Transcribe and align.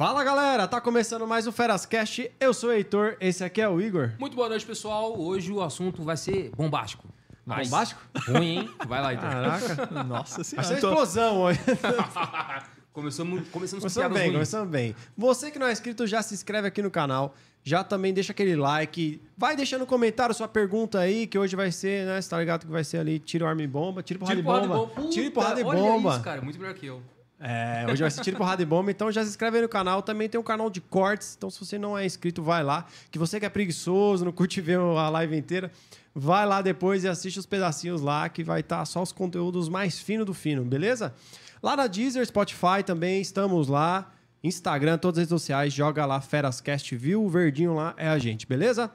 Fala 0.00 0.24
galera, 0.24 0.66
tá 0.66 0.80
começando 0.80 1.26
mais 1.26 1.46
um 1.46 1.52
Ferascast. 1.52 2.30
Eu 2.40 2.54
sou 2.54 2.70
o 2.70 2.72
Heitor, 2.72 3.18
esse 3.20 3.44
aqui 3.44 3.60
é 3.60 3.68
o 3.68 3.78
Igor. 3.78 4.12
Muito 4.18 4.34
boa 4.34 4.48
noite, 4.48 4.64
pessoal. 4.64 5.14
Hoje 5.20 5.52
o 5.52 5.60
assunto 5.62 6.02
vai 6.02 6.16
ser 6.16 6.50
bombástico. 6.56 7.06
Mas 7.44 7.68
Bombástico? 7.68 8.00
Ruim, 8.26 8.60
hein? 8.60 8.70
Vai 8.88 9.02
lá, 9.02 9.12
então. 9.12 9.28
Caraca, 9.28 9.90
Nossa 10.04 10.40
achei 10.40 10.56
senhora. 10.56 10.80
Tô- 10.80 10.88
explosão 10.88 11.40
hoje. 11.42 11.60
Começamos, 12.94 13.46
começamos 13.50 13.84
com 13.84 13.90
Começando 13.90 14.02
piadas 14.04 14.16
bem, 14.16 14.22
ruins. 14.22 14.32
começando 14.32 14.68
bem. 14.70 14.96
Você 15.18 15.50
que 15.50 15.58
não 15.58 15.66
é 15.66 15.72
inscrito, 15.72 16.06
já 16.06 16.22
se 16.22 16.32
inscreve 16.32 16.66
aqui 16.66 16.80
no 16.80 16.90
canal. 16.90 17.34
Já 17.62 17.84
também 17.84 18.14
deixa 18.14 18.32
aquele 18.32 18.56
like. 18.56 19.20
Vai 19.36 19.54
deixando 19.54 19.82
no 19.82 19.86
comentário 19.86 20.34
sua 20.34 20.48
pergunta 20.48 20.98
aí, 20.98 21.26
que 21.26 21.38
hoje 21.38 21.54
vai 21.54 21.70
ser, 21.70 22.06
né? 22.06 22.18
Você 22.22 22.30
tá 22.30 22.38
ligado 22.40 22.64
que 22.64 22.72
vai 22.72 22.84
ser 22.84 22.96
ali 22.96 23.18
tiro, 23.18 23.46
arma 23.46 23.60
e 23.62 23.66
bomba. 23.66 24.02
Tiro, 24.02 24.18
porrada 24.18 24.34
Tiro 24.40 24.48
e 24.48 24.50
porrada 24.50 24.66
bomba. 24.66 24.92
e. 24.92 24.94
Puta, 24.96 25.08
Tiro 25.10 25.30
porrada 25.30 25.60
e 25.60 25.64
olha 25.64 25.78
bomba. 25.78 26.10
isso, 26.14 26.22
cara. 26.22 26.40
Muito 26.40 26.58
melhor 26.58 26.74
que 26.74 26.86
eu. 26.86 27.02
É, 27.42 27.86
hoje 27.90 28.02
vai 28.02 28.10
ser 28.10 28.20
tiro, 28.20 28.36
porrada 28.36 28.62
e 28.62 28.66
bomba. 28.66 28.90
Então 28.90 29.10
já 29.10 29.22
se 29.22 29.30
inscreve 29.30 29.56
aí 29.56 29.62
no 29.62 29.68
canal. 29.68 30.02
Também 30.02 30.28
tem 30.28 30.38
um 30.38 30.44
canal 30.44 30.68
de 30.68 30.80
cortes. 30.80 31.34
Então 31.36 31.48
se 31.48 31.58
você 31.58 31.78
não 31.78 31.96
é 31.96 32.04
inscrito, 32.04 32.42
vai 32.42 32.62
lá. 32.62 32.84
Que 33.10 33.18
você 33.18 33.40
que 33.40 33.46
é 33.46 33.48
preguiçoso, 33.48 34.24
não 34.24 34.32
curte 34.32 34.60
ver 34.60 34.78
a 34.78 35.08
live 35.08 35.36
inteira, 35.36 35.72
vai 36.14 36.44
lá 36.44 36.60
depois 36.60 37.02
e 37.04 37.08
assiste 37.08 37.38
os 37.38 37.46
pedacinhos 37.46 38.02
lá, 38.02 38.28
que 38.28 38.44
vai 38.44 38.60
estar 38.60 38.84
só 38.84 39.02
os 39.02 39.10
conteúdos 39.10 39.68
mais 39.68 39.98
finos 39.98 40.26
do 40.26 40.34
fino, 40.34 40.62
beleza? 40.64 41.14
Lá 41.62 41.74
na 41.76 41.86
Deezer, 41.86 42.26
Spotify 42.26 42.82
também, 42.84 43.20
estamos 43.22 43.68
lá. 43.68 44.12
Instagram, 44.42 44.96
todas 44.96 45.18
as 45.18 45.22
redes 45.22 45.30
sociais, 45.30 45.72
joga 45.72 46.06
lá 46.06 46.20
Ferascast, 46.20 46.96
viu? 46.96 47.22
O 47.22 47.28
verdinho 47.28 47.74
lá 47.74 47.94
é 47.96 48.08
a 48.08 48.18
gente, 48.18 48.46
beleza? 48.46 48.90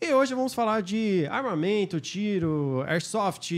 E 0.00 0.12
hoje 0.12 0.34
vamos 0.34 0.54
falar 0.54 0.82
de 0.82 1.26
armamento, 1.30 2.00
tiro, 2.00 2.84
airsoft, 2.86 3.52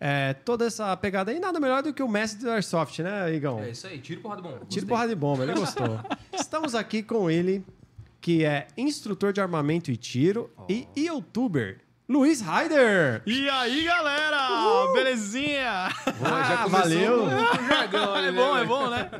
é, 0.00 0.32
toda 0.34 0.66
essa 0.66 0.96
pegada 0.96 1.30
aí. 1.30 1.40
Nada 1.40 1.58
melhor 1.60 1.82
do 1.82 1.92
que 1.92 2.02
o 2.02 2.08
mestre 2.08 2.40
do 2.44 2.50
airsoft, 2.50 2.98
né, 3.00 3.34
Igão? 3.34 3.60
É 3.60 3.70
isso 3.70 3.86
aí. 3.86 3.98
Tiro, 3.98 4.20
porrada, 4.20 4.42
bomba. 4.42 4.60
Tiro 4.68 4.86
porrada 4.86 5.08
de 5.08 5.14
bomba, 5.16 5.42
ele 5.44 5.54
gostou. 5.54 6.00
Estamos 6.32 6.74
aqui 6.74 7.02
com 7.02 7.30
ele, 7.30 7.64
que 8.20 8.44
é 8.44 8.68
instrutor 8.76 9.32
de 9.32 9.40
armamento 9.40 9.90
e 9.90 9.96
tiro 9.96 10.50
e 10.68 10.86
youtuber, 10.96 11.80
Luiz 12.08 12.40
Ryder. 12.40 13.22
E 13.26 13.48
aí, 13.50 13.84
galera? 13.84 14.92
Belezinha? 14.94 15.88
Boa, 16.18 16.42
já 16.44 16.54
Ah, 16.54 16.64
começou 16.64 16.80
valeu. 16.80 17.24
o 17.24 17.68
jargão 17.68 18.16
É 18.16 18.22
né, 18.22 18.32
bom, 18.32 18.56
é 18.56 18.64
bom, 18.64 18.88
né? 18.90 19.10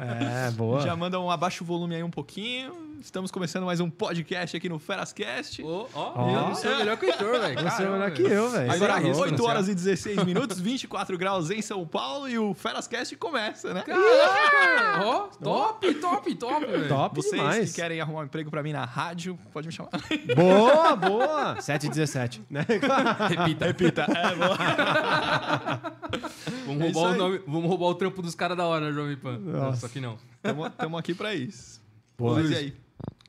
É, 0.46 0.50
boa. 0.52 0.80
Já 0.80 0.96
manda 0.96 1.20
um 1.20 1.30
abaixa 1.30 1.62
o 1.62 1.66
volume 1.66 1.96
aí 1.96 2.02
um 2.02 2.10
pouquinho. 2.10 2.72
Estamos 3.00 3.30
começando 3.30 3.64
mais 3.64 3.78
um 3.78 3.88
podcast 3.88 4.56
aqui 4.56 4.68
no 4.68 4.76
Ferascast. 4.78 5.62
Ó, 5.62 5.86
ó, 5.94 6.12
Ó. 6.16 6.48
eu 6.50 6.54
sou 6.56 6.76
melhor 6.76 6.96
que 6.96 7.06
o 7.06 7.08
Heitor, 7.08 7.40
velho. 7.40 7.62
Você 7.62 7.82
é 7.82 7.88
melhor 7.88 8.10
que 8.10 8.22
eu, 8.22 8.50
velho. 8.50 8.72
Agora 8.72 8.92
Você 8.94 8.98
é 8.98 9.02
risco, 9.02 9.18
louco. 9.18 9.32
8 9.34 9.42
né? 9.42 9.48
horas 9.48 9.68
e 9.68 9.74
16 9.74 10.24
minutos, 10.24 10.58
24 10.60 11.16
graus 11.16 11.50
em 11.50 11.62
São 11.62 11.86
Paulo 11.86 12.28
e 12.28 12.36
o 12.38 12.52
Ferascast 12.54 13.14
começa, 13.16 13.72
né? 13.72 13.82
Caraca! 13.82 15.06
Ó, 15.06 15.28
top, 15.42 15.94
top, 15.94 16.34
top, 16.34 16.66
velho. 16.66 16.88
Top 16.88 17.14
Vocês 17.16 17.40
demais. 17.40 17.70
que 17.70 17.76
querem 17.80 18.00
arrumar 18.00 18.22
um 18.22 18.24
emprego 18.24 18.50
pra 18.50 18.62
mim 18.64 18.72
na 18.72 18.84
rádio, 18.84 19.38
pode 19.52 19.68
me 19.68 19.72
chamar. 19.72 19.90
Boa, 20.34 20.96
boa. 20.96 21.60
7 21.60 21.86
e 21.86 21.90
17, 21.90 22.42
né? 22.50 22.66
Repita. 23.28 23.66
Repita. 23.66 24.02
É, 24.02 24.34
bom. 24.34 24.56
Vamos 26.66 26.82
É 26.82 26.90
roubar, 26.90 27.12
o 27.12 27.16
nome, 27.16 27.40
vamos 27.46 27.68
roubar 27.68 27.86
o 27.86 27.94
trampo 27.94 28.20
dos 28.22 28.34
caras 28.34 28.56
da 28.56 28.64
hora, 28.66 28.86
né, 28.86 28.92
Jovem 28.92 29.16
Pan. 29.16 29.38
Nossa. 29.38 29.82
Só 29.82 29.88
que 29.88 30.00
não. 30.00 30.18
Tamo, 30.42 30.68
tamo 30.70 30.98
aqui 30.98 31.14
pra 31.14 31.32
isso. 31.34 31.80
Boa. 32.18 32.40
Mas 32.40 32.50
e 32.50 32.54
aí? 32.56 32.74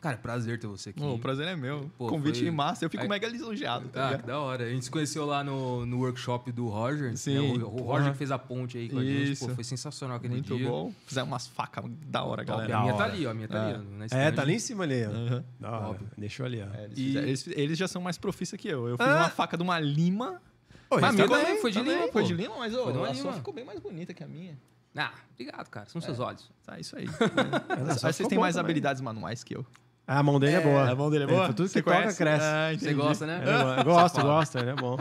Cara, 0.02 0.16
prazer 0.16 0.58
ter 0.58 0.66
você 0.68 0.92
aqui. 0.92 1.04
Ô, 1.04 1.16
o 1.16 1.20
prazer 1.20 1.46
é 1.46 1.56
meu. 1.58 1.92
Pô, 1.98 2.08
Convite 2.08 2.40
foi- 2.40 2.48
em 2.48 2.52
massa. 2.52 2.86
Eu 2.86 2.90
fico 2.90 3.04
Aí- 3.04 3.10
mega 3.10 3.28
lisonjeado, 3.28 3.90
tá 3.90 4.12
Ah, 4.12 4.18
que 4.18 4.26
da 4.26 4.40
hora. 4.40 4.64
A 4.64 4.70
gente 4.70 4.86
se 4.86 4.92
conheceu 4.92 5.26
lá 5.26 5.44
no, 5.44 5.86
no 5.86 5.98
workshop 6.00 6.52
do 6.54 6.70
Roger. 6.70 7.18
Sim. 7.18 7.58
né? 7.58 7.64
O, 7.66 7.68
o 7.68 7.82
Roger 7.84 8.14
que 8.14 8.18
fez 8.18 8.32
a 8.32 8.40
ponte 8.40 8.78
aí 8.78 8.88
com 8.90 8.98
a 9.00 9.04
gente. 9.04 9.32
Isso. 9.34 9.46
Pô, 9.48 9.56
foi 9.56 9.64
sensacional 9.66 10.16
aquele 10.16 10.36
Muito 10.36 10.56
dia. 10.56 10.70
bom. 10.70 10.94
Fizeram 11.06 11.28
umas 11.28 11.48
facas 11.48 11.84
da 12.08 12.24
hora, 12.24 12.46
Top. 12.46 12.60
galera. 12.60 12.78
A 12.78 12.82
minha 12.84 12.94
tá 12.94 13.04
hora. 13.04 13.14
ali, 13.14 13.26
ó. 13.28 13.32
A 13.32 13.34
minha 13.34 13.48
tá 13.50 13.68
ali. 13.68 13.86
ó, 14.12 14.16
É, 14.16 14.32
tá 14.32 14.42
ali 14.42 14.54
em 14.54 14.60
cima 14.60 14.86
ali. 14.86 15.06
ó. 15.06 15.10
Aham. 15.10 15.44
Da 15.60 15.70
hora. 15.80 16.00
Eu 16.18 16.46
ali, 16.46 16.62
ó. 16.62 16.76
É, 16.78 16.84
eles, 16.86 16.98
E- 16.98 17.18
eles- 17.18 17.48
eles 17.48 17.78
já 17.78 17.88
são 17.90 18.02
mais 18.02 18.18
profissa 18.18 18.58
que 18.58 18.70
eu. 18.70 18.88
Eu 18.88 18.98
fiz 18.98 19.06
Ah. 19.06 19.18
uma 19.18 19.30
faca 19.30 19.58
de 19.58 19.64
uma 19.64 19.80
lima. 19.82 20.42
Ô, 20.90 20.96
Mas 20.96 21.04
a 21.04 21.08
isso 21.10 21.16
minha 21.18 21.28
também. 21.28 21.62
foi 21.62 21.72
de 21.72 21.78
Também 21.80 21.94
lima, 22.00 22.12
Foi 22.14 22.24
de 22.24 22.34
lima, 22.34 22.58
mas 22.58 22.74
uma 22.74 23.08
a 23.10 23.14
sua 23.14 23.34
ficou 23.34 23.54
bem 23.54 23.66
mais 23.66 23.80
bonita 23.82 24.14
que 24.14 24.24
a 24.24 24.28
minha. 24.28 24.58
Ah, 24.96 25.12
obrigado, 25.34 25.70
cara. 25.70 25.88
São 25.88 26.02
seus 26.02 26.20
olhos. 26.20 26.50
Tá, 26.66 26.80
isso 26.80 26.96
aí. 26.98 27.06
Só 28.00 28.12
Vocês 28.12 28.28
têm 28.28 28.40
mais 28.40 28.56
também. 28.56 28.66
habilidades 28.66 29.02
manuais 29.02 29.44
que 29.44 29.56
eu. 29.56 29.66
A 30.12 30.24
mão 30.24 30.40
dele 30.40 30.56
é, 30.56 30.62
boa. 30.62 30.90
a 30.90 30.96
mão 30.96 31.10
dele 31.12 31.26
é 31.26 31.28
boa? 31.28 31.48
Tudo 31.54 31.64
que 31.68 31.70
Você 31.70 31.82
toca, 31.84 31.98
conhece? 31.98 32.18
cresce. 32.18 32.44
Ah, 32.46 32.70
Você 32.78 32.94
gosta, 32.96 33.28
né? 33.28 33.44
É. 33.46 33.80
Eu 33.82 33.84
gosto, 33.86 34.22
gosto, 34.22 34.58
ele 34.58 34.72
é 34.72 34.76
bom. 34.76 34.98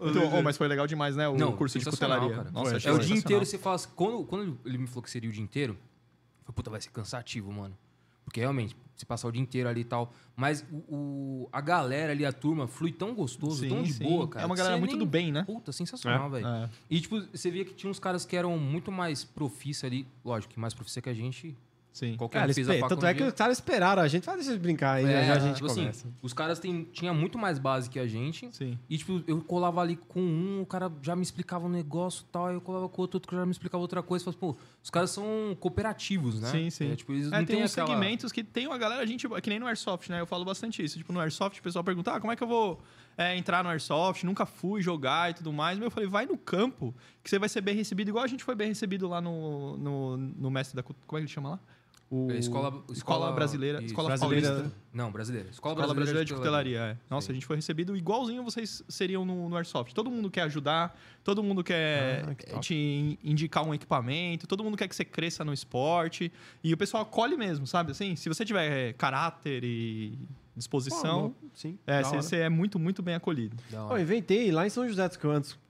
Então, 0.00 0.32
ô, 0.38 0.42
mas 0.42 0.56
foi 0.56 0.66
legal 0.68 0.86
demais, 0.86 1.14
né? 1.16 1.28
O 1.28 1.36
Não, 1.36 1.52
curso 1.52 1.78
de 1.78 1.84
sensacional, 1.84 2.20
cutelaria. 2.20 2.44
cara. 2.44 2.50
Nossa, 2.52 2.70
Foi, 2.70 2.76
achei 2.78 2.90
É 2.90 2.94
o 2.94 2.98
dia 2.98 3.16
inteiro 3.16 3.44
você 3.44 3.60
assim, 3.62 3.88
quando, 3.94 4.24
quando 4.24 4.58
ele 4.64 4.78
me 4.78 4.86
falou 4.86 5.02
que 5.02 5.10
seria 5.10 5.28
o 5.28 5.32
dia 5.32 5.42
inteiro, 5.42 5.74
eu 5.74 6.44
falei, 6.46 6.54
puta, 6.56 6.70
vai 6.70 6.80
ser 6.80 6.90
cansativo, 6.90 7.52
mano. 7.52 7.76
Porque 8.24 8.40
realmente, 8.40 8.76
você 8.94 9.06
passar 9.06 9.28
o 9.28 9.32
dia 9.32 9.40
inteiro 9.42 9.68
ali 9.68 9.80
e 9.80 9.84
tal. 9.84 10.12
Mas 10.36 10.62
o, 10.70 10.76
o- 10.94 11.48
a 11.50 11.60
galera 11.62 12.12
ali, 12.12 12.26
a 12.26 12.32
turma, 12.32 12.66
flui 12.68 12.92
tão 12.92 13.14
gostoso, 13.14 13.60
Sim, 13.60 13.68
tão 13.70 13.82
de 13.82 13.92
sim. 13.94 14.04
boa, 14.04 14.28
cara. 14.28 14.42
É 14.42 14.46
uma 14.46 14.54
galera 14.56 14.76
muito 14.76 14.90
nem- 14.90 14.98
do 14.98 15.06
bem, 15.06 15.32
né? 15.32 15.44
Puta, 15.44 15.72
sensacional, 15.72 16.28
velho. 16.30 16.46
É. 16.46 16.68
E, 16.90 17.00
tipo, 17.00 17.20
você 17.32 17.50
via 17.50 17.64
que 17.64 17.72
tinha 17.74 17.90
uns 17.90 17.98
caras 17.98 18.26
que 18.26 18.36
eram 18.36 18.58
muito 18.58 18.92
mais 18.92 19.24
profissa 19.24 19.86
ali. 19.86 20.06
Lógico, 20.24 20.52
que 20.54 20.60
mais 20.60 20.74
profissa 20.74 21.00
que 21.00 21.08
a 21.08 21.14
gente. 21.14 21.56
Sim. 21.92 22.16
Qualquer 22.16 22.38
Cara, 22.38 22.50
um 22.50 22.54
fez 22.54 22.68
a 22.68 22.88
tanto 22.88 23.06
é 23.06 23.12
que 23.14 23.22
os 23.24 23.32
caras 23.32 23.56
esperaram 23.56 24.02
a 24.02 24.06
gente. 24.06 24.24
Fala, 24.24 24.36
deixa 24.36 24.52
eles 24.52 24.62
brincar 24.62 24.92
aí, 24.92 25.04
já, 25.04 25.10
É, 25.10 25.26
já 25.26 25.34
a 25.34 25.38
gente 25.40 25.54
tipo 25.56 25.66
assim, 25.66 25.80
começa. 25.80 26.08
os 26.22 26.32
caras 26.32 26.58
têm, 26.60 26.84
tinha 26.92 27.12
muito 27.12 27.36
mais 27.36 27.58
base 27.58 27.90
que 27.90 27.98
a 27.98 28.06
gente. 28.06 28.48
Sim. 28.54 28.78
E, 28.88 28.96
tipo, 28.96 29.22
eu 29.26 29.40
colava 29.40 29.80
ali 29.80 29.96
com 29.96 30.20
um, 30.20 30.60
o 30.60 30.66
cara 30.66 30.92
já 31.02 31.16
me 31.16 31.22
explicava 31.22 31.66
um 31.66 31.68
negócio 31.68 32.24
e 32.28 32.30
tal, 32.30 32.46
aí 32.46 32.54
eu 32.54 32.60
colava 32.60 32.88
com 32.88 33.02
outro, 33.02 33.16
outro 33.16 33.36
já 33.36 33.44
me 33.44 33.50
explicava 33.50 33.80
outra 33.80 34.02
coisa. 34.02 34.24
Falava, 34.24 34.38
pô, 34.38 34.56
os 34.82 34.90
caras 34.90 35.10
são 35.10 35.56
cooperativos, 35.58 36.40
né? 36.40 36.48
Sim, 36.50 36.70
sim. 36.70 36.92
É, 36.92 36.96
tipo, 36.96 37.12
eles 37.12 37.32
É, 37.32 37.38
não 37.38 37.44
tem 37.44 37.62
uns 37.64 37.72
aquela... 37.72 37.88
segmentos 37.88 38.30
que 38.30 38.44
tem 38.44 38.66
uma 38.66 38.78
galera, 38.78 39.04
gente, 39.06 39.28
que 39.42 39.50
nem 39.50 39.58
no 39.58 39.66
Airsoft, 39.66 40.08
né? 40.08 40.20
Eu 40.20 40.26
falo 40.26 40.44
bastante 40.44 40.82
isso. 40.84 40.98
Tipo, 40.98 41.12
no 41.12 41.20
Airsoft, 41.20 41.58
o 41.58 41.62
pessoal 41.62 41.82
pergunta, 41.82 42.12
ah, 42.12 42.20
como 42.20 42.32
é 42.32 42.36
que 42.36 42.42
eu 42.44 42.48
vou 42.48 42.80
é, 43.16 43.36
entrar 43.36 43.64
no 43.64 43.70
Airsoft? 43.70 44.24
Nunca 44.24 44.46
fui 44.46 44.80
jogar 44.80 45.30
e 45.30 45.34
tudo 45.34 45.52
mais. 45.52 45.78
Mas 45.78 45.86
eu 45.86 45.90
falei, 45.90 46.08
vai 46.08 46.26
no 46.26 46.38
campo, 46.38 46.94
que 47.24 47.28
você 47.28 47.38
vai 47.40 47.48
ser 47.48 47.60
bem 47.60 47.74
recebido, 47.74 48.08
igual 48.08 48.24
a 48.24 48.28
gente 48.28 48.44
foi 48.44 48.54
bem 48.54 48.68
recebido 48.68 49.08
lá 49.08 49.20
no, 49.20 49.76
no, 49.76 50.16
no 50.16 50.50
mestre 50.50 50.76
da... 50.76 50.82
Como 50.82 50.94
é 51.12 51.16
que 51.16 51.16
ele 51.16 51.28
chama 51.28 51.50
lá? 51.50 51.60
O... 52.10 52.30
É, 52.30 52.38
Escola, 52.38 52.82
Escola 52.90 53.32
brasileira. 53.32 53.78
isso. 53.78 53.88
Escola 53.88 54.08
Brasileira- 54.08 54.48
paulista. 54.48 54.76
Não, 54.94 55.12
brasileira. 55.12 55.48
Escola, 55.50 55.74
Escola 55.74 55.94
Brasileira 55.94 56.24
de 56.24 56.32
Cutelaria. 56.34 56.78
Cutelaria, 56.78 56.98
é. 56.98 57.10
Nossa, 57.10 57.26
Sim. 57.26 57.32
a 57.32 57.34
gente 57.34 57.44
foi 57.46 57.56
recebido 57.56 57.94
igualzinho 57.94 58.42
vocês 58.42 58.82
seriam 58.88 59.26
no, 59.26 59.48
no 59.48 59.56
Airsoft. 59.56 59.94
Todo 59.94 60.10
mundo 60.10 60.30
quer 60.30 60.42
ajudar, 60.42 60.98
todo 61.22 61.42
mundo 61.42 61.62
quer 61.62 62.24
Ah, 62.26 62.34
que 62.34 62.58
te 62.60 62.74
in- 62.74 63.18
indicar 63.22 63.62
um 63.66 63.74
equipamento, 63.74 64.46
todo 64.46 64.64
mundo 64.64 64.76
quer 64.76 64.88
que 64.88 64.96
você 64.96 65.04
cresça 65.04 65.44
no 65.44 65.52
esporte. 65.52 66.32
E 66.64 66.72
o 66.72 66.76
pessoal 66.78 67.02
acolhe 67.02 67.36
mesmo, 67.36 67.66
sabe? 67.66 67.90
Assim, 67.92 68.16
se 68.16 68.26
você 68.28 68.42
tiver 68.44 68.88
é, 68.88 68.92
caráter 68.94 69.62
e 69.62 70.18
disposição, 70.56 71.30
Pô, 71.40 71.46
sim. 71.54 71.78
é, 71.86 72.02
você, 72.02 72.36
é 72.38 72.48
muito, 72.48 72.78
muito 72.78 73.02
bem 73.02 73.14
acolhido. 73.14 73.56
Hora. 73.72 74.00
inventei 74.00 74.50
lá 74.50 74.66
em 74.66 74.70
São 74.70 74.88
José 74.88 75.06
dos 75.08 75.16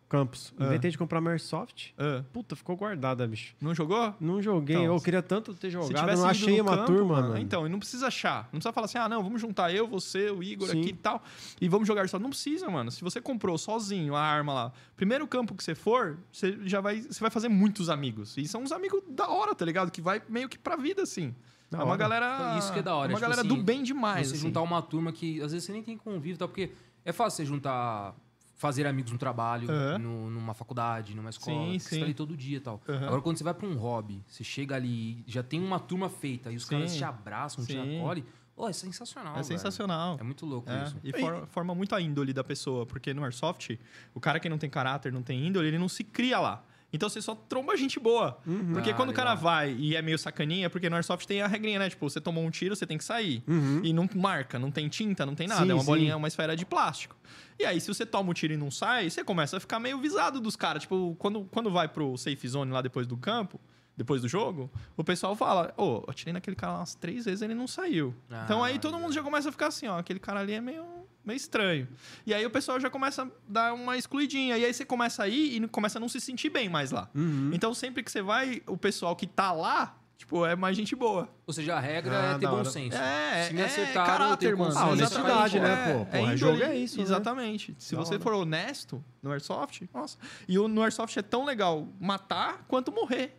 Campos. 0.09 0.55
Ah. 0.59 0.65
Inventei 0.67 0.91
de 0.91 0.97
comprar 0.97 1.19
uma 1.19 1.31
Airsoft. 1.31 1.93
Ah, 1.99 2.25
Puta, 2.33 2.57
ficou 2.57 2.75
guardada, 2.77 3.27
bicho. 3.27 3.55
não 3.61 3.75
jogou? 3.75 4.15
Não 4.19 4.41
joguei. 4.41 4.77
Então, 4.77 4.95
eu 4.95 5.01
queria 5.01 5.23
tanto 5.23 5.53
ter 5.55 5.69
jogado, 5.71 6.17
não 6.17 6.27
achei 6.27 6.61
uma 6.61 6.77
campo, 6.79 6.87
turma, 6.87 7.15
mano, 7.17 7.29
mano. 7.29 7.41
Então, 7.41 7.67
e 7.67 7.69
não 7.69 7.79
precisa 7.79 8.07
achar. 8.07 8.45
Não 8.45 8.53
precisa 8.59 8.73
falar 8.73 8.87
assim, 8.87 8.97
ah, 8.99 9.09
não, 9.09 9.23
vamos 9.23 9.41
juntar 9.41 9.73
eu, 9.75 9.87
você, 9.87 10.31
o 10.31 10.43
Igor 10.43 10.69
Sim. 10.69 10.81
aqui 10.81 10.91
e 10.91 10.95
tal. 10.95 11.23
E 11.61 11.69
vamos 11.69 11.87
jogar 11.87 12.09
só. 12.09 12.19
Não 12.19 12.31
precisa, 12.31 12.71
mano. 12.71 12.91
Se 12.91 13.03
você 13.03 13.21
comprou 13.21 13.59
sozinho 13.59 14.15
a 14.17 14.23
arma 14.23 14.55
lá, 14.55 14.73
primeiro 14.97 15.27
campo 15.27 15.55
que 15.55 15.63
você 15.63 15.75
for, 15.75 16.19
você 16.33 16.59
já 16.65 16.81
vai, 16.81 17.03
você 17.03 17.21
vai 17.21 17.31
fazer 17.31 17.49
muitos 17.49 17.91
amigos. 17.91 18.37
E 18.39 18.49
são 18.49 18.63
uns 18.63 18.73
amigos 18.73 19.03
da 19.11 19.29
hora, 19.29 19.55
tá 19.55 19.65
ligado? 19.65 19.91
Que 19.91 20.01
vai 20.01 20.23
meio 20.29 20.49
que 20.49 20.59
pra 20.59 20.77
vida, 20.77 21.03
assim. 21.03 21.35
Da 21.71 21.79
é 21.79 21.83
uma 21.83 21.89
hora. 21.91 21.99
galera. 21.99 22.57
Isso 22.59 22.73
que 22.73 22.79
é 22.79 22.83
da 22.83 22.95
hora, 22.95 23.13
É 23.13 23.15
uma 23.15 23.19
tipo 23.19 23.21
galera 23.21 23.41
assim, 23.47 23.49
do 23.49 23.63
bem 23.63 23.83
demais. 23.83 24.29
você 24.29 24.35
assim. 24.37 24.43
juntar 24.43 24.63
uma 24.63 24.81
turma 24.81 25.13
que 25.13 25.43
às 25.43 25.53
vezes 25.53 25.67
você 25.67 25.73
nem 25.73 25.83
tem 25.83 25.99
convívio 25.99 26.35
e 26.35 26.39
tal, 26.39 26.49
porque 26.49 26.73
é 27.05 27.13
fácil 27.13 27.37
você 27.37 27.45
juntar, 27.45 28.15
fazer 28.59 28.87
amigos 28.89 29.13
no 29.13 29.19
trabalho, 29.19 29.71
Aham. 29.71 29.99
no- 29.99 30.31
numa 30.31 30.53
faculdade, 30.53 31.15
numa 31.15 31.31
escola, 31.31 31.57
Sim, 31.73 31.73
que 31.79 31.81
você 31.85 31.89
sim. 31.95 31.99
tá 32.01 32.05
ali 32.05 32.13
todo 32.15 32.37
dia 32.37 32.57
e 32.57 32.61
tal. 32.61 32.83
Aham. 32.89 33.07
Agora, 33.07 33.23
quando 33.23 33.39
você 33.39 33.45
vai 33.45 33.55
pra 33.55 33.67
um 33.67 33.77
hobby, 33.77 34.21
você 34.27 34.43
chega 34.43 34.75
ali, 34.75 35.23
já 35.27 35.43
tem 35.45 35.61
uma 35.63 35.79
turma 35.79 36.09
feita, 36.11 36.51
e 36.53 36.57
os 36.57 36.65
Sim. 36.65 36.71
caras 36.71 36.95
te 36.97 37.05
abraçam, 37.05 37.65
te 37.65 37.79
acolhem, 37.79 38.25
oh, 38.57 38.69
é 38.69 38.73
sensacional, 38.73 39.33
É 39.33 39.37
velho. 39.37 39.45
sensacional. 39.47 40.17
É 40.21 40.25
muito 40.25 40.45
louco 40.45 40.69
É, 40.69 40.83
isso. 40.83 40.97
e 41.05 41.13
for- 41.13 41.47
forma 41.47 41.73
muito 41.75 41.95
a 41.95 42.01
índole 42.01 42.33
da 42.33 42.43
pessoa, 42.43 42.85
porque 42.85 43.15
no 43.15 43.23
Airsoft, 43.23 43.79
o 44.13 44.19
cara 44.21 44.41
que 44.41 44.49
não 44.49 44.59
tem 44.59 44.69
caráter, 44.69 45.13
não 45.13 45.23
tem 45.23 45.47
índole, 45.47 45.69
ele 45.69 45.79
não 45.79 45.89
se 45.89 46.03
cria 46.03 46.41
lá. 46.41 46.65
Então 46.93 47.09
você 47.09 47.20
só 47.20 47.34
tromba 47.34 47.76
gente 47.76 48.01
boa. 48.01 48.39
Porque 48.72 48.91
Ah, 48.91 48.95
quando 48.95 49.11
o 49.11 49.12
cara 49.12 49.30
legal. 49.30 49.43
vai 49.45 49.72
e 49.78 49.95
é 49.95 50.01
meio 50.01 50.18
sacaninha, 50.18 50.70
porque 50.70 50.89
no 50.89 50.97
Airsoft 50.97 51.26
tem 51.26 51.43
a 51.43 51.47
regrinha, 51.47 51.78
né? 51.78 51.91
Tipo, 51.91 52.09
você 52.09 52.20
tomou 52.20 52.43
um 52.43 52.51
tiro, 52.51 52.74
você 52.74 52.86
tem 52.86 52.97
que 52.97 53.05
sair. 53.05 53.43
Uhum. 53.47 53.80
E 53.84 53.93
não 53.93 54.09
marca, 54.14 54.59
não 54.59 54.70
tem 54.70 54.89
tinta, 54.89 55.26
não 55.26 55.34
tem 55.34 55.47
nada. 55.47 55.64
Sim, 55.64 55.70
é 55.70 55.74
uma 55.74 55.80
sim. 55.82 55.86
bolinha, 55.86 56.16
uma 56.16 56.28
esfera 56.28 56.57
de 56.57 56.64
plástico. 56.64 57.14
E 57.59 57.64
aí, 57.66 57.80
se 57.80 57.89
você 57.89 58.07
toma 58.07 58.30
o 58.30 58.34
tiro 58.34 58.55
e 58.55 58.57
não 58.57 58.70
sai, 58.70 59.11
você 59.11 59.22
começa 59.22 59.57
a 59.59 59.61
ficar 59.61 59.78
meio 59.78 59.99
visado 59.99 60.41
dos 60.41 60.57
caras. 60.57 60.82
Tipo, 60.82 61.14
quando, 61.18 61.45
quando 61.51 61.70
vai 61.70 61.89
pro 61.89 62.16
safe 62.16 62.49
zone 62.49 62.72
lá 62.72 62.80
depois 62.80 63.07
do 63.07 63.16
campo, 63.16 63.61
depois 63.97 64.22
do 64.22 64.28
jogo, 64.28 64.70
o 64.97 65.03
pessoal 65.05 65.34
fala: 65.36 65.74
Ô, 65.76 65.97
eu 65.97 66.05
atirei 66.09 66.32
naquele 66.32 66.55
cara 66.57 66.74
umas 66.74 66.95
três 66.95 67.24
vezes 67.26 67.43
ele 67.43 67.55
não 67.55 67.66
saiu. 67.66 68.14
Ah, 68.30 68.43
então 68.45 68.62
aí 68.64 68.78
todo 68.78 68.97
mundo 68.99 69.12
já 69.12 69.22
começa 69.22 69.49
a 69.49 69.53
ficar 69.53 69.66
assim: 69.66 69.89
ó, 69.89 69.99
aquele 69.99 70.20
cara 70.20 70.39
ali 70.41 70.53
é 70.55 70.61
meio, 70.61 70.84
meio 71.29 71.37
estranho. 71.37 71.87
E 72.26 72.35
aí 72.35 72.45
o 72.45 72.51
pessoal 72.51 72.81
já 72.81 72.91
começa 72.91 73.22
a 73.22 73.29
dar 73.47 73.72
uma 73.74 73.97
excluidinha. 73.97 74.59
E 74.59 74.64
aí 74.64 74.74
você 74.74 74.85
começa 74.85 75.22
a 75.22 75.29
ir 75.29 75.62
e 75.62 75.68
começa 75.68 75.99
a 75.99 76.01
não 76.01 76.09
se 76.09 76.20
sentir 76.20 76.51
bem 76.51 76.68
mais 76.68 76.91
lá. 76.91 77.09
Uhum. 77.14 77.51
Então 77.53 77.72
sempre 77.74 78.03
que 78.03 78.11
você 78.11 78.20
vai, 78.22 78.62
o 78.66 78.76
pessoal 78.76 79.14
que 79.14 79.26
tá 79.26 79.53
lá 79.53 79.95
Tipo, 80.18 80.45
é 80.45 80.57
mais 80.57 80.76
gente 80.76 80.97
boa. 80.97 81.29
Ou 81.47 81.55
seja, 81.55 81.76
a 81.76 81.81
regra 81.81 82.33
Ah, 82.33 82.35
é 82.35 82.39
ter 82.39 82.49
bom 82.49 82.57
hora. 82.57 82.64
senso. 82.68 82.97
É, 82.97 83.45
Se 83.47 83.55
me 83.55 83.61
é 83.61 83.66
acertaram, 83.66 84.07
caráter, 84.07 84.57
mano. 84.57 84.76
Ah, 84.76 84.89
honestidade, 84.89 85.57
Exatamente, 85.57 85.61
né, 85.61 85.93
pô? 85.93 86.05
Porra, 86.07 86.18
índole, 86.20 86.37
jogo 86.37 86.62
é 86.64 86.76
isso, 86.76 86.97
né? 86.97 87.03
Exatamente. 87.05 87.76
Se 87.79 87.95
Da 87.95 88.03
você 88.03 88.14
hora. 88.14 88.22
for 88.24 88.33
honesto 88.33 89.03
no 89.22 89.31
Airsoft, 89.31 89.83
nossa. 89.95 90.18
E 90.49 90.59
o, 90.59 90.66
no 90.66 90.83
Airsoft 90.83 91.16
é 91.16 91.22
tão 91.22 91.45
legal 91.45 91.87
matar 92.01 92.64
quanto 92.66 92.91
morrer. 92.91 93.38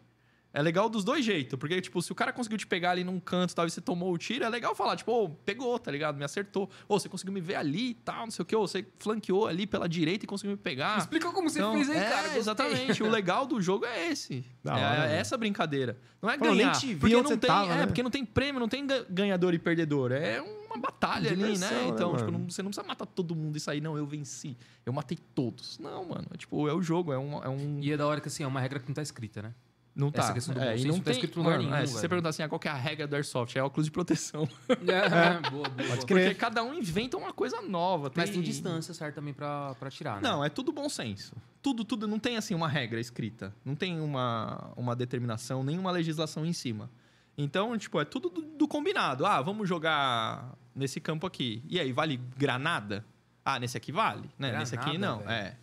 É 0.51 0.63
legal 0.63 0.89
dos 0.89 1.03
dois 1.03 1.23
jeitos, 1.23 1.59
porque, 1.59 1.79
tipo, 1.79 2.01
se 2.01 2.11
o 2.11 2.15
cara 2.15 2.33
conseguiu 2.33 2.57
te 2.57 2.65
pegar 2.65 2.89
ali 2.91 3.03
num 3.03 3.19
canto 3.19 3.51
e 3.51 3.55
tal, 3.55 3.67
e 3.67 3.69
você 3.69 3.79
tomou 3.79 4.11
o 4.11 4.17
tiro, 4.17 4.43
é 4.43 4.49
legal 4.49 4.73
falar, 4.73 4.95
tipo, 4.95 5.11
ô, 5.11 5.29
pegou, 5.29 5.77
tá 5.77 5.91
ligado? 5.91 6.17
Me 6.17 6.23
acertou. 6.25 6.67
Ou 6.87 6.99
você 6.99 7.07
conseguiu 7.07 7.31
me 7.31 7.39
ver 7.39 7.53
ali 7.55 7.91
e 7.91 7.93
tal, 7.93 8.23
não 8.25 8.31
sei 8.31 8.41
o 8.41 8.45
quê. 8.47 8.55
Ou 8.55 8.67
você 8.67 8.83
flanqueou 8.97 9.45
ali 9.45 9.67
pela 9.67 9.87
direita 9.87 10.25
e 10.25 10.27
conseguiu 10.27 10.51
me 10.55 10.57
pegar. 10.57 10.97
Explica 10.97 11.31
como 11.31 11.47
você 11.47 11.59
Então, 11.59 11.73
fez 11.75 11.87
aí, 11.91 11.97
é, 11.97 12.09
cara. 12.09 12.37
Exatamente. 12.37 13.03
o 13.03 13.09
legal 13.09 13.45
do 13.45 13.61
jogo 13.61 13.85
é 13.85 14.07
esse. 14.11 14.43
Da 14.63 14.71
é 14.79 14.83
hora, 15.01 15.11
essa 15.11 15.37
brincadeira. 15.37 15.97
Não 16.19 16.29
é 16.31 16.35
Pô, 16.37 16.45
eu 16.45 16.51
ganhar. 16.55 16.71
nem 16.71 16.79
te 16.79 16.87
vi 16.95 16.99
porque 16.99 17.15
não 17.15 17.23
você 17.23 17.37
tem, 17.37 17.47
tava, 17.47 17.71
é, 17.71 17.77
né? 17.77 17.85
porque 17.85 18.01
não 18.01 18.09
tem 18.11 18.25
prêmio, 18.25 18.59
não 18.59 18.67
tem 18.67 18.87
ga- 18.87 19.05
ganhador 19.07 19.53
e 19.53 19.59
perdedor. 19.59 20.11
É 20.11 20.41
uma 20.41 20.77
batalha 20.77 21.29
ali, 21.31 21.43
Diversão, 21.43 21.69
né? 21.69 21.83
né, 21.83 21.87
Então, 21.89 22.11
tipo, 22.15 22.25
mano? 22.25 22.39
não- 22.39 22.49
você 22.49 22.63
não 22.63 22.71
precisa 22.71 22.87
matar 22.87 23.05
todo 23.05 23.35
mundo 23.35 23.55
e 23.55 23.59
sair, 23.59 23.81
não, 23.81 23.95
eu 23.95 24.05
venci. 24.07 24.57
Eu 24.83 24.91
matei 24.93 25.17
todos. 25.35 25.77
Não, 25.77 26.03
mano. 26.05 26.25
É, 26.33 26.37
tipo, 26.37 26.67
é 26.67 26.73
o 26.73 26.81
jogo, 26.81 27.13
é 27.13 27.19
um. 27.19 27.43
É 27.43 27.49
um 27.49 27.79
E 27.81 27.91
é 27.91 27.97
da 27.97 28.07
hora 28.07 28.19
que, 28.19 28.27
assim, 28.27 28.41
é 28.43 28.47
uma 28.47 28.59
regra 28.59 28.79
que 28.79 28.87
não 28.87 28.95
tá 28.95 29.01
escrita, 29.03 29.43
né? 29.43 29.53
Não 29.99 30.09
tá. 30.11 30.21
essa 30.21 30.33
questão 30.33 30.55
do 30.55 30.61
é, 30.61 30.77
e 30.77 30.85
não 30.85 30.93
não 30.93 30.97
tá 30.99 31.03
tem 31.05 31.13
escrito 31.13 31.39
em 31.39 31.43
lugar 31.43 31.57
mano, 31.57 31.69
nenhum, 31.69 31.83
é, 31.83 31.85
Se 31.85 31.93
você 31.93 32.07
perguntar 32.07 32.29
assim, 32.29 32.41
ah, 32.41 32.47
qual 32.47 32.57
que 32.57 32.67
é 32.69 32.71
a 32.71 32.75
regra 32.75 33.05
do 33.05 33.15
Airsoft? 33.15 33.57
É 33.57 33.61
óculos 33.61 33.85
de 33.85 33.91
proteção. 33.91 34.47
É, 34.69 35.49
boa, 35.49 35.69
boa. 35.69 35.69
boa. 35.69 36.05
crer. 36.05 36.27
Porque 36.29 36.35
cada 36.35 36.63
um 36.63 36.73
inventa 36.73 37.17
uma 37.17 37.33
coisa 37.33 37.61
nova. 37.61 38.11
Mas 38.15 38.29
tem 38.29 38.41
distância 38.41 38.93
certa 38.93 39.15
também 39.15 39.33
pra, 39.33 39.75
pra 39.75 39.89
tirar, 39.89 40.15
né? 40.15 40.21
Não, 40.21 40.43
é 40.43 40.49
tudo 40.49 40.71
bom 40.71 40.87
senso. 40.87 41.35
Tudo, 41.61 41.83
tudo. 41.83 42.07
Não 42.07 42.17
tem, 42.17 42.37
assim, 42.37 42.55
uma 42.55 42.67
regra 42.67 42.99
escrita. 42.99 43.53
Não 43.65 43.75
tem 43.75 43.99
uma, 43.99 44.71
uma 44.75 44.95
determinação, 44.95 45.63
nenhuma 45.63 45.91
legislação 45.91 46.45
em 46.45 46.53
cima. 46.53 46.89
Então, 47.37 47.77
tipo, 47.77 47.99
é 47.99 48.05
tudo 48.05 48.29
do, 48.29 48.41
do 48.41 48.67
combinado. 48.67 49.25
Ah, 49.25 49.41
vamos 49.41 49.67
jogar 49.67 50.55
nesse 50.73 50.99
campo 50.99 51.27
aqui. 51.27 51.63
E 51.67 51.79
aí, 51.79 51.91
vale 51.91 52.17
granada? 52.37 53.05
Ah, 53.43 53.59
nesse 53.59 53.77
aqui 53.77 53.91
vale, 53.91 54.29
né? 54.37 54.57
nesse 54.57 54.75
aqui 54.75 54.97
Granada, 54.97 55.15
não. 55.15 55.27
velho? 55.27 55.31
É. 55.31 55.57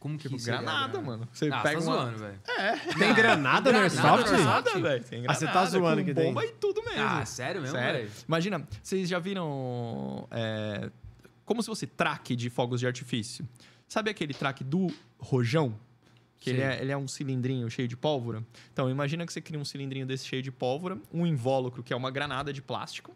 Como 0.00 0.16
que 0.16 0.22
Tipo, 0.28 0.38
seria 0.40 0.58
a 0.58 0.62
granada, 0.62 0.88
granada? 0.94 1.06
mano. 1.06 1.28
Você 1.30 1.48
Ah, 1.52 1.60
pega 1.60 1.78
tá 1.80 1.86
uma... 1.86 1.94
zoando, 1.96 2.18
velho. 2.18 2.40
Tem 2.98 3.14
granada 3.14 3.70
no 3.70 3.78
Airsoft? 3.78 4.24
Granada? 4.24 4.62
Granada, 4.70 4.80
velho. 4.80 5.04
Tem 5.04 5.24
Ah, 5.28 5.34
você 5.34 5.44
tá 5.44 5.52
granada, 5.52 5.70
zoando 5.70 6.04
que 6.04 6.14
tem. 6.14 6.24
bomba 6.24 6.44
e 6.46 6.52
tudo 6.52 6.82
mesmo. 6.82 7.02
Ah, 7.04 7.24
sério 7.26 7.60
mesmo, 7.60 7.76
Sério. 7.76 8.00
velho? 8.08 8.12
Imagina, 8.26 8.66
vocês 8.82 9.06
já 9.08 9.18
viram 9.18 10.26
é, 10.30 10.90
como 11.44 11.62
se 11.62 11.66
fosse 11.66 11.86
traque 11.86 12.34
de 12.34 12.48
fogos 12.48 12.80
de 12.80 12.86
artifício? 12.86 13.46
Sabe 13.86 14.08
aquele 14.10 14.32
traque 14.32 14.64
do 14.64 14.86
rojão? 15.18 15.78
Que 16.38 16.48
ele 16.48 16.62
é, 16.62 16.80
ele 16.80 16.90
é 16.90 16.96
um 16.96 17.06
cilindrinho 17.06 17.68
cheio 17.68 17.86
de 17.86 17.94
pólvora. 17.96 18.42
Então, 18.72 18.88
imagina 18.88 19.26
que 19.26 19.32
você 19.34 19.42
cria 19.42 19.60
um 19.60 19.64
cilindrinho 19.66 20.06
desse 20.06 20.26
cheio 20.26 20.40
de 20.42 20.50
pólvora, 20.50 20.96
um 21.12 21.26
invólucro 21.26 21.82
que 21.82 21.92
é 21.92 21.96
uma 21.96 22.10
granada 22.10 22.50
de 22.50 22.62
plástico. 22.62 23.14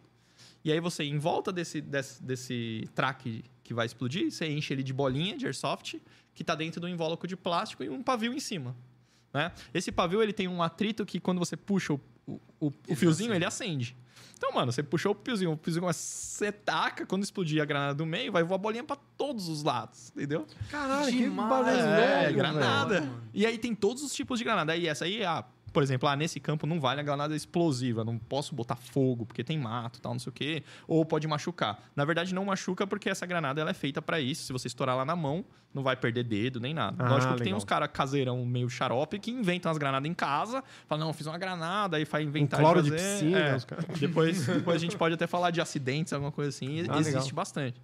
E 0.62 0.70
aí 0.70 0.78
você, 0.80 1.04
em 1.04 1.18
volta 1.18 1.50
desse, 1.50 1.80
desse, 1.80 2.22
desse 2.22 2.86
traque 2.94 3.42
que 3.62 3.72
vai 3.72 3.86
explodir, 3.86 4.30
você 4.30 4.46
enche 4.46 4.74
ele 4.74 4.82
de 4.82 4.92
bolinha 4.92 5.38
de 5.38 5.46
airsoft, 5.46 5.98
que 6.34 6.42
está 6.42 6.54
dentro 6.54 6.80
do 6.80 6.88
invólucro 6.88 7.26
de 7.28 7.36
plástico 7.36 7.82
e 7.84 7.88
um 7.88 8.02
pavio 8.02 8.32
em 8.32 8.40
cima. 8.40 8.74
Né? 9.32 9.50
Esse 9.72 9.90
pavio 9.92 10.22
ele 10.22 10.32
tem 10.32 10.46
um 10.48 10.62
atrito 10.62 11.04
que 11.04 11.18
quando 11.20 11.38
você 11.38 11.56
puxa 11.56 11.92
o, 11.94 12.00
o, 12.26 12.72
o- 12.88 12.94
fiozinho, 12.96 13.30
acende. 13.30 13.36
ele 13.36 13.44
acende. 13.44 13.96
Então, 14.36 14.52
mano, 14.52 14.72
você 14.72 14.82
puxou 14.82 15.12
o 15.12 15.24
fiozinho, 15.24 15.52
o 15.52 15.56
fiozinho 15.56 15.84
você 15.86 16.50
taca, 16.52 17.06
quando 17.06 17.22
explodir 17.22 17.62
a 17.62 17.64
granada 17.64 17.94
do 17.94 18.04
meio, 18.04 18.30
vai 18.32 18.42
voar 18.42 18.58
bolinha 18.58 18.82
pra 18.84 18.96
todos 19.16 19.48
os 19.48 19.62
lados, 19.62 20.10
entendeu? 20.14 20.46
Caralho, 20.70 21.10
que 21.10 21.28
bagulho 21.30 21.70
É, 21.70 22.22
louco, 22.24 22.34
granada. 22.36 23.00
velho. 23.00 23.22
E 23.32 23.46
aí 23.46 23.56
tem 23.58 23.74
todos 23.74 24.02
os 24.02 24.12
tipos 24.12 24.38
de 24.38 24.44
granada. 24.44 24.72
Aí 24.72 24.86
essa 24.88 25.04
aí, 25.04 25.24
ah, 25.24 25.44
por 25.74 25.82
exemplo, 25.82 26.08
ah, 26.08 26.14
nesse 26.16 26.38
campo 26.40 26.66
não 26.66 26.80
vale 26.80 27.00
a 27.00 27.02
granada 27.02 27.34
explosiva, 27.36 28.04
não 28.04 28.16
posso 28.16 28.54
botar 28.54 28.76
fogo, 28.76 29.26
porque 29.26 29.42
tem 29.44 29.58
mato, 29.58 30.00
tal, 30.00 30.12
não 30.12 30.18
sei 30.20 30.30
o 30.30 30.32
quê, 30.32 30.62
ou 30.88 31.04
pode 31.04 31.26
machucar. 31.26 31.82
Na 31.94 32.04
verdade, 32.04 32.32
não 32.32 32.44
machuca 32.44 32.86
porque 32.86 33.10
essa 33.10 33.26
granada 33.26 33.60
ela 33.60 33.70
é 33.70 33.74
feita 33.74 34.00
pra 34.00 34.20
isso. 34.20 34.44
Se 34.44 34.52
você 34.52 34.68
estourar 34.68 34.96
lá 34.96 35.04
na 35.04 35.16
mão, 35.16 35.44
não 35.74 35.82
vai 35.82 35.96
perder 35.96 36.22
dedo 36.24 36.60
nem 36.60 36.72
nada. 36.72 36.96
Ah, 37.04 37.08
Lógico 37.10 37.32
que 37.32 37.38
tem 37.38 37.46
legal. 37.46 37.58
uns 37.58 37.64
caras 37.64 37.90
caseirão 37.92 38.46
meio 38.46 38.70
xarope 38.70 39.18
que 39.18 39.32
inventam 39.32 39.70
as 39.70 39.76
granadas 39.76 40.08
em 40.08 40.14
casa, 40.14 40.62
falam, 40.86 41.06
não, 41.08 41.12
fiz 41.12 41.26
uma 41.26 41.36
granada, 41.36 41.96
aí 41.96 42.04
faz 42.04 42.24
Um 42.24 42.28
inventar 42.28 42.60
cloro 42.60 42.80
de 42.80 42.90
fazer. 42.90 43.02
piscina. 43.12 43.38
É. 43.40 43.56
os 43.56 43.64
caras- 43.64 43.84
Depois, 43.98 44.46
depois 44.46 44.76
a 44.76 44.78
gente 44.78 44.96
pode 44.96 45.14
até 45.16 45.26
falar 45.26 45.50
de 45.50 45.60
acidentes, 45.60 46.12
alguma 46.12 46.30
coisa 46.30 46.50
assim. 46.50 46.82
Ah, 46.88 46.98
Existe 47.00 47.14
legal. 47.16 47.34
bastante. 47.34 47.82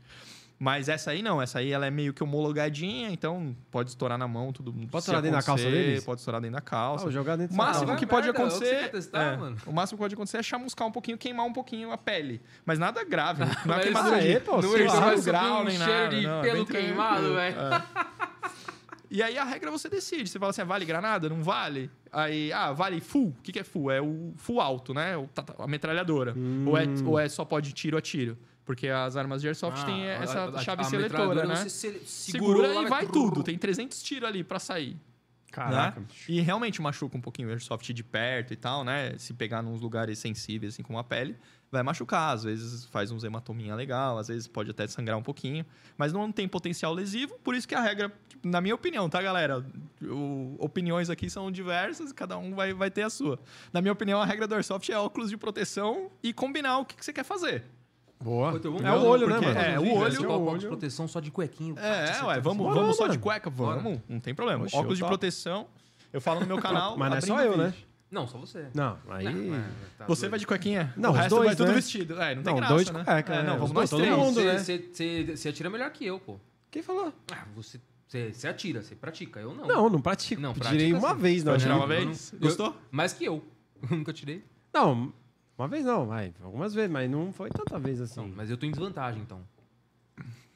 Mas 0.63 0.91
essa 0.91 1.11
aí 1.13 1.23
não, 1.23 1.41
essa 1.41 1.59
aí 1.61 1.73
ela 1.73 1.87
é 1.87 1.91
meio 1.91 2.13
que 2.13 2.23
homologadinha, 2.23 3.09
então 3.11 3.57
pode 3.71 3.89
estourar 3.89 4.19
na 4.19 4.29
mão, 4.29 4.53
tudo. 4.53 4.71
Pode 4.91 4.99
estourar 4.99 5.23
dentro 5.23 5.39
da 5.39 5.43
calça 5.43 5.63
acontecer, 5.65 5.85
deles? 5.87 6.05
Pode 6.05 6.21
estourar 6.21 6.39
dentro 6.39 6.53
da 6.53 6.59
Ah, 6.59 6.61
calça. 6.61 7.03
vou 7.05 7.11
jogar 7.11 7.37
dentro 7.37 7.55
o 7.55 7.57
máximo 7.57 7.87
calça. 7.87 7.99
que 7.99 8.07
pode 8.07 8.27
merda, 8.27 8.43
é 8.43 8.45
o 8.45 8.49
que 8.51 8.55
acontecer. 8.67 8.91
testar, 8.91 9.23
é, 9.33 9.37
mano. 9.39 9.57
o 9.67 9.73
máximo 9.73 9.97
que 9.97 10.03
pode 10.05 10.15
acontecer 10.15 10.37
é 10.37 10.43
chamuscar 10.43 10.87
um 10.87 10.93
pouquinho, 10.93 11.17
queimar 11.17 11.47
um 11.47 11.53
pouquinho 11.55 11.91
a 11.93 11.97
pele. 11.97 12.43
Mas 12.67 12.79
nada 12.79 13.03
grave. 13.05 13.43
Não 13.65 13.73
é 13.75 13.77
Mas 13.77 13.83
queimadura 13.85 14.17
aí, 14.17 14.35
de 14.35 14.41
pô, 14.41 14.57
no 14.57 14.63
sei 14.71 14.87
lá, 14.87 15.15
grau, 15.15 15.61
um 15.63 15.65
nem 15.65 15.77
cheiro 15.79 15.93
nada. 15.93 16.09
de 16.17 16.27
não, 16.27 16.39
é 16.41 16.43
pelo 16.43 16.67
queimado, 16.67 17.15
tranquilo. 17.15 17.35
velho. 17.37 17.57
É. 17.59 17.83
E 19.13 19.25
aí 19.25 19.37
a 19.37 19.43
regra 19.45 19.73
você 19.73 19.89
decide. 19.89 20.31
Você 20.31 20.39
fala 20.39 20.51
assim, 20.51 20.61
ah, 20.61 20.65
vale 20.65 20.85
granada? 20.85 21.29
Não 21.29 21.43
vale? 21.43 21.91
Aí, 22.13 22.53
ah, 22.53 22.71
vale 22.73 23.01
full. 23.01 23.35
O 23.37 23.43
que, 23.43 23.51
que 23.51 23.59
é 23.59 23.65
full? 23.65 23.91
É 23.91 24.01
o 24.01 24.33
full 24.37 24.61
alto, 24.61 24.95
né? 24.95 25.17
O 25.17 25.29
a 25.59 25.67
metralhadora. 25.67 26.33
Ou, 26.65 26.79
é, 26.79 26.85
ou 27.05 27.19
é 27.19 27.29
só 27.29 27.45
pode 27.45 27.73
tiro 27.73 27.99
a 27.99 28.01
tiro? 28.01 28.39
Porque 28.71 28.87
as 28.87 29.17
armas 29.17 29.41
de 29.41 29.49
airsoft 29.49 29.81
Ah, 29.83 29.85
têm 29.85 30.05
essa 30.07 30.43
a- 30.45 30.49
a- 30.51 30.59
chave 30.63 30.83
a 30.83 30.85
seletora, 30.85 31.45
né? 31.45 31.57
você 31.57 31.69
se- 31.69 32.01
Segura 32.07 32.69
segurou, 32.69 32.87
e 32.87 32.89
vai 32.89 33.05
tudo. 33.05 33.43
Tem 33.43 33.59
300 33.59 34.01
tiros 34.01 34.29
ali 34.29 34.45
pra 34.45 34.61
sair. 34.61 34.97
Caraca, 35.51 35.99
né? 35.99 36.07
bicho. 36.09 36.31
E 36.31 36.41
realmente 36.41 36.81
machuca 36.81 37.17
um 37.17 37.21
pouquinho 37.21 37.49
o 37.49 37.51
airsoft 37.51 37.93
de 37.93 38.05
perto 38.05 38.53
e 38.53 38.57
tal, 38.57 38.85
né? 38.85 39.15
Se 39.19 39.35
pegar 39.35 39.61
nos 39.61 39.81
lugares 39.81 40.21
sensíveis, 40.21 40.75
assim 40.75 40.85
como 40.85 41.01
a 41.01 41.03
pele, 41.03 41.37
vai 41.69 41.83
machucar. 41.83 42.33
Às 42.33 42.45
vezes 42.45 42.85
faz 42.85 43.11
uns 43.11 43.25
hematominha 43.25 43.75
legal, 43.75 44.19
às 44.19 44.29
vezes 44.29 44.47
pode 44.47 44.71
até 44.71 44.87
sangrar 44.87 45.19
um 45.19 45.23
pouquinho. 45.25 45.67
Mas 45.99 46.13
não 46.13 46.31
tem 46.31 46.47
potencial 46.47 46.95
lesivo, 46.95 47.37
por 47.43 47.57
isso 47.57 47.67
que 47.67 47.75
a 47.75 47.81
regra, 47.81 48.13
tipo, 48.29 48.47
na 48.47 48.61
minha 48.61 48.77
opinião, 48.77 49.11
tá, 49.11 49.21
galera? 49.21 49.67
O- 50.01 50.55
opiniões 50.61 51.11
aqui 51.11 51.29
são 51.29 51.51
diversas, 51.51 52.13
cada 52.13 52.39
um 52.39 52.55
vai, 52.55 52.73
vai 52.73 52.89
ter 52.89 53.03
a 53.03 53.11
sua. 53.11 53.37
Na 53.73 53.81
minha 53.83 53.93
opinião, 53.93 54.23
a 54.23 54.25
regra 54.25 54.47
do 54.47 54.55
airsoft 54.55 54.89
é 54.89 54.97
óculos 54.97 55.29
de 55.31 55.37
proteção 55.37 56.13
e 56.23 56.33
combinar 56.33 56.79
o 56.79 56.85
que, 56.85 56.95
que 56.95 57.05
você 57.05 57.13
quer 57.13 57.25
fazer. 57.25 57.65
Boa. 58.23 58.53
Vamos 58.59 58.83
É 58.83 58.93
o 58.93 59.03
olho, 59.07 59.27
né, 59.29 59.41
mano? 59.41 59.59
é, 59.59 59.79
o 59.79 59.95
olho- 59.99 60.25
copo 60.25 60.59
de 60.59 60.67
proteção 60.67 61.09
só 61.09 61.21
de 61.21 61.31
cuequinho. 61.31 61.75
É, 61.79 62.23
ué, 62.25 62.39
vamos, 62.41 62.67
Bora, 62.67 62.81
vamos 62.81 62.97
só 62.97 63.07
de 63.09 63.19
cueca? 63.19 63.49
Vamos, 63.49 63.83
Bora. 63.83 64.03
não 64.09 64.21
tem 64.21 64.35
problema. 64.35 64.65
Oxe, 64.65 64.77
óculos 64.77 64.99
de 64.99 65.05
proteção, 65.05 65.67
eu 66.13 66.21
falo 66.21 66.41
no 66.41 66.47
meu 66.47 66.59
canal. 66.61 66.97
Mas 66.99 67.11
não 67.11 67.17
é 67.17 67.21
só 67.23 67.41
eu, 67.41 67.57
né? 67.57 67.73
Não, 68.11 68.27
só 68.27 68.37
você. 68.39 68.67
Não, 68.75 68.99
aí... 69.09 69.25
Tá 69.97 70.05
Você 70.07 70.23
doido. 70.23 70.31
vai 70.33 70.39
de 70.41 70.47
cuequinha? 70.47 70.93
Não, 70.97 71.11
o 71.11 71.13
os 71.13 71.19
resto 71.21 71.31
dois, 71.37 71.47
vai 71.47 71.57
tudo 71.57 71.69
né? 71.69 71.75
vestido. 71.75 72.21
É, 72.21 72.35
não 72.35 72.43
tem 72.43 72.53
Não, 72.53 72.59
graça, 72.59 72.75
dois 72.75 72.91
né? 72.91 73.05
cueca, 73.05 73.35
É, 73.35 73.39
é, 73.39 73.43
não, 73.45 73.53
os 73.55 73.59
vamos 73.61 73.73
dois, 73.73 73.91
nós 73.91 73.91
todo 73.91 74.01
três. 74.01 74.17
mundo. 74.17 74.35
Você- 74.59 74.79
né? 75.29 75.37
Você 75.37 75.49
atira 75.49 75.71
melhor 75.71 75.91
que 75.93 76.05
eu, 76.07 76.19
pô. 76.19 76.37
Quem 76.73 76.83
falou? 76.83 77.13
Ah, 77.33 77.45
você, 77.55 77.81
você, 78.09 78.49
atira, 78.49 78.83
você 78.83 78.97
pratica. 78.97 79.39
Eu 79.39 79.55
não. 79.55 79.65
Não, 79.67 79.89
não 79.89 80.01
pratico. 80.01 80.43
Não, 80.43 80.53
Tirei 80.55 80.91
pratica 80.91 80.99
uma 80.99 81.15
sim. 81.15 81.21
vez, 81.23 81.45
não. 81.45 81.57
Né? 81.57 81.73
uma 81.75 81.87
vez? 81.87 82.33
não- 82.33 82.41
Gostou? 82.41 82.77
Mais 82.91 83.13
que 83.13 83.25
eu. 83.25 83.45
Eu 83.89 83.89
nunca 83.97 84.13
tirei. 84.13 84.45
Não, 84.75 85.13
uma 85.61 85.69
vez 85.69 85.85
não, 85.85 86.07
vai. 86.07 86.33
Algumas 86.43 86.73
vezes, 86.75 86.91
mas 86.91 87.11
não 87.11 87.33
foi 87.33 87.51
tanta 87.51 87.79
vez 87.79 87.99
Não, 87.99 88.05
assim. 88.05 88.33
mas 88.35 88.51
eu 88.51 88.57
tô 88.57 88.67
em 88.67 88.71
desvantagem, 88.71 89.23
então. 89.23 89.41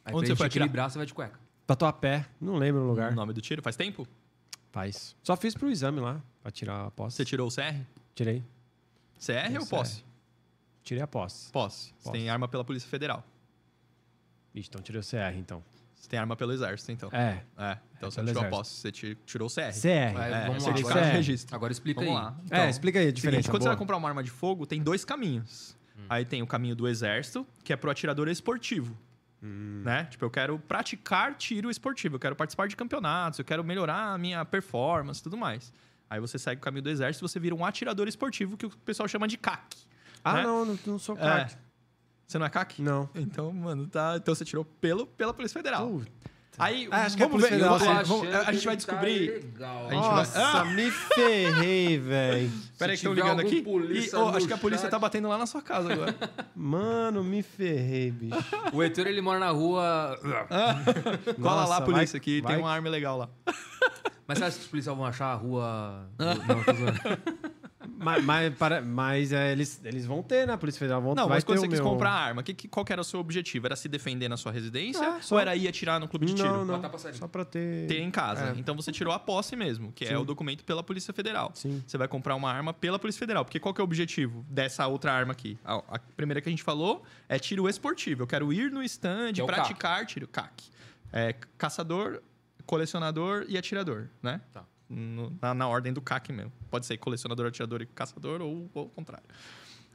Aí 0.05 0.15
Onde 0.15 0.27
pra 0.27 0.27
você 0.27 0.37
foi 0.37 0.47
atirar? 0.47 0.65
equilibrar, 0.67 0.91
você 0.91 0.99
vai 0.99 1.07
de 1.07 1.15
cueca. 1.15 1.39
Tatuapé, 1.67 2.27
não 2.41 2.57
lembro 2.57 2.83
o 2.83 2.87
lugar. 2.87 3.13
O 3.13 3.15
nome 3.15 3.33
do 3.33 3.41
tiro? 3.41 3.63
Faz 3.63 3.77
tempo? 3.77 4.07
Faz. 4.71 5.15
Só 5.23 5.37
fiz 5.37 5.55
pro 5.55 5.71
exame 5.71 6.01
lá, 6.01 6.21
pra 6.43 6.51
tirar 6.51 6.87
a 6.87 6.91
posse. 6.91 7.17
Você 7.17 7.25
tirou 7.25 7.49
o 7.49 7.51
CR? 7.51 7.81
Tirei. 8.15 8.43
CR 9.19 9.55
ou 9.61 9.65
CR. 9.65 9.71
posse? 9.71 10.05
Tirei 10.83 11.03
a 11.03 11.07
posse. 11.07 11.51
Posse. 11.53 11.87
Você 11.99 12.05
Posse. 12.05 12.13
tem 12.13 12.29
arma 12.29 12.47
pela 12.49 12.65
Polícia 12.65 12.89
Federal. 12.89 13.25
Ixi, 14.55 14.69
então 14.69 14.83
tirei 14.83 15.01
o 15.01 15.05
CR, 15.05 15.39
então. 15.39 15.63
Você 16.05 16.11
tem 16.11 16.19
arma 16.19 16.37
pelo 16.37 16.53
Exército, 16.53 16.93
então. 16.93 17.09
É, 17.13 17.43
É. 17.57 17.79
Então 17.97 18.09
É, 18.09 18.11
você 18.11 18.23
tirou 18.25 18.43
a 18.45 18.49
posse, 18.49 18.75
você 18.75 18.93
ti- 18.93 19.19
tirou 19.25 19.49
o 19.49 19.51
CR. 19.51 19.73
CR. 19.73 20.13
Vai, 20.15 20.33
É, 20.33 20.41
vamos 20.47 20.55
lá. 20.57 20.61
certificado 20.61 20.99
Agora, 20.99 21.11
de 21.11 21.17
registro. 21.17 21.57
agora 21.57 21.73
explica 21.73 22.01
Vamos 22.03 22.17
aí. 22.17 22.23
lá. 22.25 22.37
é, 22.51 22.69
explica 22.69 22.99
aí 22.99 23.09
a 23.09 23.13
diferença. 23.13 23.43
Seguinte, 23.43 23.51
quando 23.51 23.63
você 23.63 23.69
boa. 23.69 23.75
vai 23.75 23.79
comprar 23.79 23.97
uma 23.97 24.09
arma 24.09 24.23
de 24.23 24.31
fogo, 24.31 24.67
tem 24.67 24.83
dois 24.83 25.03
caminhos. 25.05 25.75
Aí 26.07 26.27
tem 26.27 26.43
o 26.43 26.47
caminho 26.47 26.77
do 26.77 26.87
exército, 26.87 27.47
que 27.65 27.73
é 27.73 27.77
pro 27.77 27.91
atirador 27.91 28.29
esportivo. 28.29 28.95
Né? 29.41 30.05
Tipo, 30.11 30.25
eu 30.27 30.31
quero 30.31 30.59
praticar 30.59 31.35
tiro 31.37 31.71
esportivo, 31.71 32.17
eu 32.17 32.21
quero 32.21 32.35
participar 32.37 32.67
de 32.69 32.77
campeonatos, 32.77 33.39
eu 33.39 33.45
quero 33.45 33.63
melhorar 33.65 34.13
a 34.13 34.19
minha 34.19 34.45
performance 34.45 35.21
e 35.21 35.23
tudo 35.23 35.37
mais. 35.39 35.73
Aí 36.11 36.21
você 36.21 36.39
segue 36.39 36.59
o 36.61 36.63
caminho 36.63 36.83
do 36.83 36.91
exército, 36.91 37.27
você 37.27 37.39
vira 37.41 37.55
um 37.55 37.65
atirador 37.65 38.09
esportivo, 38.09 38.57
que 38.57 38.67
o 38.67 38.71
pessoal 38.71 39.09
chama 39.09 39.27
de 39.27 39.37
CAC. 39.39 39.77
Ah, 40.23 40.35
né? 40.35 40.43
não, 40.43 40.65
não, 40.67 40.79
não 40.87 40.99
sou 40.99 41.17
É. 41.19 41.49
Você 42.35 42.39
não 42.41 42.47
é 42.47 42.51
CAC? 42.51 42.83
Não. 42.83 43.09
Então, 43.15 43.53
mano, 43.53 43.87
tá. 43.87 44.15
Então 44.17 44.35
você 44.35 44.45
tirou 44.45 44.65
pelo, 44.65 45.07
pela 45.07 45.33
Polícia 45.33 45.57
Federal. 45.57 45.87
Puta. 45.89 46.11
Aí, 46.59 46.89
Ah, 46.91 47.03
acho 47.05 47.17
que 47.17 47.23
é 47.23 47.27
a 47.27 47.29
vamos 47.29 47.43
ver. 47.43 47.49
Polícia 47.49 47.69
Federal, 47.79 47.79
vamos- 48.05 48.09
vamos- 48.29 48.49
a 48.49 48.53
gente 48.53 48.67
vai 48.67 48.77
descobrir. 48.77 49.31
Legal. 49.31 49.87
A 49.87 49.91
gente 49.93 50.01
vai- 50.03 50.11
Nossa, 50.17 50.41
Ah! 50.61 50.65
me 50.65 50.91
ferrei, 50.91 51.97
velho. 51.99 52.53
Peraí, 52.77 52.91
que 52.97 52.97
estão 52.97 53.13
ligando 53.15 53.39
aqui. 53.41 53.59
E, 53.59 54.13
no 54.17 54.29
acho 54.37 54.47
que 54.49 54.53
a 54.53 54.59
polícia 54.59 54.83
chat- 54.87 54.91
tá 54.91 54.99
batendo 54.99 55.29
lá 55.29 55.39
na 55.39 55.47
sua 55.47 55.63
casa 55.63 55.93
agora. 55.93 56.13
Mano, 56.57 57.23
me 57.23 57.41
ferrei, 57.41 58.11
bicho. 58.11 58.37
O 58.73 58.83
Heitor, 58.83 59.07
ele 59.07 59.21
mora 59.21 59.39
na 59.39 59.51
rua... 59.51 60.19
Cola 61.41 61.55
lá, 61.55 61.67
Nossa, 61.67 61.83
polícia, 61.83 62.19
vai- 62.19 62.25
que 62.25 62.41
vai- 62.41 62.55
tem 62.55 62.63
uma 62.65 62.73
arma 62.73 62.89
legal 62.89 63.17
lá. 63.17 63.29
Mas 64.27 64.39
você 64.39 64.45
acha 64.45 64.57
que 64.57 64.63
os 64.65 64.69
policiais 64.71 64.97
vão 64.99 65.07
achar 65.07 65.27
a 65.27 65.35
rua... 65.35 66.09
Não, 66.19 66.65
tô 66.65 66.73
zoando. 66.73 67.01
Mas, 68.05 68.25
mas, 68.25 68.55
para- 68.55 68.81
mas, 68.83 69.33
é, 69.33 69.53
eles, 69.53 69.81
eles 69.85 70.05
vão 70.07 70.23
ter, 70.23 70.47
né? 70.47 70.53
A 70.53 70.59
Polícia 70.59 70.79
Federal 70.79 71.01
vão 71.01 71.15
Não, 71.15 71.29
mas 71.29 71.43
quando 71.43 71.59
você 71.61 71.69
quis 71.69 71.81
meu... 71.81 71.89
comprar 71.89 72.11
a 72.11 72.21
arma, 72.21 72.43
que, 72.43 72.53
que- 72.55 72.69
qual 72.69 72.85
que 72.85 72.93
era 72.93 73.01
o 73.01 73.05
seu 73.05 73.19
objetivo? 73.19 73.67
Era 73.67 73.75
se 73.77 73.89
defender 73.89 74.29
na 74.29 74.37
sua 74.37 74.53
residência 74.53 75.05
É, 75.05 75.21
só- 75.23 75.35
ou 75.37 75.41
era 75.41 75.57
ir 75.57 75.67
atirar 75.67 75.99
no 75.99 76.07
clube 76.07 76.27
de 76.27 76.35
tiro? 76.35 76.49
Não, 76.49 76.65
não. 76.65 76.75
Matar 76.77 76.91
passarinho. 76.91 77.19
Só 77.19 77.27
pra 77.27 77.45
ter... 77.45 77.87
Ter 77.89 78.01
em 78.01 78.11
casa. 78.11 78.51
É. 78.51 78.59
Então 78.59 78.77
você 78.77 78.93
tirou 78.93 79.13
a 79.13 79.19
posse 79.19 79.57
mesmo, 79.57 79.91
que 79.93 80.05
é 80.05 80.09
Sim. 80.09 80.15
o 80.17 80.25
documento 80.25 80.65
pela 80.65 80.83
Polícia 80.83 81.13
Federal. 81.15 81.51
Sim. 81.55 81.83
Você 81.87 81.97
vai 81.97 82.07
comprar 82.07 82.35
uma 82.35 82.51
arma 82.53 82.73
pela 82.75 82.99
Polícia 82.99 83.19
Federal. 83.19 83.45
Porque 83.45 83.59
qual 83.59 83.73
que 83.73 83.81
é 83.81 83.83
o 83.83 83.87
objetivo 83.87 84.45
dessa 84.49 84.87
outra 84.87 85.13
arma 85.13 85.33
aqui? 85.33 85.59
A, 85.65 85.77
a 85.89 85.99
primeira 86.17 86.41
que 86.41 86.49
a 86.49 86.53
gente 86.53 86.63
falou 86.63 87.03
é 87.29 87.39
tiro 87.39 87.69
esportivo. 87.69 88.23
Eu 88.23 88.27
quero 88.27 88.53
ir 88.53 88.71
no 88.71 88.83
stand, 88.83 89.33
é 89.39 89.45
praticar 89.45 90.05
tiro. 90.07 90.29
CAC. 90.29 90.65
É 91.13 91.35
caçador, 91.57 92.21
colecionador 92.67 93.45
e 93.49 93.57
atirador, 93.57 94.09
né? 94.23 94.41
Tá. 94.53 94.65
No- 94.95 95.37
na, 95.43 95.53
na 95.55 95.69
ordem 95.69 95.93
do 95.93 96.01
CAC 96.01 96.33
mesmo. 96.33 96.53
Pode 96.71 96.87
ser 96.87 96.97
colecionador, 96.99 97.47
atirador 97.47 97.83
e 97.83 97.87
caçador 97.87 98.41
ou, 98.41 98.71
ou 98.73 98.87
o 98.87 98.89
contrário. 98.91 99.27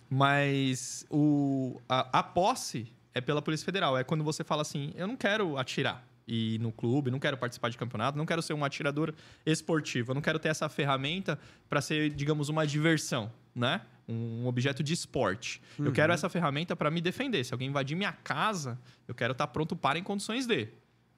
Mas 0.10 1.06
o, 1.10 1.80
a, 1.88 2.20
a 2.20 2.24
posse 2.24 2.91
é 3.14 3.22
pela 3.22 3.41
Polícia 3.41 3.64
Federal. 3.66 3.97
É 3.97 4.04
quando 4.04 4.24
você 4.24 4.43
fala 4.43 4.62
assim: 4.64 4.91
eu 4.95 5.08
não 5.08 5.16
quero 5.16 5.58
atirar 5.58 6.06
e 6.28 6.56
ir 6.56 6.60
no 6.60 6.72
clube, 6.72 7.10
não 7.12 7.20
quero 7.20 7.38
participar 7.38 7.70
de 7.70 7.78
campeonato, 7.78 8.18
não 8.18 8.26
quero 8.26 8.41
ser 8.41 8.54
um 8.54 8.64
atirador 8.64 9.14
esportivo, 9.45 10.12
eu 10.12 10.16
não 10.16 10.22
quero 10.22 10.38
ter 10.38 10.50
essa 10.50 10.68
ferramenta 10.70 11.39
para 11.70 11.82
ser, 11.82 12.12
digamos, 12.12 12.50
uma 12.50 12.66
diversão, 12.68 13.32
né? 13.56 13.82
Um 14.08 14.45
objeto 14.47 14.82
de 14.84 14.93
esporte. 14.93 15.62
Eu 15.78 15.91
quero 15.91 16.12
essa 16.12 16.28
ferramenta 16.30 16.76
para 16.76 16.89
me 16.89 17.00
defender. 17.00 17.43
Se 17.43 17.54
alguém 17.54 17.70
invadir 17.70 17.95
minha 17.95 18.12
casa, 18.12 18.80
eu 19.08 19.14
quero 19.14 19.32
estar 19.34 19.47
pronto 19.47 19.76
para 19.76 19.97
em 20.00 20.04
condições 20.04 20.45
de. 20.47 20.68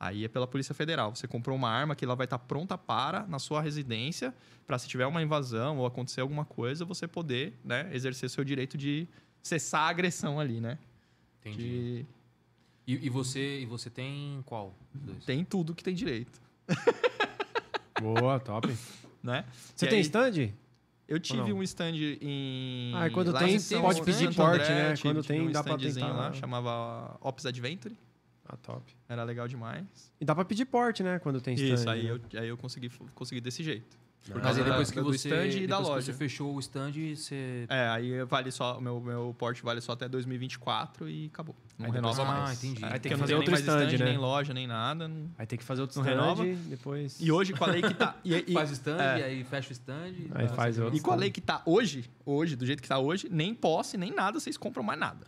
Aí 0.03 0.25
é 0.25 0.27
pela 0.27 0.47
Polícia 0.47 0.73
Federal. 0.73 1.15
Você 1.15 1.27
comprou 1.27 1.55
uma 1.55 1.69
arma 1.69 1.95
que 1.95 2.03
ela 2.03 2.15
vai 2.15 2.25
estar 2.25 2.39
pronta 2.39 2.75
para 2.75 3.27
na 3.27 3.37
sua 3.37 3.61
residência, 3.61 4.33
para 4.65 4.79
se 4.79 4.87
tiver 4.87 5.05
uma 5.05 5.21
invasão 5.21 5.77
ou 5.77 5.85
acontecer 5.85 6.21
alguma 6.21 6.43
coisa, 6.43 6.83
você 6.83 7.07
poder 7.07 7.53
né, 7.63 7.87
exercer 7.93 8.27
seu 8.27 8.43
direito 8.43 8.79
de 8.79 9.07
cessar 9.43 9.81
a 9.81 9.89
agressão 9.89 10.39
ali, 10.39 10.59
né? 10.59 10.79
Entendi. 11.41 11.57
De- 11.57 12.05
E, 12.87 13.05
e 13.05 13.09
você, 13.11 13.59
e 13.59 13.65
você 13.67 13.91
tem 13.91 14.41
qual? 14.43 14.73
Tem 15.23 15.45
tudo 15.45 15.75
que 15.75 15.83
tem 15.83 15.93
direito, 15.93 16.41
Boa, 18.01 18.39
top. 18.39 18.75
né? 19.21 19.45
Você 19.75 19.85
E 19.85 19.89
tem 19.89 19.97
aí, 19.99 20.01
stand? 20.03 20.49
Eu 21.07 21.19
tive 21.19 21.53
um 21.53 21.61
stand 21.61 21.91
em. 22.21 22.91
Ah, 22.95 23.07
e 23.07 23.11
quando 23.11 23.31
lá 23.31 23.39
tem, 23.39 23.55
em 23.55 23.81
pode 23.81 24.01
pedir 24.01 24.33
porte, 24.33 24.67
né? 24.69 24.93
tive- 24.95 25.09
Quando 25.09 25.21
tive 25.21 25.27
tem, 25.39 25.47
um 25.47 25.51
dá 25.51 25.63
pra 25.63 25.77
tentar- 25.77 26.07
lá, 26.07 26.33
chamava 26.33 27.17
Ops 27.21 27.45
Adventure. 27.45 27.95
Ah, 28.47 28.57
top. 28.57 28.83
Era 29.07 29.23
legal 29.23 29.47
demais. 29.47 30.11
E 30.19 30.25
dá 30.25 30.33
pra 30.35 30.43
pedir 30.45 30.65
porte, 30.65 31.03
né? 31.03 31.19
Quando 31.19 31.39
tem 31.39 31.53
stand. 31.55 31.73
Isso, 31.73 31.89
aí 31.89 32.03
né? 32.03 32.19
eu, 32.33 32.39
aí 32.41 32.47
eu 32.49 32.57
consegui, 32.57 32.89
consegui 33.15 33.39
desse 33.41 33.63
jeito. 33.63 33.99
Por 34.27 34.39
Mas 34.39 34.55
aí 34.55 34.63
depois 34.63 34.87
da- 34.89 34.93
que 34.93 34.99
do 35.01 35.05
você, 35.13 35.29
stand 35.29 35.63
e 35.63 35.65
da 35.65 35.79
loja. 35.79 36.05
você 36.05 36.13
fechou 36.13 36.53
o 36.55 36.59
stand, 36.59 36.91
você... 37.15 37.65
É, 37.67 37.87
aí 37.89 38.23
vale 38.25 38.51
só, 38.51 38.77
o 38.77 38.81
meu, 38.81 38.99
meu 39.01 39.35
porte 39.35 39.63
vale 39.63 39.81
só 39.81 39.93
até 39.93 40.07
2024 40.07 41.09
e 41.09 41.25
acabou. 41.33 41.55
Não 41.77 41.87
Aí 41.87 41.91
depois- 41.91 42.15
renova 42.17 42.31
ah, 42.37 42.41
mais. 42.43 42.63
entendi. 42.63 42.85
É, 42.85 42.93
Aí 42.93 42.99
tem 42.99 43.11
que 43.11 43.17
fazer 43.17 43.33
outro 43.33 43.55
stand, 43.55 43.85
stand, 43.87 43.97
né? 43.97 44.05
nem 44.11 44.17
loja, 44.19 44.53
nem 44.53 44.67
nada. 44.67 45.07
não- 45.07 45.27
Aí 45.39 45.47
tem 45.47 45.57
que 45.57 45.65
fazer 45.65 45.81
outro 45.81 45.99
Não 45.99 46.05
stand, 46.07 46.21
renova. 46.21 46.45
depois... 46.67 47.17
E 47.19 47.31
hoje 47.31 47.53
com 47.53 47.63
a 47.63 47.67
lei 47.67 47.81
que 47.81 47.95
tá... 47.95 48.15
E, 48.23 48.35
e- 48.47 48.53
faz 48.53 48.69
o 48.69 48.73
stand, 48.73 49.01
é. 49.01 49.19
e 49.19 49.23
aí 49.23 49.43
fecha 49.43 49.69
o 49.69 49.71
stand. 49.71 50.13
Aí 50.35 50.47
faz 50.49 50.77
outro. 50.77 50.95
e 50.95 50.99
com 51.01 51.11
a 51.11 51.15
lei 51.15 51.31
que 51.31 51.41
tá 51.41 51.63
hoje, 51.65 52.07
hoje, 52.23 52.55
do 52.55 52.63
jeito 52.65 52.83
que 52.83 52.87
tá 52.89 52.99
hoje, 52.99 53.27
nem 53.27 53.55
posse, 53.55 53.97
nem 53.97 54.11
nada, 54.13 54.39
vocês 54.39 54.55
compram 54.55 54.83
mais 54.83 54.99
nada. 54.99 55.25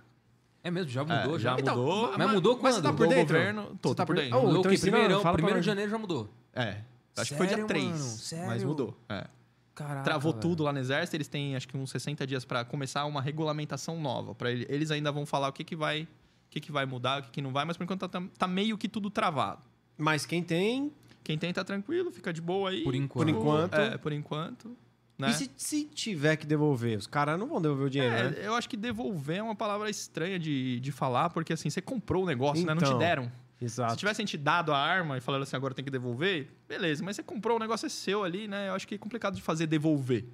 É 0.64 0.72
mesmo, 0.72 0.90
já 0.90 1.02
mudou? 1.04 1.36
É, 1.36 1.40
já, 1.40 1.52
já 1.56 1.60
Então, 1.60 1.76
mudou. 1.76 2.18
Mas 2.18 2.32
mudou 2.32 2.60
Mas 2.62 2.76
você 2.76 2.82
quando? 2.82 2.84
tá 2.84 2.94
por 2.94 3.00
Mudou 3.06 3.08
o 3.08 3.16
dentro? 3.16 3.36
governo, 3.38 3.78
tô, 3.82 3.90
Você 3.90 3.96
tá 3.96 4.06
por 4.06 4.16
dentro. 4.16 4.38
Oh, 4.38 4.42
Mudou 4.44 4.60
então 4.60 4.70
que 4.70 4.76
ensina- 4.76 4.92
primeirão, 4.94 5.22
fala 5.22 5.34
primeiro 5.36 5.60
de 5.60 5.66
janeiro 5.66 5.92
já 5.92 5.98
mudou. 5.98 6.30
É. 6.54 6.78
Acho 7.18 7.32
que 7.32 7.38
foi 7.38 7.48
dia 7.48 7.58
Sério, 7.58 7.68
3. 7.68 7.86
mano? 7.86 7.98
Sério? 8.04 8.48
Mas 8.48 8.64
mudou. 8.64 8.98
É. 9.10 9.28
Caraca, 9.76 10.04
Travou 10.04 10.32
velho. 10.32 10.42
tudo 10.42 10.64
lá 10.64 10.72
no 10.72 10.80
exército, 10.80 11.16
eles 11.18 11.28
têm 11.28 11.56
acho 11.56 11.68
que 11.68 11.76
uns 11.76 11.90
60 11.92 12.26
dias 12.26 12.46
para 12.46 12.64
começar 12.64 13.06
uma 13.06 13.22
regulamentação 13.22 14.00
nova. 14.00 14.34
Para 14.34 14.52
ele, 14.52 14.66
eles 14.70 14.90
ainda 14.92 15.12
vão 15.12 15.26
falar 15.26 15.50
o 15.50 15.52
que, 15.52 15.64
que 15.64 15.76
vai, 15.76 16.04
o 16.04 16.08
que, 16.50 16.60
que 16.62 16.72
vai 16.72 16.86
mudar, 16.86 17.20
o 17.22 17.24
que, 17.26 17.32
que 17.32 17.42
não 17.42 17.52
vai, 17.52 17.66
mas 17.66 17.76
por 17.76 17.84
enquanto 17.84 18.08
tá, 18.08 18.22
tá 18.38 18.48
meio 18.48 18.78
que 18.78 18.88
tudo 18.88 19.10
travado. 19.10 19.62
Mas 19.98 20.26
quem 20.26 20.42
tem... 20.44 20.92
Quem 21.24 21.38
tem 21.38 21.54
tá 21.54 21.64
tranquilo, 21.64 22.12
fica 22.12 22.34
de 22.34 22.42
boa 22.42 22.70
aí. 22.70 22.84
Por 22.84 22.94
enquanto. 22.94 23.26
Por 23.26 23.30
enquanto. 23.30 23.74
É, 23.76 23.98
por 23.98 24.12
enquanto. 24.12 24.76
Né? 25.18 25.30
E 25.30 25.34
se, 25.34 25.52
se 25.56 25.84
tiver 25.86 26.36
que 26.38 26.46
devolver? 26.46 26.98
Os 26.98 27.06
caras 27.08 27.40
não 27.40 27.48
vão 27.48 27.62
devolver 27.62 27.86
o 27.86 27.90
dinheiro, 27.90 28.16
É, 28.16 28.30
né? 28.32 28.38
eu 28.42 28.56
acho 28.56 28.68
que 28.68 28.76
devolver 28.76 29.38
é 29.38 29.44
uma 29.44 29.56
palavra 29.56 29.90
estranha 29.90 30.40
de, 30.40 30.80
de 30.80 30.92
falar, 30.92 31.30
porque 31.30 31.54
assim, 31.54 31.70
você 31.70 31.82
comprou 31.82 32.24
o 32.24 32.26
negócio, 32.26 32.66
né? 32.66 32.74
Não 32.74 32.82
te 32.82 32.86
Então, 32.88 32.98
deram. 32.98 33.32
Exato. 33.62 33.94
Se 33.94 33.98
tivessem 34.00 34.26
te 34.26 34.38
dado 34.38 34.74
a 34.74 34.78
arma 34.78 35.18
e 35.18 35.22
falaram 35.22 35.44
assim, 35.44 35.56
agora 35.56 35.74
tem 35.74 35.86
que 35.86 35.92
devolver, 35.92 36.50
beleza. 36.68 37.04
Mas 37.04 37.16
você 37.16 37.24
comprou, 37.24 37.56
o 37.58 37.60
negócio 37.60 37.86
é 37.86 37.90
seu 37.90 38.24
ali, 38.24 38.48
né? 38.48 38.70
Eu 38.70 38.74
acho 38.74 38.88
que 38.88 38.96
é 38.96 38.98
complicado 38.98 39.36
de 39.36 39.42
fazer 39.42 39.68
devolver. 39.68 40.26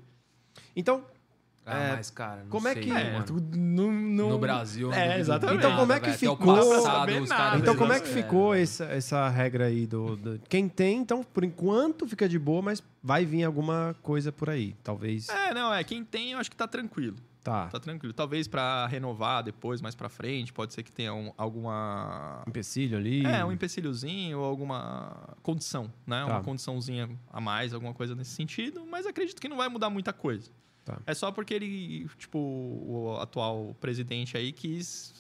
Então, 0.76 1.04
Ah, 1.66 1.78
É, 1.78 1.96
mas, 1.98 2.10
cara, 2.10 2.42
não 2.44 2.50
como 2.50 2.68
é 2.68 2.74
sei, 2.74 2.84
que- 2.84 2.90
né, 2.92 3.10
É, 3.10 3.14
mano? 3.14 3.26
tu- 3.26 3.34
no, 3.58 3.92
no- 3.92 4.30
No 4.30 4.40
Brasil. 4.40 4.92
É, 4.92 5.20
exatamente. 5.20 5.58
nada, 5.58 5.68
Então, 5.68 5.78
como 5.80 5.94
é 5.94 6.00
que 6.00 6.12
ficou- 6.14 6.38
passado, 6.56 7.12
então 7.58 7.76
como 7.76 7.94
é 7.94 8.00
que 8.00 8.08
ficou 8.08 8.54
essa, 8.56 8.86
essa 8.86 9.30
regra 9.30 9.66
aí 9.66 9.86
do, 9.86 10.16
do- 10.16 10.40
Quem 10.50 10.68
tem, 10.68 10.98
então, 10.98 11.24
por 11.24 11.44
enquanto 11.44 12.08
fica 12.08 12.28
de 12.28 12.40
boa, 12.40 12.62
mas 12.62 12.82
vai 13.04 13.24
vir 13.26 13.44
alguma 13.44 13.96
coisa 14.02 14.32
por 14.32 14.50
aí. 14.50 14.76
Talvez. 14.84 15.30
É, 15.30 15.54
não, 15.54 15.72
é. 15.74 15.84
Quem 15.84 16.04
tem, 16.04 16.32
eu 16.32 16.40
acho 16.40 16.50
que 16.50 16.56
tá 16.56 16.68
tranquilo. 16.68 17.16
Tá. 17.44 17.68
Tá 17.68 17.80
tranquilo. 17.80 18.14
Talvez 18.14 18.48
pra 18.48 18.86
renovar 18.88 19.44
depois, 19.44 19.80
mais 19.80 19.96
pra 19.96 20.10
frente, 20.10 20.52
pode 20.52 20.74
ser 20.74 20.84
que 20.84 20.92
tenha 20.92 21.14
um- 21.14 21.32
alguma. 21.38 22.44
Empecilho 22.48 22.98
ali. 22.98 23.26
É, 23.26 23.46
um 23.46 23.52
empecilhozinho 23.52 24.40
ou 24.40 24.44
alguma 24.46 25.16
condição, 25.42 25.86
né? 26.06 26.20
Tá. 26.26 26.34
Uma 26.34 26.44
condiçãozinha 26.44 27.10
a 27.32 27.40
mais, 27.40 27.74
alguma 27.74 27.94
coisa 27.94 28.14
nesse 28.16 28.32
sentido, 28.32 28.86
mas 28.90 29.06
acredito 29.06 29.40
que 29.40 29.48
não 29.48 29.58
vai 29.58 29.70
mudar 29.70 29.90
muita 29.90 30.12
coisa. 30.12 30.50
Tá. 30.90 31.02
É 31.06 31.14
só 31.14 31.32
porque 31.32 31.54
ele, 31.54 32.10
tipo, 32.18 32.38
o 32.38 33.18
atual 33.20 33.76
presidente 33.80 34.36
aí 34.38 34.52
quis 34.52 35.14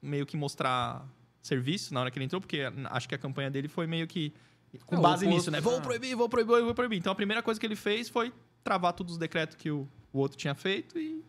meio 0.00 0.24
que 0.26 0.36
mostrar 0.36 1.06
serviço 1.42 1.92
na 1.94 2.00
hora 2.00 2.10
que 2.10 2.18
ele 2.18 2.24
entrou, 2.24 2.40
porque 2.40 2.60
acho 2.90 3.08
que 3.08 3.14
a 3.14 3.18
campanha 3.18 3.50
dele 3.50 3.68
foi 3.68 3.86
meio 3.86 4.06
que 4.06 4.32
com 4.84 4.96
É, 4.96 5.00
base 5.00 5.26
nisso, 5.26 5.50
né? 5.50 5.60
Vou 5.60 5.78
ah. 5.78 5.80
proibir, 5.80 6.14
vou 6.14 6.28
proibir, 6.28 6.62
vou 6.62 6.74
proibir. 6.74 6.98
Então 6.98 7.12
a 7.12 7.16
primeira 7.16 7.42
coisa 7.42 7.58
que 7.58 7.66
ele 7.66 7.76
fez 7.76 8.08
foi 8.08 8.32
travar 8.62 8.92
todos 8.92 9.14
os 9.14 9.18
decretos 9.18 9.56
que 9.56 9.70
o, 9.70 9.88
o 10.12 10.18
outro 10.18 10.36
tinha 10.36 10.54
feito 10.54 10.98
e, 10.98 11.24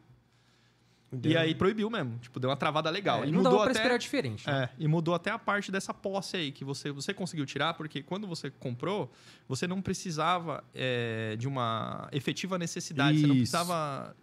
e 1.24 1.38
aí 1.38 1.55
proibiu 1.55 1.89
mesmo. 1.89 2.18
Tipo, 2.20 2.39
deu 2.39 2.49
uma 2.49 2.58
travada 2.58 2.89
legal. 2.89 3.24
É, 3.24 3.28
e 3.28 3.32
mudou 3.32 3.62
até... 3.62 3.72
esperar 3.72 3.97
diferente. 3.97 4.45
né? 4.47 4.64
É, 4.64 4.70
e 4.78 4.88
mudou 4.88 5.16
até 5.16 5.32
a 5.32 5.39
parte 5.39 5.72
dessa 5.72 5.93
posse 5.93 6.38
aí, 6.38 6.51
que 6.51 6.66
você, 6.66 6.91
você 6.91 7.14
conseguiu 7.14 7.45
tirar, 7.45 7.74
porque 7.76 8.03
quando 8.03 8.28
você 8.28 8.49
comprou, 8.49 9.12
você 9.47 9.66
não 9.68 9.82
precisava 9.82 10.64
é, 10.74 11.36
de 11.38 11.47
uma 11.47 12.10
efetiva 12.12 12.58
necessidade. 12.58 13.20
Você 13.20 13.28
não 13.28 13.36
Isso. 13.36 13.51
precisava 13.51 14.16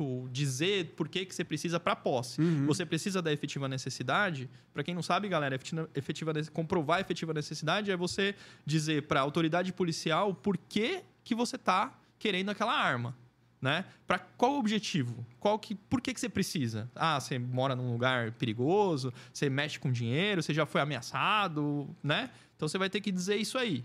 tipo, 0.00 0.28
dizer 0.32 0.94
por 0.96 1.08
que, 1.08 1.26
que 1.26 1.34
você 1.34 1.44
precisa 1.44 1.78
para 1.78 1.94
posse. 1.94 2.40
Uhum. 2.40 2.66
Você 2.66 2.86
precisa 2.86 3.20
da 3.20 3.32
efetiva 3.32 3.68
necessidade. 3.68 4.48
Para 4.72 4.82
quem 4.82 4.94
não 4.94 5.02
sabe, 5.02 5.28
galera, 5.28 5.54
efetiva, 5.54 5.88
efetiva, 5.94 6.32
comprovar 6.52 6.98
a 6.98 7.00
efetiva 7.00 7.34
necessidade 7.34 7.90
é 7.90 7.96
você 7.96 8.34
dizer 8.64 9.02
para 9.02 9.20
a 9.20 9.22
autoridade 9.22 9.72
policial 9.72 10.34
por 10.34 10.56
que, 10.56 11.02
que 11.22 11.34
você 11.34 11.56
está 11.56 11.98
querendo 12.18 12.50
aquela 12.50 12.72
arma. 12.72 13.14
Né? 13.60 13.84
Para 14.06 14.18
qual 14.18 14.58
objetivo? 14.58 15.26
Qual 15.38 15.58
que, 15.58 15.74
por 15.74 16.00
que, 16.00 16.14
que 16.14 16.20
você 16.20 16.30
precisa? 16.30 16.90
Ah, 16.94 17.20
você 17.20 17.38
mora 17.38 17.76
num 17.76 17.92
lugar 17.92 18.32
perigoso, 18.32 19.12
você 19.32 19.50
mexe 19.50 19.78
com 19.78 19.92
dinheiro, 19.92 20.42
você 20.42 20.54
já 20.54 20.64
foi 20.64 20.80
ameaçado, 20.80 21.94
né? 22.02 22.30
Então 22.56 22.66
você 22.66 22.78
vai 22.78 22.88
ter 22.88 23.00
que 23.00 23.12
dizer 23.12 23.36
isso 23.36 23.58
aí. 23.58 23.84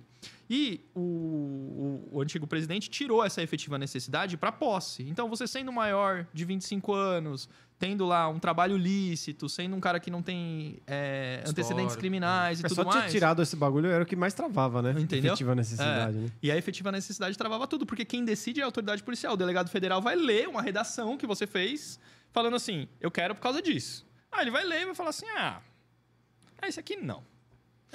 E 0.50 0.82
o, 0.94 1.00
o- 1.00 2.10
o 2.18 2.22
antigo 2.22 2.46
presidente 2.48 2.90
tirou 2.90 3.24
essa 3.24 3.42
efetiva 3.42 3.78
necessidade 3.78 4.38
para 4.38 4.52
posse. 4.52 5.04
Então 5.04 5.30
você 5.30 5.48
sendo 5.48 5.72
maior 5.72 6.28
de 6.34 6.46
25 6.46 6.94
anos, 6.94 7.50
tendo 7.80 8.06
lá 8.06 8.28
um 8.30 8.40
trabalho 8.40 8.78
lícito, 8.78 9.50
sendo 9.50 9.76
um 9.76 9.80
cara 9.80 10.00
que 10.00 10.10
não 10.12 10.22
tem 10.22 10.80
é, 10.88 11.40
antecedentes 11.48 11.72
Histórico, 11.94 12.00
criminais 12.00 12.60
e 12.62 12.66
É 12.66 12.70
tudo 12.70 12.84
só 12.84 12.90
ter 12.92 12.98
mais. 13.00 13.12
tirado 13.12 13.42
esse 13.42 13.56
bagulho 13.56 13.90
era 13.90 14.04
o 14.04 14.06
que 14.08 14.16
mais 14.16 14.34
travava, 14.34 14.82
né? 14.82 14.92
Entendeu? 15.00 15.34
Efetiva 15.34 15.56
necessidade, 15.56 16.18
né? 16.18 16.30
E 16.42 16.52
a 16.52 16.56
efetiva 16.58 16.92
necessidade 16.92 17.38
travava 17.38 17.68
tudo, 17.68 17.86
porque 17.86 18.06
quem 18.06 18.24
decide 18.24 18.60
é 18.62 18.64
a 18.64 18.68
autoridade 18.68 19.04
policial. 19.04 19.34
O 19.34 19.38
delegado 19.38 19.70
federal 19.70 20.02
vai 20.02 20.16
ler 20.16 20.48
uma 20.48 20.62
redação 20.62 21.18
que 21.18 21.26
você 21.28 21.46
fez, 21.48 22.00
falando 22.32 22.56
assim: 22.56 22.88
eu 23.02 23.10
quero 23.12 23.34
por 23.36 23.42
causa 23.42 23.62
disso. 23.62 24.06
Ah, 24.32 24.42
ele 24.42 24.52
vai 24.52 24.64
ler 24.64 24.82
e 24.82 24.86
vai 24.86 24.96
falar 24.96 25.10
assim: 25.10 25.26
ah, 25.38 25.60
esse 26.64 26.80
aqui 26.80 26.96
não. 26.96 27.24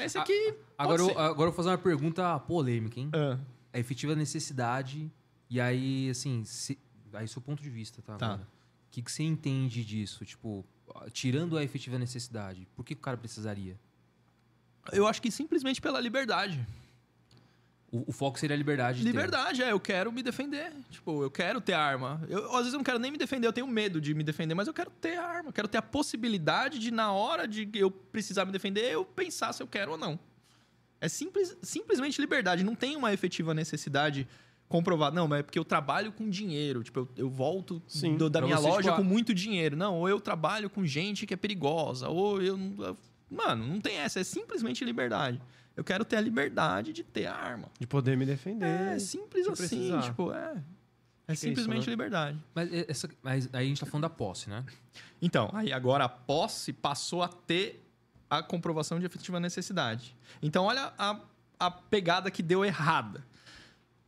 Esse 0.04 0.18
aqui. 0.18 0.54
Agora, 0.76 0.98
pode 0.98 1.10
eu, 1.10 1.14
ser. 1.14 1.20
agora 1.20 1.48
eu 1.48 1.52
vou 1.52 1.52
fazer 1.52 1.68
uma 1.68 1.78
pergunta 1.78 2.38
polêmica, 2.40 2.98
hein? 2.98 3.10
Ah, 3.14 3.38
A 3.72 3.78
efetiva 3.78 4.14
necessidade, 4.14 5.10
e 5.48 5.60
aí, 5.60 6.10
assim, 6.10 6.44
se, 6.44 6.78
aí 7.12 7.26
seu 7.28 7.42
ponto 7.42 7.62
de 7.62 7.70
vista, 7.70 8.02
tá? 8.02 8.16
Tá. 8.16 8.26
Agora. 8.26 8.42
O 8.42 8.90
que, 8.90 9.02
que 9.02 9.12
você 9.12 9.22
entende 9.22 9.84
disso? 9.84 10.24
Tipo, 10.24 10.64
tirando 11.12 11.56
a 11.56 11.62
efetiva 11.62 11.98
necessidade, 11.98 12.66
por 12.74 12.84
que 12.84 12.94
o 12.94 12.96
cara 12.96 13.16
precisaria? 13.16 13.78
eu 14.92 15.06
acho 15.06 15.20
que 15.20 15.30
simplesmente 15.30 15.80
pela 15.80 16.00
liberdade. 16.00 16.66
O, 17.92 18.10
o 18.10 18.12
foco 18.12 18.38
seria 18.38 18.54
a 18.54 18.58
liberdade 18.58 18.98
de 18.98 19.04
ter. 19.04 19.10
Liberdade, 19.10 19.62
é, 19.62 19.72
eu 19.72 19.80
quero 19.80 20.12
me 20.12 20.22
defender. 20.22 20.72
Tipo, 20.90 21.24
eu 21.24 21.30
quero 21.30 21.60
ter 21.60 21.72
arma. 21.72 22.22
Eu, 22.28 22.46
às 22.52 22.58
vezes 22.58 22.72
eu 22.72 22.78
não 22.78 22.84
quero 22.84 22.98
nem 23.00 23.10
me 23.10 23.18
defender, 23.18 23.46
eu 23.48 23.52
tenho 23.52 23.66
medo 23.66 24.00
de 24.00 24.14
me 24.14 24.22
defender, 24.22 24.54
mas 24.54 24.68
eu 24.68 24.74
quero 24.74 24.90
ter 24.90 25.16
arma. 25.18 25.48
Eu 25.48 25.52
quero 25.52 25.66
ter 25.66 25.78
a 25.78 25.82
possibilidade 25.82 26.78
de, 26.78 26.90
na 26.92 27.12
hora 27.12 27.48
de 27.48 27.68
eu 27.74 27.90
precisar 27.90 28.44
me 28.44 28.52
defender, 28.52 28.92
eu 28.92 29.04
pensar 29.04 29.52
se 29.52 29.60
eu 29.62 29.66
quero 29.66 29.92
ou 29.92 29.98
não. 29.98 30.18
É 31.00 31.08
simples, 31.08 31.56
simplesmente 31.62 32.20
liberdade. 32.20 32.62
Não 32.62 32.74
tem 32.76 32.94
uma 32.96 33.12
efetiva 33.12 33.52
necessidade 33.54 34.28
comprovado. 34.68 35.16
Não, 35.16 35.26
mas 35.26 35.40
é 35.40 35.42
porque 35.42 35.58
eu 35.58 35.64
trabalho 35.64 36.12
com 36.12 36.30
dinheiro. 36.30 36.84
Tipo, 36.84 37.00
eu, 37.00 37.08
eu 37.16 37.28
volto 37.30 37.82
Sim. 37.88 38.16
do- 38.16 38.30
da 38.30 38.40
minha 38.40 38.56
você, 38.56 38.68
loja 38.68 38.90
tipo, 38.90 38.96
com 38.98 39.02
muito 39.02 39.34
dinheiro. 39.34 39.76
Não, 39.76 39.96
ou 39.96 40.08
eu 40.08 40.20
trabalho 40.20 40.70
com 40.70 40.86
gente 40.86 41.26
que 41.26 41.34
é 41.34 41.36
perigosa, 41.36 42.08
ou 42.08 42.40
eu. 42.40 42.56
não- 42.56 42.96
Mano, 43.28 43.66
não 43.66 43.80
tem 43.80 43.96
essa. 43.96 44.20
É 44.20 44.24
simplesmente 44.24 44.84
liberdade. 44.84 45.40
Eu 45.76 45.84
quero 45.84 46.04
ter 46.04 46.16
a 46.16 46.20
liberdade 46.20 46.92
de 46.92 47.02
ter 47.02 47.26
a 47.26 47.34
arma. 47.34 47.70
De 47.78 47.86
poder 47.86 48.16
me 48.16 48.26
defender. 48.26 48.66
É 48.66 48.98
simples 48.98 49.46
assim, 49.46 49.56
precisar. 49.56 50.02
tipo, 50.02 50.32
é. 50.32 50.62
É 51.26 51.32
Acho 51.32 51.40
que 51.42 51.46
é 51.46 51.50
simplesmente 51.50 51.80
isso, 51.80 51.90
né? 51.90 51.92
liberdade. 51.92 52.38
Mas, 52.54 52.72
essa, 52.88 53.08
mas 53.22 53.48
aí 53.52 53.64
a 53.64 53.68
gente 53.68 53.80
tá 53.80 53.86
falando 53.86 54.02
da 54.02 54.10
posse, 54.10 54.50
né? 54.50 54.64
Então, 55.22 55.48
aí 55.52 55.72
agora 55.72 56.04
a 56.04 56.08
posse 56.08 56.72
passou 56.72 57.22
a 57.22 57.28
ter 57.28 57.86
a 58.28 58.42
comprovação 58.42 58.98
de 58.98 59.06
efetiva 59.06 59.38
necessidade. 59.38 60.16
Então, 60.42 60.64
olha 60.64 60.92
a, 60.98 61.20
a 61.58 61.70
pegada 61.70 62.30
que 62.30 62.42
deu 62.42 62.64
errada. 62.64 63.24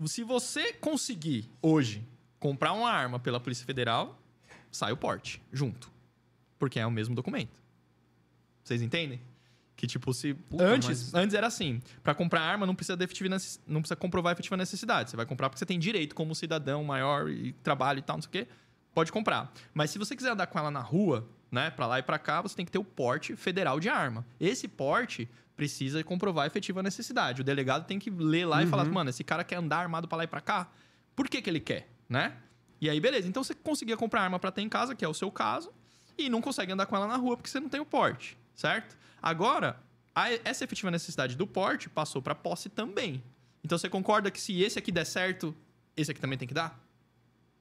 Se 0.04 0.24
você 0.24 0.72
conseguir 0.72 1.48
hoje 1.60 2.06
comprar 2.40 2.72
uma 2.72 2.90
arma 2.90 3.20
pela 3.20 3.38
Polícia 3.38 3.64
Federal, 3.64 4.20
sai 4.70 4.90
o 4.90 4.96
porte 4.96 5.40
junto. 5.52 5.90
Porque 6.58 6.80
é 6.80 6.86
o 6.86 6.90
mesmo 6.90 7.14
documento. 7.14 7.60
Vocês 8.64 8.82
entendem? 8.82 9.20
Que 9.76 9.86
tipo, 9.86 10.12
se. 10.12 10.34
Puta, 10.34 10.64
antes, 10.64 10.88
mas- 10.88 11.14
antes 11.14 11.34
era 11.34 11.46
assim: 11.46 11.80
para 12.02 12.14
comprar 12.14 12.40
arma 12.42 12.66
não 12.66 12.74
precisa, 12.74 12.96
de 12.96 13.04
efetiva 13.04 13.28
não 13.66 13.80
precisa 13.80 13.96
comprovar 13.96 14.30
a 14.30 14.32
efetiva 14.34 14.56
necessidade. 14.56 15.10
Você 15.10 15.16
vai 15.16 15.26
comprar 15.26 15.48
porque 15.48 15.58
você 15.58 15.66
tem 15.66 15.78
direito 15.78 16.14
como 16.14 16.34
cidadão 16.34 16.84
maior 16.84 17.28
e 17.30 17.52
trabalho 17.64 17.98
e 17.98 18.02
tal, 18.02 18.16
não 18.16 18.22
sei 18.22 18.28
o 18.28 18.32
quê. 18.32 18.48
Pode 18.94 19.10
comprar. 19.10 19.52
Mas 19.72 19.90
se 19.90 19.98
você 19.98 20.14
quiser 20.14 20.30
andar 20.30 20.46
com 20.46 20.58
ela 20.58 20.70
na 20.70 20.80
rua, 20.80 21.26
né, 21.50 21.70
pra 21.70 21.86
lá 21.86 21.98
e 21.98 22.02
pra 22.02 22.18
cá, 22.18 22.40
você 22.42 22.54
tem 22.54 22.64
que 22.66 22.70
ter 22.70 22.78
o 22.78 22.84
porte 22.84 23.34
federal 23.36 23.80
de 23.80 23.88
arma. 23.88 24.24
Esse 24.38 24.68
porte 24.68 25.28
precisa 25.56 26.02
comprovar 26.04 26.44
a 26.44 26.46
efetiva 26.46 26.82
necessidade. 26.82 27.40
O 27.40 27.44
delegado 27.44 27.86
tem 27.86 27.98
que 27.98 28.10
ler 28.10 28.44
lá 28.46 28.62
e 28.62 28.66
falar, 28.66 28.84
mano, 28.84 29.10
esse 29.10 29.24
cara 29.24 29.42
quer 29.44 29.56
andar 29.56 29.78
armado 29.78 30.06
pra 30.06 30.18
lá 30.18 30.24
e 30.24 30.26
pra 30.26 30.40
cá. 30.40 30.70
Por 31.16 31.28
que, 31.28 31.40
que 31.42 31.48
ele 31.48 31.60
quer, 31.60 31.88
né? 32.08 32.34
E 32.80 32.88
aí, 32.90 32.98
beleza. 33.00 33.28
Então 33.28 33.42
você 33.44 33.54
conseguia 33.54 33.96
comprar 33.96 34.22
arma 34.22 34.38
pra 34.38 34.50
ter 34.50 34.60
em 34.62 34.68
casa, 34.68 34.94
que 34.94 35.04
é 35.04 35.08
o 35.08 35.14
seu 35.14 35.30
caso, 35.30 35.72
e 36.18 36.28
não 36.28 36.40
consegue 36.42 36.72
andar 36.72 36.84
com 36.86 36.94
ela 36.96 37.06
na 37.06 37.16
rua 37.16 37.36
porque 37.36 37.48
você 37.48 37.60
não 37.60 37.68
tem 37.68 37.80
o 37.80 37.86
porte, 37.86 38.36
certo? 38.54 38.96
Agora, 39.20 39.80
a- 40.14 40.30
essa 40.44 40.64
efetiva 40.64 40.90
necessidade 40.90 41.36
do 41.36 41.46
porte 41.46 41.88
passou 41.88 42.20
pra 42.22 42.34
posse 42.34 42.68
também. 42.68 43.22
Então 43.64 43.78
você 43.78 43.88
concorda 43.88 44.30
que 44.30 44.40
se 44.40 44.60
esse 44.62 44.78
aqui 44.78 44.90
der 44.90 45.04
certo, 45.06 45.54
esse 45.96 46.10
aqui 46.10 46.20
também 46.20 46.38
tem 46.38 46.48
que 46.48 46.54
dar? 46.54 46.78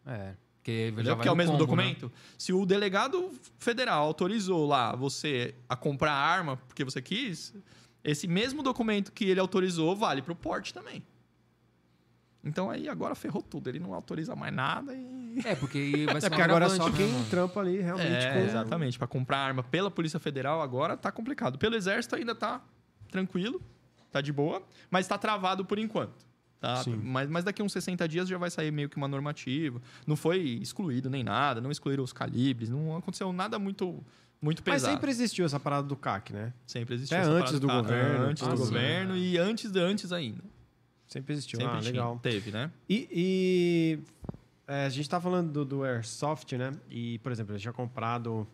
É. 0.05 0.33
Porque, 0.57 0.93
já 1.03 1.11
é 1.13 1.31
o 1.31 1.35
mesmo 1.35 1.53
combo, 1.57 1.75
né? 1.75 1.83
documento. 1.89 2.11
Se 2.37 2.53
o 2.53 2.65
delegado 2.67 3.31
federal 3.57 4.05
autorizou 4.05 4.67
lá 4.67 4.95
você 4.95 5.55
a 5.67 5.75
comprar 5.75 6.13
arma 6.13 6.55
porque 6.55 6.83
você 6.83 7.01
quis, 7.01 7.51
esse 8.03 8.27
mesmo 8.27 8.61
documento 8.61 9.11
que 9.11 9.25
ele 9.25 9.39
autorizou 9.39 9.95
vale 9.95 10.21
pro 10.21 10.35
porte 10.35 10.71
também. 10.73 11.03
Então 12.43 12.69
aí 12.69 12.89
agora 12.89 13.13
ferrou 13.13 13.41
tudo. 13.41 13.67
Ele 13.69 13.79
não 13.79 13.93
autoriza 13.93 14.35
mais 14.35 14.53
nada 14.53 14.93
e. 14.93 15.21
É, 15.45 15.55
porque 15.55 16.05
vai 16.11 16.19
ser 16.19 16.27
É 16.27 16.29
porque 16.29 16.41
agora 16.41 16.65
é 16.65 16.69
só 16.69 16.89
né, 16.89 16.97
quem 16.97 17.23
trampa 17.29 17.61
ali 17.61 17.79
realmente 17.79 18.25
É, 18.25 18.43
exatamente. 18.43 18.97
Para 18.97 19.07
comprar 19.07 19.37
arma 19.37 19.63
pela 19.63 19.89
Polícia 19.89 20.19
Federal 20.19 20.61
agora 20.61 20.97
tá 20.97 21.09
complicado. 21.11 21.57
Pelo 21.57 21.75
Exército 21.75 22.15
ainda 22.15 22.35
tá 22.35 22.61
tranquilo, 23.09 23.61
tá 24.11 24.19
de 24.21 24.33
boa, 24.33 24.61
mas 24.89 25.07
tá 25.07 25.17
travado 25.17 25.63
por 25.63 25.79
enquanto. 25.79 26.25
Tá? 26.59 26.83
Mas, 27.01 27.29
mas 27.29 27.43
daqui 27.43 27.63
uns 27.63 27.71
60 27.71 28.07
dias 28.07 28.27
já 28.27 28.37
vai 28.37 28.49
sair 28.51 28.71
meio 28.71 28.87
que 28.89 28.97
uma 28.97 29.07
normativa. 29.07 29.81
Não 30.05 30.15
foi 30.15 30.37
excluído 30.61 31.09
nem 31.09 31.23
nada, 31.23 31.59
não 31.61 31.71
excluíram 31.71 32.03
os 32.03 32.13
calibres, 32.13 32.69
não 32.69 32.95
aconteceu 32.95 33.31
nada 33.33 33.57
muito, 33.57 34.03
muito 34.41 34.61
Mas 34.65 34.75
pesado. 34.75 34.93
sempre 34.93 35.09
existiu 35.09 35.45
essa 35.45 35.59
parada 35.59 35.87
do 35.87 35.95
CAC, 35.95 36.33
né? 36.33 36.53
Sempre 36.67 36.95
existiu. 36.95 37.17
Até 37.17 37.27
antes 37.27 37.59
do 37.59 37.67
carro. 37.67 37.81
governo. 37.83 38.25
Antes 38.25 38.43
Ah, 38.43 38.49
do 38.51 38.57
sim. 38.57 38.63
governo 38.65 39.15
e 39.17 39.37
antes 39.39 39.71
de 39.71 39.79
antes 39.79 40.11
ainda. 40.11 40.43
Sempre 41.11 41.33
existiu. 41.33 41.59
Sempre 41.59 41.75
ah, 41.75 41.81
legal. 41.81 42.19
Teve, 42.23 42.51
né? 42.51 42.71
E, 42.87 43.07
e, 43.11 43.99
é, 44.65 44.85
a 44.85 44.89
gente 44.89 45.09
tá 45.09 45.19
falando 45.19 45.51
do, 45.51 45.65
do 45.65 45.83
Airsoft, 45.83 46.53
né? 46.53 46.71
E, 46.89 47.19
por 47.19 47.33
exemplo, 47.33 47.53
eu 47.53 47.59
tinha 47.59 47.73
comprado 47.73 48.47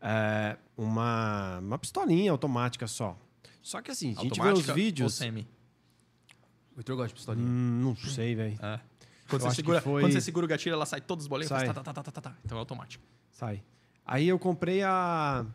é, 0.00 0.56
uma, 0.76 1.60
uma 1.60 1.78
pistolinha 1.78 2.32
automática 2.32 2.88
só. 2.88 3.16
Só 3.62 3.80
que 3.80 3.92
assim, 3.92 4.16
a 4.18 4.22
gente 4.22 4.40
vê 4.40 4.40
os 4.40 4.40
Automática 4.40 4.72
ou 4.72 4.76
vídeos... 4.76 5.14
semi? 5.14 5.46
O 6.74 6.80
Heitor 6.80 6.96
gosta 6.96 7.08
de 7.08 7.14
pistolinha. 7.14 7.46
Hum, 7.48 7.80
não 7.80 7.96
sei, 7.96 8.34
velho. 8.34 8.58
É. 8.60 8.80
Quando 9.28 9.42
você, 9.42 9.54
segura, 9.54 9.80
foi- 9.80 10.02
quando 10.02 10.12
você 10.12 10.20
segura 10.20 10.46
o 10.46 10.48
gatilho, 10.48 10.72
ela 10.72 10.84
sai. 10.84 11.00
Sai. 11.00 11.46
Faz 11.46 11.68
tá, 11.68 11.74
tá, 11.74 11.92
tá, 11.92 12.02
tá, 12.02 12.10
tá, 12.10 12.20
tá. 12.20 12.36
Então 12.44 12.58
é 12.58 12.60
automático. 12.60 13.04
Sai. 13.30 13.62
Aí 14.04 14.26
eu 14.26 14.38
comprei 14.38 14.82
a 14.82 15.46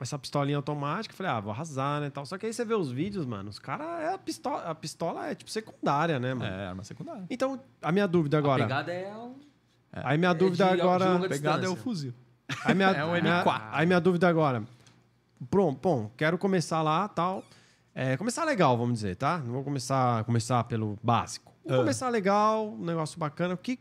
essa 0.00 0.18
pistolinha 0.18 0.56
automática, 0.56 1.14
falei, 1.14 1.30
ah, 1.32 1.40
vou 1.40 1.52
arrasar, 1.52 2.00
né, 2.00 2.10
tal. 2.10 2.26
Só 2.26 2.36
que 2.36 2.46
aí 2.46 2.52
você 2.52 2.64
vê 2.64 2.74
os 2.74 2.90
vídeos, 2.90 3.24
mano, 3.24 3.48
os 3.50 3.58
caras 3.58 3.86
é 4.02 4.12
a 4.14 4.18
pistola, 4.18 4.62
a 4.62 4.74
pistola 4.74 5.28
é 5.28 5.34
tipo 5.34 5.50
secundária, 5.50 6.18
né, 6.18 6.34
mano? 6.34 6.52
É, 6.52 6.66
arma 6.66 6.82
secundária. 6.84 7.24
Então, 7.30 7.60
a 7.80 7.92
minha 7.92 8.06
dúvida 8.08 8.36
A 8.36 8.40
agora, 8.40 8.64
pegada 8.64 8.92
é 8.92 9.14
um... 9.16 9.34
aí 9.92 10.18
minha 10.18 10.32
dúvida 10.34 10.64
de- 10.66 10.80
agora, 10.80 11.16
A 11.16 11.28
pegada 11.28 11.64
é 11.64 11.68
o 11.68 11.76
fuzil. 11.76 12.12
aí 12.64 12.74
minha, 12.74 12.88
é 12.92 13.04
um 13.04 13.12
minha- 13.20 13.44
M4. 13.44 13.62
aí 13.72 13.86
minha 13.86 14.00
dúvida 14.00 14.28
agora, 14.28 14.62
pronto, 15.50 15.78
bom, 15.80 16.10
quero 16.16 16.36
começar 16.38 16.82
lá, 16.82 17.06
tal. 17.08 17.44
É, 17.94 18.16
começar 18.16 18.44
legal, 18.44 18.76
vamos 18.76 18.94
dizer, 18.94 19.14
tá? 19.14 19.38
Não 19.38 19.52
vou 19.52 19.62
começar, 19.64 20.24
começar 20.24 20.64
pelo 20.64 20.98
básico. 21.02 21.52
Vou 21.64 21.76
Ah. 21.76 21.78
começar 21.78 22.08
legal, 22.08 22.68
um 22.72 22.84
negócio 22.84 23.16
bacana. 23.18 23.54
O 23.54 23.56
que, 23.56 23.78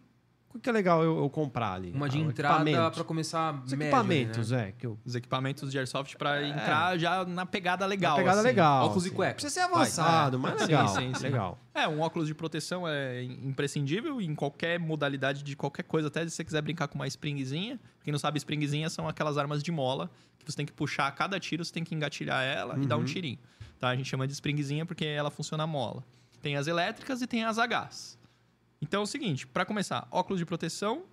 o 0.56 0.60
que 0.60 0.70
é 0.70 0.72
legal 0.74 1.04
eu, 1.04 1.18
eu 1.18 1.30
comprar 1.30 1.74
ali? 1.74 1.92
Uma 1.92 2.08
de 2.08 2.18
Ah, 2.18 2.22
entrada 2.22 2.92
pra 2.92 3.04
começar 3.04 3.54
Os 3.66 3.72
médio, 3.74 3.86
equipamentos, 3.88 4.52
né? 4.52 4.70
é, 4.70 4.72
que 4.72 4.86
eu 4.86 4.98
Os 5.04 5.16
equipamentos 5.16 5.72
de 5.72 5.78
airsoft 5.78 6.16
pra 6.18 6.48
entrar 6.48 6.98
já 6.98 7.26
na 7.26 7.46
pegada 7.46 7.86
legal. 7.86 8.14
Uma 8.14 8.18
pegada 8.20 8.40
assim. 8.40 8.48
legal. 8.48 8.86
Óculos 8.86 9.06
e 9.06 9.08
assim. 9.08 9.16
cueca. 9.16 9.34
Precisa 9.34 9.54
ser 9.54 9.60
avançado, 9.62 10.40
Vai. 10.40 10.52
mas 10.52 10.62
Sim, 10.62 10.68
legal. 10.68 10.88
sim, 10.90 11.14
sim. 11.14 11.24
Legal. 11.24 11.58
É, 11.74 11.88
um 11.88 12.02
óculos 12.02 12.28
de 12.28 12.36
proteção 12.36 12.88
é 12.88 13.24
imprescindível 13.24 14.22
em 14.22 14.36
qualquer 14.36 14.80
modalidade 14.80 15.44
de 15.44 15.56
qualquer 15.56 15.84
coisa. 15.84 16.08
Até 16.08 16.24
se 16.24 16.32
você 16.32 16.44
quiser 16.44 16.62
brincar 16.62 16.88
com 16.88 16.96
uma 16.96 17.08
springzinha. 17.08 17.80
Quem 18.04 18.12
não 18.12 18.20
sabe, 18.20 18.38
springzinha 18.38 18.90
são 18.90 19.08
aquelas 19.08 19.38
armas 19.38 19.64
de 19.64 19.72
mola 19.72 20.10
que 20.40 20.52
você 20.52 20.58
tem 20.58 20.66
que 20.66 20.74
puxar 20.74 21.08
a 21.08 21.12
cada 21.12 21.40
tiro, 21.40 21.64
você 21.64 21.72
tem 21.72 21.84
que 21.86 21.96
engatilhar 21.96 22.44
ela 22.44 22.78
e 22.78 22.86
dar 22.86 22.98
um 22.98 23.06
tirinho. 23.06 23.40
Tá? 23.80 23.90
A 23.90 23.96
gente 23.96 24.10
chama 24.10 24.28
de 24.28 24.34
springzinha 24.34 24.86
porque 24.86 25.06
ela 25.06 25.32
funciona 25.32 25.64
a 25.64 25.68
mola. 25.68 26.04
Tem 26.42 26.58
as 26.58 26.68
elétricas 26.68 27.22
e 27.22 27.28
tem 27.28 27.46
as 27.46 27.58
a 27.58 27.66
gás. 27.66 28.20
Então 28.84 29.00
é 29.00 29.04
o 29.04 29.08
seguinte, 29.08 29.48
para 29.48 29.64
começar, 29.66 30.06
óculos 30.12 30.40
de 30.40 30.46
proteção, 30.46 31.04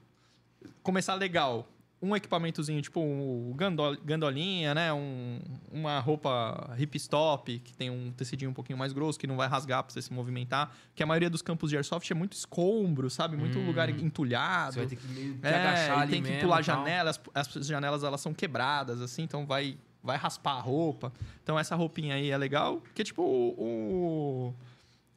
começar 0.82 1.14
legal, 1.14 1.68
um 2.02 2.16
equipamentozinho 2.16 2.80
tipo 2.82 2.98
um 2.98 3.52
gandol- 3.54 3.96
gandolinha, 4.02 4.74
né? 4.74 4.92
Um, 4.92 5.38
uma 5.70 6.00
roupa 6.00 6.74
hip 6.78 6.96
stop, 6.96 7.58
que 7.60 7.72
tem 7.76 7.88
um 7.90 8.10
tecidinho 8.10 8.50
um 8.50 8.54
pouquinho 8.54 8.76
mais 8.78 8.92
grosso, 8.92 9.18
que 9.18 9.26
não 9.26 9.36
vai 9.36 9.46
rasgar 9.46 9.84
pra 9.84 9.92
você 9.92 10.02
se 10.02 10.12
movimentar. 10.12 10.74
Que 10.96 11.02
a 11.02 11.06
maioria 11.06 11.30
dos 11.30 11.42
campos 11.42 11.70
de 11.70 11.76
airsoft 11.76 12.10
é 12.10 12.14
muito 12.14 12.32
escombro, 12.32 13.08
sabe? 13.08 13.36
Muito 13.36 13.58
Hum. 13.58 13.66
lugar 13.66 13.88
entulhado. 13.88 14.72
Você 14.72 14.78
vai 14.80 14.88
ter 14.88 14.96
que 14.96 15.06
meio 15.08 15.34
que 15.36 15.46
É, 15.46 15.54
agachar 15.54 15.98
ali 16.00 16.10
tem 16.12 16.22
que 16.22 16.28
mesmo 16.30 16.42
pular 16.42 16.62
janelas, 16.62 17.20
as 17.34 17.48
janelas 17.66 18.02
elas 18.02 18.20
são 18.20 18.34
quebradas, 18.34 19.00
assim, 19.02 19.22
então 19.22 19.46
vai, 19.46 19.76
vai 20.02 20.16
raspar 20.16 20.54
a 20.56 20.60
roupa. 20.60 21.12
Então 21.42 21.56
essa 21.58 21.76
roupinha 21.76 22.14
aí 22.16 22.30
é 22.30 22.36
legal, 22.38 22.82
que 22.94 23.02
é 23.02 23.04
tipo 23.04 23.22
o, 23.22 24.54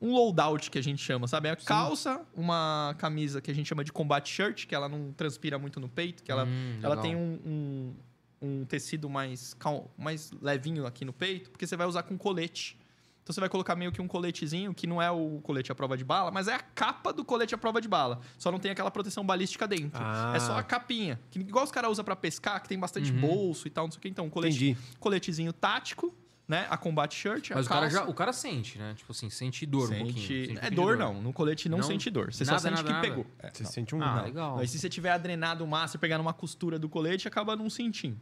um 0.02 0.14
loadout 0.14 0.70
que 0.70 0.78
a 0.78 0.82
gente 0.84 1.02
chama, 1.02 1.28
sabe? 1.28 1.48
É 1.48 1.52
a 1.52 1.56
calça, 1.56 2.22
uma 2.36 2.94
camisa 2.98 3.42
que 3.42 3.50
a 3.50 3.54
gente 3.56 3.68
chama 3.68 3.84
de 3.84 3.92
combat 3.92 4.28
shirt, 4.30 4.66
que 4.68 4.76
ela 4.76 4.90
não 4.90 5.14
transpira 5.14 5.58
muito 5.58 5.80
no 5.80 5.88
peito, 5.88 6.24
que 6.24 6.32
ela, 6.32 6.46
Hum, 6.46 6.80
ela 6.84 6.98
tem 6.98 7.16
um, 7.16 7.40
um, 7.46 7.94
um 8.42 8.66
tecido 8.66 9.10
mais, 9.10 9.54
cal- 9.54 9.90
mais 9.98 10.32
levinho 10.42 10.86
aqui 10.86 11.06
no 11.06 11.14
peito, 11.14 11.50
porque 11.52 11.66
você 11.66 11.78
vai 11.78 11.88
usar 11.88 12.04
com 12.04 12.18
colete. 12.18 12.78
Então 13.24 13.34
você 13.34 13.40
vai 13.40 13.48
colocar 13.48 13.74
meio 13.78 13.90
que 13.90 14.02
um 14.02 14.08
coletezinho, 14.10 14.74
que 14.74 14.86
não 14.86 15.02
é 15.02 15.10
o 15.10 15.40
colete 15.42 15.72
à 15.72 15.76
prova 15.76 15.96
de 15.96 16.04
bala, 16.04 16.30
mas 16.30 16.50
é 16.50 16.56
a 16.56 16.60
capa 16.60 17.14
do 17.14 17.24
colete 17.24 17.56
à 17.56 17.58
prova 17.58 17.80
de 17.80 17.88
bala. 17.88 18.20
Só 18.38 18.52
não 18.52 18.60
tem 18.60 18.70
aquela 18.70 18.92
proteção 18.92 19.26
balística 19.26 19.66
dentro. 19.66 20.02
Ah. 20.04 20.34
É 20.36 20.40
só 20.42 20.58
a 20.58 20.62
capinha. 20.64 21.18
Que, 21.32 21.40
igual 21.40 21.64
os 21.64 21.72
caras 21.72 21.90
usam 21.90 22.04
pra 22.04 22.18
pescar, 22.18 22.62
que 22.62 22.68
tem 22.68 22.78
bastante 22.78 23.14
Uhum. 23.14 23.22
bolso 23.22 23.66
e 23.66 23.72
tal, 23.72 23.86
não 23.86 23.92
sei 23.94 24.00
o 24.00 24.02
que. 24.02 24.10
Então, 24.10 24.26
um 24.26 24.30
colete, 24.30 24.72
Entendi. 24.72 24.78
coletezinho 25.00 25.54
tático, 25.54 26.14
né? 26.48 26.68
A 26.70 26.78
combat 26.78 27.14
shirt, 27.16 27.52
a 27.52 27.56
Mas 27.56 27.66
o 27.66 27.70
cara, 27.70 27.82
calça. 27.82 27.98
já, 27.98 28.04
o 28.06 28.14
cara 28.14 28.34
sente, 28.34 28.78
né? 28.78 28.94
Tipo 28.96 29.12
assim, 29.12 29.30
sente 29.30 29.66
dor 29.66 29.86
um 29.86 29.88
Sente- 29.88 30.04
pouquinho. 30.04 30.46
Sente 30.48 30.60
um 30.60 30.66
é 30.66 30.70
dor, 30.70 30.94
de 30.98 31.00
não. 31.04 31.22
No 31.22 31.32
colete 31.34 31.70
não, 31.70 31.78
Não? 31.80 31.86
sente 31.88 32.10
dor. 32.10 32.34
Você 32.34 32.44
Nada, 32.44 32.60
só 32.60 32.64
sente 32.70 32.76
nada, 32.76 32.88
que 32.88 32.94
nada. 32.94 33.08
pegou. 33.08 33.26
É, 33.40 33.50
Você 33.52 33.64
não. 33.64 33.72
sente 33.72 33.96
um. 33.96 34.02
Ah, 34.04 34.16
Não. 34.18 34.24
legal. 34.26 34.56
Mas 34.58 34.70
se 34.72 34.80
você 34.80 34.90
tiver 34.90 35.12
adrenado 35.12 35.66
massa 35.66 35.98
e 35.98 36.00
pegar 36.00 36.18
numa 36.18 36.34
costura 36.34 36.78
do 36.78 36.90
colete, 36.90 37.28
acaba 37.28 37.56
não 37.56 37.70
sentindo. 37.70 38.20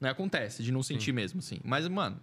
Né? 0.00 0.10
Acontece 0.10 0.62
de 0.62 0.70
não 0.70 0.82
sentir 0.82 1.12
mesmo, 1.12 1.40
assim. 1.40 1.58
Mas, 1.64 1.88
mano, 1.88 2.20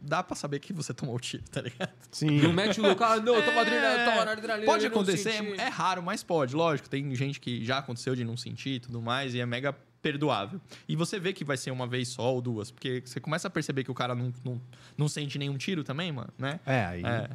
dá 0.00 0.22
pra 0.22 0.36
saber 0.36 0.60
que 0.60 0.72
você 0.72 0.94
tomou 0.94 1.16
o 1.16 1.18
tiro, 1.18 1.42
tá 1.50 1.60
ligado? 1.60 1.92
Sim. 2.12 2.40
Não 2.40 2.52
mete 2.52 2.80
o 2.80 2.82
louco, 2.84 3.02
ah, 3.02 3.16
não, 3.16 3.34
eu 3.34 3.44
tava 3.44 3.58
É, 3.58 3.60
adrenalina, 3.62 4.04
tava 4.04 4.24
na 4.24 4.32
adrenalina. 4.32 4.66
Pode 4.66 4.86
acontecer, 4.86 5.32
senti. 5.32 5.60
é 5.60 5.68
raro, 5.68 6.00
mas 6.02 6.22
pode. 6.22 6.54
Lógico, 6.54 6.88
tem 6.88 7.12
gente 7.16 7.40
que 7.40 7.64
já 7.64 7.78
aconteceu 7.78 8.14
de 8.14 8.24
não 8.24 8.36
sentir 8.36 8.74
e 8.74 8.80
tudo 8.80 9.02
mais, 9.02 9.34
e 9.34 9.40
é 9.40 9.46
mega 9.46 9.76
perdoável. 10.02 10.60
E 10.88 10.96
você 10.96 11.18
vê 11.18 11.32
que 11.32 11.44
vai 11.44 11.56
ser 11.56 11.70
uma 11.70 11.86
vez 11.86 12.08
só 12.08 12.34
ou 12.34 12.42
duas, 12.42 12.70
porque 12.70 13.02
você 13.04 13.20
começa 13.20 13.46
a 13.48 13.50
perceber 13.50 13.84
que 13.84 13.90
o 13.90 13.94
cara 13.94 14.14
não, 14.14 14.32
não, 14.44 14.60
não 14.98 15.08
sente 15.08 15.38
nenhum 15.38 15.56
tiro 15.56 15.84
também, 15.84 16.10
mano, 16.12 16.32
né? 16.36 16.58
É, 16.66 16.84
aí. 16.84 17.02
É. 17.04 17.30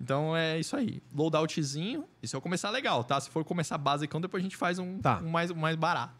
Então 0.00 0.36
é 0.36 0.58
isso 0.58 0.76
aí. 0.76 1.02
Loadoutzinho. 1.14 2.04
Se 2.22 2.34
eu 2.34 2.40
começar 2.40 2.70
legal, 2.70 3.02
tá? 3.04 3.20
Se 3.20 3.30
for 3.30 3.44
começar 3.44 3.76
basicão, 3.78 4.20
depois 4.20 4.40
a 4.42 4.44
gente 4.44 4.56
faz 4.56 4.78
um, 4.78 4.98
Tá. 4.98 5.18
um 5.22 5.28
mais, 5.30 5.50
um 5.50 5.54
mais 5.56 5.76
barato. 5.76 6.14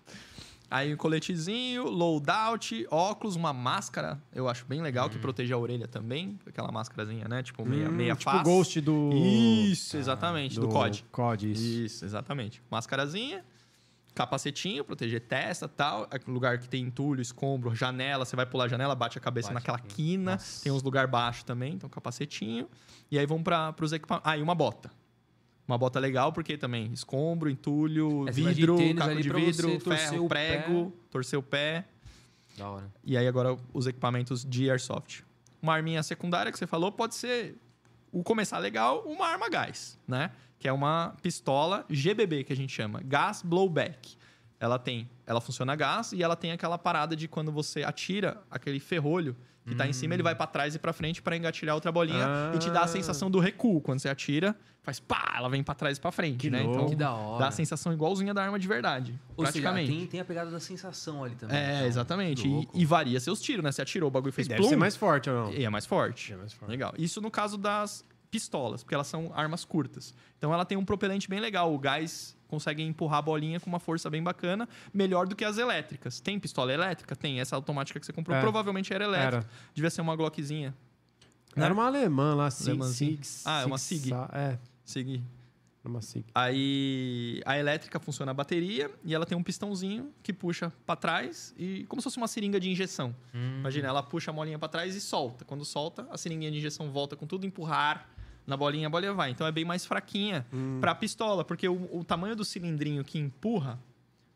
Aí 0.70 0.92
um 0.92 0.96
coletezinho, 0.96 1.84
loadout, 1.84 2.86
óculos, 2.90 3.36
uma 3.36 3.52
máscara, 3.52 4.20
eu 4.34 4.48
acho 4.48 4.64
bem 4.64 4.80
legal, 4.80 5.08
que 5.10 5.18
protege 5.18 5.52
a 5.52 5.58
orelha 5.58 5.86
também. 5.86 6.36
Aquela 6.46 6.72
máscarazinha, 6.72 7.26
né? 7.28 7.42
Tipo, 7.42 7.64
meia, 7.64 7.88
Hum, 7.88 7.92
meia 7.92 8.16
tipo 8.16 8.30
face. 8.30 8.40
o 8.40 8.42
Ghost 8.42 8.80
do... 8.80 9.10
Isso, 9.12 9.96
exatamente, 9.96 10.58
do, 10.58 10.68
COD. 10.68 11.04
COD, 11.12 11.52
isso. 11.52 11.62
Isso, 11.62 12.04
exatamente. 12.04 12.62
Máscarazinha, 12.70 13.44
capacetinho, 14.14 14.84
proteger 14.84 15.20
testa 15.20 15.68
tal. 15.68 16.08
É 16.10 16.18
Lugar 16.30 16.58
que 16.58 16.68
tem 16.68 16.84
entulho, 16.84 17.20
escombro, 17.20 17.74
janela. 17.74 18.24
Você 18.24 18.36
vai 18.36 18.46
pular 18.46 18.64
a 18.64 18.68
janela, 18.68 18.94
bate 18.94 19.18
a 19.18 19.20
cabeça 19.20 19.48
Bate 19.48 19.54
naquela 19.54 19.78
aqui. 19.78 19.94
quina. 19.94 20.32
Nossa. 20.32 20.62
Tem 20.62 20.72
uns 20.72 20.82
lugar 20.82 21.06
baixo 21.06 21.44
também, 21.44 21.74
então 21.74 21.88
capacetinho. 21.90 22.68
E 23.10 23.18
aí 23.18 23.26
vamos 23.26 23.42
para 23.42 23.74
os 23.80 23.92
equipamentos. 23.92 24.30
Ah, 24.30 24.38
e 24.38 24.42
uma 24.42 24.54
bota. 24.54 24.90
Uma 25.66 25.78
bota 25.78 25.98
legal, 25.98 26.32
porque 26.32 26.58
também 26.58 26.92
escombro, 26.92 27.48
entulho, 27.48 28.26
de 28.26 28.42
vidro, 28.42 28.76
tênis 28.76 28.98
caco 28.98 29.22
de 29.22 29.30
vidro, 29.30 29.80
ferro, 29.80 30.24
o 30.24 30.28
prego, 30.28 30.92
torcer 31.10 31.38
o 31.38 31.42
pé. 31.42 31.86
Da 32.56 32.68
hora. 32.68 32.92
E 33.02 33.16
aí 33.16 33.26
agora 33.26 33.56
os 33.72 33.86
equipamentos 33.86 34.44
de 34.44 34.70
airsoft. 34.70 35.24
Uma 35.60 35.74
arminha 35.74 36.02
secundária 36.02 36.52
que 36.52 36.58
você 36.58 36.66
falou 36.66 36.92
pode 36.92 37.14
ser 37.14 37.56
o 38.14 38.22
começar 38.22 38.58
legal, 38.58 39.02
uma 39.06 39.26
arma 39.26 39.48
gás, 39.50 39.98
né? 40.06 40.30
Que 40.56 40.68
é 40.68 40.72
uma 40.72 41.16
pistola 41.20 41.84
GBB 41.90 42.44
que 42.44 42.52
a 42.52 42.56
gente 42.56 42.72
chama, 42.72 43.00
gas 43.04 43.42
blowback. 43.42 44.16
Ela 44.60 44.78
tem, 44.78 45.10
ela 45.26 45.40
funciona 45.40 45.72
a 45.72 45.76
gás 45.76 46.12
e 46.12 46.22
ela 46.22 46.36
tem 46.36 46.52
aquela 46.52 46.78
parada 46.78 47.16
de 47.16 47.26
quando 47.26 47.50
você 47.50 47.82
atira 47.82 48.40
aquele 48.48 48.78
ferrolho 48.78 49.36
que 49.66 49.74
tá 49.74 49.86
em 49.86 49.92
cima, 49.92 50.14
ele 50.14 50.22
vai 50.22 50.34
pra 50.34 50.46
trás 50.46 50.74
e 50.74 50.78
pra 50.78 50.92
frente 50.92 51.22
pra 51.22 51.36
engatilhar 51.36 51.74
outra 51.74 51.90
bolinha 51.90 52.26
e 52.54 52.58
te 52.58 52.70
dá 52.70 52.80
Ah. 52.80 52.84
a 52.84 52.88
sensação 52.88 53.30
do 53.30 53.38
recuo 53.38 53.80
quando 53.80 53.98
você 54.00 54.08
atira, 54.08 54.54
faz 54.82 55.00
pá, 55.00 55.34
ela 55.38 55.48
vem 55.48 55.62
pra 55.62 55.74
trás 55.74 55.96
e 55.96 56.00
pra 56.00 56.12
frente, 56.12 56.36
Que 56.36 56.50
né? 56.50 56.60
louco. 56.62 56.74
Então 56.76 56.88
Que 56.90 56.94
da 56.96 57.12
hora. 57.14 57.38
dá 57.44 57.48
a 57.48 57.50
sensação 57.50 57.92
igualzinha 57.92 58.34
da 58.34 58.42
arma 58.44 58.58
de 58.58 58.68
verdade, 58.68 59.18
Ou 59.36 59.46
seja, 59.46 59.60
praticamente. 59.62 59.90
tem, 59.90 60.06
tem 60.06 60.20
a 60.20 60.24
pegada 60.24 60.50
da 60.50 60.60
sensação 60.60 61.24
ali 61.24 61.34
também. 61.34 61.56
É, 61.56 61.76
então. 61.76 61.86
exatamente. 61.86 62.46
E, 62.46 62.68
e 62.74 62.84
varia 62.84 63.18
seus 63.20 63.40
tiros, 63.40 63.64
né? 63.64 63.72
Você 63.72 63.80
atirou, 63.80 64.08
o 64.08 64.10
bagulho 64.10 64.32
fez 64.32 64.46
Deve 64.46 64.60
plum, 64.60 64.68
ser 64.68 64.76
mais 64.76 64.94
forte 64.96 65.30
ou 65.30 65.46
não? 65.46 65.52
e 65.54 65.64
é 65.64 65.70
mais 65.70 65.86
forte. 65.86 66.32
É 66.32 66.36
mais 66.36 66.52
forte. 66.52 66.70
Legal. 66.70 66.92
Isso 66.98 67.20
no 67.22 67.30
caso 67.30 67.56
das 67.56 68.04
pistolas, 68.30 68.82
porque 68.82 68.94
elas 68.94 69.06
são 69.06 69.30
armas 69.34 69.64
curtas. 69.64 70.12
Então 70.36 70.52
ela 70.52 70.64
tem 70.64 70.76
um 70.76 70.84
propelente 70.84 71.28
bem 71.30 71.40
legal. 71.40 71.72
O 71.72 71.78
gás 71.78 72.36
consegue 72.54 72.82
empurrar 72.82 73.18
a 73.18 73.22
bolinha 73.22 73.58
com 73.60 73.68
uma 73.68 73.80
força 73.80 74.08
bem 74.08 74.22
bacana, 74.22 74.68
melhor 74.92 75.26
do 75.26 75.34
que 75.36 75.44
as 75.44 75.58
elétricas. 75.58 76.20
Tem 76.20 76.38
pistola 76.38 76.72
elétrica? 76.72 77.14
Tem. 77.16 77.40
Essa 77.40 77.56
automática 77.56 77.98
que 78.00 78.06
você 78.06 78.12
comprou 78.12 78.36
É. 78.36 78.40
provavelmente 78.40 78.92
era 78.94 79.04
elétrica. 79.04 79.36
Era. 79.38 79.46
Devia 79.74 79.90
ser 79.90 80.00
uma 80.00 80.14
Glockzinha. 80.16 80.74
Né? 81.56 81.64
Era 81.64 81.74
uma 81.74 81.86
alemã 81.86 82.34
lá, 82.34 82.50
Sig. 82.50 82.82
Sig 82.84 83.20
Ah, 83.44 83.62
é 83.62 83.64
uma 83.66 83.78
Sig. 83.78 84.12
É, 84.32 84.58
era 85.84 85.90
uma 85.90 86.00
Sig. 86.00 86.24
Aí 86.34 87.42
a 87.44 87.58
elétrica 87.58 88.00
funciona 88.00 88.30
a 88.30 88.34
bateria 88.34 88.90
e 89.04 89.14
ela 89.14 89.26
tem 89.26 89.36
um 89.36 89.42
pistãozinho 89.42 90.12
que 90.22 90.32
puxa 90.32 90.72
pra 90.86 90.96
trás 90.96 91.54
e 91.58 91.84
como 91.88 92.00
se 92.00 92.04
fosse 92.04 92.16
uma 92.16 92.26
seringa 92.26 92.58
de 92.58 92.70
injeção. 92.70 93.14
Hum. 93.34 93.58
Imagina, 93.60 93.88
ela 93.88 94.02
puxa 94.02 94.30
a 94.30 94.34
molinha 94.34 94.58
pra 94.58 94.68
trás 94.68 94.96
e 94.96 95.00
solta. 95.00 95.44
Quando 95.44 95.64
solta, 95.64 96.06
a 96.10 96.16
seringuinha 96.16 96.50
de 96.50 96.58
injeção 96.58 96.90
volta 96.90 97.14
com 97.16 97.26
tudo, 97.26 97.46
empurrar 97.46 98.08
na 98.46 98.56
bolinha, 98.56 98.86
a 98.86 98.90
bolinha 98.90 99.12
vai. 99.14 99.30
Então 99.30 99.46
é 99.46 99.52
bem 99.52 99.64
mais 99.64 99.84
fraquinha 99.86 100.46
Hum. 100.52 100.78
pra 100.80 100.94
pistola, 100.94 101.44
porque 101.44 101.68
o, 101.68 101.88
o 101.96 102.04
tamanho 102.04 102.36
do 102.36 102.44
cilindrinho 102.44 103.02
que 103.04 103.18
empurra 103.18 103.78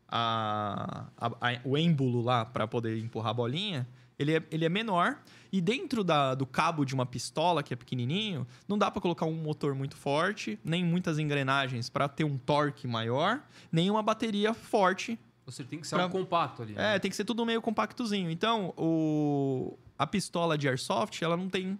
a, 0.07 1.05
a- 1.17 1.27
a- 1.27 1.59
o 1.63 1.77
êmbolo 1.77 2.21
lá 2.21 2.45
pra 2.45 2.67
poder 2.67 2.97
empurrar 2.97 3.31
a 3.31 3.33
bolinha, 3.33 3.87
ele 4.17 4.35
é, 4.35 4.43
ele 4.51 4.65
é 4.65 4.69
menor. 4.69 5.17
E 5.51 5.59
dentro 5.61 6.03
da- 6.03 6.35
do 6.35 6.45
cabo 6.45 6.85
de 6.85 6.93
uma 6.93 7.05
pistola, 7.05 7.63
que 7.63 7.73
é 7.73 7.77
pequenininho, 7.77 8.45
não 8.67 8.77
dá 8.77 8.91
pra 8.91 9.01
colocar 9.01 9.25
um 9.25 9.33
motor 9.33 9.73
muito 9.73 9.95
forte, 9.95 10.59
nem 10.63 10.83
muitas 10.83 11.17
engrenagens 11.17 11.89
pra 11.89 12.07
ter 12.07 12.23
um 12.23 12.37
torque 12.37 12.87
maior, 12.87 13.41
nem 13.71 13.89
uma 13.89 14.03
bateria 14.03 14.53
forte 14.53 15.17
Você 15.45 15.63
tem 15.63 15.79
que 15.79 15.87
ser 15.87 15.95
Pra- 15.95 16.03
algo 16.03 16.19
compacto 16.19 16.61
ali. 16.61 16.73
né? 16.73 16.95
é, 16.95 16.99
tem 16.99 17.09
que 17.09 17.17
ser 17.17 17.25
tudo 17.25 17.43
meio 17.45 17.61
compactozinho. 17.61 18.29
Então, 18.29 18.71
o... 18.77 19.75
a 19.97 20.05
pistola 20.05 20.55
de 20.55 20.67
airsoft, 20.67 21.19
ela 21.23 21.35
não 21.35 21.49
tem. 21.49 21.79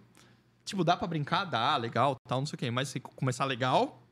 Tipo, 0.69 0.83
dá 0.83 0.95
pra 0.95 1.07
brincar? 1.07 1.45
Dá, 1.45 1.75
legal, 1.77 2.15
tal, 2.27 2.39
não 2.41 2.45
sei 2.45 2.55
o 2.55 2.59
quê. 2.59 2.69
Mas 2.69 2.89
se 2.89 2.99
começar 2.99 3.43
legal, 3.45 4.03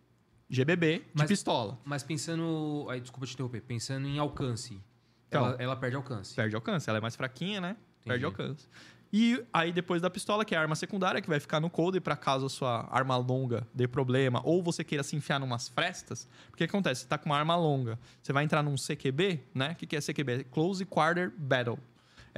GBB 0.50 0.98
de 1.00 1.06
Mas- 1.14 1.28
pistola. 1.28 1.78
Mas 1.86 2.02
pensando. 2.02 2.88
Aí, 2.90 3.00
desculpa 3.00 3.28
te 3.28 3.34
interromper. 3.34 3.62
Pensando 3.62 4.08
em 4.08 4.18
alcance. 4.18 4.82
Então. 5.28 5.46
ela, 5.46 5.56
ela 5.62 5.76
perde 5.76 5.96
alcance. 5.96 6.34
Perde 6.34 6.56
alcance. 6.56 6.90
Ela 6.90 6.98
é 6.98 7.02
mais 7.02 7.16
fraquinha, 7.16 7.62
né? 7.62 7.78
Perde 8.04 8.26
Entendi. 8.26 8.42
alcance. 8.42 8.68
E 9.14 9.44
aí, 9.54 9.72
depois 9.72 10.02
da 10.02 10.10
pistola, 10.10 10.44
que 10.44 10.56
é 10.56 10.58
a 10.58 10.62
arma 10.62 10.76
secundária, 10.76 11.22
que 11.22 11.30
vai 11.30 11.40
ficar 11.40 11.60
no 11.60 11.70
coldre 11.70 12.02
para 12.02 12.16
caso 12.18 12.48
a 12.48 12.50
sua 12.50 12.88
arma 12.92 13.16
longa 13.18 13.68
dê 13.72 13.88
problema, 13.88 14.42
ou 14.44 14.64
você 14.64 14.84
queira 14.84 15.04
se 15.04 15.16
enfiar 15.16 15.40
numas 15.40 15.70
frestas. 15.70 16.28
Porque 16.50 16.64
o 16.64 16.68
que 16.68 16.72
acontece? 16.76 17.02
Você 17.02 17.08
tá 17.08 17.18
com 17.20 17.28
uma 17.30 17.38
arma 17.38 17.56
longa, 17.56 18.00
você 18.22 18.34
vai 18.34 18.44
entrar 18.44 18.64
num 18.64 18.76
CQB, 18.76 19.44
né? 19.54 19.72
O 19.74 19.76
que, 19.76 19.86
que 19.86 19.96
é 19.96 20.02
CQB? 20.02 20.46
Close 20.52 20.84
Quarter 20.86 21.32
Battle. 21.38 21.78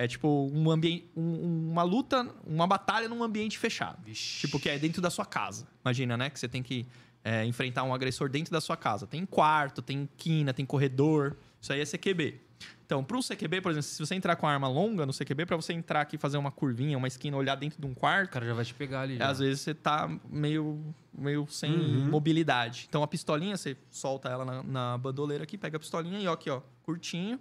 É 0.01 0.07
tipo 0.07 0.49
um 0.53 0.71
ambiente, 0.71 1.09
um- 1.15 1.69
uma 1.71 1.83
luta, 1.83 2.25
uma 2.47 2.65
batalha 2.65 3.09
num 3.09 3.21
ambiente 3.21 3.57
fechado. 3.59 3.97
Vixe. 4.05 4.39
Tipo, 4.39 4.57
que 4.59 4.69
é 4.69 4.79
dentro 4.79 5.01
da 5.01 5.09
sua 5.09 5.25
casa. 5.25 5.67
Imagina, 5.83 6.15
né? 6.15 6.29
Que 6.29 6.39
você 6.39 6.47
tem 6.47 6.63
que 6.63 6.85
é, 7.21 7.43
enfrentar 7.43 7.83
um 7.83 7.93
agressor 7.93 8.29
dentro 8.29 8.49
da 8.53 8.61
sua 8.61 8.77
casa. 8.77 9.05
Tem 9.05 9.25
quarto, 9.25 9.81
tem 9.81 10.07
quina, 10.15 10.53
tem 10.53 10.65
corredor. 10.65 11.35
Isso 11.59 11.73
aí 11.73 11.81
é 11.81 11.85
CQB. 11.85 12.39
Então, 12.85 13.03
para 13.03 13.17
um 13.17 13.21
CQB, 13.21 13.59
por 13.61 13.71
exemplo, 13.71 13.83
se 13.89 13.99
você 13.99 14.15
entrar 14.15 14.35
com 14.37 14.47
a 14.47 14.51
arma 14.51 14.69
longa 14.69 15.05
no 15.05 15.11
CQB, 15.13 15.45
para 15.45 15.57
você 15.57 15.73
entrar 15.73 15.99
aqui 16.01 16.15
e 16.15 16.19
fazer 16.19 16.37
uma 16.37 16.49
curvinha, 16.49 16.97
uma 16.97 17.07
esquina, 17.09 17.35
olhar 17.35 17.55
dentro 17.55 17.79
de 17.79 17.85
um 17.85 17.91
O 17.91 17.95
quarto, 17.95 18.31
cara 18.31 18.45
já 18.45 18.53
vai 18.53 18.63
te 18.65 18.73
pegar 18.73 19.01
ali. 19.01 19.17
já. 19.17 19.27
às 19.29 19.39
vezes 19.39 19.59
você 19.61 19.73
tá 19.73 20.09
meio, 20.29 20.81
meio 21.13 21.45
sem 21.49 21.71
Uhum. 21.71 22.09
mobilidade. 22.09 22.85
Então, 22.89 23.03
a 23.03 23.07
pistolinha, 23.07 23.55
você 23.57 23.75
solta 23.91 24.29
ela 24.29 24.45
na, 24.45 24.63
na 24.63 24.97
bandoleira 24.97 25.43
aqui, 25.43 25.57
pega 25.57 25.75
a 25.75 25.79
pistolinha 25.79 26.19
e 26.19 26.27
ó, 26.27 26.31
aqui, 26.33 26.49
ó, 26.49 26.61
curtinho. 26.83 27.37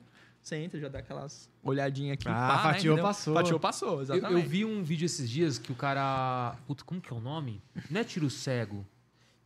Você 0.49 0.57
entra, 0.57 0.81
já 0.81 0.89
dá 0.89 1.01
aquelas 1.01 1.51
olhadinhas 1.63 2.15
aqui. 2.15 2.27
Ah, 2.27 2.33
pá, 2.33 2.57
né, 2.57 2.63
fatiou, 2.75 2.95
entendeu? 2.95 3.05
passou. 3.05 3.35
Fatiou, 3.35 3.61
passou, 3.61 3.95
Eu, 3.97 4.01
exatamente. 4.03 4.33
eu 4.45 4.49
vi 4.49 4.65
um 4.65 4.83
vídeo 4.83 5.05
esses 5.05 5.29
dias 5.29 5.59
que 5.59 5.71
o 5.71 5.75
cara. 5.75 6.57
Puta, 6.67 6.83
como 6.85 7.01
que 7.01 7.13
é 7.13 7.17
o 7.17 7.21
nome? 7.21 7.63
Não 7.91 8.01
é 8.01 8.05
tiro 8.05 8.31
cego. 8.31 8.87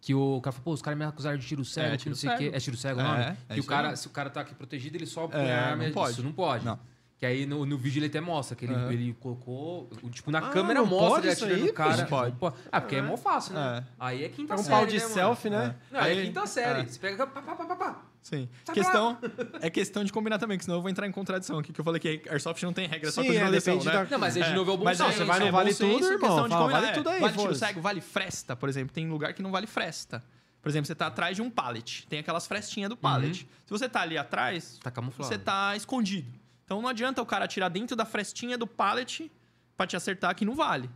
Que 0.00 0.14
o 0.14 0.40
cara 0.40 0.52
falou, 0.52 0.64
pô, 0.64 0.72
os 0.72 0.82
caras 0.82 0.98
me 0.98 1.04
acusaram 1.04 1.36
de 1.38 1.44
tiro 1.46 1.64
cego, 1.64 1.88
É, 1.88 1.90
que 1.92 1.96
tiro 1.98 2.10
não 2.10 2.16
sei 2.16 2.30
o 2.30 2.38
quê. 2.38 2.50
É 2.54 2.58
tiro 2.60 2.76
cego 2.76 3.00
o 3.00 3.02
É, 3.02 3.04
nome? 3.06 3.36
é 3.48 3.54
que 3.54 3.60
o 3.60 3.64
cara, 3.64 3.94
se 3.96 4.06
o 4.06 4.10
cara 4.10 4.30
tá 4.30 4.40
aqui 4.40 4.54
protegido, 4.54 4.96
ele 4.96 5.06
só 5.06 5.24
É, 5.24 5.28
põe 5.28 5.50
a 5.50 5.66
arma. 5.70 5.84
não 5.84 5.92
pode. 5.92 6.12
Isso 6.12 6.22
não 6.22 6.32
pode. 6.32 6.64
Não. 6.64 6.78
Que 7.18 7.26
aí 7.26 7.46
no, 7.46 7.64
no 7.66 7.78
vídeo 7.78 7.98
ele 8.00 8.06
até 8.06 8.20
mostra 8.20 8.56
que 8.56 8.64
ele, 8.64 8.74
Aham. 8.74 8.92
ele 8.92 9.12
colocou. 9.20 9.88
o- 10.02 10.10
Tipo, 10.10 10.30
na 10.32 10.38
Ah, 10.38 10.50
câmera 10.50 10.80
não 10.80 10.86
mostra 10.86 11.08
pode 11.10 11.26
ele 11.26 11.32
isso 11.34 11.44
atirando 11.44 11.62
aí, 11.62 11.68
no 11.68 11.74
cara. 11.74 12.06
Pode. 12.06 12.30
Não 12.32 12.38
pode. 12.38 12.56
Ah, 12.70 12.80
porque 12.80 12.96
é 12.96 13.02
mó 13.02 13.16
fácil, 13.16 13.54
né? 13.54 13.78
É. 13.78 13.92
Aí 13.98 14.24
é 14.24 14.28
quinta 14.28 14.54
É 14.54 14.56
um 14.56 14.58
série. 14.58 14.70
pau 14.76 14.86
de 14.86 14.94
né, 14.96 15.02
mano? 15.02 15.14
selfie, 15.14 15.50
né? 15.50 15.74
Não, 15.90 16.00
aí 16.00 16.18
é 16.18 16.22
quinta 16.24 16.46
série. 16.46 16.80
é. 16.80 16.84
Você 16.86 16.98
pega. 16.98 17.26
Pá, 17.26 17.40
pá, 17.42 17.54
pá, 17.56 17.64
pá, 17.64 17.76
pá. 17.76 18.02
Sim. 18.22 18.48
Tá 18.64 18.72
questão, 18.72 19.18
é 19.60 19.68
questão 19.68 20.04
de 20.04 20.12
combinar 20.12 20.38
também, 20.38 20.56
que 20.56 20.64
senão 20.64 20.78
eu 20.78 20.82
vou 20.82 20.88
entrar 20.90 21.06
em 21.08 21.12
contradição 21.12 21.58
aqui, 21.58 21.72
que 21.72 21.80
eu 21.80 21.84
falei 21.84 21.98
que 22.00 22.22
Airsoft 22.30 22.62
não 22.62 22.72
tem 22.72 22.86
regra, 22.86 23.08
é 23.08 23.12
só 23.12 23.20
Sim, 23.20 23.36
é, 23.36 23.50
depende 23.50 23.84
né? 23.84 23.92
da- 23.92 24.04
Não, 24.04 24.18
mas 24.18 24.36
aí 24.36 24.44
de 24.44 24.52
novo 24.54 24.70
é 24.70 24.74
o 24.74 24.76
bom 24.76 24.84
Mas 24.84 24.96
senso. 24.98 25.10
aí 25.10 25.16
você 25.16 25.24
vai 25.24 25.40
no 25.40 25.46
é 25.46 25.50
vale 25.50 25.74
senso, 25.74 25.92
tudo, 25.98 26.04
irmão. 26.12 26.18
questão 26.20 26.44
de 26.44 26.48
Fala, 26.50 26.60
combinar, 26.62 26.80
vale 26.80 26.92
é. 26.92 26.94
tudo 26.94 27.08
aí, 27.10 27.20
Vale 27.20 27.32
tiro 27.32 27.42
foda-se. 27.44 27.60
cego, 27.60 27.80
vale 27.80 28.00
fresta, 28.00 28.54
por 28.54 28.68
exemplo. 28.68 28.94
Tem 28.94 29.08
lugar 29.10 29.32
que 29.34 29.42
não 29.42 29.50
vale 29.50 29.66
fresta. 29.66 30.22
Por 30.62 30.68
exemplo, 30.68 30.86
você 30.86 30.94
tá 30.94 31.08
atrás 31.08 31.34
de 31.34 31.42
um 31.42 31.50
pallet. 31.50 32.06
Tem 32.06 32.20
aquelas 32.20 32.46
frestinhas 32.46 32.88
do 32.88 32.96
pallet. 32.96 33.38
Se 33.66 33.70
você 33.70 33.88
tá 33.88 34.00
ali 34.02 34.16
atrás, 34.16 34.78
Tá 34.80 34.92
camuflado. 34.92 35.28
você 35.28 35.36
tá 35.36 35.74
escondido. 35.76 36.32
Então 36.64 36.80
não 36.80 36.88
adianta 36.88 37.20
o 37.20 37.26
cara 37.26 37.44
atirar 37.46 37.68
dentro 37.68 37.96
da 37.96 38.04
frestinha 38.04 38.56
do 38.56 38.68
pallet 38.68 39.28
pra 39.76 39.84
te 39.84 39.96
acertar 39.96 40.32
que 40.36 40.44
não 40.44 40.54
vale. 40.54 40.88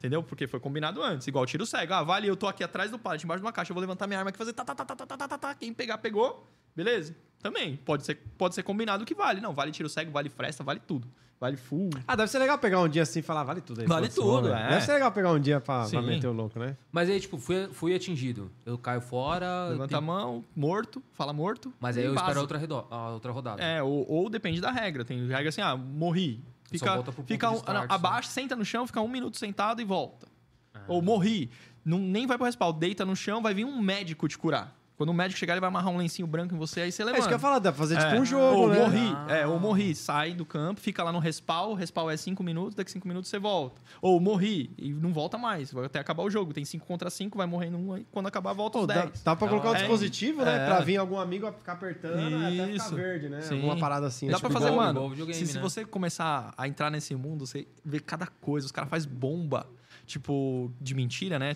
Entendeu? 0.00 0.22
Porque 0.22 0.46
foi 0.46 0.58
combinado 0.58 1.02
antes. 1.02 1.26
Igual 1.26 1.44
tiro 1.44 1.66
cego. 1.66 1.92
Ah, 1.92 2.02
vale, 2.02 2.26
eu 2.26 2.34
tô 2.34 2.46
aqui 2.46 2.64
atrás 2.64 2.90
do 2.90 2.98
pallet, 2.98 3.22
embaixo 3.22 3.42
de 3.42 3.46
uma 3.46 3.52
caixa, 3.52 3.70
eu 3.70 3.74
vou 3.74 3.82
levantar 3.82 4.06
minha 4.06 4.18
arma 4.18 4.30
aqui 4.30 4.36
e 4.36 4.38
fazer 4.38 4.54
tá 4.54 4.64
tá, 4.64 4.74
tá, 4.74 4.82
tá, 4.82 4.96
tá, 4.96 5.06
tá, 5.06 5.06
tá, 5.06 5.16
tá, 5.18 5.28
tá, 5.28 5.38
tá. 5.38 5.54
Quem 5.54 5.74
pegar, 5.74 5.98
pegou. 5.98 6.48
Beleza? 6.74 7.14
Também. 7.42 7.76
Pode 7.76 8.06
ser, 8.06 8.14
pode 8.38 8.54
ser 8.54 8.62
combinado 8.62 9.04
que 9.04 9.14
vale. 9.14 9.42
Não, 9.42 9.52
vale 9.52 9.70
tiro 9.72 9.90
cego, 9.90 10.10
vale 10.10 10.30
fresta, 10.30 10.64
vale 10.64 10.80
tudo. 10.80 11.06
Vale 11.38 11.56
full. 11.56 11.90
Ah, 12.06 12.16
deve 12.16 12.30
ser 12.30 12.38
legal 12.38 12.58
pegar 12.58 12.80
um 12.80 12.88
dia 12.88 13.02
assim 13.02 13.20
e 13.20 13.22
falar, 13.22 13.44
vale 13.44 13.60
tudo 13.60 13.82
aí. 13.82 13.86
Vale 13.86 14.08
tudo. 14.08 14.52
É. 14.52 14.68
Deve 14.70 14.80
ser 14.82 14.92
legal 14.92 15.10
pegar 15.10 15.32
um 15.32 15.40
dia 15.40 15.58
pra, 15.58 15.86
pra 15.88 16.02
meter 16.02 16.26
o 16.26 16.32
louco, 16.32 16.58
né? 16.58 16.76
Mas 16.92 17.08
aí, 17.08 17.18
tipo, 17.18 17.38
fui, 17.38 17.66
fui 17.68 17.94
atingido. 17.94 18.50
Eu 18.64 18.76
caio 18.76 19.00
fora. 19.00 19.68
Levanta 19.68 19.88
tem- 19.88 19.98
a 19.98 20.00
mão, 20.02 20.44
morto, 20.54 21.02
fala 21.12 21.32
morto. 21.32 21.72
Mas 21.80 21.96
aí 21.96 22.04
eu 22.04 22.12
passa. 22.12 22.26
espero 22.26 22.40
outra, 22.40 22.86
a 22.90 23.10
outra 23.10 23.32
rodada. 23.32 23.62
É, 23.62 23.82
ou, 23.82 24.06
ou 24.06 24.28
depende 24.28 24.60
da 24.60 24.70
regra. 24.70 25.02
Tem 25.02 25.26
regra 25.26 25.48
assim, 25.48 25.62
ah, 25.62 25.74
morri. 25.76 26.44
Fica, 26.70 27.02
fica 27.26 27.50
um- 27.50 27.54
start, 27.56 27.74
não, 27.74 27.82
né? 27.82 27.86
abaixo, 27.90 28.28
senta 28.28 28.54
no 28.56 28.64
chão, 28.64 28.86
fica 28.86 29.00
um 29.00 29.08
minuto 29.08 29.36
sentado 29.38 29.80
e 29.80 29.84
volta. 29.84 30.28
Ah. 30.72 30.80
Ou 30.88 31.02
morri. 31.02 31.50
Não, 31.84 31.98
nem 31.98 32.26
vai 32.26 32.36
pro 32.36 32.46
respaldo. 32.46 32.78
Deita 32.78 33.04
no 33.04 33.16
chão, 33.16 33.42
vai 33.42 33.52
vir 33.54 33.64
um 33.64 33.80
médico 33.80 34.28
te 34.28 34.38
curar. 34.38 34.74
Quando 35.00 35.08
o 35.08 35.14
médico 35.14 35.38
chegar, 35.40 35.54
ele 35.54 35.62
vai 35.62 35.68
amarrar 35.68 35.90
um 35.90 35.96
lencinho 35.96 36.28
branco 36.28 36.54
em 36.54 36.58
você, 36.58 36.82
aí 36.82 36.92
você 36.92 37.00
É 37.00 37.04
levanta. 37.06 37.20
isso 37.20 37.28
que 37.28 37.32
eu 37.32 37.36
ia 37.36 37.40
falar, 37.40 37.58
dá 37.58 37.72
pra 37.72 37.78
fazer 37.78 37.96
tipo 37.96 38.10
É. 38.16 38.20
um 38.20 38.24
jogo, 38.26 38.60
ou 38.60 38.68
né? 38.68 38.78
morri, 38.80 39.14
Ah. 39.16 39.34
é, 39.34 39.46
ou 39.46 39.58
morri, 39.58 39.94
sai 39.94 40.34
do 40.34 40.44
campo, 40.44 40.78
fica 40.78 41.02
lá 41.02 41.10
no 41.10 41.18
respawn, 41.18 41.70
o 41.70 41.74
respawn 41.74 42.10
é 42.10 42.18
5 42.18 42.42
minutos, 42.42 42.74
daqui 42.74 42.90
5 42.90 43.08
minutos 43.08 43.30
você 43.30 43.38
volta. 43.38 43.80
Ou 44.02 44.20
morri 44.20 44.70
e 44.76 44.92
não 44.92 45.10
volta 45.10 45.38
mais, 45.38 45.72
vai 45.72 45.86
até 45.86 45.98
acabar 45.98 46.22
o 46.22 46.28
jogo. 46.28 46.52
Tem 46.52 46.66
5 46.66 46.84
contra 46.86 47.08
5, 47.08 47.38
vai 47.38 47.46
morrendo 47.46 47.78
um, 47.78 47.94
aí 47.94 48.06
quando 48.12 48.26
acabar 48.26 48.52
volta 48.52 48.78
os 48.78 48.86
dá, 48.86 49.06
10. 49.06 49.22
dá 49.22 49.34
pra 49.34 49.48
colocar 49.48 49.70
É. 49.70 49.74
dispositivo, 49.78 50.44
né? 50.44 50.64
É. 50.64 50.66
Pra 50.66 50.80
vir 50.80 50.98
algum 50.98 51.18
amigo 51.18 51.46
a 51.46 51.52
ficar 51.54 51.72
apertando 51.72 52.18
até 52.36 52.50
ficar 52.50 52.68
Isso. 52.68 52.94
verde, 52.94 53.30
né? 53.30 53.40
Sim. 53.40 53.54
Alguma 53.54 53.78
parada 53.78 54.06
assim. 54.06 54.26
Dá 54.26 54.32
é 54.32 54.36
tipo 54.36 54.48
pra 54.50 54.60
fazer, 54.60 54.70
igual- 54.70 54.84
mano. 54.86 54.98
igual 54.98 55.08
videogame, 55.08 55.38
se, 55.38 55.46
se 55.46 55.54
né? 55.56 55.62
você 55.62 55.82
começar 55.86 56.52
a 56.58 56.68
entrar 56.68 56.90
nesse 56.90 57.14
mundo, 57.14 57.46
você 57.46 57.66
vê 57.82 58.00
cada 58.00 58.26
coisa. 58.26 58.66
Os 58.66 58.72
caras 58.72 58.90
fazem 58.90 59.10
bomba, 59.10 59.66
tipo, 60.10 60.72
de 60.80 60.94
mentira, 60.94 61.38
né? 61.38 61.54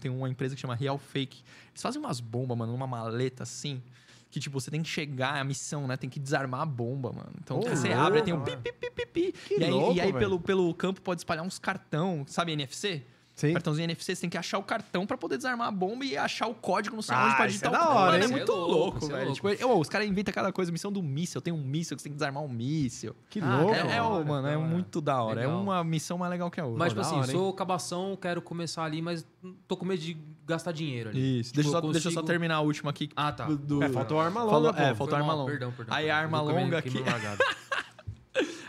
Tem 0.00 0.10
uma 0.10 0.28
empresa 0.28 0.54
que 0.54 0.60
chama 0.60 0.74
Real 0.74 0.96
Fake. 0.96 1.42
Eles 1.70 1.82
fazem 1.82 2.00
umas 2.00 2.20
bombas, 2.20 2.56
mano, 2.56 2.72
numa 2.72 2.86
maleta 2.86 3.42
assim. 3.42 3.82
que, 4.30 4.40
tipo, 4.40 4.60
você 4.60 4.70
tem 4.70 4.82
que 4.82 4.88
chegar, 4.88 5.40
a 5.40 5.44
missão, 5.44 5.86
né? 5.86 5.96
Tem 5.96 6.08
que 6.08 6.18
desarmar 6.18 6.60
a 6.62 6.66
bomba, 6.66 7.12
mano. 7.12 7.32
Então, 7.40 7.58
Ô, 7.58 7.62
você 7.62 7.88
louco, 7.88 8.02
abre, 8.02 8.22
tem 8.22 8.34
um 8.34 8.42
pi, 8.42 8.56
pi, 8.56 8.72
pi, 8.72 8.90
pi, 8.90 9.06
pi. 9.06 9.34
E 9.58 9.64
aí, 9.64 9.70
louco, 9.70 9.96
e 9.96 10.00
aí 10.00 10.12
pelo, 10.12 10.40
pelo 10.40 10.74
campo 10.74 11.00
pode 11.00 11.20
espalhar 11.20 11.44
uns 11.44 11.58
cartão, 11.58 12.24
sabe 12.26 12.52
NFC? 12.52 13.02
Sim. 13.34 13.52
Cartãozinho 13.52 13.84
NFC, 13.86 14.14
você 14.14 14.20
tem 14.20 14.30
que 14.30 14.38
achar 14.38 14.58
o 14.58 14.62
cartão 14.62 15.04
pra 15.04 15.18
poder 15.18 15.36
desarmar 15.36 15.66
a 15.66 15.70
bomba 15.72 16.04
e 16.04 16.16
achar 16.16 16.46
o 16.46 16.54
código 16.54 16.94
no 16.94 17.02
sei 17.02 17.16
Ah, 17.16 17.26
onde 17.26 17.34
pra 17.36 17.46
isso 17.48 17.58
digitar 17.58 17.72
é 17.72 17.76
o 17.76 17.80
da 17.80 17.88
hora, 17.90 18.10
Mano, 18.12 18.22
é 18.22 18.26
hein? 18.26 18.30
muito 18.30 18.52
é 18.52 18.54
louco, 18.54 18.70
louco, 18.70 19.04
é 19.06 19.08
velho. 19.08 19.30
louco. 19.32 19.50
Tipo, 19.56 19.66
ô, 19.66 19.80
os 19.80 19.88
caras 19.88 20.06
inventam 20.06 20.32
cada 20.32 20.52
coisa, 20.52 20.70
missão 20.70 20.92
do 20.92 21.02
míssil, 21.02 21.40
tem 21.40 21.52
um 21.52 21.60
míssil 21.60 21.96
que 21.96 22.02
você 22.02 22.08
tem 22.08 22.12
que 22.12 22.16
desarmar 22.16 22.44
um 22.44 22.48
míssil. 22.48 23.16
Que 23.28 23.40
Ah, 23.40 23.56
louco. 23.56 23.74
É, 23.74 23.96
é, 23.96 24.00
hora, 24.02 24.24
mano, 24.24 24.46
é 24.46 24.56
muito 24.56 25.00
da 25.00 25.20
hora. 25.20 25.40
É 25.40 25.46
Legal. 25.46 25.60
uma 25.62 25.82
missão 25.82 26.16
mais 26.16 26.30
legal 26.30 26.48
que 26.48 26.60
a 26.60 26.64
outra. 26.64 26.78
Mas, 26.78 26.90
tipo 26.90 27.00
assim, 27.00 27.16
hora, 27.16 27.26
hein? 27.26 27.32
sou 27.32 27.52
cabação, 27.52 28.16
quero 28.20 28.40
começar 28.40 28.84
ali, 28.84 29.02
mas 29.02 29.26
tô 29.66 29.76
com 29.76 29.84
medo 29.84 30.00
de 30.00 30.16
gastar 30.46 30.70
dinheiro 30.70 31.10
ali. 31.10 31.40
Isso. 31.40 31.50
Tipo, 31.50 31.56
deixa, 31.56 31.68
eu 31.68 31.72
só, 31.72 31.78
eu 31.88 31.92
deixa 31.92 32.08
eu 32.08 32.12
só 32.12 32.20
consigo- 32.20 32.26
terminar 32.28 32.54
a 32.54 32.60
última 32.60 32.90
aqui. 32.90 33.10
Ah, 33.16 33.32
tá. 33.32 33.46
do- 33.46 33.56
do- 33.58 33.82
É, 33.82 33.88
faltou 33.88 34.20
a 34.20 34.26
arma 34.26 34.40
Falou- 34.42 34.60
longa, 34.70 34.80
é, 34.80 34.90
pô. 34.90 34.94
faltou 34.94 35.16
a 35.16 35.20
arma 35.20 35.34
longa. 35.34 35.50
Perdão, 35.50 35.72
perdão. 35.72 35.96
Aí 35.96 36.08
a 36.08 36.16
arma 36.16 36.38
Eu 36.38 36.44
longa 36.44 36.78
aqui-. 36.78 37.02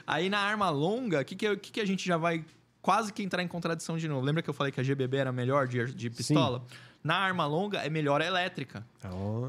Aí 0.08 0.30
na 0.30 0.38
arma 0.40 0.70
longa, 0.70 1.22
o 1.22 1.26
que, 1.26 1.36
que, 1.36 1.56
que, 1.58 1.72
que 1.74 1.82
a 1.82 1.86
gente 1.86 2.06
já 2.06 2.18
vai 2.18 2.44
quase 2.86 3.12
que 3.12 3.24
entrar 3.24 3.42
em 3.42 3.48
contradição 3.48 3.98
de 3.98 4.08
novo? 4.08 4.24
Lembra 4.24 4.44
que 4.44 4.50
eu 4.50 4.54
falei 4.54 4.72
que 4.72 4.80
a 4.80 4.84
GBB 4.84 5.18
era 5.18 5.32
melhor 5.32 5.68
de, 5.68 5.92
de 5.92 6.08
pistola? 6.08 6.64
Na 7.04 7.16
arma 7.16 7.44
longa 7.48 7.80
é 7.80 7.90
melhor 7.90 8.22
a 8.22 8.26
elétrica. 8.28 8.86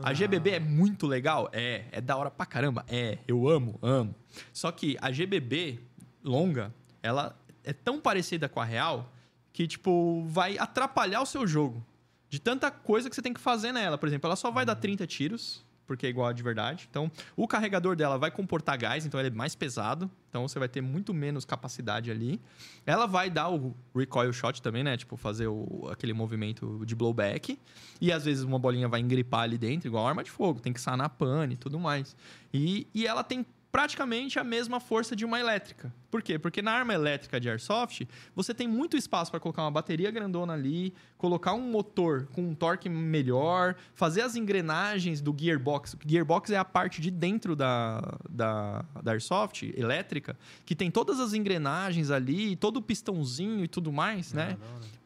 A 0.02 0.14
GBB 0.14 0.52
é 0.52 0.58
muito 0.58 1.06
legal? 1.06 1.50
É. 1.52 1.84
É 1.92 2.00
da 2.00 2.16
hora 2.16 2.30
pra 2.30 2.46
caramba? 2.46 2.82
É. 2.88 3.18
Eu 3.28 3.46
amo, 3.46 3.78
amo. 3.82 4.14
Só 4.54 4.72
que 4.72 4.96
a 5.02 5.10
GBB 5.10 5.80
longa, 6.24 6.74
ela 7.02 7.38
é 7.62 7.74
tão 7.74 8.00
parecida 8.00 8.48
com 8.48 8.58
a 8.58 8.64
real 8.64 9.12
que, 9.52 9.66
tipo, 9.66 10.24
vai 10.28 10.56
atrapalhar 10.56 11.20
o 11.20 11.26
seu 11.26 11.46
jogo. 11.46 11.84
De 12.30 12.40
tanta 12.40 12.70
coisa 12.70 13.10
que 13.10 13.14
você 13.14 13.20
tem 13.20 13.34
que 13.34 13.40
fazer 13.40 13.70
nela. 13.70 13.98
Por 13.98 14.08
exemplo, 14.08 14.28
ela 14.28 14.36
só 14.36 14.50
vai 14.50 14.64
dar 14.64 14.76
30 14.76 15.06
tiros, 15.06 15.62
porque 15.86 16.06
é 16.06 16.08
igual 16.10 16.26
a 16.28 16.32
de 16.32 16.42
verdade. 16.42 16.86
Então, 16.90 17.10
o 17.36 17.46
carregador 17.46 17.94
dela 17.96 18.18
vai 18.18 18.30
comportar 18.30 18.76
gás, 18.76 19.06
então 19.06 19.18
ele 19.20 19.28
é 19.28 19.32
mais 19.32 19.54
pesado. 19.54 20.10
Então, 20.28 20.46
você 20.46 20.58
vai 20.58 20.68
ter 20.68 20.80
muito 20.80 21.14
menos 21.14 21.44
capacidade 21.44 22.10
ali. 22.10 22.40
Ela 22.84 23.06
vai 23.06 23.30
dar 23.30 23.48
o 23.48 23.74
recoil 23.94 24.32
shot 24.32 24.60
também, 24.60 24.82
né? 24.84 24.96
Tipo, 24.96 25.16
fazer 25.16 25.46
o- 25.46 25.88
aquele 25.90 26.12
movimento 26.12 26.82
de 26.84 26.94
blowback. 26.94 27.58
E 28.00 28.12
às 28.12 28.24
vezes 28.24 28.42
uma 28.44 28.58
bolinha 28.58 28.88
vai 28.88 29.00
engripar 29.00 29.42
ali 29.42 29.56
dentro, 29.56 29.88
igual 29.88 30.06
arma 30.06 30.22
de 30.24 30.30
fogo. 30.30 30.60
Tem 30.60 30.72
que 30.72 30.80
sanar 30.80 31.08
pane 31.10 31.54
e 31.54 31.56
tudo 31.56 31.78
mais. 31.78 32.14
E, 32.52 32.86
e 32.94 33.06
ela 33.06 33.22
tem 33.24 33.46
praticamente 33.72 34.38
a 34.38 34.44
mesma 34.44 34.80
força 34.80 35.14
de 35.14 35.24
uma 35.24 35.38
elétrica. 35.38 35.92
Por 36.16 36.22
quê? 36.22 36.38
Porque 36.38 36.62
na 36.62 36.72
arma 36.72 36.94
elétrica 36.94 37.38
de 37.38 37.46
Airsoft, 37.50 38.08
você 38.34 38.54
tem 38.54 38.66
muito 38.66 38.96
espaço 38.96 39.30
para 39.30 39.38
colocar 39.38 39.60
uma 39.60 39.70
bateria 39.70 40.10
grandona 40.10 40.54
ali, 40.54 40.94
colocar 41.18 41.52
um 41.52 41.70
motor 41.70 42.26
com 42.32 42.40
um 42.40 42.54
torque 42.54 42.88
melhor, 42.88 43.76
fazer 43.92 44.22
as 44.22 44.34
engrenagens 44.34 45.20
do 45.20 45.36
gearbox. 45.38 45.92
O 45.92 45.98
gearbox 46.06 46.50
é 46.52 46.56
a 46.56 46.64
parte 46.64 47.02
de 47.02 47.10
dentro 47.10 47.54
da, 47.54 48.00
da, 48.30 48.82
da 49.02 49.12
Airsoft 49.12 49.64
elétrica, 49.76 50.38
que 50.64 50.74
tem 50.74 50.90
todas 50.90 51.20
as 51.20 51.34
engrenagens 51.34 52.10
ali, 52.10 52.56
todo 52.56 52.78
o 52.78 52.82
pistãozinho 52.82 53.62
e 53.62 53.68
tudo 53.68 53.92
mais, 53.92 54.32
né? 54.32 54.56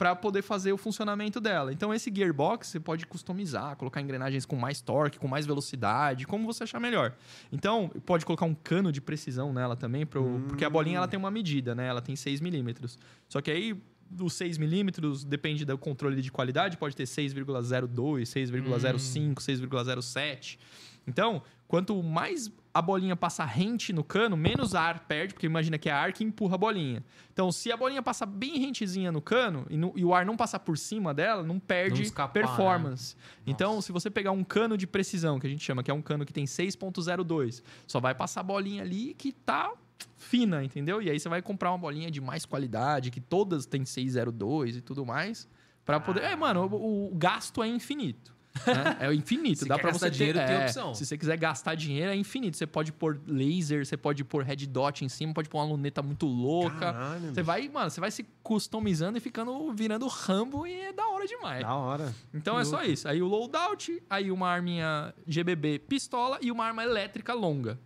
para 0.01 0.17
poder 0.17 0.41
fazer 0.41 0.73
o 0.73 0.79
funcionamento 0.79 1.43
dela. 1.43 1.75
Então 1.75 1.93
esse 1.93 2.11
gearbox 2.11 2.69
você 2.69 2.81
pode 2.81 3.07
customizar, 3.07 3.77
colocar 3.77 4.01
engrenagens 4.01 4.47
com 4.47 4.57
mais 4.57 4.81
torque, 4.81 5.19
com 5.19 5.29
mais 5.29 5.45
velocidade, 5.45 6.27
como 6.27 6.47
você 6.47 6.63
achar 6.63 6.81
melhor. 6.81 7.13
Então 7.53 7.91
pode 8.07 8.25
colocar 8.25 8.47
um 8.47 8.55
cano 8.55 8.91
de 8.91 9.01
precisão 9.01 9.53
nela 9.53 9.77
também, 9.77 10.07
pro, 10.07 10.41
porque 10.49 10.65
a 10.65 10.71
bolinha 10.71 11.00
ela 11.01 11.09
tem 11.09 11.19
uma 11.19 11.31
medida, 11.31 11.75
né? 11.75 11.87
Ela 11.87 12.01
tem 12.01 12.15
6 12.17 12.41
milímetros. 12.41 12.99
Só 13.29 13.41
que 13.41 13.51
aí 13.51 13.77
os 14.21 14.33
6 14.35 14.59
milímetros 14.59 15.25
depende 15.25 15.65
do 15.65 15.79
controle 15.79 16.21
de 16.21 16.33
qualidade, 16.33 16.77
pode 16.77 16.97
ter 16.97 17.05
6,02, 17.05 18.23
6,05, 18.27 19.35
6,07. 19.41 20.59
Então, 21.07 21.43
quanto 21.67 22.03
mais 22.03 22.51
a 22.73 22.81
bolinha 22.83 23.17
passa 23.17 23.45
rente 23.45 23.93
no 23.93 24.05
cano, 24.05 24.37
menos 24.37 24.75
ar 24.75 25.01
perde, 25.07 25.35
porque 25.35 25.47
imagina 25.47 25.77
que 25.79 25.89
é 25.89 25.93
ar 25.93 26.13
que 26.13 26.23
empurra 26.23 26.55
a 26.55 26.59
bolinha. 26.59 27.03
Então, 27.33 27.51
se 27.51 27.73
a 27.73 27.77
bolinha 27.77 28.03
passar 28.03 28.27
bem 28.27 28.59
rentezinha 28.59 29.11
no 29.11 29.21
cano 29.21 29.67
e, 29.71 29.77
no- 29.77 29.93
e 29.97 30.05
o 30.05 30.15
ar 30.15 30.25
não 30.27 30.37
passar 30.37 30.61
por 30.61 30.77
cima 30.79 31.13
dela, 31.15 31.43
não 31.43 31.59
perde 31.59 31.97
Não 31.97 32.03
escapar, 32.03 32.33
performance. 32.33 33.17
Então, 33.47 33.81
se 33.81 33.91
você 33.91 34.09
pegar 34.11 34.31
um 34.33 34.45
cano 34.45 34.77
de 34.77 34.87
precisão, 34.87 35.41
que 35.41 35.47
a 35.47 35.51
gente 35.51 35.65
chama, 35.65 35.83
que 35.83 35.91
é 35.91 35.95
um 35.95 36.03
cano 36.03 36.25
que 36.27 36.33
tem 36.33 36.45
6.02, 36.47 37.63
só 37.87 37.99
vai 37.99 38.15
passar 38.15 38.41
a 38.41 38.45
bolinha 38.45 38.83
ali 38.83 39.15
que 39.15 39.33
tá 39.33 39.73
fina, 40.17 40.63
entendeu? 40.65 41.01
E 41.03 41.11
aí 41.11 41.19
você 41.19 41.29
vai 41.29 41.43
comprar 41.43 41.71
uma 41.73 41.79
bolinha 41.79 42.11
de 42.11 42.21
mais 42.21 42.45
qualidade, 42.45 43.11
que 43.11 43.21
todas 43.21 43.67
têm 43.67 43.85
602 43.85 44.77
e 44.77 44.81
tudo 44.81 45.05
mais, 45.05 45.49
Pra 45.85 45.99
poder... 45.99 46.23
É, 46.23 46.37
mano, 46.37 46.67
o, 46.67 47.11
o 47.11 47.15
gasto 47.17 47.63
é 47.63 47.67
infinito. 47.67 48.33
né? 48.67 48.97
É 49.01 49.15
infinito. 49.15 49.61
Se 49.65 49.69
Dá 49.69 49.77
gastar 49.77 49.93
você 49.93 50.05
ter- 50.11 50.11
dinheiro, 50.17 50.39
tem 50.39 50.57
é, 50.57 50.63
opção. 50.65 50.95
Se 50.95 51.05
você 51.05 51.19
quiser 51.19 51.37
gastar 51.37 51.75
dinheiro, 51.75 52.13
é 52.13 52.15
infinito. 52.15 52.57
Você 52.57 52.67
pode 52.67 52.93
pôr 52.93 53.21
laser, 53.27 53.85
você 53.85 53.97
pode 53.97 54.23
pôr 54.23 54.45
red 54.45 54.57
dot 54.67 55.05
em 55.05 55.09
cima, 55.09 55.33
pode 55.33 55.49
pôr 55.49 55.59
uma 55.59 55.65
luneta 55.65 56.01
muito 56.03 56.27
louca. 56.27 56.79
Caralho, 56.93 57.35
Você 57.35 57.43
vai, 57.43 57.69
mano, 57.69 57.91
você 57.91 57.99
vai 57.99 58.11
se 58.11 58.25
customizando 58.43 59.19
e 59.19 59.21
ficando 59.21 59.73
virando 59.73 60.07
Rambo 60.07 60.65
e 60.67 60.73
é 60.81 60.93
da 60.93 61.09
hora 61.09 61.27
demais. 61.27 61.63
Da 61.63 61.75
hora. 61.75 62.15
Então 62.33 62.59
é 62.61 62.65
só 62.65 62.85
isso. 62.85 63.09
Aí 63.09 63.21
o 63.21 63.27
loadout, 63.27 64.01
aí 64.09 64.31
uma 64.31 64.49
arminha 64.49 65.13
GBB 65.27 65.81
pistola 65.81 66.39
e 66.41 66.53
uma 66.53 66.65
arma 66.67 66.85
elétrica 66.85 67.33
longa, 67.35 67.81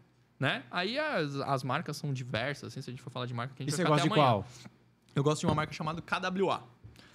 né? 0.45 0.63
Aí 0.71 0.99
as, 0.99 1.35
as 1.37 1.63
marcas 1.65 1.97
são 1.97 2.13
diversas, 2.13 2.69
assim, 2.73 2.83
se 2.83 2.91
a 2.91 2.93
gente 2.93 3.03
for 3.03 3.11
falar 3.11 3.27
de 3.27 3.33
marca, 3.35 3.55
que 3.55 3.63
a 3.63 3.65
E 3.65 3.69
gente 3.71 3.77
você 3.77 3.83
vai 3.83 3.93
gosta 3.93 4.03
ficar 4.05 4.15
de 4.15 4.21
amanhã. 4.21 4.43
qual? 4.43 4.73
Eu 5.17 5.23
gosto 5.25 5.41
de 5.41 5.47
uma 5.47 5.55
marca 5.55 5.73
chamada 5.73 6.03
KWA. 6.03 6.63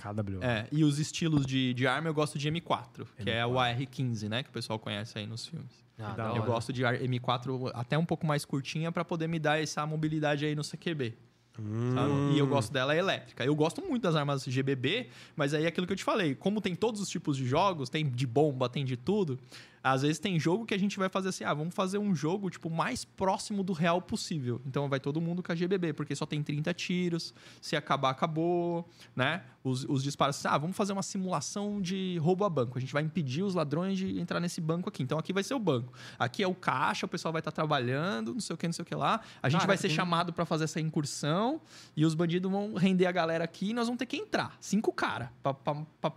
KW. 0.01 0.39
É, 0.41 0.67
e 0.71 0.83
os 0.83 0.97
estilos 0.97 1.45
de, 1.45 1.73
de 1.73 1.85
arma 1.85 2.07
eu 2.09 2.13
gosto 2.13 2.37
de 2.39 2.49
M4, 2.49 3.05
que 3.17 3.29
é 3.29 3.45
o 3.45 3.59
AR-15, 3.59 4.29
né? 4.29 4.43
Que 4.43 4.49
o 4.49 4.53
pessoal 4.53 4.79
conhece 4.79 5.17
aí 5.19 5.27
nos 5.27 5.45
filmes. 5.45 5.71
Ah. 5.99 6.15
Eu 6.17 6.41
hora. 6.41 6.41
gosto 6.41 6.71
de 6.73 6.85
ar- 6.85 6.97
M4 6.97 7.71
até 7.73 7.97
um 7.97 8.05
pouco 8.05 8.25
mais 8.25 8.45
curtinha 8.45 8.91
pra 8.91 9.03
poder 9.03 9.27
me 9.27 9.37
dar 9.37 9.61
essa 9.61 9.85
mobilidade 9.85 10.45
aí 10.45 10.55
no 10.55 10.63
CQB. 10.63 11.13
Hum. 11.59 12.31
E 12.33 12.39
eu 12.39 12.47
gosto 12.47 12.71
dela 12.71 12.95
elétrica. 12.95 13.43
Eu 13.43 13.53
gosto 13.53 13.81
muito 13.81 14.01
das 14.03 14.15
armas 14.15 14.45
GBB, 14.45 15.09
mas 15.35 15.53
aí 15.53 15.65
é 15.65 15.67
aquilo 15.67 15.85
que 15.85 15.91
eu 15.91 15.97
te 15.97 16.05
falei. 16.05 16.33
Como 16.33 16.61
tem 16.61 16.73
todos 16.73 17.01
os 17.01 17.09
tipos 17.09 17.35
de 17.35 17.45
jogos, 17.45 17.89
tem 17.89 18.09
de 18.09 18.25
bomba, 18.25 18.69
tem 18.69 18.85
de 18.85 18.95
tudo. 18.95 19.37
Às 19.83 20.01
vezes 20.01 20.19
tem 20.19 20.39
jogo 20.39 20.65
que 20.65 20.73
a 20.73 20.77
gente 20.77 20.97
vai 20.99 21.07
fazer 21.09 21.29
assim, 21.29 21.43
ah, 21.43 21.53
vamos 21.53 21.73
fazer 21.73 21.97
um 21.97 22.13
jogo 22.13 22.49
tipo 22.49 22.69
mais 22.69 23.05
próximo 23.05 23.63
do 23.63 23.71
real 23.73 24.01
possível. 24.01 24.61
Então 24.65 24.89
vai 24.89 24.99
todo 24.99 25.21
mundo 25.21 25.41
com 25.41 25.51
a 25.51 25.55
GBB, 25.55 25.93
porque 25.93 26.15
só 26.15 26.25
tem 26.25 26.43
30 26.43 26.73
tiros, 26.73 27.33
se 27.61 27.75
acabar 27.75 28.09
acabou, 28.09 28.87
né? 29.15 29.43
Os, 29.63 29.83
os 29.85 30.01
disparos, 30.03 30.45
ah, 30.45 30.57
vamos 30.57 30.75
fazer 30.75 30.93
uma 30.93 31.03
simulação 31.03 31.81
de 31.81 32.17
roubo 32.19 32.43
a 32.45 32.49
banco. 32.49 32.77
A 32.77 32.81
gente 32.81 32.93
vai 32.93 33.03
impedir 33.03 33.43
os 33.43 33.55
ladrões 33.55 33.97
de 33.97 34.19
entrar 34.19 34.39
nesse 34.39 34.59
banco 34.61 34.89
aqui. 34.89 35.03
Então 35.03 35.17
aqui 35.19 35.31
vai 35.33 35.43
ser 35.43 35.53
o 35.53 35.59
banco. 35.59 35.93
Aqui 36.17 36.41
é 36.43 36.47
o 36.47 36.55
caixa, 36.55 37.05
o 37.05 37.09
pessoal 37.09 37.31
vai 37.31 37.39
estar 37.39 37.51
trabalhando, 37.51 38.33
não 38.33 38.39
sei 38.41 38.53
o 38.53 38.57
que, 38.57 38.67
não 38.67 38.73
sei 38.73 38.83
o 38.83 38.85
que 38.85 38.95
lá. 38.95 39.21
A 39.41 39.49
gente 39.49 39.59
Caraca, 39.59 39.67
vai 39.67 39.77
ser 39.77 39.87
tem- 39.87 39.95
chamado 39.95 40.31
para 40.33 40.45
fazer 40.45 40.63
essa 40.65 40.79
incursão 40.79 41.61
e 41.95 42.05
os 42.05 42.15
bandidos 42.15 42.49
vão 42.51 42.73
render 42.73 43.05
a 43.05 43.11
galera 43.11 43.43
aqui 43.43 43.69
e 43.69 43.73
nós 43.73 43.87
vamos 43.87 43.99
ter 43.99 44.05
que 44.05 44.17
entrar. 44.17 44.55
Cinco 44.59 44.91
caras 44.93 45.29
pra, 45.43 45.53
pra- 45.53 45.85
pra 46.01 46.11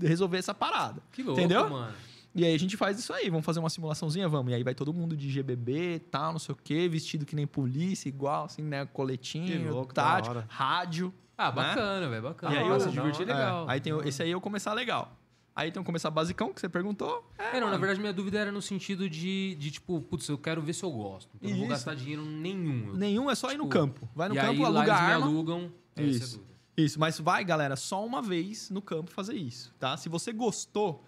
resolver 0.00 0.38
essa 0.38 0.52
parada. 0.54 1.02
Que 1.12 1.22
louco, 1.22 1.40
Entendeu? 1.40 1.68
mano. 1.70 1.94
E 2.36 2.44
aí 2.44 2.54
a 2.54 2.58
gente 2.58 2.76
faz 2.76 2.98
isso 2.98 3.12
aí, 3.12 3.30
vamos 3.30 3.44
fazer 3.46 3.60
uma 3.60 3.70
simulaçãozinha, 3.70 4.28
vamos. 4.28 4.52
E 4.52 4.54
aí 4.54 4.62
vai 4.62 4.74
todo 4.74 4.92
mundo 4.92 5.16
de 5.16 5.30
GBB, 5.30 6.00
tal, 6.10 6.32
não 6.32 6.38
sei 6.38 6.52
o 6.52 6.58
quê, 6.62 6.86
vestido 6.88 7.24
que 7.24 7.34
nem 7.34 7.46
polícia, 7.46 8.08
igual, 8.08 8.44
assim, 8.44 8.62
né? 8.62 8.84
Coletinho, 8.86 9.72
louco, 9.72 9.94
tático, 9.94 10.44
rádio. 10.48 11.12
Ah, 11.38 11.46
né? 11.48 11.52
bacana, 11.52 12.08
velho, 12.08 12.22
bacana. 12.22 12.54
E 12.54 12.58
aí 12.58 12.68
eu- 12.68 12.80
se 12.80 12.90
divertir 12.90 13.26
é 13.28 13.30
É, 13.32 13.34
legal. 13.34 13.68
aí 13.68 13.80
tem 13.80 13.92
o- 13.92 14.02
esse 14.06 14.22
aí 14.22 14.30
eu 14.30 14.40
começar 14.40 14.72
legal. 14.74 15.16
Aí 15.54 15.72
tem 15.72 15.80
o 15.80 15.84
começar 15.84 16.10
basicão, 16.10 16.52
que 16.52 16.60
você 16.60 16.68
perguntou. 16.68 17.30
É, 17.38 17.58
não, 17.58 17.70
na 17.70 17.78
verdade 17.78 17.98
minha 17.98 18.12
dúvida 18.12 18.38
era 18.38 18.52
no 18.52 18.60
sentido 18.60 19.08
de, 19.08 19.54
de 19.54 19.70
tipo, 19.70 19.98
putz, 20.02 20.28
eu 20.28 20.36
quero 20.36 20.60
ver 20.60 20.74
se 20.74 20.82
eu 20.84 20.90
gosto. 20.90 21.30
Então 21.34 21.48
eu 21.48 21.54
não 21.54 21.60
vou 21.60 21.68
gastar 21.70 21.94
dinheiro 21.94 22.22
nenhum. 22.26 22.88
Eu- 22.88 22.96
Nenhum, 22.96 23.30
é 23.30 23.34
só 23.34 23.50
ir 23.50 23.56
no 23.56 23.64
Tipo, 23.64 23.68
campo. 23.70 24.08
Vai 24.14 24.28
no 24.28 24.34
e 24.34 24.38
campo, 24.38 24.50
aí, 24.50 24.58
lá 24.58 24.66
aluga 24.66 24.84
me 24.84 24.90
arma. 24.90 25.26
alugam. 25.26 25.72
Essa 25.96 26.02
é 26.02 26.04
a 26.04 26.06
Isso. 26.10 26.36
dúvida. 26.38 26.56
Isso, 26.76 27.00
mas 27.00 27.18
vai, 27.18 27.42
galera, 27.42 27.74
só 27.76 28.04
uma 28.04 28.20
vez 28.20 28.68
no 28.68 28.82
campo 28.82 29.10
fazer 29.10 29.34
isso, 29.34 29.74
tá? 29.78 29.96
Se 29.96 30.10
você 30.10 30.30
gostou, 30.30 31.02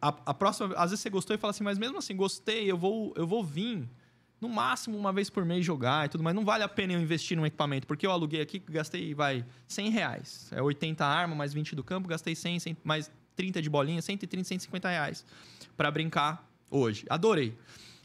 a, 0.00 0.08
a 0.26 0.34
próxima, 0.34 0.74
às 0.74 0.90
vezes 0.90 1.00
você 1.00 1.10
gostou 1.10 1.34
e 1.34 1.38
fala 1.38 1.50
assim, 1.50 1.64
mas 1.64 1.78
mesmo 1.78 1.98
assim, 1.98 2.16
gostei, 2.16 2.70
eu 2.70 2.76
vou, 2.76 3.12
eu 3.16 3.26
vou 3.26 3.42
vir 3.42 3.88
no 4.40 4.48
máximo 4.48 4.96
uma 4.96 5.12
vez 5.12 5.30
por 5.30 5.44
mês 5.44 5.64
jogar 5.64 6.06
e 6.06 6.08
tudo, 6.08 6.22
mas 6.22 6.34
não 6.34 6.44
vale 6.44 6.62
a 6.62 6.68
pena 6.68 6.92
eu 6.92 7.00
investir 7.00 7.36
num 7.36 7.46
equipamento, 7.46 7.86
porque 7.86 8.06
eu 8.06 8.10
aluguei 8.10 8.40
aqui, 8.40 8.58
gastei, 8.58 9.14
vai, 9.14 9.44
100 9.66 9.90
reais. 9.90 10.52
É 10.52 10.62
80 10.62 11.04
arma, 11.04 11.34
mais 11.34 11.52
20 11.52 11.74
do 11.74 11.82
campo, 11.82 12.08
gastei 12.08 12.34
100, 12.34 12.60
100 12.60 12.76
mais 12.84 13.10
30 13.36 13.62
de 13.62 13.70
bolinha, 13.70 14.00
130, 14.00 14.46
150 14.46 14.88
reais 14.88 15.24
pra 15.76 15.90
brincar 15.90 16.48
hoje. 16.70 17.04
Adorei. 17.08 17.56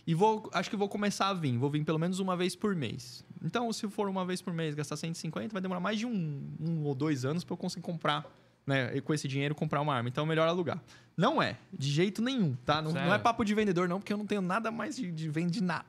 E 0.07 0.15
vou, 0.15 0.49
acho 0.53 0.69
que 0.69 0.75
vou 0.75 0.89
começar 0.89 1.29
a 1.29 1.33
vir. 1.33 1.57
Vou 1.57 1.69
vir 1.69 1.83
pelo 1.83 1.99
menos 1.99 2.19
uma 2.19 2.35
vez 2.35 2.55
por 2.55 2.75
mês. 2.75 3.23
Então, 3.43 3.71
se 3.71 3.87
for 3.89 4.09
uma 4.09 4.25
vez 4.25 4.41
por 4.41 4.53
mês, 4.53 4.73
gastar 4.73 4.97
150, 4.97 5.53
vai 5.53 5.61
demorar 5.61 5.79
mais 5.79 5.99
de 5.99 6.05
um, 6.05 6.49
um 6.59 6.83
ou 6.83 6.95
dois 6.95 7.25
anos 7.25 7.43
para 7.43 7.53
eu 7.53 7.57
conseguir 7.57 7.83
comprar, 7.83 8.25
né? 8.69 8.95
E 8.95 9.01
com 9.01 9.13
esse 9.13 9.27
dinheiro, 9.27 9.53
comprar 9.53 9.81
uma 9.81 9.93
arma. 9.93 10.07
Então, 10.07 10.23
é 10.23 10.27
melhor 10.27 10.47
alugar. 10.47 10.81
Não 11.17 11.41
é, 11.41 11.57
de 11.73 11.89
jeito 11.89 12.21
nenhum, 12.21 12.55
tá? 12.65 12.81
Não, 12.81 12.93
não 12.93 13.13
é 13.13 13.19
papo 13.19 13.43
de 13.43 13.53
vendedor, 13.53 13.89
não, 13.89 13.99
porque 13.99 14.13
eu 14.13 14.17
não 14.17 14.25
tenho 14.25 14.41
nada 14.41 14.71
mais 14.71 14.95
de, 14.95 15.11
de 15.11 15.27
vender 15.27 15.59
nada. 15.59 15.85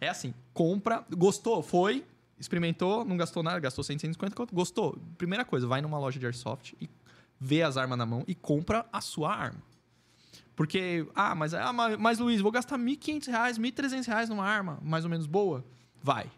É 0.00 0.08
assim, 0.08 0.32
compra, 0.54 1.04
gostou, 1.14 1.62
foi, 1.62 2.02
experimentou, 2.38 3.04
não 3.04 3.14
gastou 3.18 3.42
nada, 3.42 3.60
gastou 3.60 3.84
100, 3.84 3.98
150, 3.98 4.34
quanto? 4.34 4.54
gostou. 4.54 4.98
Primeira 5.18 5.44
coisa, 5.44 5.66
vai 5.66 5.82
numa 5.82 5.98
loja 5.98 6.18
de 6.18 6.24
airsoft 6.24 6.72
e 6.80 6.88
vê 7.38 7.62
as 7.62 7.76
armas 7.76 7.98
na 7.98 8.06
mão 8.06 8.24
e 8.26 8.34
compra 8.34 8.86
a 8.90 9.02
sua 9.02 9.34
arma. 9.34 9.60
Porque, 10.56 11.06
ah, 11.14 11.34
mas, 11.34 11.52
ah, 11.52 11.72
mas, 11.72 11.98
mas 11.98 12.18
Luiz, 12.18 12.40
vou 12.40 12.50
gastar 12.50 12.78
1.500 12.78 13.26
reais, 13.26 13.58
1.300 13.58 14.06
reais 14.06 14.28
numa 14.30 14.46
arma 14.46 14.78
mais 14.82 15.04
ou 15.04 15.10
menos 15.10 15.26
boa? 15.26 15.64
Vai. 16.02 16.30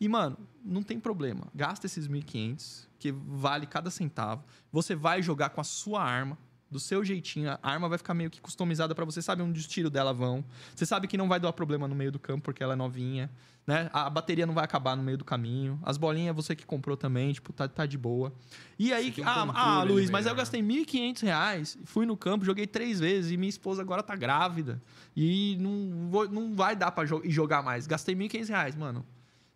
E, 0.00 0.08
mano, 0.08 0.38
não 0.64 0.82
tem 0.82 0.98
problema. 0.98 1.48
Gasta 1.54 1.86
esses 1.86 2.08
1.500, 2.08 2.86
que 3.00 3.10
vale 3.10 3.66
cada 3.66 3.90
centavo. 3.90 4.44
Você 4.70 4.94
vai 4.94 5.20
jogar 5.22 5.48
com 5.50 5.60
a 5.60 5.64
sua 5.64 6.02
arma, 6.04 6.38
do 6.70 6.78
seu 6.78 7.04
jeitinho. 7.04 7.50
A 7.50 7.58
arma 7.62 7.88
vai 7.88 7.98
ficar 7.98 8.14
meio 8.14 8.30
que 8.30 8.40
customizada 8.40 8.94
pra 8.94 9.04
você. 9.04 9.20
Sabe 9.20 9.42
onde 9.42 9.58
os 9.58 9.66
tiros 9.66 9.90
dela 9.90 10.12
vão. 10.14 10.44
Você 10.76 10.86
sabe 10.86 11.08
que 11.08 11.16
não 11.16 11.26
vai 11.28 11.40
dar 11.40 11.52
problema 11.52 11.88
no 11.88 11.96
meio 11.96 12.12
do 12.12 12.18
campo, 12.20 12.44
porque 12.44 12.62
ela 12.62 12.74
é 12.74 12.76
novinha. 12.76 13.28
Né? 13.66 13.90
A 13.92 14.08
bateria 14.08 14.46
não 14.46 14.54
vai 14.54 14.64
acabar 14.64 14.96
no 14.96 15.02
meio 15.02 15.18
do 15.18 15.24
caminho. 15.24 15.80
As 15.82 15.96
bolinhas 15.98 16.34
você 16.36 16.54
que 16.54 16.64
comprou 16.64 16.96
também, 16.96 17.32
tipo, 17.32 17.52
tá, 17.52 17.66
tá 17.66 17.86
de 17.86 17.98
boa. 17.98 18.32
E 18.78 18.92
aí, 18.92 19.12
um 19.18 19.24
ah, 19.26 19.50
ah, 19.54 19.82
Luiz, 19.82 20.10
mas 20.10 20.26
eu 20.26 20.34
gastei 20.34 20.62
1.500 20.62 21.22
reais, 21.22 21.78
fui 21.84 22.06
no 22.06 22.16
campo, 22.16 22.44
joguei 22.44 22.66
três 22.68 23.00
vezes 23.00 23.32
e 23.32 23.36
minha 23.36 23.50
esposa 23.50 23.82
agora 23.82 24.02
tá 24.02 24.14
grávida. 24.14 24.80
E 25.16 25.56
não, 25.60 26.08
vou- 26.08 26.28
não 26.28 26.54
vai 26.54 26.76
dar 26.76 26.92
pra 26.92 27.04
jo- 27.04 27.22
jogar 27.24 27.62
mais. 27.62 27.86
Gastei 27.86 28.14
1.500 28.14 28.48
reais, 28.48 28.76
mano. 28.76 29.04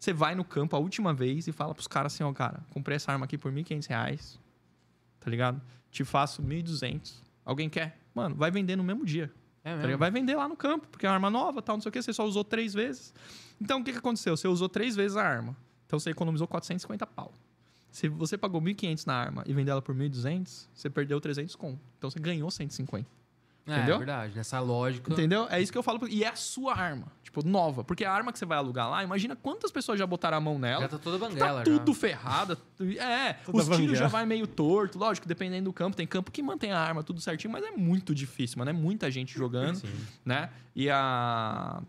Você 0.05 0.13
vai 0.13 0.35
no 0.35 0.45
campo 0.45 0.77
a 0.77 0.79
última 0.79 1.15
vez 1.15 1.49
e 1.49 1.53
fala 1.53 1.75
pros 1.75 1.87
caras 1.87 2.13
assim, 2.13 2.23
ó, 2.23 2.31
cara, 2.31 2.61
comprei 2.75 2.97
essa 2.97 3.11
arma 3.11 3.25
aqui 3.25 3.39
por 3.39 3.51
1.500 3.51 3.87
reais, 3.89 4.39
tá 5.19 5.31
ligado? 5.31 5.63
Te 5.91 6.05
faço 6.05 6.43
1.200. 6.43 7.23
Alguém 7.43 7.71
quer? 7.71 7.99
Mano, 8.15 8.35
vai 8.35 8.51
vender 8.51 8.77
no 8.77 8.85
mesmo 8.85 9.03
dia. 9.07 9.33
É 9.65 9.75
Tá? 9.75 9.97
Vai 9.97 10.11
vender 10.11 10.37
lá 10.37 10.47
no 10.47 10.57
campo, 10.57 10.87
porque 10.89 11.07
é 11.07 11.09
uma 11.09 11.15
arma 11.15 11.31
nova, 11.31 11.63
tal, 11.63 11.77
não 11.77 11.81
sei 11.81 11.89
o 11.89 11.93
que, 11.93 12.03
você 12.03 12.13
só 12.13 12.27
usou 12.27 12.45
três 12.45 12.75
vezes. 12.75 13.15
Então, 13.59 13.81
o 13.81 13.85
que, 13.85 13.93
que 13.93 13.99
aconteceu? 13.99 14.37
Você 14.37 14.47
usou 14.47 14.69
três 14.69 14.95
vezes 14.95 15.17
a 15.17 15.25
arma. 15.25 15.57
Então, 15.87 15.99
você 15.99 16.11
economizou 16.11 16.47
450 16.47 17.07
pau. 17.07 17.33
Se 17.91 18.07
você 18.07 18.37
pagou 18.37 18.61
1.500 18.61 19.07
na 19.07 19.15
arma 19.15 19.43
e 19.47 19.55
vendeu 19.55 19.73
ela 19.73 19.81
por 19.81 19.95
1.200, 19.95 20.69
você 20.75 20.91
perdeu 20.91 21.19
300 21.19 21.57
com. 21.57 21.79
Então, 21.97 22.11
você 22.11 22.21
ganhou 22.21 22.51
150. 22.51 23.09
É, 23.67 23.77
Entendeu? 23.77 23.95
é 23.95 23.99
verdade. 23.99 24.37
Nessa 24.37 24.61
lógica. 24.61 25.11
Entendeu? 25.13 25.47
É 25.51 25.61
isso 25.61 25.73
que 25.73 25.79
eu 25.79 25.83
falo. 25.83 26.07
E 26.09 26.23
é 26.23 26.29
a 26.29 26.37
sua 26.37 26.75
arma. 26.75 27.07
Tipo, 27.23 27.43
nova. 27.47 27.83
Porque 27.83 28.05
a 28.05 28.13
arma 28.13 28.31
que 28.31 28.39
você 28.39 28.45
vai 28.45 28.59
alugar 28.59 28.91
lá, 28.91 29.03
imagina 29.03 29.35
quantas 29.35 29.73
pessoas 29.73 29.99
já 29.99 30.07
botaram 30.07 30.37
a 30.37 30.41
mão 30.41 30.59
nela. 30.59 30.83
Já 30.83 30.89
tá 30.89 30.99
toda 30.99 31.19
Tá 31.19 31.29
banguela. 31.29 31.65
tudo 31.65 31.93
já. 31.95 31.99
ferrada. 31.99 32.59
É, 32.99 33.33
Toda 33.33 33.59
os 33.59 33.69
tiros 33.77 33.99
já 33.99 34.07
vai 34.07 34.27
meio 34.27 34.47
torto. 34.47 34.99
Lógico, 34.99 35.27
dependendo 35.27 35.65
do 35.71 35.73
campo. 35.73 35.97
Tem 35.97 36.07
campo 36.07 36.31
que 36.31 36.43
mantém 36.43 36.73
a 36.73 36.79
arma 36.79 37.03
tudo 37.03 37.21
certinho, 37.23 37.51
mas 37.53 37.65
é 37.65 37.71
muito 37.71 38.15
difícil, 38.15 38.59
mano. 38.59 38.71
É 38.71 38.75
muita 38.75 39.11
gente 39.11 39.33
jogando, 39.37 39.77
Sim. 39.77 39.89
né? 40.25 40.51
E 40.77 40.91
a, 40.91 41.83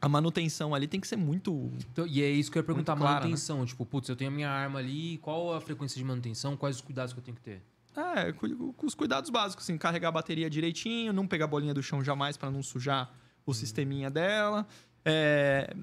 a 0.00 0.08
manutenção 0.08 0.72
ali 0.72 0.86
tem 0.86 1.00
que 1.00 1.08
ser 1.08 1.16
muito... 1.16 1.72
Então, 1.92 2.06
e 2.06 2.22
é 2.22 2.30
isso 2.30 2.50
que 2.50 2.58
eu 2.58 2.60
ia 2.60 2.64
perguntar, 2.66 2.96
clara, 2.96 3.14
manutenção. 3.20 3.66
Tipo, 3.66 3.84
putz, 3.84 4.08
eu 4.08 4.14
tenho 4.14 4.30
a 4.30 4.34
minha 4.34 4.48
arma 4.50 4.78
ali, 4.78 5.18
qual 5.18 5.52
a 5.52 5.60
frequência 5.60 5.98
de 5.98 6.04
manutenção, 6.04 6.56
quais 6.56 6.76
os 6.76 6.82
cuidados 6.82 7.12
que 7.12 7.18
eu 7.18 7.24
tenho 7.24 7.36
que 7.36 7.42
ter? 7.42 7.60
É, 7.98 8.32
com 8.32 8.86
os 8.86 8.94
cuidados 8.94 9.28
básicos, 9.28 9.64
assim. 9.64 9.76
Carregar 9.76 10.08
a 10.08 10.12
bateria 10.12 10.48
direitinho, 10.48 11.12
não 11.12 11.26
pegar 11.26 11.46
a 11.46 11.48
bolinha 11.48 11.74
do 11.74 11.82
chão 11.82 12.02
jamais 12.02 12.36
para 12.36 12.50
não 12.50 12.62
sujar 12.62 13.12
o 13.44 13.52
sisteminha 13.52 14.08
dela. 14.10 14.66
É, 15.04 15.74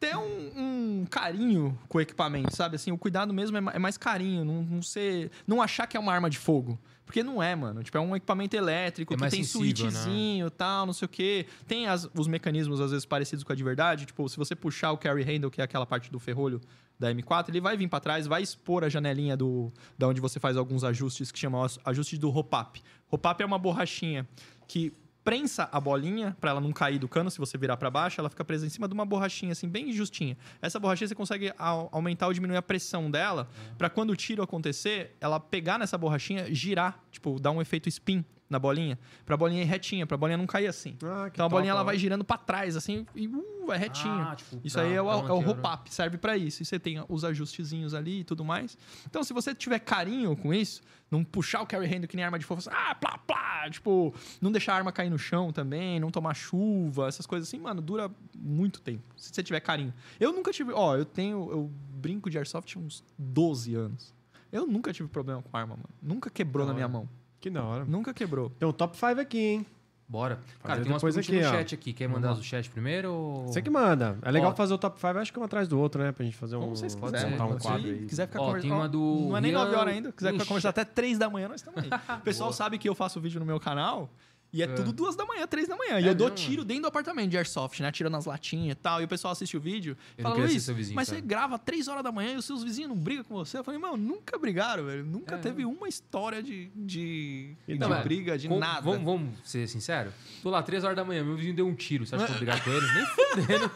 ter 0.00 0.16
um, 0.16 0.52
um 0.56 1.06
carinho 1.08 1.78
com 1.88 1.98
o 1.98 2.00
equipamento, 2.00 2.54
sabe? 2.54 2.76
Assim, 2.76 2.90
o 2.90 2.98
cuidado 2.98 3.32
mesmo 3.32 3.56
é, 3.56 3.76
é 3.76 3.78
mais 3.78 3.96
carinho, 3.96 4.44
não, 4.44 4.62
não 4.62 4.82
ser, 4.82 5.30
não 5.46 5.62
achar 5.62 5.86
que 5.86 5.96
é 5.96 6.00
uma 6.00 6.12
arma 6.12 6.28
de 6.28 6.38
fogo. 6.38 6.78
Porque 7.12 7.22
não 7.22 7.42
é, 7.42 7.54
mano. 7.54 7.82
Tipo, 7.82 7.98
é 7.98 8.00
um 8.00 8.16
equipamento 8.16 8.56
elétrico 8.56 9.12
É 9.12 9.16
que 9.18 9.28
tem 9.28 9.44
sensível, 9.44 9.84
né? 9.84 9.90
switchzinho 9.92 10.46
e 10.46 10.50
tal, 10.50 10.86
não 10.86 10.94
sei 10.94 11.04
o 11.04 11.08
quê. 11.10 11.46
Tem 11.68 11.86
as- 11.86 12.08
os 12.16 12.26
mecanismos, 12.26 12.80
às 12.80 12.90
vezes, 12.90 13.04
parecidos 13.04 13.44
com 13.44 13.52
a 13.52 13.54
de 13.54 13.62
verdade. 13.62 14.06
Tipo, 14.06 14.26
se 14.30 14.36
você 14.38 14.56
puxar 14.56 14.92
o 14.92 14.96
carry 14.96 15.22
handle, 15.22 15.50
que 15.50 15.60
é 15.60 15.64
aquela 15.64 15.84
parte 15.84 16.10
do 16.10 16.18
ferrolho 16.18 16.58
da 16.98 17.12
M4, 17.12 17.50
ele 17.50 17.60
vai 17.60 17.76
vir 17.76 17.86
para 17.86 18.00
trás, 18.00 18.26
vai 18.26 18.40
expor 18.42 18.82
a 18.82 18.88
janelinha 18.88 19.36
do, 19.36 19.70
da 19.98 20.08
onde 20.08 20.22
você 20.22 20.40
faz 20.40 20.56
alguns 20.56 20.84
ajustes 20.84 21.30
que 21.30 21.38
chamam 21.38 21.62
as- 21.62 21.78
ajustes 21.84 22.18
do 22.18 22.30
hop-up. 22.30 22.82
Hop-up 23.10 23.42
é 23.42 23.44
uma 23.44 23.58
borrachinha 23.58 24.26
que 24.66 24.90
prensa 25.24 25.68
a 25.70 25.80
bolinha 25.80 26.36
para 26.40 26.50
ela 26.50 26.60
não 26.60 26.72
cair 26.72 26.98
do 26.98 27.08
cano, 27.08 27.30
se 27.30 27.38
você 27.38 27.56
virar 27.56 27.76
para 27.76 27.90
baixo, 27.90 28.20
ela 28.20 28.28
fica 28.28 28.44
presa 28.44 28.66
em 28.66 28.68
cima 28.68 28.88
de 28.88 28.94
uma 28.94 29.04
borrachinha 29.06 29.52
assim 29.52 29.68
bem 29.68 29.92
justinha. 29.92 30.36
Essa 30.60 30.80
borrachinha 30.80 31.08
você 31.08 31.14
consegue 31.14 31.52
au- 31.58 31.88
aumentar 31.92 32.26
ou 32.26 32.32
diminuir 32.32 32.56
a 32.56 32.62
pressão 32.62 33.10
dela 33.10 33.48
para 33.78 33.88
quando 33.88 34.10
o 34.10 34.16
tiro 34.16 34.42
acontecer, 34.42 35.16
ela 35.20 35.38
pegar 35.38 35.78
nessa 35.78 35.96
borrachinha, 35.96 36.52
girar, 36.54 36.98
tipo, 37.10 37.38
dar 37.38 37.50
um 37.52 37.60
efeito 37.60 37.88
spin 37.88 38.24
na 38.52 38.58
bolinha, 38.58 38.96
pra 39.26 39.36
bolinha 39.36 39.62
ir 39.62 39.64
retinha, 39.64 40.06
pra 40.06 40.16
bolinha 40.16 40.36
não 40.36 40.46
cair 40.46 40.68
assim. 40.68 40.96
Ah, 41.02 41.28
Então 41.32 41.46
a 41.46 41.48
bolinha 41.48 41.72
top, 41.72 41.76
ela 41.78 41.80
ó. 41.80 41.84
vai 41.84 41.98
girando 41.98 42.22
pra 42.24 42.36
trás, 42.38 42.76
assim, 42.76 43.04
e 43.16 43.26
uh, 43.26 43.66
vai 43.66 43.78
retinho. 43.78 44.14
Ah, 44.14 44.36
tipo, 44.36 44.60
isso 44.62 44.76
pra- 44.76 44.84
aí 44.86 44.92
é 44.92 45.02
o, 45.02 45.10
é 45.10 45.32
o 45.32 45.38
hop-up, 45.50 45.92
serve 45.92 46.18
pra 46.18 46.36
isso. 46.36 46.62
E 46.62 46.64
você 46.66 46.78
tem 46.78 47.02
os 47.08 47.24
ajustezinhos 47.24 47.94
ali 47.94 48.20
e 48.20 48.24
tudo 48.24 48.44
mais. 48.44 48.76
Então, 49.06 49.24
se 49.24 49.32
você 49.32 49.54
tiver 49.54 49.78
carinho 49.80 50.36
com 50.36 50.52
isso, 50.54 50.82
não 51.10 51.24
puxar 51.24 51.62
o 51.62 51.66
carry 51.66 51.86
handle 51.86 52.06
que 52.06 52.14
nem 52.16 52.24
arma 52.24 52.38
de 52.38 52.44
fogo, 52.44 52.60
assim, 52.60 52.70
ah, 52.72 52.94
plá, 52.94 53.18
plá, 53.18 53.68
tipo, 53.70 54.14
não 54.40 54.52
deixar 54.52 54.74
a 54.74 54.76
arma 54.76 54.92
cair 54.92 55.10
no 55.10 55.18
chão 55.18 55.52
também, 55.52 55.98
não 55.98 56.10
tomar 56.10 56.34
chuva, 56.34 57.08
essas 57.08 57.26
coisas 57.26 57.48
assim, 57.48 57.58
mano, 57.58 57.80
dura 57.82 58.10
muito 58.36 58.80
tempo. 58.80 59.02
Se 59.16 59.30
você 59.32 59.42
tiver 59.42 59.60
carinho. 59.60 59.92
Eu 60.20 60.32
nunca 60.32 60.52
tive, 60.52 60.72
ó, 60.72 60.96
eu 60.96 61.04
tenho, 61.04 61.50
eu 61.50 61.70
brinco 61.94 62.28
de 62.30 62.36
airsoft 62.38 62.76
uns 62.76 63.02
12 63.18 63.74
anos. 63.74 64.14
Eu 64.50 64.66
nunca 64.66 64.92
tive 64.92 65.08
problema 65.08 65.40
com 65.40 65.56
arma, 65.56 65.76
mano. 65.76 65.88
Nunca 66.02 66.28
quebrou 66.28 66.66
na 66.66 66.74
minha 66.74 66.86
mão. 66.86 67.08
Que 67.42 67.50
da 67.50 67.62
hora. 67.64 67.84
Nunca 67.84 68.14
quebrou. 68.14 68.48
Tem 68.50 68.66
um 68.68 68.72
top 68.72 68.96
5 68.96 69.20
aqui, 69.20 69.38
hein? 69.38 69.66
Bora. 70.08 70.38
Cara, 70.62 70.80
tem 70.82 70.92
umas 70.92 71.02
perguntas 71.02 71.26
aqui, 71.28 71.40
no 71.40 71.48
ó. 71.48 71.50
chat 71.50 71.74
aqui. 71.74 71.92
Quer 71.92 72.06
mandar 72.08 72.34
do 72.34 72.42
chat 72.42 72.68
primeiro 72.70 73.12
ou... 73.12 73.46
Você 73.48 73.60
que 73.62 73.68
manda. 73.70 74.18
É 74.22 74.30
legal 74.30 74.50
Ó. 74.52 74.54
fazer 74.54 74.74
o 74.74 74.78
top 74.78 75.00
5, 75.00 75.18
acho 75.18 75.32
que 75.32 75.40
um 75.40 75.42
atrás 75.42 75.66
do 75.66 75.78
outro, 75.78 76.02
né? 76.02 76.12
Pra 76.12 76.22
gente 76.24 76.36
fazer 76.36 76.54
um. 76.56 76.60
Como 76.60 76.76
vocês 76.76 76.94
pode 76.94 77.14
quiserem. 77.14 77.34
ser, 77.36 77.42
montar 77.42 77.54
um 77.54 77.58
quadro 77.58 77.82
Se 77.82 77.88
aí. 77.88 78.06
quiser 78.06 78.26
ficar 78.28 78.38
conversando. 78.40 78.88
do 78.90 79.28
Não 79.30 79.36
é 79.36 79.40
nem 79.40 79.50
Rian- 79.52 79.64
9 79.64 79.74
horas 79.76 79.94
ainda. 79.94 80.12
Quiser 80.12 80.32
ficar 80.34 80.44
conversando 80.46 80.70
até 80.70 80.84
3 80.84 81.18
da 81.18 81.28
manhã, 81.30 81.48
nós 81.48 81.60
estamos 81.62 81.82
aí. 81.82 81.88
O 82.18 82.20
pessoal 82.22 82.50
Boa. 82.50 82.56
sabe 82.56 82.78
que 82.78 82.88
eu 82.88 82.94
faço 82.94 83.20
vídeo 83.20 83.40
no 83.40 83.46
meu 83.46 83.58
canal. 83.58 84.10
E 84.52 84.60
é, 84.62 84.66
É. 84.66 84.68
tudo 84.68 84.92
duas 84.92 85.16
da 85.16 85.24
manhã, 85.24 85.46
três 85.46 85.66
da 85.66 85.76
manhã. 85.76 85.98
e 85.98 86.04
É 86.04 86.10
eu 86.10 86.14
dou 86.14 86.28
mesmo? 86.30 86.46
tiro 86.46 86.64
dentro 86.64 86.82
do 86.82 86.88
apartamento 86.88 87.30
de 87.30 87.36
airsoft, 87.38 87.80
né? 87.80 87.90
Tirando 87.90 88.16
as 88.18 88.26
latinhas 88.26 88.72
e 88.72 88.74
tal. 88.74 89.00
E 89.00 89.04
o 89.04 89.08
pessoal 89.08 89.32
assiste 89.32 89.56
o 89.56 89.60
vídeo. 89.60 89.96
Eu 90.18 90.24
não 90.24 90.32
fala, 90.32 90.44
Luiz, 90.44 90.62
seu 90.62 90.74
vizinho, 90.74 90.94
mas 90.94 91.08
cara." 91.08 91.20
você 91.20 91.26
grava 91.26 91.58
três 91.58 91.88
horas 91.88 92.04
da 92.04 92.12
manhã 92.12 92.34
e 92.34 92.36
os 92.36 92.44
seus 92.44 92.62
vizinhos 92.62 92.90
não 92.90 92.96
brigam 92.96 93.24
com 93.24 93.34
você? 93.34 93.56
Eu 93.58 93.64
falei, 93.64 93.80
mano, 93.80 93.96
nunca 93.96 94.38
brigaram, 94.38 94.84
velho. 94.84 95.04
Nunca 95.04 95.36
É. 95.36 95.38
teve 95.38 95.64
uma 95.64 95.88
história 95.88 96.42
de, 96.42 96.70
de, 96.76 97.54
E 97.66 97.78
de 97.78 98.02
briga, 98.02 98.36
de 98.36 98.48
Com- 98.48 98.58
nada. 98.58 98.82
Vamos, 98.82 99.02
vamos 99.04 99.30
ser 99.42 99.66
sinceros? 99.68 100.12
Tô 100.42 100.50
lá, 100.50 100.62
3 100.62 100.84
horas 100.84 100.96
da 100.96 101.04
manhã, 101.04 101.24
meu 101.24 101.34
vizinho 101.36 101.54
deu 101.56 101.66
um 101.66 101.74
tiro. 101.74 102.04
Você 102.04 102.14
acha 102.14 102.26
que 102.26 102.30
eu 102.32 102.34
vou 102.34 102.44
brigar 102.44 102.62
com 102.62 102.70
ele? 102.70 102.86
Nem 102.92 103.06
fudendo. 103.06 103.70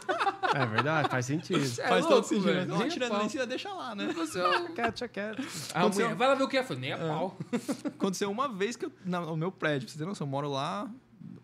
É 0.53 0.65
verdade, 0.65 1.09
faz 1.09 1.25
sentido. 1.25 1.59
É 1.59 1.87
Faz 1.87 2.05
louco, 2.05 2.07
todo 2.21 2.23
sentido. 2.25 2.45
velho. 2.45 2.67
Não, 2.67 2.77
Nem 2.77 2.87
a 3.41 3.45
deixa 3.45 3.73
lá, 3.73 3.95
né? 3.95 4.13
Você 4.13 4.39
é 4.39 4.67
Quieto, 4.75 5.09
quieto. 5.09 5.41
Vai 6.15 6.27
lá 6.27 6.35
ver 6.35 6.43
o 6.43 6.47
que 6.47 6.57
é. 6.57 6.59
Eu 6.59 6.63
falei, 6.63 6.81
nem 6.81 6.93
a 6.93 6.97
pau. 6.97 7.37
Aconteceu 7.85 8.29
uma 8.31 8.47
vez 8.47 8.75
que 8.75 8.85
eu, 8.85 8.91
no 9.05 9.35
meu 9.35 9.51
prédio, 9.51 9.87
pra 9.87 9.93
você 9.93 9.97
ter 9.99 10.05
noção, 10.05 10.25
eu 10.27 10.31
moro 10.31 10.49
lá 10.49 10.66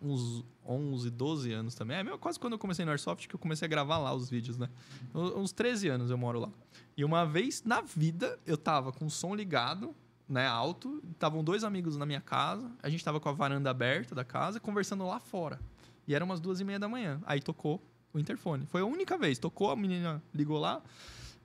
uns 0.00 0.44
11, 0.66 1.10
12 1.10 1.52
anos 1.52 1.74
também. 1.74 1.98
É 1.98 2.18
quase 2.18 2.38
quando 2.38 2.54
eu 2.54 2.58
comecei 2.58 2.84
no 2.84 2.90
Airsoft 2.90 3.26
que 3.28 3.34
eu 3.34 3.38
comecei 3.38 3.66
a 3.66 3.68
gravar 3.68 3.98
lá 3.98 4.14
os 4.14 4.28
vídeos, 4.30 4.56
né? 4.58 4.68
Uns 5.14 5.52
13 5.52 5.88
anos 5.88 6.10
eu 6.10 6.18
moro 6.18 6.40
lá. 6.40 6.50
E 6.96 7.04
uma 7.04 7.24
vez 7.26 7.62
na 7.64 7.80
vida 7.80 8.38
eu 8.46 8.56
tava 8.56 8.92
com 8.92 9.06
o 9.06 9.10
som 9.10 9.34
ligado, 9.34 9.94
né, 10.28 10.46
alto, 10.46 11.02
estavam 11.12 11.44
dois 11.44 11.64
amigos 11.64 11.96
na 11.98 12.06
minha 12.06 12.20
casa, 12.20 12.70
a 12.82 12.88
gente 12.88 13.04
tava 13.04 13.20
com 13.20 13.28
a 13.28 13.32
varanda 13.32 13.68
aberta 13.70 14.14
da 14.14 14.24
casa 14.24 14.58
conversando 14.58 15.06
lá 15.06 15.20
fora. 15.20 15.60
E 16.06 16.14
eram 16.14 16.24
umas 16.26 16.40
duas 16.40 16.60
e 16.60 16.64
meia 16.64 16.78
da 16.78 16.88
manhã. 16.88 17.20
Aí 17.26 17.40
tocou 17.40 17.82
o 18.12 18.18
interfone. 18.18 18.64
Foi 18.66 18.80
a 18.80 18.84
única 18.86 19.18
vez. 19.18 19.38
Tocou, 19.38 19.70
a 19.70 19.76
menina 19.76 20.22
ligou 20.32 20.58
lá. 20.58 20.82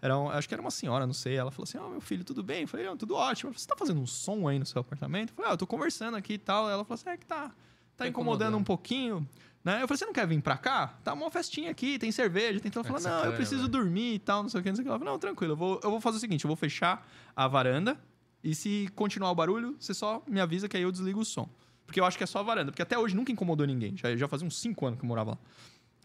Era 0.02 0.18
um- 0.18 0.30
acho 0.30 0.48
que 0.48 0.54
era 0.54 0.62
uma 0.62 0.72
senhora, 0.72 1.06
não 1.06 1.14
sei. 1.14 1.36
Ela 1.36 1.50
falou 1.52 1.64
assim: 1.64 1.78
Ó, 1.78 1.90
meu 1.90 2.00
filho, 2.02 2.24
tudo 2.24 2.42
bem? 2.44 2.62
Eu 2.62 2.68
falei: 2.68 2.86
"Não, 2.86 2.96
tudo 2.96 3.16
ótimo. 3.16 3.54
Você 3.54 3.68
tá 3.68 3.76
fazendo 3.78 4.00
um 4.00 4.08
som 4.08 4.48
aí 4.48 4.58
no 4.60 4.66
seu 4.66 4.80
apartamento? 4.80 5.30
Eu 5.32 5.36
falei: 5.36 5.52
Ah, 5.52 5.54
eu 5.54 5.58
tô 5.58 5.66
conversando 5.68 6.16
aqui 6.16 6.34
e 6.34 6.38
tal. 6.38 6.70
Ela 6.70 6.84
falou 6.86 6.96
assim: 6.96 7.10
É 7.10 7.18
que 7.18 7.26
tá, 7.26 7.54
tá 8.00 8.06
Tá 8.06 8.10
incomodando 8.10 8.58
um 8.58 8.64
pouquinho. 8.64 9.28
Né? 9.64 9.82
Eu 9.84 9.88
falei: 9.88 9.98
Você 9.98 10.06
não 10.06 10.14
quer 10.14 10.26
vir 10.28 10.42
pra 10.42 10.58
cá? 10.58 10.98
Tá 11.04 11.14
uma 11.14 11.30
festinha 11.30 11.70
aqui, 11.72 12.00
tem 12.00 12.12
cerveja. 12.12 12.60
Tem... 12.60 12.72
Ela 12.74 12.82
É 12.82 12.84
falou: 12.88 13.02
Não, 13.02 13.10
eu 13.12 13.16
sacana, 13.18 13.36
preciso 13.36 13.62
velho. 13.62 13.72
dormir 13.72 14.14
e 14.16 14.20
tal, 14.20 14.42
não 14.44 14.50
sei 14.50 14.60
o 14.60 14.64
que, 14.64 14.70
não 14.70 14.76
sei 14.76 14.84
o 14.84 14.86
que. 14.86 14.90
Ela 14.90 15.00
falou: 15.00 15.14
Não, 15.14 15.20
tranquilo, 15.20 15.54
eu 15.54 15.58
vou, 15.58 15.80
eu 15.84 15.92
vou 15.92 16.02
fazer 16.02 16.18
o 16.18 16.20
seguinte: 16.20 16.46
eu 16.46 16.48
vou 16.48 16.56
fechar 16.58 17.08
a 17.36 17.48
varanda. 17.48 18.00
E 18.44 18.56
se 18.56 18.90
continuar 18.96 19.32
o 19.32 19.36
barulho, 19.36 19.76
você 19.78 19.94
só 19.94 20.24
me 20.26 20.40
avisa 20.40 20.70
que 20.70 20.78
aí 20.78 20.84
eu 20.84 20.92
desligo 20.92 21.20
o 21.20 21.26
som. 21.26 21.50
Porque 21.86 22.00
eu 22.00 22.06
acho 22.06 22.18
que 22.18 22.24
é 22.24 22.28
só 22.28 22.40
a 22.40 22.44
varanda. 22.44 22.72
Porque 22.72 22.82
até 22.82 22.98
hoje 22.98 23.14
nunca 23.16 23.32
incomodou 23.34 23.68
ninguém. 23.68 23.98
Já, 23.98 24.16
já 24.16 24.28
fazia 24.30 24.48
uns 24.48 24.58
5 24.60 24.86
anos 24.86 24.98
que 25.00 25.04
eu 25.04 25.08
morava 25.10 25.32
lá. 25.32 25.38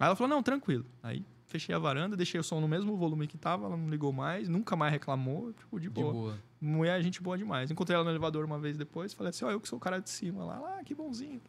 Aí 0.01 0.07
ela 0.07 0.17
falou: 0.17 0.29
não, 0.35 0.43
tranquilo. 0.43 0.85
Aí 1.03 1.25
fechei 1.47 1.73
a 1.73 1.79
varanda, 1.79 2.17
deixei 2.17 2.41
o 2.41 2.43
som 2.43 2.61
no 2.61 2.67
mesmo 2.67 2.97
volume 2.97 3.29
que 3.29 3.39
tava, 3.39 3.67
ela 3.67 3.77
não 3.77 3.89
ligou 3.89 4.13
mais, 4.13 4.49
nunca 4.49 4.75
mais 4.75 4.91
reclamou, 4.93 5.53
tipo, 5.53 5.79
de 5.79 5.85
De 5.87 5.91
boa. 5.91 6.13
boa. 6.13 6.39
Mulher, 6.61 7.01
gente 7.01 7.23
boa 7.23 7.39
demais. 7.39 7.71
Encontrei 7.71 7.95
ela 7.95 8.03
no 8.03 8.11
elevador 8.11 8.45
uma 8.45 8.59
vez 8.59 8.77
depois, 8.77 9.15
falei 9.15 9.31
assim: 9.31 9.45
ó, 9.45 9.51
eu 9.53 9.61
que 9.61 9.69
sou 9.69 9.77
o 9.77 9.81
cara 9.81 10.01
de 10.01 10.11
cima 10.11 10.45
lá, 10.45 10.79
ah, 10.81 10.85
que 10.85 10.93
bonzinho. 10.93 11.41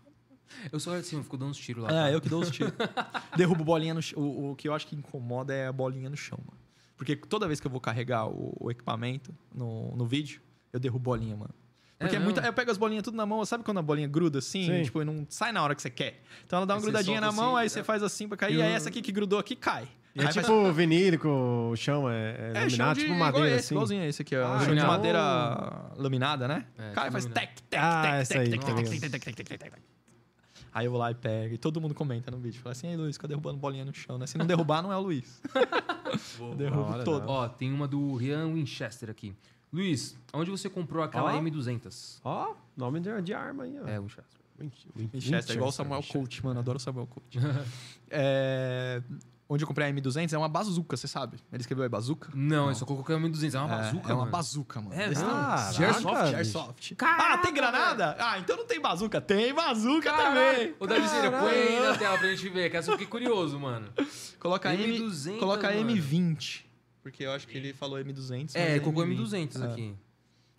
Eu 0.72 0.80
sou 0.80 0.94
assim, 0.94 1.18
eu 1.18 1.24
fico 1.24 1.38
dando 1.38 1.50
uns 1.52 1.58
tiros 1.58 1.84
lá. 1.84 1.90
É, 1.90 1.94
tá? 1.94 2.12
eu 2.12 2.22
que 2.22 2.30
dou 2.30 2.42
os 2.42 2.50
tiros. 2.52 2.74
Derrubo 3.36 3.64
bolinha 3.64 3.94
no 3.94 4.02
chão. 4.02 4.22
O, 4.22 4.52
o 4.52 4.56
que 4.56 4.68
eu 4.68 4.74
acho 4.74 4.88
que 4.88 4.96
incomoda 4.96 5.54
é 5.54 5.68
a 5.68 5.72
bolinha 5.74 6.10
no 6.10 6.18
chão, 6.18 6.40
mano. 6.46 6.60
Porque 6.98 7.16
toda 7.16 7.48
vez 7.48 7.60
que 7.60 7.68
eu 7.68 7.72
vou 7.72 7.82
carregar 7.82 8.28
o, 8.28 8.56
o 8.60 8.72
equipamento 8.72 9.34
no, 9.54 9.96
no 9.96 10.06
vídeo, 10.06 10.42
eu 10.72 10.80
derrubo 10.80 11.04
bolinha, 11.04 11.36
mano. 11.36 11.54
Porque 11.98 12.16
é 12.16 12.20
mesmo? 12.20 12.34
muita, 12.34 12.46
eu 12.48 12.54
pego 12.54 12.70
as 12.72 12.78
bolinhas 12.78 13.04
tudo 13.04 13.16
na 13.18 13.26
mão, 13.26 13.44
sabe 13.46 13.64
quando 13.64 13.78
a 13.80 13.82
bolinha 13.82 14.08
gruda 14.08 14.40
assim? 14.40 14.66
Sim. 14.66 14.84
Tipo, 14.84 15.02
e 15.02 15.06
não 15.06 15.26
sai 15.30 15.52
na 15.52 15.64
hora 15.64 15.74
que 15.74 15.82
você 15.82 15.90
quer. 15.90 16.22
Então 16.46 16.58
ela 16.58 16.66
dá 16.66 16.74
uma 16.74 16.80
Aí 16.80 16.84
grudadinha 16.84 17.22
na 17.22 17.32
mão, 17.32 17.52
assim, 17.56 17.60
aí 17.60 17.64
né? 17.66 17.70
você 17.70 17.84
faz 17.84 18.04
assim 18.04 18.28
pra 18.28 18.38
cair, 18.38 18.56
E 18.56 18.58
e 18.58 18.62
aí 18.62 18.74
essa 18.74 18.90
aqui 18.90 19.02
que 19.02 19.12
grudou 19.14 19.40
aqui 19.40 19.56
cai. 19.56 19.88
E 20.14 20.20
é 20.22 20.28
Aí 20.28 20.34
faz- 20.34 20.46
tipo 20.46 20.72
vinílico, 20.74 21.28
o 21.28 21.76
chão 21.76 22.10
é, 22.10 22.14
é 22.14 22.52
É, 22.54 22.54
chão 22.54 22.62
laminado, 22.86 22.94
de, 22.96 23.00
tipo 23.02 23.14
igual 23.16 23.32
madeira, 23.32 23.48
esse, 23.50 23.66
assim. 23.66 23.76
igualzinho 23.76 24.04
esse 24.06 24.22
aqui, 24.22 24.36
ó. 24.36 24.46
Ah, 24.54 24.60
chão 24.60 24.68
de 24.74 24.80
então- 24.80 24.88
madeira 24.88 25.92
laminada, 25.98 26.48
né? 26.48 26.66
É, 26.78 26.92
Cai, 26.92 27.06
tipo 27.06 27.12
faz 27.14 27.26
laminado. 27.26 27.34
tec, 27.34 27.62
tec, 27.70 27.82
Ah, 27.82 28.02
tec, 28.02 28.14
essa 28.14 28.34
tec, 28.34 28.42
aí, 28.42 28.50
tec, 28.52 28.60
tá 28.62 28.66
tec, 28.68 28.76
ligado. 28.78 28.92
tec, 28.92 29.02
tec, 29.02 29.12
tec, 29.12 29.36
tec, 29.36 29.36
tec, 29.48 29.60
tec, 29.60 29.72
tec. 29.72 29.84
Aí 30.76 30.86
eu 30.88 30.92
vou 30.92 31.00
lá 31.00 31.10
e 31.10 31.16
pego. 31.16 31.54
E 31.54 31.58
todo 31.58 31.80
mundo 31.80 31.96
comenta 31.96 32.30
no 32.30 32.38
vídeo. 32.38 32.60
Fala 32.62 32.74
assim, 32.74 32.88
ei, 32.88 32.98
Luiz, 32.98 33.16
fica 33.16 33.30
derrubando 33.30 33.58
bolinha 33.58 33.86
no 33.86 33.94
chão, 33.94 34.18
né? 34.18 34.28
Se 34.28 34.38
não 34.38 34.46
derrubar, 34.46 34.82
não 34.84 34.92
é 34.92 34.98
o 34.98 35.00
Luiz. 35.00 35.42
Eu 36.38 36.54
derrubo 36.54 36.92
hora, 36.92 37.04
todo. 37.06 37.26
Ó, 37.30 37.48
tem 37.48 37.72
uma 37.72 37.88
do 37.88 38.14
Rian 38.18 38.48
Winchester 38.54 39.10
aqui. 39.10 39.34
Luiz, 39.72 40.18
onde 40.34 40.52
você 40.52 40.70
comprou 40.70 41.02
aquela 41.02 41.34
Ó. 41.34 41.40
M200? 41.42 42.20
Ó, 42.26 42.56
nome 42.76 43.00
de, 43.00 43.22
de 43.22 43.34
arma 43.34 43.64
aí, 43.64 43.80
ó. 43.82 43.88
É, 43.88 44.00
Winchester. 44.02 44.42
Win- 44.60 44.72
Win- 44.98 45.10
Winchester, 45.14 45.54
é 45.54 45.56
igual 45.56 45.70
o 45.70 45.72
Winchester, 45.72 45.72
Samuel 45.72 46.00
Winchester. 46.02 46.22
Coach, 46.22 46.46
mano. 46.46 46.60
Adoro 46.60 46.78
o 46.78 46.80
Samuel 46.82 47.08
Coach. 47.08 47.40
É, 48.12 49.02
Onde 49.48 49.64
eu 49.64 49.68
comprei 49.68 49.88
a 49.88 49.94
M200 49.94 50.34
é 50.34 50.38
uma 50.40 50.50
bazuca, 50.50 50.98
você 50.98 51.08
sabe? 51.08 51.38
Ele 51.54 51.62
escreveu 51.62 51.84
aí 51.84 51.90
bazuca? 51.90 52.30
Não, 52.34 52.70
eu 52.70 52.76
só 52.76 52.84
coloquei 52.84 53.16
uma 53.16 53.30
M200. 53.30 53.54
É 53.54 53.60
uma 53.60 53.66
É, 53.76 53.78
bazuca, 53.78 54.10
É 54.10 54.14
uma 54.14 54.20
mano. 54.22 54.32
bazuca, 54.32 54.82
mano. 54.82 54.94
É. 54.96 55.10
De 55.10 55.86
Airsoft? 55.86 56.34
Airsoft. 56.36 56.96
Caraca, 56.96 57.34
ah, 57.34 57.38
tem 57.38 57.54
granada? 57.54 58.16
Ah, 58.20 58.40
então 58.40 58.58
não 58.58 58.66
tem 58.66 58.82
bazuca. 58.82 59.22
Tem 59.22 59.54
bazuca 59.54 60.10
Caralho. 60.12 60.36
também. 60.56 60.76
Ô, 60.80 60.88
Davizinho, 60.88 61.32
põe 61.32 61.52
aí 61.52 61.80
na 61.80 61.96
tela 61.96 62.18
pra 62.18 62.28
gente 62.30 62.50
ver, 62.50 62.72
que 62.72 62.78
eu 62.78 62.84
fiquei 62.84 63.06
curioso, 63.06 63.60
mano. 63.60 63.88
Coloca 64.40 64.68
a 64.70 64.74
M, 64.74 65.00
M200, 65.00 65.38
coloca 65.40 65.68
a 65.70 65.74
mano. 65.74 65.92
M20. 65.92 66.62
Porque 67.04 67.24
eu 67.24 67.32
acho 67.32 67.48
que 67.48 67.56
ele 67.56 67.72
falou 67.72 68.00
M200. 68.00 68.52
É, 68.56 68.74
mas 68.74 68.82
colocou 68.82 69.06
M200 69.06 69.62
É. 69.62 69.66
aqui. 69.72 69.96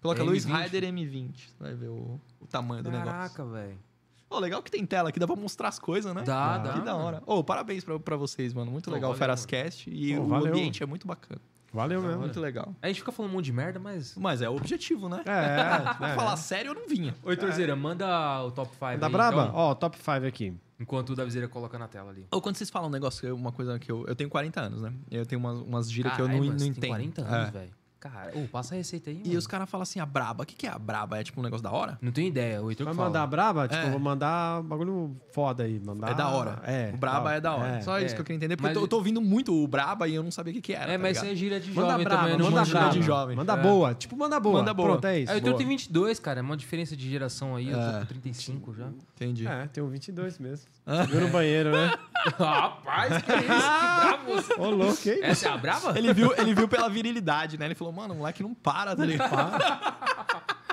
Coloca 0.01 0.21
É 0.21 0.25
Luiz 0.25 0.47
M20. 0.47 0.63
Rider 0.63 0.85
M20. 0.85 1.35
Você 1.37 1.55
vai 1.59 1.75
ver 1.75 1.89
o, 1.89 2.21
o 2.41 2.47
tamanho 2.47 2.85
do 2.85 2.91
negócio. 2.93 3.11
Caraca, 3.13 3.45
velho. 3.47 3.79
Ô, 4.28 4.39
legal 4.39 4.62
que 4.62 4.70
tem 4.70 4.85
tela 4.85 5.09
aqui, 5.11 5.19
dá 5.20 5.27
pra 5.27 5.36
mostrar 5.36 5.69
as 5.69 5.78
coisas, 5.78 6.12
né? 6.15 6.23
Dá, 6.24 6.59
dá. 6.59 6.73
Que 6.74 6.81
da 6.81 6.97
hora. 6.97 7.23
Ô, 7.27 7.44
parabéns 7.44 7.85
pra, 7.85 7.98
pra 7.98 8.16
vocês, 8.16 8.53
mano. 8.53 8.70
Muito 8.70 8.86
Pô, 8.86 8.90
legal 8.94 9.11
o 9.11 9.15
valeu, 9.15 9.19
Ferascast. 9.19 9.89
E 9.89 10.16
Pô, 10.16 10.23
o 10.23 10.27
valeu. 10.27 10.53
ambiente 10.53 10.82
é 10.82 10.86
muito 10.86 11.07
bacana. 11.07 11.40
Valeu 11.73 12.01
Da 12.01 12.07
mesmo. 12.09 12.23
Muito 12.23 12.40
legal. 12.40 12.74
A 12.81 12.89
gente 12.89 13.01
fica 13.01 13.12
falando 13.12 13.31
um 13.32 13.35
monte 13.35 13.44
de 13.47 13.53
merda, 13.53 13.78
mas... 13.78 14.15
Mas 14.16 14.40
é 14.43 14.48
o 14.48 14.57
objetivo, 14.57 15.09
né? 15.09 15.20
É, 15.27 15.93
Pra 15.94 16.09
é. 16.11 16.15
falar 16.15 16.36
sério, 16.36 16.70
eu 16.70 16.74
não 16.74 16.89
vinha. 16.89 17.15
Oi, 17.23 17.36
Torzeira, 17.36 17.77
manda 17.77 18.43
o 18.44 18.51
top 18.51 18.70
5 18.73 18.98
Da 18.98 19.09
Braba? 19.09 19.43
então, 19.44 19.55
Ó, 19.55 19.74
top 19.74 19.97
5 19.98 20.11
aqui. 20.27 20.55
enquanto 20.81 21.11
o 21.11 21.15
Davizeira 21.16 21.48
coloca 21.48 21.78
na 21.78 21.86
tela 21.86 22.11
ali. 22.11 22.27
Ou 22.31 22.40
quando 22.40 22.57
vocês 22.57 22.70
falam 22.70 22.89
um 22.89 22.93
negócio, 22.93 23.28
é 23.28 23.32
uma 23.32 23.53
coisa 23.53 23.78
que 23.78 23.90
eu. 23.93 24.05
Eu 24.09 24.16
tenho 24.16 24.31
40 24.31 24.61
anos, 24.61 24.81
né? 24.82 24.93
Eu 25.11 25.27
tenho 25.27 25.39
umas, 25.39 25.59
umas 25.59 25.90
gírias 25.90 26.15
que 26.15 26.23
eu 26.23 26.28
não, 26.28 26.39
mano, 26.39 26.53
não 26.53 26.59
você 26.59 26.66
entendo. 26.66 26.81
tem 26.81 26.90
40 26.90 27.20
É. 27.20 27.24
anos, 27.24 27.51
velho. 27.51 27.70
Cara, 28.09 28.33
ô, 28.39 28.49
passa 28.49 28.74
a 28.74 28.77
receita 28.77 29.11
aí, 29.11 29.20
E 29.24 29.28
mano. 29.28 29.39
os 29.39 29.47
caras 29.47 29.69
falam 29.69 29.83
assim, 29.83 30.01
a 30.01 30.07
braba. 30.07 30.43
O 30.45 30.47
que, 30.47 30.55
que 30.55 30.66
é 30.66 30.70
a 30.70 30.78
braba? 30.78 31.19
É 31.19 31.24
tipo 31.24 31.41
um 31.41 31.43
negócio 31.43 31.62
da 31.62 31.70
hora? 31.73 31.99
Não 32.01 32.12
tenho 32.12 32.28
ideia, 32.28 32.62
o 32.62 32.70
Heitor 32.70 32.85
Vai 32.85 32.93
que 32.93 32.97
fala. 32.97 33.09
mandar 33.09 33.23
a 33.23 33.27
braba? 33.27 33.69
Tipo, 33.69 33.83
É. 33.83 33.87
eu 33.87 33.91
vou 33.91 34.01
mandar 34.01 34.62
bagulho 34.62 35.16
foda 35.33 35.65
aí. 35.65 35.81
Mandar... 35.81 36.11
É 36.11 36.15
da 36.15 36.28
hora. 36.28 36.61
É. 36.65 36.93
o 36.95 36.97
braba 36.97 37.33
é 37.35 37.41
da 37.41 37.55
hora. 37.55 37.77
É. 37.77 37.81
Só 37.81 37.99
isso 38.01 38.12
é. 38.12 38.15
que 38.15 38.20
eu 38.20 38.24
queria 38.24 38.37
entender, 38.37 38.57
porque 38.57 38.69
Mas- 38.69 38.74
eu, 38.77 38.81
tô, 38.83 38.85
eu 38.85 38.89
tô 38.89 38.97
ouvindo 38.97 39.20
muito 39.20 39.55
o 39.55 39.66
braba 39.66 40.07
e 40.09 40.15
eu 40.15 40.23
não 40.23 40.31
sabia 40.31 40.53
o 40.53 40.55
que, 40.55 40.61
que 40.62 40.73
era. 40.73 40.93
É, 40.93 40.97
tá 40.97 41.03
mas 41.03 41.16
isso 41.16 41.27
é 41.27 41.35
gíria 41.35 41.61
de 41.61 41.70
Manda 41.73 41.91
jovem 41.93 42.05
braba, 42.05 42.23
também. 42.23 42.39
não 42.39 42.51
manda 42.51 42.65
braba. 42.70 42.91
de 42.91 43.03
jovem. 43.03 43.37
Manda 43.37 43.53
É. 43.53 43.57
boa. 43.62 43.95
Tipo, 43.95 44.16
manda 44.16 44.39
boa. 44.41 44.59
Manda 44.59 44.74
boa. 44.74 44.89
Pronto, 44.91 45.05
é 45.07 45.20
isso. 45.20 45.31
Ah, 45.31 45.35
o 45.35 45.37
Heitor 45.37 45.51
boa. 45.53 45.59
tem 45.59 45.66
22, 45.69 46.19
cara. 46.20 46.41
É 46.41 46.43
uma 46.43 46.57
diferença 46.57 46.97
de 46.97 47.09
geração 47.11 47.57
aí. 47.57 47.69
Eu 47.70 47.78
tô 47.78 47.85
É. 47.97 47.99
com 48.01 48.07
35 48.07 48.74
já. 48.74 48.89
Entendi. 49.15 49.47
É, 49.47 49.66
tem 49.66 49.83
um 49.83 49.89
22 49.89 50.39
mesmo. 50.39 50.66
Viu 51.09 51.21
no 51.21 51.29
banheiro, 51.29 51.73
né? 51.73 51.93
Rapaz, 52.39 53.23
que 53.23 53.33
isso? 53.33 53.43
Que 53.43 53.47
bravo 53.47 54.33
você. 54.33 54.55
Ô, 54.55 54.71
louco, 54.71 55.09
hein? 55.09 55.19
Essa 55.23 55.49
é 55.49 55.53
a 55.53 55.57
brava? 55.57 55.99
Ele 55.99 56.13
viu, 56.15 56.33
ele 56.37 56.55
viu 56.55 56.69
pela 56.69 56.89
virilidade, 56.89 57.59
né? 57.59 57.67
Ele 57.67 57.75
falou, 57.75 57.93
mano, 57.93 58.15
o 58.15 58.17
moleque 58.19 58.43
não 58.43 58.55
para, 58.55 58.95
tá 58.95 59.05
ligado? 59.05 59.63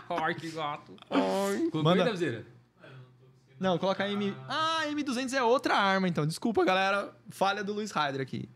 Ai, 0.10 0.36
que 0.36 0.50
gato. 0.52 0.94
Colocou 1.10 1.84
Manda- 1.84 2.06
aí? 2.12 2.46
Não, 3.60 3.78
coloca 3.78 4.08
M. 4.08 4.36
Ah, 4.50 4.82
M200 4.88 5.34
é 5.34 5.42
outra 5.44 5.76
arma, 5.76 6.08
então. 6.08 6.26
Desculpa, 6.28 6.64
galera. 6.66 7.12
Falha 7.30 7.64
do 7.64 7.74
Luiz 7.74 7.92
Ryder 7.92 8.22
aqui. 8.22 8.50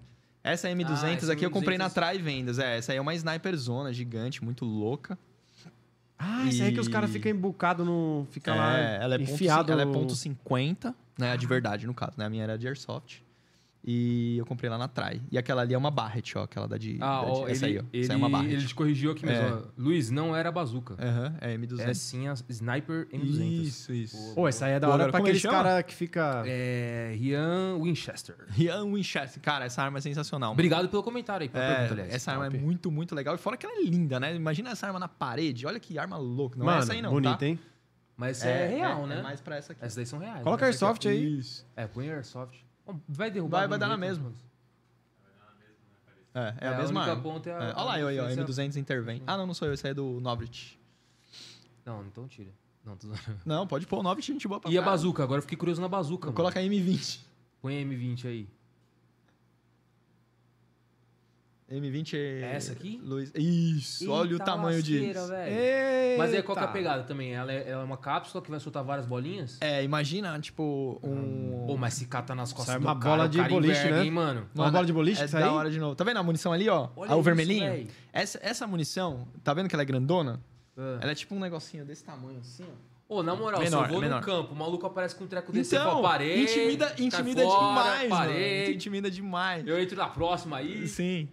Essa 0.43 0.69
M200 0.69 1.03
Ah, 1.03 1.11
essa 1.13 1.33
aqui 1.33 1.45
eu 1.45 1.51
comprei 1.51 1.77
na 1.77 1.89
M200. 1.89 1.93
Trai 1.93 2.17
Vendas. 2.17 2.59
É, 2.59 2.77
essa 2.77 2.91
aí 2.91 2.97
é 2.97 3.01
uma 3.01 3.13
sniper 3.15 3.55
zona 3.55 3.91
gigante, 3.93 4.43
muito 4.43 4.65
louca. 4.65 5.17
Ah, 6.19 6.45
isso 6.45 6.63
aí 6.63 6.71
que 6.73 6.79
os 6.79 6.87
E- 6.87 6.91
caras 6.91 7.11
ficam 7.11 7.31
embucados 7.31 7.85
no. 7.85 8.25
Fica 8.31 8.53
lá. 8.55 8.79
é, 8.79 8.99
ela 9.03 9.15
é 9.15 9.17
ponto, 9.19 9.31
enfiado. 9.31 9.65
cin- 9.67 9.71
ela 9.73 9.81
é 9.83 9.85
ponto 9.85 10.15
50, 10.15 10.95
né? 11.17 11.31
A 11.31 11.35
de 11.35 11.45
verdade, 11.45 11.85
no 11.85 11.93
caso, 11.93 12.13
né? 12.17 12.25
A 12.25 12.29
minha 12.29 12.43
era 12.43 12.57
de 12.57 12.67
Airsoft. 12.67 13.21
E 13.89 14.37
eu 14.37 14.45
comprei 14.45 14.69
lá 14.69 14.77
na 14.77 14.89
Trai. 14.89 15.21
E 15.31 15.37
aquela 15.37 15.61
ali 15.61 15.73
é 15.73 15.77
uma 15.77 15.89
Barret, 15.89 16.33
ó. 16.35 16.43
Aquela 16.43 16.67
da 16.67 16.77
de. 16.77 16.97
Ah, 16.99 17.21
da 17.21 17.25
de- 17.25 17.31
ó, 17.39 17.47
essa 17.47 17.65
ele, 17.65 17.77
aí, 17.77 17.81
ó. 17.81 17.87
ele, 17.93 18.03
essa 18.03 18.11
aí 18.13 18.15
é 18.15 18.21
uma 18.21 18.29
Barret. 18.29 18.51
ele 18.53 18.65
te 18.67 18.75
corrigiu 18.75 19.11
aqui 19.13 19.25
mesmo. 19.25 19.47
É. 19.47 19.53
ó. 19.53 19.61
Luiz, 19.77 20.09
não 20.09 20.35
era 20.35 20.51
bazuca. 20.51 20.95
Aham, 20.99 21.35
é 21.39 21.55
M200. 21.57 21.79
É 21.79 21.93
sim 21.93 22.27
a 22.27 22.33
Sniper 22.49 23.07
M200. 23.13 23.61
Isso, 23.63 23.93
isso. 23.93 24.35
Pô, 24.35 24.45
essa 24.45 24.65
aí 24.65 24.73
é 24.73 24.79
da 24.81 24.87
Pô, 24.87 24.93
hora 24.93 25.03
agora, 25.03 25.11
pra 25.13 25.21
aqueles 25.21 25.41
caras 25.41 25.83
que 25.85 25.93
fica. 25.95 26.43
É 26.45 27.13
Rian 27.17 27.77
Winchester. 27.81 28.35
Rian 28.49 28.83
Winchester. 28.91 29.41
Cara, 29.41 29.63
essa 29.63 29.81
arma 29.81 29.99
é 29.99 30.01
sensacional. 30.01 30.49
mano. 30.49 30.55
Obrigado 30.55 30.89
pelo 30.89 31.01
comentário 31.01 31.43
aí, 31.43 31.49
pela 31.49 31.63
É, 31.63 31.75
pergunta, 31.77 31.93
aliás. 31.93 32.13
essa 32.13 32.31
arma 32.33 32.47
é 32.47 32.49
top. 32.49 32.61
muito, 32.61 32.91
muito 32.91 33.15
legal. 33.15 33.35
E 33.35 33.37
fora 33.37 33.55
que 33.55 33.65
ela 33.65 33.75
é 33.79 33.83
linda, 33.85 34.19
né? 34.19 34.35
Imagina 34.35 34.71
essa 34.71 34.85
arma 34.85 34.99
na 34.99 35.07
parede. 35.07 35.65
Olha 35.65 35.79
que 35.79 35.97
arma 35.97 36.17
louca. 36.17 36.59
Não 36.59 36.65
Mano, 36.65 36.79
é 36.79 36.81
essa 36.83 36.91
aí, 36.91 37.01
não. 37.01 37.09
bonita, 37.09 37.37
tá? 37.37 37.45
hein? 37.45 37.57
Mas 38.17 38.43
é, 38.43 38.67
real, 38.67 39.07
né? 39.07 39.19
É 39.19 39.21
mais 39.21 39.39
pra 39.39 39.55
essa 39.55 39.71
aqui. 39.71 39.81
Essas 39.81 39.95
daí 39.95 40.05
são 40.05 40.19
reais. 40.19 40.43
Coloca 40.43 40.63
né? 40.63 40.67
Airsoft 40.67 41.07
aí. 41.07 41.37
Isso. 41.39 41.65
É, 41.73 41.87
põe 41.87 42.09
Airsoft. 42.09 42.66
Vai 43.07 43.29
derrubar. 43.31 43.59
Vai- 43.59 43.67
vai 43.69 43.79
dar 43.79 43.87
na 43.87 43.97
mesma. 43.97 44.31
É, 46.33 46.39
é, 46.39 46.55
É, 46.61 46.67
a 46.67 46.75
a 46.75 46.77
mesma 46.77 46.99
única 46.99 47.11
arma. 47.11 47.23
ponta 47.23 47.49
é 47.49 47.53
a- 47.53 47.55
É, 47.63 47.71
a 47.71 47.75
Olha 47.77 47.83
lá, 47.83 47.93
aí, 47.95 48.03
ó, 48.19 48.27
diferença- 48.27 48.41
M200 48.41 48.75
intervém. 48.77 49.23
Ah, 49.25 49.37
não, 49.37 49.47
não 49.47 49.53
sou 49.53 49.67
eu. 49.67 49.73
Esse 49.73 49.87
aí 49.87 49.91
é 49.91 49.93
do 49.93 50.19
Novrit. 50.21 50.79
Não, 51.85 52.05
então 52.05 52.27
tira. 52.27 52.51
Não, 52.85 52.95
tô... 52.95 53.07
Não, 53.45 53.65
pode 53.67 53.87
pôr 53.87 53.99
o 53.99 54.03
Novrit, 54.03 54.27
gente 54.33 54.47
boa 54.47 54.59
pra 54.59 54.69
E 54.69 54.77
a 54.77 54.81
caralho. 54.81 54.91
bazuca? 54.97 55.23
Agora 55.23 55.39
eu 55.39 55.41
fiquei 55.41 55.57
curioso 55.57 55.81
na 55.81 55.87
bazuca. 55.87 56.27
mano. 56.27 56.35
Coloca 56.35 56.59
a 56.59 56.63
M20. 56.63 57.19
Põe 57.61 57.77
a 57.77 57.81
M20 57.85 58.25
aí. 58.27 58.47
M20 61.71 62.13
é... 62.13 62.17
É 62.43 62.55
essa 62.55 62.71
aqui? 62.71 62.99
Luiz. 63.03 63.31
Isso, 63.35 64.09
olha 64.09 64.29
o 64.29 64.33
Eita 64.35 64.45
tamanho 64.45 64.81
disso. 64.81 65.27
velho. 65.27 66.17
Mas 66.17 66.33
aí 66.33 66.41
qual 66.41 66.55
que 66.55 66.63
é 66.63 66.65
a 66.65 66.69
Eita. 66.69 66.73
pegada 66.77 67.03
também? 67.03 67.33
Ela 67.33 67.51
é, 67.51 67.69
ela 67.69 67.81
é 67.81 67.85
uma 67.85 67.97
cápsula 67.97 68.41
que 68.41 68.49
vai 68.49 68.59
soltar 68.59 68.83
várias 68.83 69.05
bolinhas? 69.05 69.57
É, 69.59 69.83
imagina, 69.83 70.39
tipo, 70.39 70.97
um... 71.03 71.65
Pô, 71.67 71.75
mas 71.75 71.93
se 71.95 72.05
cata 72.05 72.33
nas 72.33 72.53
costas 72.53 72.75
é 72.75 72.79
do 72.79 72.85
uma 72.85 72.97
cara, 72.97 73.15
bola 73.17 73.29
de 73.29 73.37
cara 73.37 73.49
boliche, 73.49 73.79
enverga, 73.81 73.97
né? 73.97 74.03
hein, 74.05 74.11
mano? 74.11 74.47
Uma 74.55 74.71
bola 74.71 74.85
de 74.85 74.93
boliche, 74.93 75.21
É 75.23 75.27
da 75.27 75.51
hora 75.51 75.69
de 75.69 75.77
novo. 75.79 75.93
Tá 75.95 76.03
vendo 76.05 76.17
a 76.17 76.23
munição 76.23 76.53
ali, 76.53 76.69
ó? 76.69 76.87
Olha 76.95 77.11
Ah, 77.11 77.15
o 77.17 77.21
vermelhinho? 77.21 77.87
Essa, 78.13 78.39
essa 78.41 78.65
munição, 78.65 79.27
tá 79.43 79.53
vendo 79.53 79.67
que 79.67 79.75
ela 79.75 79.81
é 79.83 79.85
grandona? 79.85 80.39
Ah. 80.77 80.99
Ela 81.01 81.11
é 81.11 81.15
tipo 81.15 81.35
um 81.35 81.39
negocinho 81.39 81.83
desse 81.83 82.03
tamanho, 82.03 82.39
assim, 82.39 82.63
ó. 82.63 82.87
Ô, 83.09 83.23
na 83.23 83.33
moral, 83.35 83.61
Menor, 83.61 83.85
se 83.85 83.85
eu 83.85 83.91
vou 83.93 84.01
menor. 84.01 84.19
no 84.19 84.25
campo, 84.25 84.53
o 84.53 84.55
maluco 84.55 84.85
aparece 84.85 85.15
com 85.15 85.23
um 85.23 85.27
treco 85.27 85.49
desse, 85.51 85.73
Então, 85.75 85.91
falo, 85.91 86.01
parei, 86.03 86.43
intimida, 86.43 86.93
intimida 86.99 87.41
fora, 87.41 87.67
demais, 87.69 88.09
parei. 88.09 88.61
mano. 88.63 88.73
Intimida 88.75 89.09
demais. 89.11 89.65
Eu 89.67 89.81
entro 89.81 89.95
na 89.97 90.07
próxima 90.09 90.57
aí. 90.57 90.85
Sim. 90.89 91.29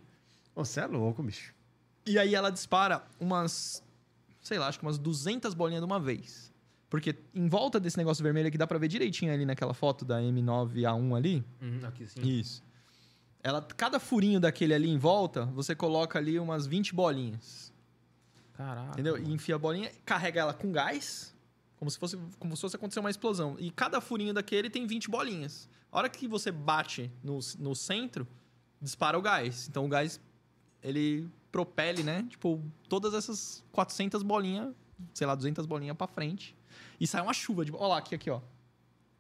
Você 0.55 0.81
é 0.81 0.87
louco, 0.87 1.23
bicho. 1.23 1.55
E 2.07 2.19
aí 2.19 2.35
ela 2.35 2.51
dispara 2.51 3.03
umas, 3.19 3.83
sei 4.41 4.59
lá, 4.59 4.69
acho 4.69 4.79
que 4.79 4.85
umas 4.85 4.99
200 4.99 5.55
bolinhas 5.55 5.81
de 5.81 5.87
uma 5.87 5.99
vez. 5.99 6.53
Porque 6.89 7.17
em 7.35 7.49
volta 7.49 7.81
desse 7.81 7.97
negócio 7.97 8.23
vermelho 8.23 8.49
aqui, 8.49 8.59
dá 8.59 8.67
pra 8.67 8.79
ver 8.79 8.89
direitinho 8.89 9.33
ali 9.33 9.45
naquela 9.45 9.75
foto 9.75 10.05
da 10.05 10.21
M9A1 10.21 11.17
ali. 11.17 11.45
Uhum, 11.61 11.81
aqui 11.87 12.07
sim. 12.07 12.21
Isso. 12.23 12.63
Ela, 13.43 13.61
cada 13.61 13.99
furinho 13.99 14.39
daquele 14.39 14.73
ali 14.73 14.89
em 14.89 14.97
volta, 14.97 15.45
você 15.47 15.75
coloca 15.75 16.19
ali 16.19 16.39
umas 16.39 16.67
20 16.67 16.95
bolinhas. 16.95 17.73
Caraca. 18.55 18.93
Entendeu? 18.93 19.19
E 19.19 19.33
enfia 19.33 19.57
a 19.57 19.59
bolinha, 19.59 19.91
carrega 20.05 20.41
ela 20.41 20.55
com 20.55 20.71
gás, 20.71 21.35
como 21.77 21.91
se 21.91 21.99
fosse, 21.99 22.17
como 22.39 22.57
se 22.57 22.63
fosse 22.63 22.77
acontecer 22.77 23.01
uma 23.01 23.11
explosão. 23.11 23.57
E 23.59 23.71
cada 23.71 24.01
furinho 24.01 24.33
daquele 24.33 24.71
tem 24.71 24.87
20 24.87 25.11
bolinhas. 25.11 25.69
A 25.91 25.99
hora 25.99 26.09
que 26.09 26.29
você 26.29 26.51
bate 26.51 27.11
no, 27.23 27.39
no 27.59 27.75
centro, 27.75 28.27
dispara 28.81 29.19
o 29.19 29.23
gás. 29.23 29.69
Então 29.69 29.85
o 29.85 29.89
gás, 29.89 30.21
ele 30.85 31.27
propele, 31.51 32.03
né? 32.05 32.25
Tipo, 32.29 32.63
todas 32.89 33.15
essas 33.15 33.65
400 33.73 34.23
bolinhas, 34.23 34.73
sei 35.15 35.27
lá, 35.27 35.35
200 35.35 35.67
bolinhas 35.67 35.97
pra 35.97 36.07
frente. 36.07 36.55
E 37.01 37.07
sai 37.07 37.23
uma 37.23 37.33
chuva 37.33 37.65
de... 37.65 37.73
Olha 37.73 37.87
lá, 37.89 37.99
aqui, 37.99 38.15
aqui, 38.15 38.29
ó. 38.31 38.41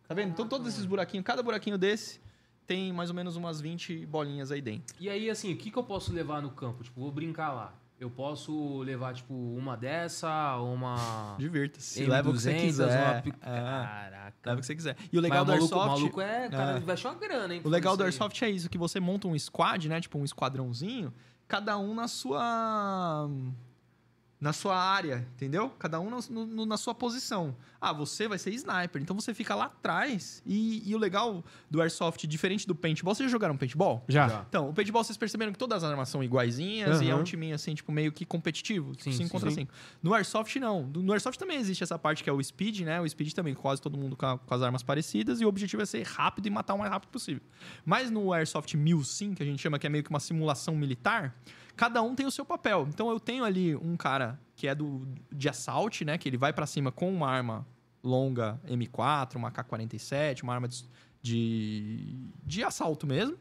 Tá 0.06 0.14
vendo? 0.14 0.30
Então 0.30 0.46
todos 0.46 0.68
esses 0.68 0.84
buraquinhos, 0.84 1.24
cada 1.24 1.42
buraquinho 1.42 1.78
desse 1.78 2.20
tem 2.66 2.92
mais 2.92 3.08
ou 3.10 3.16
menos 3.16 3.36
umas 3.36 3.60
20 3.60 4.04
bolinhas 4.06 4.50
aí 4.52 4.60
dentro. 4.60 4.94
E 5.00 5.08
aí, 5.08 5.30
assim, 5.30 5.52
o 5.52 5.56
que, 5.56 5.70
que 5.70 5.78
eu 5.78 5.82
posso 5.84 6.12
levar 6.12 6.42
no 6.42 6.50
campo? 6.50 6.82
Tipo, 6.84 7.00
vou 7.00 7.10
brincar 7.10 7.52
lá. 7.52 7.74
Eu 8.00 8.10
posso 8.10 8.80
levar, 8.82 9.14
tipo, 9.14 9.32
uma 9.32 9.76
dessa, 9.76 10.56
uma... 10.56 11.36
Divirta-se. 11.38 12.02
M200, 12.04 12.08
Leva 12.08 12.28
o 12.30 12.32
que 12.32 12.38
você 12.40 12.54
quiser. 12.54 13.12
uma... 13.14 13.22
pi- 13.22 13.34
É, 13.40 13.50
Caraca. 13.50 14.36
leva 14.44 14.58
o 14.58 14.60
que 14.60 14.66
você 14.66 14.74
quiser. 14.74 14.96
E 15.12 15.18
o 15.18 15.22
Mas 15.22 15.30
legal 15.30 15.42
o 15.42 15.44
do 15.46 15.52
maluco, 15.52 15.74
Airsoft... 15.74 15.86
o 15.86 16.00
maluco 16.00 16.20
é... 16.20 16.46
O 16.46 16.50
cara 16.50 16.76
É. 16.78 16.80
investe 16.80 17.06
uma 17.06 17.14
grana, 17.14 17.54
hein? 17.54 17.60
O 17.64 17.68
legal 17.68 17.96
do. 17.96 18.02
Airsoft 18.02 18.42
é 18.44 18.50
isso, 18.50 18.68
que 18.68 18.76
você 18.76 18.98
monta 18.98 19.28
um 19.28 19.38
squad, 19.38 19.88
né? 19.88 20.00
Tipo 20.00 20.18
um 20.18 20.24
esquadrãozinho, 20.24 21.14
cada 21.48 21.76
um 21.78 21.94
na 21.94 22.08
sua. 22.08 23.28
Na 24.40 24.52
sua 24.52 24.76
área, 24.76 25.26
entendeu? 25.34 25.70
Cada 25.78 25.98
um 26.00 26.10
no- 26.10 26.46
no- 26.46 26.66
na 26.66 26.76
sua 26.76 26.94
posição. 26.94 27.56
Ah, 27.80 27.92
você 27.94 28.28
vai 28.28 28.36
ser 28.38 28.50
sniper, 28.50 29.00
então 29.00 29.18
você 29.18 29.32
fica 29.32 29.54
lá 29.54 29.66
atrás. 29.66 30.42
E, 30.44 30.82
e 30.90 30.94
o 30.94 30.98
legal 30.98 31.42
do 31.70 31.80
Airsoft, 31.80 32.26
diferente 32.26 32.66
do 32.66 32.74
paintball, 32.74 33.14
vocês 33.14 33.30
já 33.30 33.32
jogaram 33.32 33.56
paintball? 33.56 34.04
Já. 34.08 34.28
Já. 34.28 34.44
Então, 34.48 34.68
o 34.68 34.74
paintball 34.74 35.02
vocês 35.02 35.16
perceberam 35.16 35.50
que 35.52 35.58
todas 35.58 35.82
as 35.82 35.90
armas 35.90 36.08
são 36.10 36.22
iguaizinhas 36.22 37.00
e 37.00 37.08
é 37.08 37.14
um 37.14 37.22
timinho 37.22 37.54
assim, 37.54 37.74
tipo, 37.74 37.90
meio 37.92 38.12
que 38.12 38.24
competitivo, 38.26 38.90
tipo, 38.92 39.04
Sim, 39.04 39.12
5 39.12 39.24
sim. 39.24 39.32
contra 39.32 39.50
Sim. 39.50 39.56
5. 39.60 39.72
No 40.02 40.12
Airsoft, 40.12 40.56
não. 40.58 40.82
No 40.88 41.12
Airsoft 41.12 41.38
também 41.38 41.56
existe 41.56 41.82
essa 41.82 41.98
parte 41.98 42.22
que 42.22 42.28
é 42.28 42.32
o 42.32 42.42
speed, 42.42 42.80
né? 42.80 43.00
O 43.00 43.08
speed 43.08 43.32
também, 43.32 43.54
quase 43.54 43.80
todo 43.80 43.96
mundo 43.96 44.14
com, 44.16 44.26
a- 44.26 44.36
com 44.38 44.54
as 44.54 44.60
armas 44.62 44.82
parecidas, 44.82 45.40
e 45.40 45.44
o 45.44 45.48
objetivo 45.48 45.80
é 45.82 45.86
ser 45.86 46.02
rápido 46.04 46.46
e 46.46 46.50
matar 46.50 46.74
o 46.74 46.78
mais 46.78 46.90
rápido 46.90 47.08
possível. 47.10 47.42
Mas 47.84 48.10
no 48.10 48.30
Airsoft 48.32 48.74
1000 48.76 49.02
sim, 49.04 49.32
que 49.32 49.42
a 49.42 49.46
gente 49.46 49.62
chama 49.62 49.78
que 49.78 49.86
é 49.86 49.90
meio 49.90 50.04
que 50.04 50.10
uma 50.10 50.20
simulação 50.20 50.74
militar, 50.76 51.34
cada 51.76 52.02
um 52.02 52.14
tem 52.14 52.26
o 52.26 52.30
seu 52.30 52.44
papel. 52.44 52.86
Então 52.88 53.10
eu 53.10 53.18
tenho 53.20 53.44
ali 53.44 53.74
um 53.76 53.96
cara 53.96 54.38
que 54.56 54.68
é 54.68 54.74
do 54.74 55.06
de 55.32 55.48
assalto, 55.48 56.04
né? 56.04 56.16
Que 56.18 56.28
ele 56.28 56.36
vai 56.36 56.52
pra 56.52 56.66
cima 56.66 56.92
com 56.92 57.12
uma 57.12 57.28
arma 57.28 57.66
longa 58.02 58.60
M4, 58.68 59.36
uma 59.36 59.50
K-47, 59.50 60.42
uma 60.42 60.54
arma 60.54 60.68
de, 60.68 60.84
de, 61.22 62.28
de 62.44 62.62
assalto 62.62 63.06
mesmo. 63.06 63.36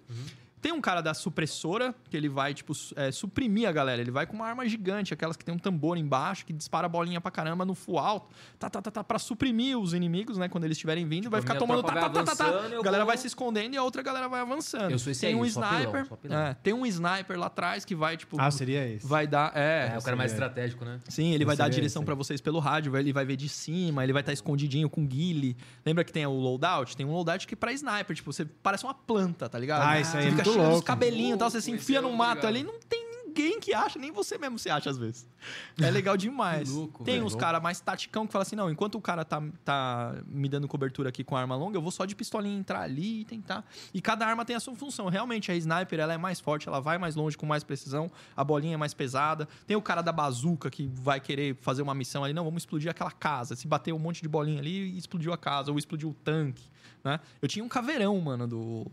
Tem 0.63 0.71
um 0.71 0.79
cara 0.79 1.01
da 1.01 1.13
supressora, 1.13 1.93
que 2.09 2.15
ele 2.15 2.29
vai, 2.29 2.53
tipo, 2.53 2.71
é, 2.95 3.11
suprimir 3.11 3.67
a 3.67 3.71
galera. 3.73 4.01
Ele 4.01 4.11
vai 4.11 4.25
com 4.25 4.33
uma 4.33 4.47
arma 4.47 4.65
gigante, 4.67 5.13
aquelas 5.13 5.35
que 5.35 5.43
tem 5.43 5.53
um 5.53 5.57
tambor 5.59 5.97
embaixo, 5.97 6.45
que 6.45 6.53
dispara 6.53 6.87
bolinha 6.87 7.19
pra 7.19 7.29
caramba 7.29 7.65
no 7.65 7.75
full 7.75 7.99
alto. 7.99 8.33
Tá, 8.57 8.69
tá, 8.69 8.81
tá, 8.81 8.89
tá, 8.89 9.03
pra 9.03 9.19
suprimir 9.19 9.77
os 9.77 9.93
inimigos, 9.93 10.37
né? 10.37 10.47
Quando 10.47 10.63
eles 10.63 10.77
estiverem 10.77 11.05
vindo, 11.05 11.29
vai 11.29 11.39
a 11.39 11.41
ficar 11.41 11.55
minha 11.55 11.59
tomando 11.59 11.83
tropa 11.83 11.99
tá, 11.99 12.07
vai 12.07 12.23
tá, 12.23 12.35
tá, 12.35 12.35
tá, 12.45 12.51
tá. 12.51 12.67
eu 12.69 12.79
A 12.79 12.83
galera 12.83 13.03
vou- 13.03 13.11
vai 13.11 13.17
se 13.17 13.27
escondendo 13.27 13.73
e 13.73 13.77
a 13.77 13.83
outra 13.83 14.01
galera 14.01 14.29
vai 14.29 14.39
avançando. 14.39 14.89
Eu 14.91 14.97
sou 14.99 15.11
esse 15.11 15.19
tem 15.19 15.31
aí, 15.31 15.35
um 15.35 15.45
sniper. 15.45 16.05
sou 16.07 16.15
apelão. 16.15 16.37
é, 16.39 16.53
tem 16.63 16.73
um 16.73 16.85
sniper 16.85 17.37
lá 17.37 17.47
atrás 17.47 17.83
que 17.83 17.93
vai, 17.93 18.15
tipo. 18.15 18.37
Ah, 18.39 18.49
seria 18.49 18.87
esse. 18.87 19.05
vai 19.05 19.27
dar. 19.27 19.51
É, 19.55 19.91
É, 19.93 19.97
o 19.97 20.01
cara 20.01 20.15
mais 20.15 20.31
seria- 20.31 20.45
estratégico, 20.45 20.85
né? 20.85 20.99
Sim, 21.09 21.33
ele 21.33 21.43
vai 21.43 21.57
dar 21.57 21.65
a 21.65 21.69
direção 21.69 22.05
pra 22.05 22.15
vocês 22.15 22.39
pelo 22.39 22.59
rádio, 22.59 22.89
vai- 22.93 23.01
ele 23.01 23.11
vai 23.11 23.25
ver 23.25 23.35
de 23.35 23.49
cima, 23.49 24.01
ele 24.01 24.13
vai 24.13 24.21
estar 24.21 24.31
escondidinho 24.31 24.89
com 24.89 25.05
guile. 25.05 25.57
Lembra 25.85 26.05
que 26.05 26.13
tem 26.13 26.25
o 26.25 26.31
loadout? 26.31 26.95
Tem 26.95 27.05
um 27.05 27.11
loadout 27.11 27.45
que 27.45 27.53
é 27.53 27.57
pra 27.57 27.73
sniper, 27.73 28.15
tipo, 28.15 28.31
você 28.31 28.45
parece 28.45 28.85
uma 28.85 28.93
planta, 28.93 29.49
tá 29.49 29.59
ligado? 29.59 29.81
Ah, 29.83 29.99
isso 29.99 30.15
aí 30.15 30.27
é 30.27 30.31
fica 30.31 30.52
louco. 30.57 30.83
cabelinhos 30.83 31.35
e 31.35 31.39
tal, 31.39 31.49
você 31.49 31.61
se 31.61 31.71
enfia 31.71 31.99
esse 31.99 32.07
no 32.07 32.13
mato 32.13 32.45
ali, 32.47 32.63
não 32.63 32.79
tem 32.79 33.13
ninguém 33.33 33.59
que 33.59 33.73
acha, 33.73 33.97
nem 33.97 34.11
você 34.11 34.37
mesmo 34.37 34.59
se 34.59 34.69
acha 34.69 34.89
às 34.89 34.97
vezes. 34.97 35.27
É 35.81 35.89
legal 35.89 36.15
demais. 36.15 36.69
Louco, 36.69 37.03
tem 37.03 37.15
velho. 37.15 37.25
uns 37.25 37.35
caras 37.35 37.61
mais 37.61 37.79
taticão 37.79 38.27
que 38.27 38.31
falam 38.31 38.43
assim, 38.43 38.55
não, 38.55 38.69
enquanto 38.69 38.95
o 38.95 39.01
cara 39.01 39.25
tá, 39.25 39.41
tá 39.65 40.15
me 40.27 40.47
dando 40.47 40.67
cobertura 40.67 41.09
aqui 41.09 41.23
com 41.23 41.35
arma 41.35 41.55
longa, 41.55 41.75
eu 41.75 41.81
vou 41.81 41.91
só 41.91 42.05
de 42.05 42.15
pistolinha 42.15 42.57
entrar 42.57 42.81
ali 42.81 43.21
e 43.21 43.25
tentar. 43.25 43.65
E 43.93 44.01
cada 44.01 44.25
arma 44.25 44.45
tem 44.45 44.55
a 44.55 44.59
sua 44.59 44.75
função. 44.75 45.09
Realmente, 45.09 45.51
a 45.51 45.55
sniper, 45.55 45.99
ela 45.99 46.13
é 46.13 46.17
mais 46.17 46.39
forte, 46.39 46.67
ela 46.67 46.79
vai 46.79 46.97
mais 46.97 47.15
longe 47.15 47.35
com 47.35 47.45
mais 47.45 47.63
precisão, 47.63 48.09
a 48.37 48.43
bolinha 48.43 48.75
é 48.75 48.77
mais 48.77 48.93
pesada. 48.93 49.47
Tem 49.65 49.75
o 49.75 49.81
cara 49.81 50.01
da 50.01 50.11
bazuca 50.11 50.69
que 50.69 50.87
vai 50.93 51.19
querer 51.19 51.55
fazer 51.61 51.81
uma 51.81 51.95
missão 51.95 52.23
ali, 52.23 52.33
não, 52.33 52.43
vamos 52.43 52.61
explodir 52.61 52.91
aquela 52.91 53.11
casa. 53.11 53.55
Se 53.55 53.67
bater 53.67 53.93
um 53.93 53.99
monte 53.99 54.21
de 54.21 54.29
bolinha 54.29 54.59
ali, 54.59 54.95
explodiu 54.97 55.33
a 55.33 55.37
casa, 55.37 55.71
ou 55.71 55.77
explodiu 55.77 56.09
o 56.09 56.13
tanque. 56.13 56.71
Né? 57.03 57.19
Eu 57.41 57.49
tinha 57.49 57.65
um 57.65 57.67
caveirão, 57.67 58.17
mano, 58.21 58.47
do. 58.47 58.85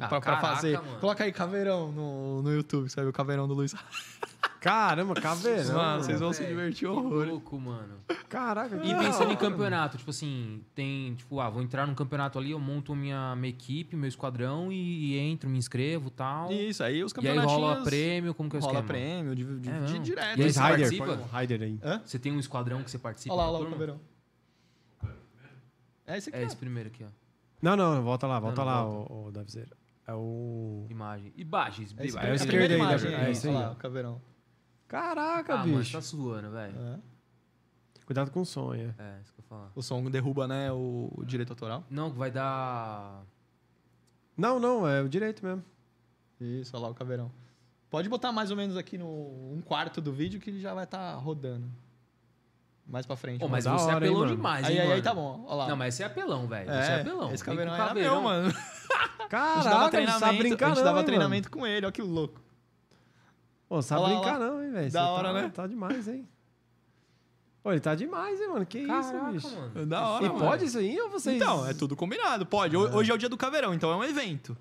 Ah, 0.00 0.08
pra, 0.08 0.20
pra 0.20 0.20
caraca, 0.20 0.56
fazer. 0.56 0.80
mano. 0.82 0.98
Coloca 0.98 1.22
aí 1.22 1.30
caveirão 1.32 1.92
no, 1.92 2.42
no 2.42 2.52
YouTube, 2.52 2.88
você 2.88 2.96
vai 2.96 3.04
ver 3.04 3.10
o 3.10 3.12
caveirão 3.12 3.46
do 3.46 3.54
Luiz. 3.54 3.72
Caramba, 4.60 5.14
caveirão. 5.14 5.74
Mano, 5.74 6.04
vocês 6.04 6.20
vão 6.20 6.32
se 6.32 6.44
divertir 6.44 6.80
que 6.80 6.86
horror. 6.86 7.26
louco, 7.26 7.58
mano. 7.60 7.98
Caraca, 8.28 8.78
que 8.78 8.88
E 8.88 8.94
pensando 8.96 9.32
em 9.32 9.36
campeonato, 9.36 9.96
tipo 9.98 10.10
assim, 10.10 10.62
tem, 10.72 11.14
tipo, 11.16 11.40
ah, 11.40 11.50
vou 11.50 11.62
entrar 11.62 11.84
num 11.86 11.94
campeonato 11.96 12.38
ali, 12.38 12.52
eu 12.52 12.60
monto 12.60 12.94
minha, 12.94 13.34
minha 13.34 13.50
equipe, 13.50 13.96
meu 13.96 14.08
esquadrão 14.08 14.70
e, 14.72 15.14
e 15.14 15.18
entro, 15.18 15.50
me 15.50 15.58
inscrevo 15.58 16.08
e 16.08 16.10
tal. 16.12 16.52
Isso, 16.52 16.82
aí 16.82 17.02
os 17.02 17.12
E 17.20 17.28
aí 17.28 17.38
rola 17.38 17.82
prêmio, 17.82 18.32
como 18.34 18.48
que 18.48 18.56
é 18.56 18.58
o 18.60 18.62
Rola 18.62 18.82
prêmio, 18.84 19.34
de, 19.34 19.44
de, 19.60 19.68
É 19.68 19.80
de 19.80 19.98
direto. 19.98 20.40
E 20.40 20.44
aí 20.44 20.52
você 20.52 20.60
Rider, 20.60 20.78
participa? 20.78 21.12
um 21.12 21.38
Rider 21.38 21.62
aí. 21.62 21.78
Hã? 21.82 22.02
Você 22.04 22.18
tem 22.18 22.32
um 22.32 22.38
esquadrão 22.38 22.82
que 22.84 22.90
você 22.90 22.98
participa? 22.98 23.34
Olha 23.34 23.42
lá, 23.42 23.50
olha 23.50 23.58
lá 23.64 23.68
o 23.68 23.70
caveirão. 23.72 24.00
É 26.06 26.18
esse 26.18 26.28
aqui, 26.28 26.38
É 26.38 26.42
ó. 26.42 26.46
esse 26.46 26.56
primeiro 26.56 26.88
aqui, 26.88 27.04
ó. 27.04 27.21
Não, 27.62 27.76
não, 27.76 28.02
volta 28.02 28.26
lá, 28.26 28.40
volta 28.40 28.60
não, 28.60 28.66
lá, 28.66 28.84
volta. 28.84 29.12
o, 29.12 29.26
o 29.26 29.32
Davizeira. 29.32 29.76
É 30.06 30.12
o. 30.14 30.86
Imagem. 30.90 31.32
Imagens. 31.36 31.94
É 31.96 32.02
É 32.02 32.04
a 32.04 32.34
esquerdo 32.34 32.46
primeira 32.48 32.74
aí, 32.74 32.80
imagem? 32.80 33.14
É 33.14 33.24
é 33.24 33.30
isso 33.30 33.48
Olha 33.48 33.58
aí, 33.58 33.64
lá, 33.64 33.70
o 33.72 33.76
caveirão. 33.76 34.20
Caraca, 34.88 35.54
Ah, 35.54 35.58
mano, 35.58 35.78
bicho. 35.78 35.92
tá 35.92 36.00
zoando, 36.00 36.50
velho. 36.50 36.74
É. 36.78 36.98
Cuidado 38.04 38.30
com 38.30 38.40
o 38.40 38.44
som, 38.44 38.74
é. 38.74 38.94
É, 38.98 39.20
isso 39.22 39.32
que 39.32 39.40
eu 39.40 39.44
falar. 39.44 39.70
O 39.74 39.80
som 39.80 40.02
derruba, 40.10 40.46
né, 40.48 40.70
o, 40.72 41.10
o 41.16 41.24
direito 41.24 41.50
autoral. 41.50 41.84
Não, 41.88 42.10
vai 42.10 42.30
dar... 42.30 43.24
Não, 44.36 44.58
não, 44.58 44.86
é 44.86 45.00
o 45.00 45.08
direito 45.08 45.44
mesmo. 45.44 45.64
Isso, 46.40 46.76
olha 46.76 46.86
lá 46.86 46.90
o 46.90 46.94
caveirão. 46.94 47.30
Pode 47.88 48.08
botar 48.08 48.32
mais 48.32 48.50
ou 48.50 48.56
menos 48.56 48.76
aqui 48.76 48.98
no 48.98 49.06
um 49.06 49.62
quarto 49.64 50.00
do 50.00 50.12
vídeo 50.12 50.40
que 50.40 50.50
ele 50.50 50.60
já 50.60 50.74
vai 50.74 50.84
estar 50.84 51.14
rodando. 51.14 51.70
Mais 52.86 53.06
pra 53.06 53.16
frente. 53.16 53.40
Pô, 53.40 53.48
mas 53.48 53.64
da 53.64 53.72
você 53.72 53.86
é 53.86 53.90
hein, 53.92 53.96
apelão 53.96 54.20
mano? 54.20 54.36
demais, 54.36 54.66
aí, 54.66 54.72
hein, 54.74 54.78
aí, 54.80 54.84
mano? 54.86 54.96
aí 54.96 55.02
tá 55.02 55.14
bom, 55.14 55.44
olha 55.46 55.54
lá. 55.54 55.68
Não, 55.68 55.76
mas 55.76 55.94
esse 55.94 56.02
é 56.02 56.06
apelão, 56.06 56.46
velho. 56.46 56.70
é, 56.70 56.80
Esse 56.80 56.90
é 56.90 57.00
apelão. 57.00 57.32
Esse 57.32 57.44
Vem 57.44 57.54
com 57.54 57.58
caveirão 57.60 57.74
era 57.74 57.86
caveirão. 57.88 58.14
meu, 58.14 58.22
mano. 58.22 58.48
a 58.48 58.50
gente 58.52 58.58
dava 58.58 59.28
Caraca, 59.28 59.62
a 59.62 59.80
gente 59.82 59.90
treinamento, 59.90 60.18
sabe 60.20 60.38
brincar 60.38 60.66
a 60.66 60.68
gente 60.70 60.78
não, 60.78 60.84
dava 60.84 60.98
hein, 60.98 61.04
treinamento 61.06 61.50
com 61.50 61.66
ele, 61.66 61.86
olha 61.86 61.92
que 61.92 62.02
louco. 62.02 62.34
mano? 62.34 62.44
Pô, 63.68 63.80
sabe 63.82 64.02
Olha 64.02 64.12
lá, 64.14 64.20
brincar 64.20 64.40
olha 64.40 64.50
não, 64.50 64.62
hein, 64.64 64.70
velho? 64.72 64.92
Da 64.92 65.00
Você 65.04 65.08
hora, 65.10 65.28
tá, 65.28 65.34
né? 65.34 65.50
Tá 65.54 65.66
demais, 65.66 66.08
hein? 66.08 66.28
Pô, 67.62 67.70
ele 67.70 67.80
tá 67.80 67.94
demais, 67.94 68.40
hein, 68.40 68.48
mano? 68.48 68.66
Que 68.66 68.84
Caraca, 68.86 69.30
isso, 69.36 69.48
bicho? 69.48 69.56
mano. 69.56 69.86
Da 69.86 70.08
hora, 70.08 70.24
E 70.24 70.28
mano. 70.28 70.40
pode 70.40 70.64
isso 70.64 70.78
aí 70.78 71.00
ou 71.00 71.08
vocês... 71.08 71.36
Então, 71.40 71.64
é 71.66 71.72
tudo 71.72 71.94
combinado, 71.96 72.44
pode. 72.44 72.76
Ho- 72.76 72.94
Hoje 72.96 73.10
é 73.12 73.14
o 73.14 73.18
dia 73.18 73.28
do 73.28 73.36
caveirão, 73.36 73.72
então 73.72 73.90
é 73.92 73.96
um 73.96 74.04
evento. 74.04 74.56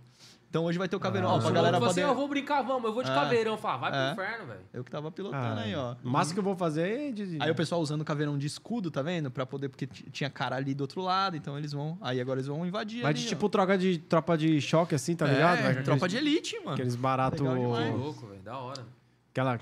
Então 0.52 0.66
hoje 0.66 0.78
vai 0.78 0.90
ter 0.90 0.98
o 0.98 1.00
caveirão, 1.00 1.30
Ah, 1.30 1.34
ó, 1.36 1.38
pra 1.40 1.48
se 1.48 1.54
galera 1.54 1.78
eu 1.78 1.80
fosse 1.80 1.94
poder... 1.94 2.02
assim, 2.02 2.12
eu 2.12 2.16
vou 2.16 2.28
brincar, 2.28 2.62
vamos. 2.62 2.84
Eu 2.84 2.94
vou 2.94 3.02
de 3.04 3.10
É. 3.10 3.16
caveirão. 3.16 3.58
Falar, 3.58 3.78
vai 3.78 3.90
É. 4.12 4.14
pro 4.14 4.22
inferno, 4.22 4.48
velho. 4.48 4.60
Eu 4.74 4.84
que 4.84 4.92
tava 4.92 5.10
pilotando 5.10 5.44
Ah, 5.60 5.62
aí, 5.62 5.74
ó. 5.74 5.96
O 6.04 6.10
máximo 6.10 6.34
que 6.34 6.40
eu 6.40 6.44
vou 6.44 6.58
fazer 6.58 7.08
é 7.08 7.12
de... 7.14 7.38
Aí 7.40 7.50
o 7.50 7.56
pessoal 7.56 7.80
usando 7.80 8.02
o 8.02 8.04
caveirão 8.04 8.38
de 8.38 8.48
escudo, 8.48 8.92
tá 8.92 9.02
vendo? 9.02 9.32
Pra 9.32 9.46
poder, 9.46 9.70
porque 9.70 9.88
tinha 9.88 10.30
cara 10.30 10.58
ali 10.58 10.74
do 10.74 10.82
outro 10.82 11.00
lado, 11.02 11.38
então 11.38 11.58
eles 11.58 11.72
vão. 11.72 11.98
Aí 12.02 12.20
agora 12.20 12.40
eles 12.40 12.48
vão 12.48 12.66
invadir. 12.66 12.98
Mas 13.02 13.12
ali, 13.12 13.20
de 13.20 13.26
ó. 13.28 13.30
tipo 13.30 13.48
troca 13.48 13.78
de 13.78 13.98
tropa 14.00 14.38
de 14.38 14.60
choque, 14.60 14.94
assim, 14.94 15.16
tá 15.16 15.26
ligado? 15.26 15.60
É, 15.60 15.62
Vai 15.64 15.76
com 15.78 15.84
tropa 15.84 16.06
aqueles, 16.06 16.22
de 16.26 16.30
elite, 16.30 16.60
mano. 16.60 16.74
Aqueles 16.74 16.96
barato... 16.98 17.44
Louco, 17.46 18.28
velho. 18.28 18.42
Da 18.42 18.58
hora. 18.58 18.86
Aquela, 19.32 19.58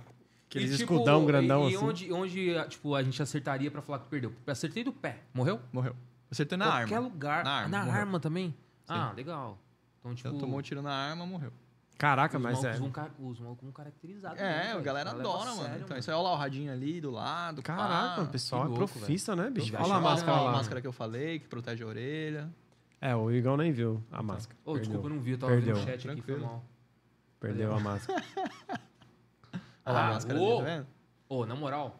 aqueles 0.49 0.71
E, 0.73 0.77
tipo, 0.77 0.93
escudão 0.95 1.23
grandão, 1.23 1.69
e, 1.69 1.73
e 1.73 1.75
assim. 1.75 1.85
onde, 1.85 2.11
onde, 2.13 2.55
tipo, 2.67 2.95
a 2.95 3.03
gente 3.03 3.21
acertaria 3.21 3.69
pra 3.69 3.83
falar 3.83 3.99
que 3.99 4.07
perdeu? 4.07 4.33
Acertei 4.47 4.83
do 4.83 4.91
pé. 4.91 5.19
Morreu? 5.35 5.59
Morreu. 5.71 5.95
Acertei 6.31 6.57
na 6.57 6.65
Qualquer 6.65 6.95
arma. 6.95 7.07
lugar. 7.07 7.43
Na 7.43 7.67
Na 7.67 7.79
arma, 7.81 7.91
arma, 7.93 8.05
morreu. 8.05 8.19
também? 8.19 8.55
Ah, 8.87 9.13
legal. 9.15 9.55
Então, 9.99 10.15
tipo, 10.15 10.27
Então 10.29 10.39
tomou 10.39 10.59
um 10.59 10.61
tiro 10.61 10.81
na 10.81 10.93
arma, 10.93 11.25
morreu. 11.25 11.51
Caraca, 11.97 12.37
os 12.37 12.43
mas 12.43 12.63
é... 12.63 12.73
vão, 12.73 12.89
os 13.19 13.39
malucos 13.41 13.63
vão 13.63 13.73
caracterizados. 13.73 14.39
É, 14.39 14.43
mesmo, 14.57 14.63
a 14.63 14.71
velho. 14.73 14.83
galera 14.83 15.09
adora, 15.11 15.49
mano. 15.51 15.63
sério, 15.63 15.81
Então 15.83 15.97
isso 15.97 16.09
aí, 16.09 16.15
olha 16.15 16.23
lá 16.23 16.33
o 16.33 16.37
radinho 16.37 16.71
ali 16.71 17.01
do 17.01 17.11
lado. 17.11 17.61
Caraca, 17.61 18.15
pá. 18.15 18.21
o 18.21 18.27
pessoal 18.27 18.61
é 18.63 18.67
louco, 18.69 18.87
profissa, 18.87 19.35
né, 19.35 19.49
bicho? 19.49 19.75
Olha 19.77 19.95
a 19.95 19.99
máscara 19.99 20.31
Olha 20.37 20.41
lá. 20.43 20.49
a 20.49 20.53
máscara 20.53 20.79
que 20.79 20.87
eu 20.87 20.93
falei, 20.93 21.39
que 21.39 21.47
protege 21.49 21.83
a 21.83 21.87
orelha. 21.87 22.49
É, 23.01 23.13
o 23.15 23.29
Igão 23.31 23.57
nem 23.57 23.71
viu 23.73 24.01
a 24.11 24.23
máscara. 24.23 24.57
Ô, 24.63 24.73
Perdeu. 24.73 24.81
desculpa, 24.81 25.07
eu 25.07 25.13
não 25.15 25.21
vi. 25.21 25.31
Eu 25.31 25.37
tava 25.39 25.51
Perdeu. 25.53 25.75
vendo 25.75 25.83
o 25.83 25.85
chat 25.87 25.93
aqui, 26.09 26.21
foi 26.21 26.33
Tranquilo. 26.35 26.45
mal. 26.45 26.63
Perdeu 27.39 27.73
a 27.75 27.79
máscara. 27.81 28.23
Olha 29.85 29.93
lá 29.93 29.99
Ah, 30.01 30.07
a 30.09 30.13
máscara 30.13 30.39
dele, 30.39 30.57
tá 30.57 30.63
vendo? 30.63 30.87
Ô, 31.27 31.45
na 31.45 31.55
moral, 31.55 31.99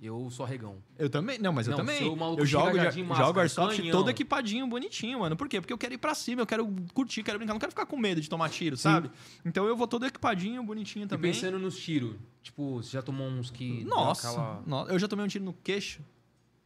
eu 0.00 0.30
sou 0.30 0.46
arregão. 0.46 0.76
Eu 0.98 1.10
também. 1.10 1.38
Não, 1.38 1.52
mas 1.52 1.66
eu 1.66 1.72
Não, 1.72 1.78
também. 1.78 2.02
Eu 2.02 2.46
jogo, 2.46 2.76
jogo 3.16 3.40
Airsoft 3.40 3.76
canhão. 3.80 3.92
todo 3.96 4.08
equipadinho, 4.10 4.66
bonitinho, 4.66 5.20
mano. 5.20 5.36
Por 5.36 5.48
quê? 5.48 5.60
Porque 5.60 5.72
eu 5.72 5.78
quero 5.78 5.94
ir 5.94 5.98
pra 5.98 6.14
cima, 6.14 6.42
eu 6.42 6.46
quero 6.46 6.66
curtir, 6.94 7.22
quero 7.22 7.38
brincar. 7.38 7.52
Não 7.54 7.60
quero 7.60 7.72
ficar 7.72 7.86
com 7.86 7.96
medo 7.96 8.20
de 8.20 8.28
tomar 8.28 8.48
tiro, 8.50 8.76
sabe? 8.76 9.10
Então 9.44 9.66
eu 9.66 9.76
vou 9.76 9.86
todo 9.88 10.06
equipadinho, 10.06 10.62
bonitinho 10.62 11.04
E 11.04 11.08
também. 11.08 11.32
pensando 11.32 11.58
nos 11.58 11.76
tiros, 11.78 12.16
tipo, 12.42 12.82
você 12.82 12.90
já 12.92 13.02
tomou 13.02 13.26
uns 13.28 13.50
que... 13.50 13.84
Nossa, 13.84 14.28
aquela- 14.30 14.62
no- 14.66 14.88
eu 14.88 14.98
já 14.98 15.08
tomei 15.08 15.24
um 15.24 15.28
tiro 15.28 15.44
no 15.44 15.52
queixo, 15.52 16.00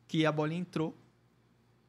que 0.06 0.26
a 0.26 0.32
bolinha 0.32 0.60
entrou. 0.60 0.96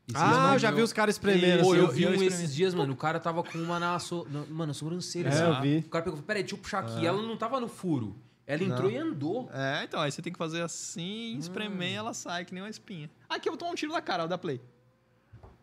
E 0.08 0.12
ah, 0.16 0.30
não 0.48 0.54
eu 0.54 0.60
já 0.60 0.70
vi 0.70 0.82
os 0.82 0.92
caras 0.92 1.16
espremendo. 1.16 1.64
Pô, 1.64 1.72
assim. 1.72 1.80
eu 1.80 1.86
eu- 1.88 1.92
vi 1.92 2.08
um 2.08 2.22
esses 2.24 2.54
dias, 2.54 2.74
mano. 2.74 2.92
O 2.94 2.96
cara 2.98 3.20
tava 3.22 3.42
com 3.42 3.58
uma 3.58 3.80
na, 3.80 3.98
so... 4.00 4.28
na- 4.30 4.46
mano, 4.48 4.74
sobrancelha. 4.74 5.30
É, 5.30 5.32
assim. 5.32 5.44
eu 5.44 5.62
vi. 5.62 5.78
O 5.86 5.90
cara 5.90 6.04
pegou, 6.04 6.22
peraí, 6.22 6.44
deixa 6.44 6.56
eu 6.56 6.60
puxar 6.60 6.80
aqui. 6.80 7.06
Ela 7.06 7.22
não 7.22 7.38
tava 7.38 7.58
no 7.62 7.70
furo. 7.70 8.14
Ela 8.46 8.64
entrou 8.64 8.84
Não. 8.84 8.92
e 8.92 8.98
andou. 8.98 9.50
É, 9.54 9.84
então, 9.86 10.02
aí 10.02 10.12
você 10.12 10.22
tem 10.22 10.32
que 10.34 10.38
fazer 10.38 10.62
assim, 10.62 11.38
espremer 11.38 11.92
e 11.92 11.94
ela 11.94 12.14
sai, 12.14 12.44
que 12.44 12.54
nem 12.54 12.62
uma 12.62 12.70
espinha. 12.70 13.10
Aqui 13.30 13.48
eu 13.48 13.54
vou 13.54 13.58
tomar 13.58 13.72
um 13.72 13.76
tiro 13.76 13.92
na 13.94 14.02
cara, 14.02 14.24
ó, 14.26 14.28
da 14.28 14.38
Play. 14.38 14.62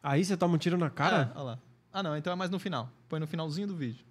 Aí 0.02 0.24
você 0.24 0.34
toma 0.36 0.54
um 0.54 0.58
tiro 0.58 0.78
na 0.78 0.88
cara? 0.88 1.30
É, 1.34 1.36
olha 1.38 1.42
lá. 1.44 1.58
Ah, 1.92 2.02
não, 2.02 2.16
então 2.16 2.32
é 2.32 2.36
mais 2.36 2.50
no 2.50 2.58
final. 2.58 2.90
Põe 3.08 3.20
no 3.20 3.26
finalzinho 3.26 3.66
do 3.68 3.76
vídeo. 3.76 4.04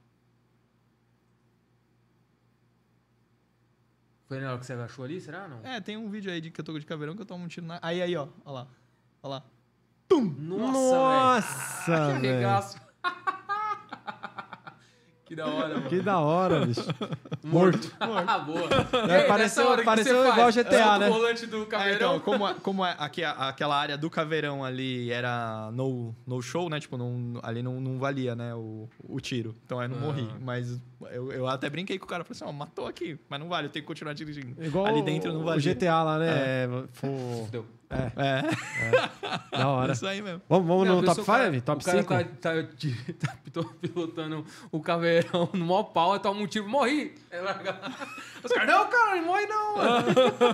Foi 4.27 4.39
na 4.39 4.49
hora 4.49 4.59
que 4.59 4.65
você 4.65 4.73
agachou 4.73 5.03
ali, 5.03 5.19
será? 5.19 5.47
Não? 5.47 5.61
É, 5.65 5.81
tem 5.81 5.97
um 5.97 6.07
vídeo 6.07 6.31
aí 6.31 6.39
de 6.39 6.51
que 6.51 6.61
eu 6.61 6.65
tô 6.65 6.77
de 6.77 6.85
caveirão 6.85 7.15
que 7.15 7.21
eu 7.23 7.25
tomo 7.25 7.43
um 7.43 7.47
tiro 7.47 7.65
na. 7.65 7.79
Aí, 7.81 7.99
aí, 8.01 8.15
ó. 8.15 8.27
Olha 8.45 8.53
lá. 8.53 8.67
Olha 9.23 9.31
lá. 9.35 9.43
Nossa, 10.11 10.35
velho. 10.37 10.61
Nossa, 10.61 11.85
Que 12.13 12.21
velho. 12.21 12.33
arregaço. 12.33 12.88
Que 15.29 15.35
da 15.35 15.45
hora, 15.47 15.75
mano. 15.75 15.89
Que 15.89 15.99
da 16.01 16.19
hora, 16.19 16.65
bicho. 16.65 16.81
Morto. 17.43 17.91
Ah, 18.01 18.39
boa. 18.39 18.67
Aí, 19.09 19.27
pareceu- 19.27 19.83
pareceu 19.83 20.21
igual 20.21 20.35
faz? 20.51 20.55
GTA, 20.55 20.97
né? 20.99 21.09
o 21.09 21.13
volante 21.13 21.45
do 21.45 21.63
É, 21.63 21.65
caveirão. 21.65 22.15
então, 22.15 22.19
como, 22.19 22.47
é- 22.47 22.53
como 22.55 22.85
é 22.85 22.95
aqui, 22.97 23.23
a- 23.23 23.31
aquela 23.49 23.75
área 23.77 23.97
do 23.97 24.09
caveirão 24.09 24.63
ali 24.65 25.11
era 25.11 25.69
no, 25.71 26.13
no 26.25 26.41
show, 26.41 26.69
né? 26.69 26.79
Tipo, 26.79 26.97
não, 26.97 27.39
ali 27.43 27.61
não, 27.61 27.79
não 27.79 27.97
valia, 27.99 28.35
né? 28.35 28.53
O, 28.55 28.89
o 29.07 29.19
tiro. 29.19 29.55
Então 29.65 29.79
aí 29.79 29.87
não 29.87 29.97
Ah. 29.97 30.01
morri. 30.01 30.27
Mas 30.41 30.79
eu, 31.11 31.31
eu 31.31 31.47
até 31.47 31.69
brinquei 31.69 31.97
com 31.99 32.05
o 32.05 32.07
cara. 32.07 32.23
Falei 32.23 32.35
assim, 32.41 32.45
ó, 32.45 32.51
matou 32.51 32.85
aqui. 32.87 33.17
Mas 33.29 33.39
não 33.39 33.47
vale, 33.49 33.67
eu 33.67 33.71
tenho 33.71 33.83
que 33.83 33.87
continuar 33.87 34.13
dirigindo. 34.13 34.55
Igual 34.63 34.85
ali 34.85 35.01
dentro 35.01 35.31
não 35.33 35.41
o 35.41 35.43
valia. 35.43 35.73
GTA 35.73 36.03
lá, 36.03 36.17
né? 36.19 36.27
É. 36.29 36.69
Fo- 36.93 37.07
Fudeu. 37.45 37.65
é, 37.89 38.11
É, 39.53 39.57
da 39.57 39.67
hora. 39.67 39.93
isso 39.93 40.05
aí 40.05 40.21
mesmo. 40.21 40.41
Vamos, 40.47 40.67
vamos 40.67 40.87
Não, 40.87 40.95
no 40.97 41.01
eu 41.01 41.05
top 41.05 41.15
sou 41.15 41.23
o 41.23 41.27
cara- 41.27 41.51
5? 41.51 41.65
Top 41.65 41.81
o 41.81 41.85
cara 41.85 41.97
5? 41.99 42.13
tá, 42.39 42.51
tá, 42.53 43.33
tá 43.61 43.65
pilotando 43.81 44.45
o 44.71 44.79
caveirão 44.79 45.49
no 45.53 45.65
maior 45.65 45.83
pau, 45.83 46.19
toma 46.19 46.39
um 46.41 46.45
tiro, 46.47 46.69
morri. 46.69 47.15
Larga- 47.31 47.79
Os 48.43 48.51
caras, 48.51 48.69
não, 48.69 48.87
cara, 48.89 49.15
não 49.15 49.25
morre 49.25 49.45
não. 49.47 49.77
mano. 49.77 50.05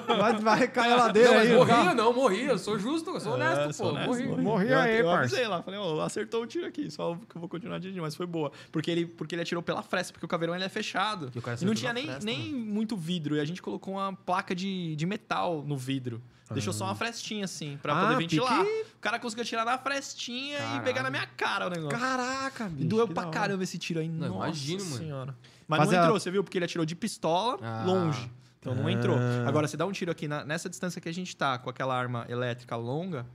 Vai, 0.17 0.33
vai 0.37 0.67
cair 0.67 0.93
a 0.93 0.95
ladeira 0.95 1.31
Não, 1.31 1.39
aí. 1.39 1.53
o 1.53 1.57
morri, 1.57 1.71
eu 1.87 1.95
não, 1.95 2.13
morri, 2.13 2.45
eu 2.45 2.57
sou 2.57 2.79
justo, 2.79 3.09
eu 3.11 3.19
sou 3.19 3.33
honesto, 3.33 3.69
É, 3.69 3.73
pô, 3.73 3.93
morri. 3.93 4.27
Morri 4.27 4.69
eu, 4.71 4.79
aí, 4.79 4.99
eu 4.99 5.05
parça. 5.05 5.19
avisei 5.23 5.47
lá, 5.47 5.61
falei, 5.61 5.79
ó, 5.79 6.01
acertou 6.01 6.41
o 6.43 6.47
tiro 6.47 6.65
aqui, 6.65 6.89
só 6.89 7.15
que 7.15 7.35
eu 7.35 7.39
vou 7.39 7.49
continuar 7.49 7.79
dirigindo, 7.79 8.01
mas 8.03 8.15
foi 8.15 8.25
boa. 8.25 8.51
Porque 8.71 8.89
ele, 8.89 9.05
porque 9.05 9.35
ele 9.35 9.41
atirou 9.41 9.61
pela 9.61 9.83
fresta, 9.83 10.13
porque 10.13 10.25
o 10.25 10.29
caveirão 10.35 10.55
ele 10.55 10.63
é 10.63 10.69
fechado. 10.69 11.31
E 11.33 11.39
o 11.39 11.41
cara 11.41 11.57
E 11.61 11.65
não 11.65 11.73
tinha 11.73 11.91
nem, 11.93 12.05
fresta, 12.05 12.25
nem 12.25 12.53
muito 12.53 12.95
vidro, 12.95 13.35
e 13.35 13.39
a 13.39 13.45
gente 13.45 13.61
colocou 13.61 13.95
uma 13.95 14.13
placa 14.13 14.53
de, 14.55 14.95
de 14.95 15.05
metal 15.05 15.63
no 15.65 15.77
vidro. 15.77 16.21
Deixou 16.51 16.71
só 16.71 16.85
uma 16.85 16.93
frestinha, 16.93 17.45
assim, 17.45 17.75
pra 17.81 17.97
Ah, 17.97 18.01
poder 18.03 18.17
ventilar. 18.17 18.63
pique- 18.63 18.85
O 18.97 18.99
cara 19.01 19.17
conseguiu 19.19 19.41
atirar 19.43 19.65
na 19.65 19.77
frestinha 19.79 20.57
e 20.57 20.61
Caralho. 20.61 20.83
pegar 20.83 21.01
na 21.03 21.09
minha 21.09 21.25
cara 21.25 21.65
o 21.65 21.69
negócio. 21.71 21.97
Caraca, 21.97 22.65
E 22.65 22.69
bicho. 22.69 22.87
doeu 22.89 23.07
que 23.07 23.13
pra 23.15 23.25
caramba 23.31 23.63
esse 23.63 23.79
tiro 23.79 23.99
aí. 23.99 24.07
Não, 24.07 24.27
Nossa 24.29 24.45
imagino, 24.47 24.83
mano. 24.85 24.97
senhora. 24.97 25.35
Mas 25.67 25.79
Fazer 25.79 25.95
não 25.95 26.01
a- 26.01 26.05
entrou, 26.05 26.19
você 26.19 26.29
viu? 26.29 26.43
Porque 26.43 26.57
ele 26.59 26.65
atirou 26.65 26.85
de 26.85 26.95
pistola 26.95 27.57
Ah. 27.63 27.83
longe. 27.85 28.31
Então 28.59 28.75
não 28.75 28.87
entrou. 28.87 29.15
Ah. 29.17 29.47
Agora, 29.47 29.67
você 29.67 29.75
dá 29.75 29.85
um 29.87 29.91
tiro 29.91 30.11
aqui 30.11 30.27
na- 30.27 30.45
nessa 30.45 30.69
distância 30.69 31.01
que 31.01 31.09
a 31.09 31.13
gente 31.13 31.35
tá, 31.35 31.57
com 31.57 31.69
aquela 31.69 31.95
arma 31.97 32.25
elétrica 32.29 32.75
longa, 32.75 33.25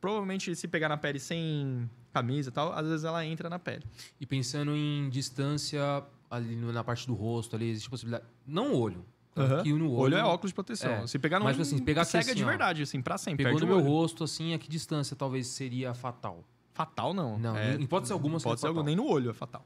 provavelmente 0.00 0.54
se 0.56 0.66
pegar 0.66 0.88
na 0.88 0.96
pele 0.96 1.20
sem 1.20 1.88
camisa 2.12 2.48
e 2.50 2.52
tal, 2.52 2.72
às 2.72 2.86
vezes 2.86 3.04
ela 3.04 3.24
entra 3.24 3.48
na 3.48 3.58
pele. 3.60 3.84
E 4.20 4.26
pensando 4.26 4.74
em 4.74 5.08
distância 5.08 6.02
ali 6.30 6.54
na 6.56 6.84
parte 6.84 7.06
do 7.06 7.14
rosto, 7.14 7.56
ali 7.56 7.68
existe 7.70 7.90
possibilidade. 7.90 8.24
Não 8.46 8.72
o 8.72 8.78
olho. 8.80 9.04
Aham. 9.36 9.60
Aqui 9.60 9.72
no 9.72 9.90
olho. 9.90 10.00
Olho 10.00 10.16
é 10.16 10.24
óculos 10.24 10.50
de 10.50 10.54
proteção. 10.54 10.90
É. 10.92 11.06
Se 11.06 11.18
pegar 11.18 11.38
no 11.38 11.44
Mas, 11.44 11.56
olho, 11.56 11.62
assim, 11.62 11.78
pegar 11.78 12.04
cega 12.04 12.24
assim, 12.30 12.34
de 12.34 12.44
verdade, 12.44 12.82
assim, 12.82 13.00
pra 13.02 13.18
sempre. 13.18 13.44
Pegou 13.44 13.58
perde 13.58 13.70
no 13.72 13.76
meu 13.76 13.84
olho. 13.84 13.94
rosto, 14.00 14.24
assim, 14.24 14.54
a 14.54 14.58
que 14.58 14.68
distância 14.68 15.16
talvez 15.16 15.46
seria 15.48 15.92
fatal? 15.94 16.44
Fatal, 16.72 17.12
não. 17.12 17.38
Não, 17.38 17.56
É, 17.56 17.74
em 17.76 17.82
hipótese 17.82 18.12
alguma 18.12 18.38
ser 18.38 18.48
algum, 18.66 18.82
nem 18.82 18.96
no 18.96 19.06
olho 19.06 19.30
é 19.30 19.32
fatal. 19.34 19.64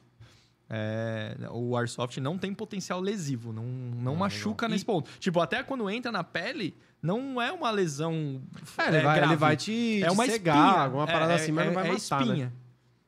É, 0.68 1.36
o 1.50 1.76
Airsoft 1.76 2.16
não 2.18 2.38
tem 2.38 2.54
potencial 2.54 2.98
lesivo, 3.00 3.52
não, 3.52 3.64
não 3.64 4.14
Ah, 4.14 4.18
machuca 4.20 4.64
legal. 4.64 4.70
nesse 4.74 4.84
E- 4.84 4.86
ponto. 4.86 5.10
Tipo, 5.20 5.40
até 5.40 5.62
quando 5.62 5.88
entra 5.90 6.10
na 6.10 6.24
pele, 6.24 6.74
não 7.02 7.40
é 7.40 7.52
uma 7.52 7.70
lesão. 7.70 8.40
É, 8.78 8.88
ele, 8.88 9.00
vai, 9.02 9.22
ele 9.22 9.36
vai 9.36 9.56
te, 9.56 10.02
é 10.02 10.06
te 10.06 10.12
uma 10.12 10.24
cegar, 10.24 10.56
espinha. 10.56 10.84
alguma 10.84 11.04
É- 11.04 11.06
parada 11.12 11.32
é, 11.32 11.36
assim, 11.36 11.52
mas 11.52 11.64
é, 11.64 11.66
não 11.68 11.74
vai 11.74 11.88
é 11.88 11.92
matar, 11.92 12.18
né? 12.20 12.26
espinha, 12.26 12.46
né? 12.46 12.52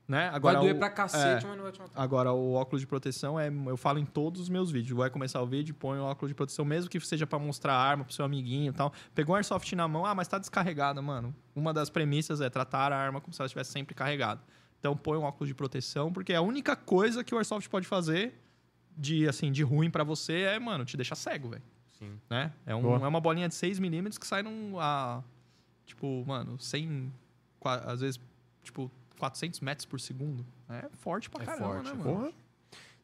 Agora, 0.09 0.59
vai 0.59 0.63
doer 0.67 0.77
o- 0.77 0.79
pra 0.79 0.89
cacete, 0.91 1.45
é. 1.45 1.49
mas 1.49 1.57
não 1.57 1.65
vai 1.65 1.73
te 1.73 1.81
matar. 1.81 2.01
Agora, 2.01 2.33
o 2.33 2.53
óculos 2.53 2.81
de 2.81 2.87
proteção, 2.87 3.39
é, 3.41 3.49
eu 3.67 3.77
falo 3.77 3.99
em 3.99 4.05
todos 4.07 4.41
os 4.41 4.49
meus 4.49 4.71
vídeos. 4.71 4.97
Vai 4.97 5.11
começar 5.11 5.43
o 5.43 5.47
vídeo, 5.47 5.75
põe 5.75 5.99
o 5.99 6.03
óculos 6.05 6.31
de 6.31 6.35
proteção, 6.35 6.65
mesmo 6.65 6.89
que 6.89 7.01
seja 7.01 7.27
pra 7.27 7.39
mostrar 7.39 7.75
a 7.75 7.81
arma 7.81 8.05
pro 8.05 8.13
seu 8.15 8.25
amiguinho 8.25 8.71
e 8.71 8.73
tal. 8.73 8.93
Pegou 9.15 9.33
um 9.35 9.37
airsoft 9.37 9.73
na 9.75 9.89
mão, 9.89 10.07
ah, 10.07 10.15
mas 10.15 10.29
tá 10.29 10.39
descarregada, 10.39 11.03
mano. 11.03 11.35
Uma 11.55 11.73
das 11.75 11.91
premissas 11.91 12.41
é 12.41 12.49
tratar 12.49 12.93
a 12.93 12.97
arma 12.97 13.21
como 13.21 13.33
se 13.35 13.41
ela 13.41 13.47
estivesse 13.47 13.73
sempre 13.73 13.95
carregada. 13.95 14.41
Então, 14.79 14.97
põe 14.97 15.19
um 15.19 15.23
óculos 15.23 15.49
de 15.49 15.55
proteção, 15.55 16.13
porque 16.13 16.33
a 16.35 16.41
única 16.41 16.77
coisa 16.77 17.25
que 17.25 17.35
o 17.35 17.39
airsoft 17.39 17.69
pode 17.69 17.87
fazer 17.89 18.41
de, 18.97 19.27
assim, 19.29 19.51
de 19.51 19.63
ruim 19.65 19.91
pra 19.91 20.05
você 20.05 20.43
é, 20.43 20.59
mano, 20.61 20.85
te 20.85 20.97
deixar 20.97 21.17
cego, 21.17 21.49
velho. 21.49 21.63
Sim. 21.99 22.13
Né? 22.31 22.53
É, 22.65 22.75
um- 22.75 22.83
Boa. 22.83 22.99
é 23.05 23.09
uma 23.09 23.21
bolinha 23.21 23.49
de 23.49 23.55
6mm 23.55 24.19
que 24.21 24.27
sai 24.27 24.43
num... 24.43 24.79
A, 24.79 25.23
tipo, 25.85 26.25
mano, 26.27 26.59
100... 26.61 27.13
qua- 27.59 27.77
Às 27.87 28.01
vezes, 28.03 28.21
tipo, 28.63 28.91
400 29.19 29.61
metros 29.61 29.85
por 29.87 30.01
segundo. 30.01 30.45
É 30.69 30.89
forte 30.99 31.29
pra 31.31 31.43
É 31.43 31.47
caramba, 31.47 31.65
forte, 31.67 31.85
né, 31.85 31.91
é 31.91 31.95
mano? 31.95 32.05
Porra. 32.19 32.31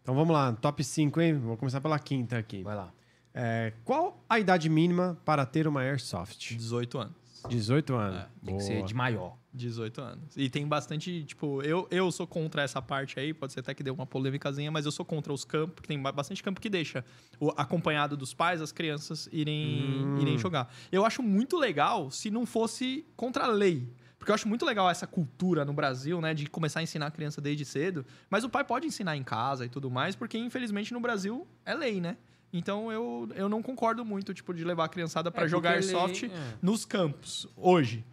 Então 0.03 0.15
vamos 0.15 0.33
lá, 0.33 0.53
top 0.55 0.83
5, 0.83 1.21
hein? 1.21 1.39
Vou 1.39 1.57
começar 1.57 1.81
pela 1.81 1.99
quinta 1.99 2.37
aqui. 2.37 2.63
Vai 2.63 2.75
lá. 2.77 2.93
É, 3.35 3.73
qual 3.85 4.23
a 4.29 4.39
idade 4.39 4.69
mínima 4.69 5.17
para 5.25 5.47
ter 5.47 5.67
uma 5.67 5.81
Airsoft? 5.81 6.55
18 6.57 6.99
anos. 6.99 7.15
18 7.49 7.95
anos. 7.95 8.21
É, 8.21 8.29
Tem 8.45 8.57
que 8.57 8.63
ser 8.63 8.75
Boa. 8.77 8.87
de 8.87 8.95
maior. 8.95 9.37
18 9.55 10.01
anos. 10.01 10.37
E 10.37 10.49
tem 10.49 10.67
bastante, 10.67 11.25
tipo, 11.25 11.61
eu, 11.63 11.87
eu 11.91 12.11
sou 12.11 12.27
contra 12.27 12.63
essa 12.63 12.81
parte 12.81 13.19
aí, 13.21 13.35
pode 13.35 13.53
ser 13.53 13.61
até 13.61 13.75
que 13.75 13.83
dê 13.83 13.91
uma 13.91 14.07
polêmicazinha, 14.07 14.71
mas 14.71 14.87
eu 14.87 14.93
sou 14.93 15.05
contra 15.05 15.33
os 15.33 15.45
campos, 15.45 15.75
porque 15.75 15.89
tem 15.89 16.01
ba- 16.01 16.11
bastante 16.13 16.43
campo 16.43 16.61
que 16.61 16.71
deixa 16.71 17.05
o, 17.39 17.51
acompanhado 17.57 18.17
dos 18.17 18.33
pais 18.33 18.63
as 18.63 18.73
crianças 18.73 19.29
irem, 19.33 20.05
Hum. 20.07 20.19
irem 20.21 20.39
jogar. 20.39 20.73
Eu 20.91 21.05
acho 21.05 21.23
muito 21.23 21.59
legal 21.59 22.11
se 22.11 22.31
não 22.31 22.47
fosse 22.47 23.05
contra 23.17 23.45
a 23.45 23.49
lei. 23.49 23.87
Porque 24.23 24.31
eu 24.31 24.37
acho 24.37 24.47
muito 24.47 24.65
legal 24.65 24.89
essa 24.89 25.05
cultura 25.05 25.65
no 25.65 25.73
Brasil, 25.73 26.21
né, 26.21 26.33
de 26.33 26.47
começar 26.47 26.79
a 26.79 26.83
ensinar 26.85 27.07
a 27.07 27.11
criança 27.11 27.41
desde 27.41 27.65
cedo. 27.65 28.07
Mas 28.31 28.45
o 28.45 28.49
pai 28.49 28.63
pode 28.63 28.87
ensinar 28.87 29.17
em 29.17 29.23
casa 29.25 29.67
e 29.67 29.69
tudo 29.69 29.91
mais, 29.91 30.15
porque 30.15 30.39
infelizmente 30.39 30.93
no 30.93 31.01
Brasil 31.01 31.45
é 31.67 31.75
lei, 31.75 32.01
né? 32.01 32.17
Então 32.53 32.93
eu, 32.93 33.29
eu 33.35 33.49
não 33.49 33.61
concordo 33.61 34.05
muito, 34.05 34.33
tipo, 34.33 34.55
de 34.55 34.63
levar 34.63 34.85
a 34.85 34.89
criançada 34.89 35.29
pra 35.29 35.47
É, 35.47 35.49
jogar 35.49 35.71
lei- 35.71 35.79
airsoft 35.81 36.23
é. 36.27 36.31
nos 36.63 36.85
campos, 36.85 37.49
hoje. 37.57 38.05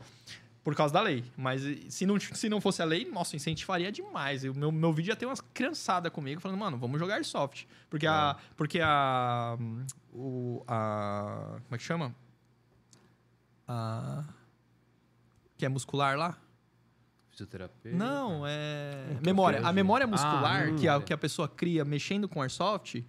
Por 0.63 0.73
causa 0.75 0.91
da 0.91 0.99
lei. 0.99 1.23
Mas 1.37 1.61
se 1.93 2.07
não, 2.07 2.19
se 2.19 2.49
não 2.49 2.59
fosse 2.59 2.81
a 2.81 2.85
lei, 2.85 3.07
nossa, 3.11 3.35
incentivaria 3.35 3.91
demais. 3.91 4.43
O 4.43 4.53
meu, 4.55 4.71
meu 4.71 4.91
vídeo 4.91 5.11
ia 5.11 5.15
ter 5.15 5.27
umas 5.27 5.41
criançadas 5.41 6.11
comigo 6.11 6.41
falando, 6.41 6.57
mano, 6.57 6.75
vamos 6.77 6.99
jogar 6.99 7.15
Airsoft. 7.15 7.65
Porque 7.87 8.07
a. 8.07 8.35
Porque 8.57 8.79
a. 8.81 9.57
O, 10.11 10.63
a. 10.67 11.57
Como 11.65 11.75
é 11.75 11.77
que 11.77 11.83
chama? 11.83 12.15
A. 13.67 14.23
Que 15.59 15.65
é 15.65 15.69
muscular 15.69 16.17
lá? 16.17 16.37
Fisioterapeuta. 17.31 17.97
Não, 17.97 18.47
é. 18.47 19.17
que 19.17 19.25
Memória. 19.25 19.59
A 19.61 19.73
memória 19.73 20.07
muscular 20.07 20.69
Ah, 20.69 20.71
hum, 20.71 20.75
que, 20.77 20.87
a, 20.87 20.93
é. 20.95 21.01
que 21.01 21.11
a 21.11 21.17
pessoa 21.17 21.49
cria 21.49 21.83
mexendo 21.83 22.29
com 22.29 22.41
Airsoft, 22.41 23.03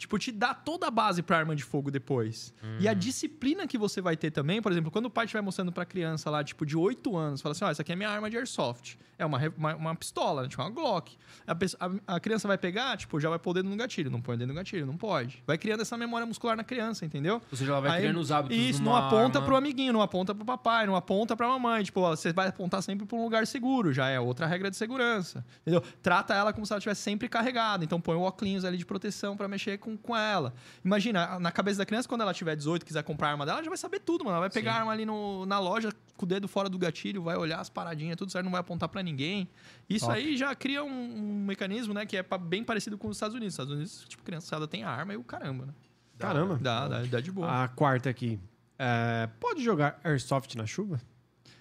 tipo, 0.00 0.18
te 0.18 0.32
dá 0.32 0.52
toda 0.54 0.88
a 0.88 0.90
base 0.90 1.22
pra 1.22 1.36
arma 1.38 1.54
de 1.54 1.62
fogo 1.62 1.90
depois. 1.90 2.52
E 2.80 2.86
Hum. 2.86 2.90
a 2.90 2.94
disciplina 2.94 3.66
que 3.66 3.76
você 3.78 4.00
vai 4.00 4.16
ter 4.16 4.30
também, 4.30 4.60
por 4.62 4.72
exemplo, 4.72 4.90
quando 4.90 5.04
o 5.06 5.10
pai 5.10 5.26
estiver 5.26 5.42
mostrando 5.42 5.70
pra 5.70 5.84
criança 5.84 6.30
lá, 6.30 6.42
tipo, 6.42 6.64
de 6.64 6.76
8 6.76 7.16
anos, 7.16 7.40
fala 7.42 7.52
assim: 7.52 7.64
ó, 7.64 7.70
essa 7.70 7.82
aqui 7.82 7.92
é 7.92 7.96
minha 7.96 8.08
arma 8.10 8.30
de 8.30 8.36
Airsoft. 8.38 8.96
É 9.18 9.26
uma, 9.26 9.38
uma, 9.54 9.76
uma 9.76 9.94
pistola, 9.94 10.48
tipo, 10.48 10.62
uma 10.62 10.70
Glock. 10.70 11.14
A, 11.46 11.54
pessoa- 11.54 11.92
a- 12.06 12.16
a 12.16 12.20
criança 12.20 12.48
vai 12.48 12.56
pegar, 12.56 12.96
tipo, 12.96 13.20
já 13.20 13.28
vai 13.28 13.38
pôr 13.38 13.50
o 13.50 13.54
dedo 13.54 13.68
no 13.68 13.76
gatilho. 13.76 14.10
Não 14.10 14.22
põe 14.22 14.34
o 14.34 14.38
dedo 14.38 14.48
no 14.48 14.54
gatilho, 14.54 14.86
não 14.86 14.96
pode. 14.96 15.42
Vai 15.46 15.58
criando 15.58 15.82
essa 15.82 15.94
memória 15.98 16.26
muscular 16.26 16.56
na 16.56 16.64
criança, 16.64 17.04
entendeu? 17.04 17.42
Ou 17.52 17.56
seja, 17.58 17.70
ela 17.72 17.82
vai 17.82 17.90
Aí- 17.90 18.00
criando 18.00 18.18
os 18.18 18.32
hábitos 18.32 18.56
Isso, 18.56 18.82
não 18.82 18.96
aponta 18.96 19.38
arma. 19.38 19.42
pro 19.46 19.56
amiguinho, 19.56 19.92
não 19.92 20.00
aponta 20.00 20.34
pro 20.34 20.44
papai, 20.46 20.86
não 20.86 20.96
aponta 20.96 21.36
pra 21.36 21.46
mamãe. 21.48 21.84
Tipo, 21.84 22.00
ó, 22.00 22.16
você 22.16 22.32
vai 22.32 22.48
apontar 22.48 22.82
sempre 22.82 23.04
pra 23.04 23.14
um 23.18 23.22
lugar 23.22 23.46
seguro, 23.46 23.92
já 23.92 24.08
é 24.08 24.18
outra 24.18 24.46
regra 24.46 24.70
de 24.70 24.76
segurança. 24.78 25.44
Entendeu? 25.60 25.82
Trata 26.02 26.32
ela 26.34 26.50
como 26.54 26.64
se 26.64 26.72
ela 26.72 26.78
estivesse 26.78 27.02
sempre 27.02 27.28
carregada. 27.28 27.84
Então 27.84 28.00
põe 28.00 28.16
o 28.16 28.22
óculos 28.22 28.64
ali 28.64 28.78
de 28.78 28.86
proteção 28.86 29.36
pra 29.36 29.46
mexer 29.46 29.76
com, 29.76 29.89
com 29.96 30.16
ela. 30.16 30.52
Imagina, 30.84 31.38
na 31.38 31.50
cabeça 31.52 31.78
da 31.78 31.86
criança, 31.86 32.08
quando 32.08 32.20
ela 32.22 32.34
tiver 32.34 32.54
18 32.56 32.84
quiser 32.84 33.02
comprar 33.02 33.28
a 33.28 33.30
arma 33.32 33.44
dela, 33.46 33.58
ela 33.58 33.64
já 33.64 33.70
vai 33.70 33.78
saber 33.78 34.00
tudo, 34.00 34.24
mano. 34.24 34.34
Ela 34.36 34.40
vai 34.40 34.50
pegar 34.50 34.72
Sim. 34.72 34.76
a 34.76 34.80
arma 34.80 34.92
ali 34.92 35.04
no- 35.04 35.46
na 35.46 35.58
loja 35.58 35.90
com 36.16 36.24
o 36.24 36.28
dedo 36.28 36.46
fora 36.48 36.68
do 36.68 36.78
gatilho, 36.78 37.22
vai 37.22 37.36
olhar 37.36 37.60
as 37.60 37.68
paradinhas, 37.70 38.16
tudo 38.16 38.30
certo, 38.30 38.44
não 38.44 38.52
vai 38.52 38.60
apontar 38.60 38.88
pra 38.88 39.02
ninguém. 39.02 39.48
Isso 39.88 40.04
Top. 40.06 40.16
aí 40.18 40.36
já 40.36 40.54
cria 40.54 40.84
um, 40.84 40.88
um 40.90 41.44
mecanismo, 41.46 41.94
né, 41.94 42.04
que 42.04 42.16
é 42.16 42.24
bem 42.40 42.62
parecido 42.62 42.98
com 42.98 43.08
os 43.08 43.16
Estados 43.16 43.34
Unidos. 43.34 43.54
Os 43.54 43.54
Estados 43.54 43.72
Unidos, 43.74 44.04
tipo, 44.08 44.22
criançada 44.22 44.68
tem 44.68 44.84
a 44.84 44.90
arma 44.90 45.14
e 45.14 45.16
o 45.16 45.24
caramba, 45.24 45.66
né? 45.66 45.72
Caramba. 46.18 46.58
Dá, 46.60 46.86
dá, 46.88 47.02
dá 47.02 47.20
de 47.20 47.32
boa. 47.32 47.64
A 47.64 47.68
quarta 47.68 48.10
aqui. 48.10 48.38
É, 48.78 49.28
pode 49.40 49.62
jogar 49.64 49.98
Airsoft 50.04 50.54
na 50.56 50.66
chuva? 50.66 51.00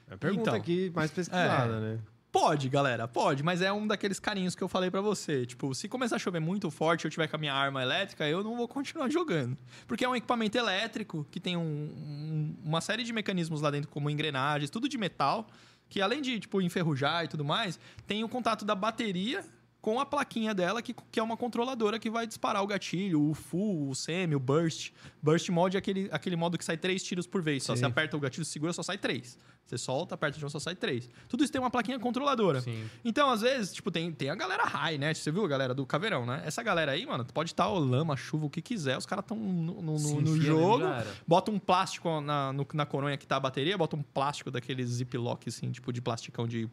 É 0.10 0.16
a 0.16 0.18
pergunta 0.18 0.42
Então. 0.50 0.56
aqui 0.56 0.92
mais 0.94 1.10
pesquisada, 1.12 1.80
né? 1.80 2.00
Pode, 2.32 2.70
galera, 2.70 3.08
pode, 3.08 3.42
mas 3.42 3.60
é 3.60 3.74
um 3.74 3.88
daqueles 3.88 4.20
carinhos 4.20 4.54
que 4.54 4.62
eu 4.64 4.68
falei 4.68 4.92
pra 4.92 5.02
você. 5.02 5.48
Tipo, 5.48 5.74
se 5.74 5.88
começar 5.88 6.18
a 6.18 6.20
chover 6.20 6.40
muito 6.40 6.70
forte 6.70 7.04
e 7.04 7.08
eu 7.08 7.12
tiver 7.12 7.28
com 7.28 7.36
a 7.36 7.40
minha 7.40 7.54
arma 7.54 7.82
elétrica, 7.82 8.28
eu 8.28 8.44
não 8.44 8.56
vou 8.56 8.68
continuar 8.68 9.10
jogando. 9.12 9.58
Porque 9.88 10.06
é 10.06 10.10
um 10.10 10.16
equipamento 10.16 10.56
elétrico 10.56 11.26
que 11.32 11.40
tem 11.40 11.58
um- 11.58 11.62
um- 11.62 12.56
uma 12.64 12.82
série 12.82 13.04
de 13.04 13.12
mecanismos 13.12 13.62
lá 13.62 13.72
dentro, 13.72 13.90
como 13.90 14.12
engrenagens, 14.12 14.70
tudo 14.70 14.88
de 14.88 14.96
metal, 14.98 15.48
que 15.90 16.00
além 16.02 16.22
de, 16.22 16.40
tipo, 16.40 16.62
enferrujar 16.62 17.26
e 17.26 17.28
tudo 17.28 17.44
mais, 17.44 17.80
tem 18.06 18.24
o 18.24 18.30
contato 18.30 18.64
da 18.64 18.76
bateria 18.76 19.44
com 19.82 20.00
a 20.00 20.06
plaquinha 20.06 20.54
dela, 20.54 20.82
que, 20.82 20.94
que 21.12 21.20
é 21.20 21.24
uma 21.24 21.38
controladora 21.38 21.98
que 21.98 22.10
vai 22.10 22.28
disparar 22.28 22.62
o 22.62 22.68
gatilho, 22.68 23.30
o 23.30 23.34
full, 23.34 23.90
o 23.90 23.96
semi, 23.96 24.36
o 24.36 24.40
burst. 24.40 24.92
Burst 25.22 25.48
mode 25.50 25.78
é 25.78 25.80
aquele, 25.80 26.10
aquele 26.12 26.36
modo 26.36 26.58
que 26.58 26.66
sai 26.66 26.76
três 26.78 27.02
tiros 27.02 27.26
por 27.26 27.42
vez. 27.42 27.64
Só 27.64 27.74
Sim. 27.76 27.80
você 27.82 27.86
aperta 27.86 28.18
o 28.18 28.20
gatilho, 28.20 28.44
segura, 28.46 28.74
só 28.74 28.84
sai 28.84 28.98
três. 28.98 29.38
Você 29.66 29.78
solta, 29.78 30.16
aperta 30.16 30.36
de 30.38 30.42
novo, 30.42 30.52
só 30.52 30.58
sai 30.60 30.76
três. 30.76 31.08
Tudo 31.28 31.44
isso 31.44 31.54
tem 31.54 31.62
uma 31.62 31.70
plaquinha 31.70 32.00
controladora. 32.00 32.60
Sim. 32.60 32.90
Então, 33.06 33.30
às 33.30 33.42
vezes, 33.42 33.72
tipo, 33.72 33.92
tem, 33.92 34.12
tem 34.12 34.30
a 34.32 34.36
galera 34.36 34.64
high, 34.64 34.98
né? 34.98 35.14
Você 35.14 35.32
viu 35.32 35.46
a 35.46 35.48
galera 35.48 35.76
do 35.76 35.86
Caveirão, 35.86 36.26
né? 36.26 36.42
Essa 36.44 36.64
galera 36.64 36.92
aí, 36.92 37.06
mano, 37.06 37.24
pode 37.32 37.52
estar 37.52 37.70
o 37.70 37.78
lama, 37.78 38.18
chuva, 38.18 38.48
o 38.48 38.50
que 38.50 38.64
quiser. 38.64 38.98
Os 38.98 39.06
caras 39.06 39.24
estão 39.24 39.38
no, 39.38 39.80
no- 39.82 40.00
Se 40.00 40.16
no- 40.16 40.42
jogo, 40.42 40.84
bota 41.28 41.52
um 41.52 41.60
plástico 41.60 42.20
na, 42.20 42.52
no- 42.52 42.68
na 42.74 42.86
coronha 42.86 43.16
que 43.16 43.28
tá 43.28 43.36
a 43.36 43.40
bateria, 43.40 43.78
bota 43.78 43.96
um 43.96 44.02
plástico 44.02 44.50
daqueles 44.50 44.90
ziplock, 44.90 45.48
assim, 45.48 45.72
tipo, 45.72 45.94
de 45.94 46.02
plasticão 46.02 46.48
de, 46.48 46.68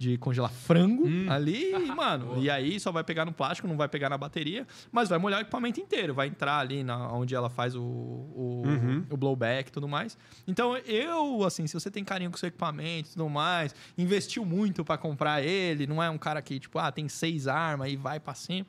de 0.00 0.16
congelar 0.16 0.50
frango 0.50 1.06
Hum. 1.06 1.26
ali, 1.28 1.72
e, 1.74 1.78
mano. 1.94 2.42
e 2.42 2.48
aí 2.48 2.80
só 2.80 2.90
vai 2.90 3.04
pegar 3.04 3.26
no 3.26 3.32
plástico, 3.34 3.68
não 3.68 3.76
vai 3.76 3.86
pegar 3.86 4.08
na 4.08 4.16
bateria, 4.16 4.66
mas 4.90 5.10
vai 5.10 5.18
molhar 5.18 5.38
o 5.40 5.42
equipamento 5.42 5.78
inteiro. 5.78 6.14
Vai 6.14 6.28
entrar 6.28 6.58
ali 6.58 6.82
na, 6.82 7.12
onde 7.12 7.34
ela 7.34 7.50
faz 7.50 7.76
o, 7.76 7.82
o, 7.82 8.62
Uhum. 8.64 9.04
o 9.10 9.16
blowback 9.18 9.68
e 9.68 9.72
tudo 9.72 9.86
mais. 9.86 10.16
Então, 10.48 10.74
eu, 10.78 11.44
assim, 11.44 11.66
se 11.66 11.74
você 11.74 11.90
tem 11.90 12.02
carinho 12.02 12.30
com 12.30 12.36
o 12.36 12.40
seu 12.40 12.46
equipamento 12.48 13.10
e 13.10 13.12
tudo 13.12 13.28
mais, 13.28 13.74
investiu 13.98 14.42
muito 14.42 14.82
pra 14.82 14.96
comprar 14.96 15.42
ele, 15.42 15.86
não 15.86 16.02
é 16.02 16.08
um 16.08 16.16
cara 16.16 16.40
que, 16.40 16.58
tipo, 16.58 16.78
ah, 16.78 16.90
tem 16.90 17.06
seis 17.06 17.46
armas 17.46 17.92
e 17.92 17.96
vai 17.96 18.18
pra 18.18 18.32
cima. 18.32 18.66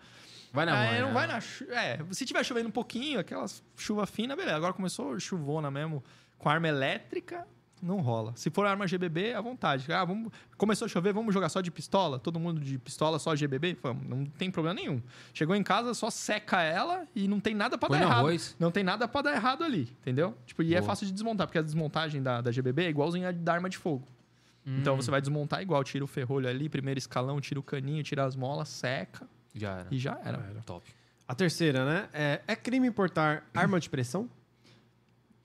Vai 0.52 0.66
na 0.66 0.84
É, 0.84 1.00
mão. 1.00 1.08
não 1.08 1.14
vai 1.14 1.28
na 1.28 1.38
É, 1.74 1.98
se 2.12 2.26
tiver 2.26 2.44
chovendo 2.44 2.68
um 2.68 2.72
pouquinho, 2.74 3.22
aquela 3.22 3.46
chuva 3.78 4.06
fina, 4.06 4.36
beleza. 4.36 4.58
Agora 4.58 4.74
começou 4.74 5.18
chuvona 5.18 5.72
mesmo, 5.72 6.04
com 6.38 6.50
arma 6.50 6.68
elétrica, 6.68 7.48
não 7.82 8.00
rola. 8.00 8.34
Se 8.36 8.50
for 8.50 8.66
arma 8.66 8.86
GBB, 8.88 9.34
à 9.34 9.42
vontade. 9.42 9.92
Ah, 9.92 10.06
vamos... 10.06 10.32
Começou 10.58 10.86
a 10.86 10.90
chover, 10.90 11.14
vamos 11.14 11.34
jogar 11.34 11.50
só 11.50 11.62
de 11.62 11.72
pistola? 11.72 12.20
Todo 12.20 12.40
mundo 12.40 12.60
de 12.62 12.78
pistola, 12.78 13.18
só 13.20 13.36
GBB? 13.36 13.78
Vamos, 13.82 14.08
não 14.08 14.26
tem 14.26 14.52
problema 14.52 14.76
nenhum. 14.76 15.02
Chegou 15.34 15.56
em 15.56 15.64
casa, 15.64 15.94
só 15.94 16.10
seca 16.10 16.62
ela 16.62 17.08
e 17.16 17.28
não 17.28 17.40
tem 17.40 17.56
nada 17.56 17.78
pra 17.78 17.90
Põe 17.90 18.00
dar 18.00 18.06
errado. 18.06 18.18
arroz. 18.20 18.56
Não 18.60 18.72
tem 18.72 18.84
nada 18.84 19.08
pra 19.08 19.22
dar 19.22 19.34
errado 19.34 19.64
ali, 19.64 19.90
entendeu? 20.02 20.38
Tipo, 20.46 20.62
e 20.64 20.76
é 20.76 20.80
Boa. 20.80 20.88
fácil 20.90 21.06
de 21.08 21.12
desmontar, 21.14 21.48
porque 21.48 21.58
a 21.60 21.62
desmontagem 21.64 22.22
da, 22.22 22.42
da 22.42 22.52
GBB 22.52 22.84
é 22.86 22.90
igualzinha 22.90 23.30
a 23.30 23.32
da 23.32 23.54
arma 23.54 23.70
de 23.70 23.78
fogo. 23.78 24.08
Então 24.66 24.94
Hum, 24.94 25.02
você 25.02 25.10
vai 25.10 25.20
desmontar 25.20 25.62
igual, 25.64 25.84
tira 25.84 26.04
o 26.04 26.08
ferrolho 26.08 26.48
ali, 26.48 26.70
primeiro 26.70 27.00
escalão, 27.00 27.42
tira 27.42 27.60
o 27.60 27.64
caninho, 27.64 28.04
tira 28.04 28.24
as 28.24 28.36
molas, 28.36 28.70
seca 28.70 29.28
Já 29.56 29.72
era. 29.80 29.88
e 29.90 29.98
já 29.98 30.20
era. 30.24 30.38
Top. 30.66 30.86
A 31.28 31.34
terceira, 31.34 31.84
né? 31.86 32.10
É, 32.14 32.42
é 32.48 32.56
crime 32.56 32.88
importar 32.88 33.44
arma 33.56 33.80
de 33.80 33.90
pressão? 33.90 34.30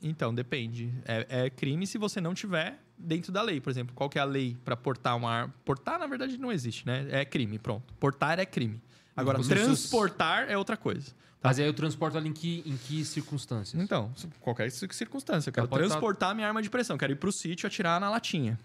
Então, 0.02 0.35
depende. 0.35 0.93
É, 1.05 1.44
é 1.47 1.51
crime 1.51 1.86
se 1.86 1.98
você 1.98 2.20
não 2.20 2.35
tiver 2.35 2.78
dentro 2.98 3.32
da 3.32 3.43
lei. 3.43 3.60
Por 3.60 3.70
exemplo, 3.70 3.94
qual 3.94 4.09
que 4.10 4.18
é 4.18 4.20
a 4.23 4.24
lei 4.24 4.56
para 4.64 4.77
portar 4.77 5.16
uma 5.16 5.31
arma? 5.31 5.55
Portar, 5.64 5.98
na 5.98 6.06
verdade, 6.06 6.36
não 6.39 6.52
existe, 6.52 6.86
né? 6.86 7.06
É 7.10 7.24
crime, 7.24 7.59
pronto. 7.59 7.93
Portar 7.94 8.39
é 8.39 8.47
crime. 8.47 8.81
Agora, 9.16 9.39
transportar 9.43 10.51
é 10.51 10.56
outra 10.59 10.77
coisa. 10.77 11.12
Mas 11.43 11.59
aí 11.60 11.66
eu 11.66 11.73
transporto 11.73 12.16
ela 12.18 12.27
em 12.27 12.32
que, 12.32 12.62
em 12.66 12.77
que 12.77 13.05
circunstâncias? 13.05 13.81
Então, 13.81 14.12
qualquer 14.40 14.70
cir- 14.70 14.93
circunstância. 14.93 15.48
Eu 15.48 15.52
quero 15.55 15.68
pode 15.68 15.86
transportar 15.86 16.35
minha 16.35 16.47
arma 16.48 16.60
de 16.60 16.68
pressão. 16.68 16.98
Quero 16.98 17.12
ir 17.12 17.16
pro 17.16 17.31
sítio 17.31 17.66
atirar 17.66 18.01
na 18.01 18.10
latinha. 18.10 18.59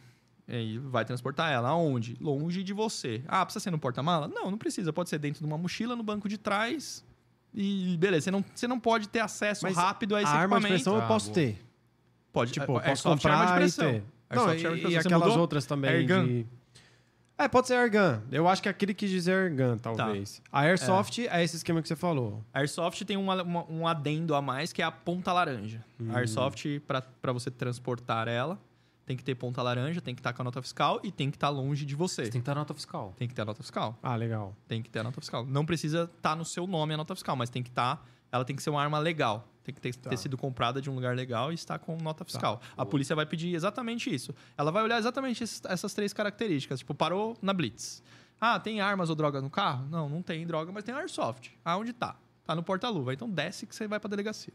E 0.48 0.56
aí 0.56 0.78
vai 0.80 1.06
transportar 1.06 1.52
ela. 1.52 1.70
Aonde? 1.70 2.18
Longe 2.20 2.64
de 2.64 2.74
você. 2.74 3.24
Ah, 3.28 3.45
precisa 3.45 3.64
ser 3.64 3.72
no 3.72 3.78
porta-mala? 3.78 4.28
Não, 4.28 4.49
não 4.49 4.58
precisa. 4.58 4.91
Pode 4.91 5.10
ser 5.10 5.20
dentro 5.20 5.40
de 5.41 5.45
uma 5.45 5.58
mochila, 5.58 5.95
no 5.95 6.02
banco 6.03 6.28
de 6.28 6.38
trás. 6.38 7.06
E 7.53 7.98
beleza, 7.98 8.26
você 8.26 8.32
não, 8.32 8.45
você 8.56 8.68
não 8.68 8.80
pode 8.80 9.10
ter 9.10 9.19
acesso 9.19 9.64
Mas 9.65 9.76
rápido 9.76 10.15
a 10.15 10.22
esse 10.22 10.32
a 10.32 10.36
arma 10.36 10.60
de 10.60 10.65
equipamento. 10.65 10.84
pressão 10.84 10.95
eu 10.95 11.02
Ah, 11.03 11.07
posso 11.07 11.32
ter. 11.34 11.61
Pode, 12.32 12.52
Tipo, 12.53 12.78
é, 12.80 12.82
posso 12.90 13.02
soft 13.03 13.26
arma 13.26 13.38
de 13.38 13.41
comprar 13.41 13.56
e 13.56 13.60
pressão. 13.60 13.91
ter. 13.91 14.03
É 14.30 14.36
Não, 14.36 14.44
e, 14.44 14.48
arma 14.48 14.56
de 14.56 14.61
e 14.61 14.69
pressão. 14.72 14.91
Você 14.91 14.98
aquelas 15.07 15.28
mudou? 15.28 15.41
outras 15.41 15.65
também 15.65 15.90
Airgun? 15.91 16.26
de... 16.26 16.45
É, 17.38 17.48
pode 17.48 17.68
ser 17.68 17.73
Airgun. 17.73 18.22
Eu 18.32 18.48
acho 18.48 18.61
que 18.61 18.69
aquele 18.69 18.94
quis 18.94 19.10
dizer 19.10 19.34
Airgun, 19.34 19.78
talvez. 19.80 20.41
A 20.52 20.61
Airsoft 20.61 21.28
é. 21.28 21.44
esse 21.44 21.57
esquema 21.57 21.82
que 21.82 21.88
você 21.88 21.95
falou. 21.95 22.41
A 22.53 22.60
Airsoft 22.60 23.03
tem 23.03 23.18
uma- 23.18 23.41
uma- 23.41 23.65
um 23.69 23.86
adendo 23.88 24.34
a 24.36 24.41
mais 24.41 24.72
que 24.72 24.82
é 24.82 24.86
a 24.86 24.91
ponta 24.91 25.34
laranja. 25.34 25.84
Hum. 25.99 26.10
A 26.14 26.19
Airsoft, 26.19 26.80
para 26.88 27.34
você 27.34 27.49
transportar 27.52 28.28
ela, 28.28 28.60
tem 29.11 29.17
que 29.17 29.23
ter 29.25 29.35
ponta 29.35 29.61
laranja, 29.61 29.99
tem 29.99 30.15
que 30.15 30.21
estar 30.21 30.31
com 30.31 30.41
a 30.41 30.45
nota 30.45 30.61
fiscal 30.61 31.01
e 31.03 31.11
tem 31.11 31.29
que 31.29 31.35
estar 31.35 31.49
longe 31.49 31.85
de 31.85 31.95
você. 31.95 32.23
Você 32.25 32.31
tem 32.31 32.39
que 32.39 32.43
estar 32.43 32.55
na 32.55 32.61
nota 32.61 32.73
fiscal. 32.73 33.13
Tem 33.17 33.27
que 33.27 33.33
ter 33.35 33.41
a 33.41 33.45
nota 33.45 33.61
fiscal. 33.61 33.99
Ah, 34.01 34.15
legal. 34.15 34.55
Tem 34.69 34.81
que 34.81 34.89
ter 34.89 34.99
a 34.99 35.03
nota 35.03 35.19
fiscal. 35.19 35.45
Não 35.45 35.65
precisa 35.65 36.09
estar 36.15 36.33
no 36.35 36.45
seu 36.45 36.65
nome 36.65 36.93
a 36.93 36.97
nota 36.97 37.13
fiscal, 37.13 37.35
mas 37.35 37.49
tem 37.49 37.61
que 37.61 37.69
estar. 37.69 38.05
ela 38.31 38.45
tem 38.45 38.55
que 38.55 38.63
ser 38.63 38.69
uma 38.69 38.81
arma 38.81 38.97
legal. 38.97 39.45
Tem 39.61 39.75
que 39.75 39.81
ter, 39.81 39.93
Tá. 39.93 40.09
ter 40.09 40.15
sido 40.15 40.38
comprada 40.38 40.81
de 40.81 40.89
um 40.89 40.95
lugar 40.95 41.13
legal 41.13 41.51
e 41.51 41.55
estar 41.55 41.77
com 41.79 41.97
nota 41.97 42.23
fiscal. 42.23 42.61
A 42.77 42.85
polícia 42.85 43.13
vai 43.13 43.25
pedir 43.25 43.53
exatamente 43.53 44.09
isso. 44.13 44.33
Ela 44.57 44.71
vai 44.71 44.81
olhar 44.81 44.97
exatamente 44.97 45.43
essas 45.43 45.93
três 45.93 46.13
características. 46.13 46.79
Tipo, 46.79 46.95
parou 46.95 47.38
na 47.41 47.51
Blitz. 47.51 48.01
Ah, 48.39 48.57
tem 48.57 48.79
armas 48.79 49.09
ou 49.09 49.15
droga 49.17 49.41
no 49.41 49.49
carro? 49.49 49.85
Não, 49.89 50.07
não 50.07 50.21
tem 50.21 50.47
droga, 50.47 50.71
mas 50.71 50.85
tem 50.85 50.95
airsoft. 50.95 51.49
Ah, 51.65 51.75
onde 51.77 51.91
tá? 51.91 52.15
Tá 52.45 52.55
no 52.55 52.63
porta-luva. 52.63 53.13
Então 53.13 53.29
desce 53.29 53.67
que 53.67 53.75
você 53.75 53.85
vai 53.85 53.99
pra 53.99 54.09
delegacia. 54.09 54.53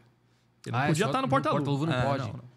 Ele 0.65 0.71
não 0.71 0.79
Ah, 0.79 0.85
é 0.85 0.87
podia 0.87 1.05
só 1.05 1.09
estar 1.11 1.19
no 1.21 1.27
no 1.27 1.29
porta-luva. 1.29 1.63
porta-luva 1.63 1.85
não 1.85 1.93
É, 1.93 2.03
pode? 2.03 2.23
Não, 2.23 2.33
não. 2.33 2.56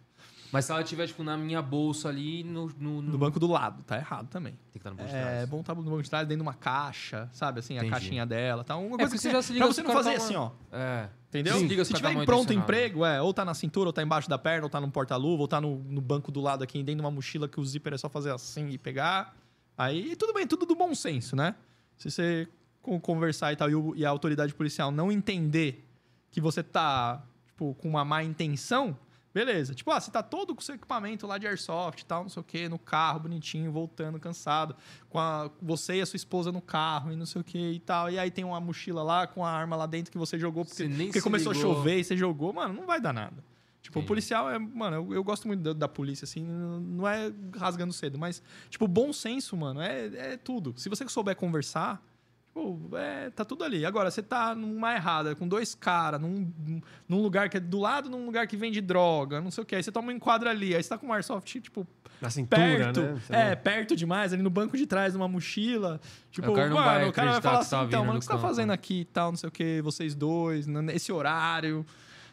Mas 0.52 0.64
se 0.64 0.72
ela 0.72 0.80
estiver, 0.82 1.06
tipo, 1.06 1.22
na 1.22 1.36
minha 1.36 1.62
bolsa 1.62 2.08
ali, 2.08 2.42
no... 2.42 2.68
No, 2.78 3.00
No 3.02 3.16
banco 3.18 3.38
do 3.38 3.46
lado, 3.46 3.82
tá 3.84 3.96
errado 3.96 4.28
também. 4.28 4.52
Tem 4.52 4.72
que 4.72 4.78
estar 4.78 4.90
no 4.90 4.96
bolso 4.96 5.12
de 5.12 5.16
É 5.18 5.22
trás. 5.22 5.48
bom 5.48 5.60
estar 5.60 5.74
no 5.74 5.82
banco 5.82 6.02
de 6.02 6.10
trás, 6.10 6.26
dentro 6.26 6.42
de 6.42 6.48
uma 6.48 6.54
caixa, 6.54 7.28
sabe? 7.32 7.60
Assim, 7.60 7.74
Entendi. 7.76 7.88
a 7.88 7.92
caixinha 7.92 8.26
dela. 8.26 8.64
Tá? 8.64 8.76
Uma 8.76 8.96
É, 8.96 8.98
coisa 8.98 9.14
que 9.14 9.18
você 9.20 9.30
já 9.30 9.42
se 9.42 9.52
liga 9.52 9.64
pra 9.64 9.74
você 9.74 9.82
não 9.82 9.92
fazer 9.92 10.10
tá 10.10 10.16
assim, 10.16 10.34
ó. 10.34 10.50
É. 10.72 11.08
Entendeu? 11.28 11.56
Se 11.58 11.66
liga 11.68 11.84
se 11.84 11.88
se 11.88 11.94
cara 12.00 12.08
tiver 12.12 12.20
tá 12.20 12.26
pronto 12.26 12.52
emprego, 12.52 13.04
é, 13.04 13.22
ou 13.22 13.32
tá 13.32 13.44
na 13.44 13.54
cintura, 13.54 13.88
ou 13.88 13.92
tá 13.92 14.02
embaixo 14.02 14.28
da 14.28 14.36
perna, 14.36 14.64
ou 14.64 14.70
tá 14.70 14.80
no 14.80 14.90
porta-luva, 14.90 15.42
ou 15.42 15.46
tá 15.48 15.60
no, 15.60 15.76
no 15.84 16.00
banco 16.00 16.32
do 16.32 16.40
lado 16.40 16.64
aqui, 16.64 16.78
dentro 16.82 16.96
de 16.96 17.00
uma 17.02 17.10
mochila 17.12 17.46
que 17.48 17.60
o 17.60 17.64
zíper 17.64 17.94
é 17.94 17.98
só 17.98 18.08
fazer 18.08 18.32
assim 18.32 18.68
e 18.70 18.76
pegar. 18.78 19.36
Aí 19.78 20.16
tudo 20.16 20.32
bem, 20.34 20.46
tudo 20.48 20.66
do 20.66 20.74
bom 20.74 20.92
senso, 20.94 21.36
né? 21.36 21.54
Se 21.96 22.10
você 22.10 22.48
con- 22.82 22.98
conversar 22.98 23.52
e 23.52 23.56
tal, 23.56 23.70
e, 23.70 24.00
e 24.00 24.04
a 24.04 24.10
autoridade 24.10 24.52
policial 24.52 24.90
não 24.90 25.12
entender 25.12 25.86
que 26.32 26.40
você 26.40 26.62
tá, 26.62 27.22
tipo, 27.46 27.74
com 27.74 27.88
uma 27.88 28.04
má 28.04 28.24
intenção, 28.24 28.96
beleza. 29.32 29.74
Tipo, 29.74 29.90
ah, 29.90 30.00
você 30.00 30.10
tá 30.10 30.22
todo 30.22 30.54
com 30.54 30.60
seu 30.60 30.74
equipamento 30.74 31.26
lá 31.26 31.38
de 31.38 31.46
airsoft 31.46 32.00
e 32.02 32.04
tal, 32.04 32.22
não 32.22 32.28
sei 32.28 32.40
o 32.40 32.44
quê, 32.44 32.68
no 32.68 32.78
carro, 32.78 33.20
bonitinho, 33.20 33.70
voltando, 33.70 34.18
cansado, 34.18 34.74
com 35.08 35.18
a, 35.18 35.50
você 35.60 35.96
e 35.96 36.00
a 36.00 36.06
sua 36.06 36.16
esposa 36.16 36.50
no 36.50 36.60
carro 36.60 37.12
e 37.12 37.16
não 37.16 37.26
sei 37.26 37.40
o 37.40 37.44
quê 37.44 37.72
e 37.72 37.80
tal. 37.80 38.10
E 38.10 38.18
aí 38.18 38.30
tem 38.30 38.44
uma 38.44 38.60
mochila 38.60 39.02
lá 39.02 39.26
com 39.26 39.44
a 39.44 39.50
arma 39.50 39.76
lá 39.76 39.86
dentro 39.86 40.10
que 40.10 40.18
você 40.18 40.38
jogou 40.38 40.64
porque, 40.64 40.88
Você 40.88 41.04
porque 41.04 41.20
começou 41.20 41.52
ligou. 41.52 41.72
a 41.72 41.74
chover 41.74 41.98
e 41.98 42.04
você 42.04 42.16
jogou, 42.16 42.52
mano, 42.52 42.74
não 42.74 42.86
vai 42.86 43.00
dar 43.00 43.12
nada. 43.12 43.44
Tipo, 43.82 43.98
o 43.98 44.00
Entendi. 44.00 44.08
policial 44.08 44.50
é. 44.50 44.58
Mano, 44.58 44.96
eu, 44.96 45.14
eu 45.14 45.24
gosto 45.24 45.48
muito 45.48 45.62
da, 45.62 45.72
da 45.72 45.88
polícia, 45.88 46.24
assim, 46.24 46.44
não 46.44 47.08
é 47.08 47.32
rasgando 47.56 47.92
cedo, 47.94 48.18
mas, 48.18 48.42
tipo, 48.68 48.86
bom 48.86 49.10
senso, 49.12 49.56
mano, 49.56 49.80
é, 49.80 50.06
é 50.32 50.36
tudo. 50.36 50.74
Se 50.76 50.88
você 50.88 51.08
souber 51.08 51.34
conversar, 51.34 52.00
tipo, 52.50 52.96
é, 52.96 53.30
tá 53.30 53.44
tudo 53.44 53.64
ali. 53.64 53.86
Agora, 53.86 54.10
você 54.10 54.22
tá 54.22 54.54
numa 54.54 54.94
errada, 54.94 55.34
com 55.34 55.46
dois 55.46 55.74
caras, 55.74 56.20
num, 56.20 56.52
num 57.08 57.22
lugar 57.22 57.48
que 57.48 57.56
é 57.56 57.60
do 57.60 57.78
lado, 57.78 58.10
num 58.10 58.26
lugar 58.26 58.46
que 58.46 58.56
vende 58.56 58.80
droga, 58.80 59.40
não 59.40 59.50
sei 59.50 59.62
o 59.62 59.66
que. 59.66 59.76
Aí 59.76 59.82
você 59.82 59.92
toma 59.92 60.08
um 60.08 60.12
enquadro 60.12 60.48
ali, 60.48 60.74
aí 60.74 60.82
você 60.82 60.88
tá 60.88 60.98
com 60.98 61.06
um 61.06 61.12
airsoft, 61.12 61.60
tipo, 61.60 61.86
Na 62.20 62.28
cintura, 62.28 62.60
perto. 62.60 63.00
né? 63.00 63.52
É, 63.52 63.54
perto 63.56 63.94
demais, 63.94 64.32
ali 64.32 64.42
no 64.42 64.50
banco 64.50 64.76
de 64.76 64.86
trás, 64.86 65.14
numa 65.14 65.28
mochila. 65.28 66.00
Tipo, 66.30 66.50
o 66.50 66.54
cara 66.54 66.68
mano, 66.70 66.84
vai 66.84 67.08
o 67.08 67.12
cara 67.12 67.32
vai 67.32 67.40
falar 67.40 67.62
você 67.62 67.70
tá 67.70 67.78
assim, 67.78 67.88
então, 67.88 68.04
mano, 68.04 68.16
o 68.16 68.18
que 68.18 68.24
você 68.24 68.30
tá 68.30 68.36
campo, 68.36 68.46
fazendo 68.48 68.68
né? 68.68 68.74
aqui 68.74 69.00
e 69.00 69.04
tal, 69.04 69.30
não 69.30 69.36
sei 69.38 69.48
o 69.48 69.52
que, 69.52 69.80
vocês 69.82 70.14
dois, 70.14 70.66
nesse 70.66 71.12
horário, 71.12 71.86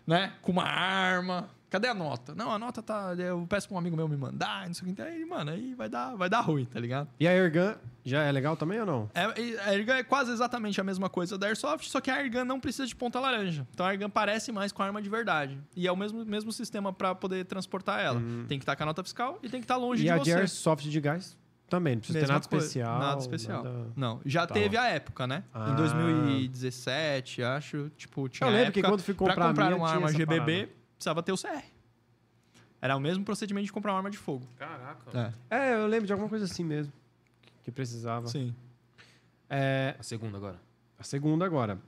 né? 0.06 0.34
Com 0.42 0.52
uma 0.52 0.64
arma. 0.64 1.50
Cadê 1.70 1.88
a 1.90 1.94
nota? 1.94 2.34
Não, 2.34 2.50
a 2.52 2.58
nota 2.58 2.82
tá. 2.82 3.14
Eu 3.18 3.46
peço 3.50 3.68
pra 3.68 3.76
um 3.76 3.78
amigo 3.78 3.96
meu 3.98 4.08
me 4.08 4.16
mandar, 4.16 4.66
não 4.68 4.74
sei 4.74 4.90
o 4.90 4.96
que. 4.96 5.02
Aí, 5.02 5.26
mano, 5.26 5.52
aí 5.52 5.74
vai 5.76 5.90
dar, 5.90 6.16
vai 6.16 6.30
dar 6.30 6.40
ruim, 6.40 6.64
tá 6.66 6.80
ligado? 6.80 7.10
E 7.20 7.28
a 7.28 7.32
Airgun 7.32 7.74
já 8.06 8.24
é 8.24 8.32
legal 8.32 8.56
também 8.56 8.80
ou 8.80 8.86
não? 8.86 9.10
É, 9.14 9.42
e 9.42 9.58
a 9.60 9.66
Airgun 9.72 9.92
é 9.92 10.04
quase 10.04 10.32
exatamente 10.32 10.80
a 10.80 10.84
mesma 10.84 11.10
coisa 11.10 11.38
da 11.38 11.48
Airsoft, 11.48 11.90
só 11.90 12.00
que 12.00 12.10
a 12.10 12.16
Airgun 12.16 12.46
não 12.46 12.58
precisa 12.60 12.88
de 12.88 12.96
ponta 12.96 13.20
laranja. 13.20 13.68
Então 13.74 13.86
a 13.86 13.90
Airgun 13.90 14.10
parece 14.10 14.50
mais 14.52 14.72
com 14.72 14.82
a 14.82 14.86
arma 14.86 15.02
de 15.02 15.10
verdade. 15.10 15.60
E 15.76 15.86
é 15.86 15.92
o 15.92 15.96
mesmo, 15.98 16.24
mesmo 16.26 16.54
sistema 16.54 16.94
pra 16.94 17.14
poder 17.14 17.44
transportar 17.46 18.00
ela. 18.00 18.22
Tem 18.48 18.58
que 18.58 18.64
estar 18.64 18.76
com 18.78 18.84
a 18.84 18.86
nota 18.86 19.04
fiscal 19.04 19.38
e 19.44 19.50
tem 19.50 19.60
que 19.60 19.66
estar 19.66 19.76
longe 19.76 20.04
E 20.04 20.06
de 20.06 20.12
a 20.12 20.18
você. 20.18 20.24
de 20.24 20.34
Airsoft 20.38 20.90
de 20.90 21.02
gás 21.02 21.38
também. 21.70 21.96
Não 21.96 22.00
precisa 22.00 22.20
ter 22.20 22.22
Mesma 22.24 22.34
nada 22.36 22.48
coisa. 22.48 22.66
especial. 22.66 23.00
Nada 23.00 23.20
especial. 23.20 23.64
nada- 23.66 23.88
Não, 23.94 24.22
já 24.26 24.48
Tá. 24.48 24.54
teve 24.54 24.78
a 24.78 24.86
época, 24.88 25.28
né? 25.28 25.44
Ah. 25.54 25.72
Em 25.72 25.76
2017, 25.76 27.44
acho, 27.44 27.90
tipo, 27.98 28.30
tinha 28.30 28.48
Eu 28.48 28.54
lembro 28.54 28.72
que 28.72 28.80
época, 28.80 28.94
quando 28.94 29.02
fui 29.04 29.14
comprar 29.14 29.36
pra 29.36 29.48
comprar 29.50 29.66
a 29.66 29.70
minha, 29.72 29.78
uma 29.82 29.90
arma 29.90 30.12
GBB, 30.12 30.66
parada. 30.68 30.77
Precisava 30.98 31.22
ter 31.24 31.32
o 31.32 31.38
CR. 31.38 31.64
Era 32.82 32.96
o 32.96 33.00
mesmo 33.00 33.24
procedimento 33.24 33.66
de 33.66 33.72
comprar 33.74 33.92
uma 33.94 33.98
arma 33.98 34.10
de 34.12 34.18
fogo. 34.18 34.46
Caraca. 34.58 35.34
É, 35.50 35.58
É, 35.58 35.74
eu 35.76 35.88
lembro 35.88 36.06
de 36.06 36.14
alguma 36.14 36.30
coisa 36.30 36.46
assim 36.46 36.64
mesmo. 36.64 36.94
Que 37.64 37.72
precisava. 37.72 38.28
sim. 38.28 38.54
É, 39.50 39.96
A 39.98 40.04
segunda 40.04 40.38
agora. 40.38 40.60
a 41.00 41.04
segunda 41.04 41.46
agora. 41.46 41.80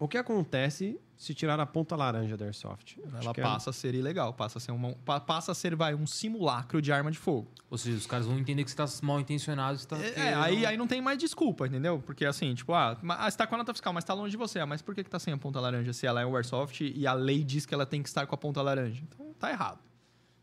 O 0.00 0.08
que 0.08 0.16
acontece 0.18 0.98
se 1.14 1.34
tirar 1.34 1.60
a 1.60 1.66
ponta 1.66 1.94
laranja 1.94 2.34
da 2.34 2.46
Airsoft? 2.46 2.96
Ela 3.20 3.30
é- 3.36 3.42
passa 3.42 3.68
a 3.68 3.72
ser 3.72 3.94
ilegal, 3.94 4.32
passa 4.32 4.56
a 4.56 4.60
ser, 4.60 4.72
uma, 4.72 4.94
pa- 5.04 5.20
passa 5.20 5.52
a 5.52 5.54
ser 5.54 5.76
vai, 5.76 5.94
um 5.94 6.06
simulacro 6.06 6.80
de 6.80 6.90
arma 6.90 7.10
de 7.10 7.18
fogo. 7.18 7.48
Ou 7.68 7.76
seja, 7.76 7.98
os 7.98 8.06
caras 8.06 8.24
vão 8.26 8.38
entender 8.38 8.64
que 8.64 8.70
você 8.70 8.76
tá 8.76 8.86
mal 9.02 9.20
intencionado, 9.20 9.78
você 9.78 9.86
tá 9.86 9.98
É, 9.98 10.10
querendo- 10.12 10.42
aí, 10.42 10.64
aí 10.64 10.76
não 10.78 10.86
tem 10.86 11.02
mais 11.02 11.18
desculpa, 11.18 11.66
entendeu? 11.66 12.02
Porque 12.06 12.24
assim, 12.24 12.54
tipo, 12.54 12.72
ah, 12.72 12.96
ah, 13.10 13.30
você 13.30 13.36
tá 13.36 13.46
com 13.46 13.54
a 13.54 13.58
nota 13.58 13.74
fiscal, 13.74 13.92
mas 13.92 14.02
tá 14.02 14.14
longe 14.14 14.30
de 14.30 14.38
você. 14.38 14.58
Ah, 14.58 14.64
mas 14.66 14.80
por 14.80 14.94
que, 14.94 15.04
que 15.04 15.10
tá 15.10 15.18
sem 15.18 15.34
a 15.34 15.36
ponta 15.38 15.60
laranja 15.60 15.92
se 15.92 16.06
ela 16.06 16.22
é 16.22 16.26
um 16.26 16.34
airsoft 16.34 16.80
e 16.80 17.06
a 17.06 17.12
lei 17.12 17.44
diz 17.44 17.66
que 17.66 17.74
ela 17.74 17.84
tem 17.84 18.02
que 18.02 18.08
estar 18.08 18.26
com 18.26 18.34
a 18.34 18.38
ponta 18.38 18.62
laranja? 18.62 19.02
Então 19.06 19.34
tá 19.38 19.50
errado. 19.50 19.78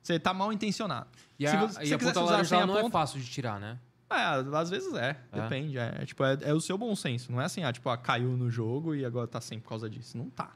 Você 0.04 0.20
tá 0.20 0.34
mal 0.34 0.54
intencionado. 0.54 1.08
E 1.40 1.48
Se 1.48 1.56
a, 1.56 1.60
você- 1.66 1.84
e 1.84 1.88
se 1.88 1.94
a 1.96 2.00
ponta 2.00 2.22
laranja 2.22 2.66
não 2.68 2.78
é 2.78 2.82
ponta- 2.82 2.94
fácil 2.94 3.20
de 3.20 3.26
tirar, 3.28 3.60
né? 3.60 3.80
É, 4.10 4.58
às 4.58 4.70
vezes 4.70 4.94
é, 4.94 5.18
É? 5.32 5.42
depende. 5.42 5.78
É, 5.78 6.06
tipo, 6.06 6.24
é, 6.24 6.38
é 6.42 6.54
o 6.54 6.62
seu 6.62 6.78
bom 6.78 6.96
senso. 6.96 7.32
Não 7.32 7.42
é 7.42 7.46
assim, 7.46 7.64
ah, 7.64 7.74
tipo, 7.74 7.90
ah, 7.90 7.98
caiu 7.98 8.30
no 8.38 8.50
jogo 8.50 8.96
e 8.96 9.04
agora 9.06 9.28
tá 9.28 9.42
sem 9.42 9.60
por 9.60 9.70
causa 9.70 9.90
disso. 9.90 10.18
Não 10.18 10.30
tá. 10.30 10.52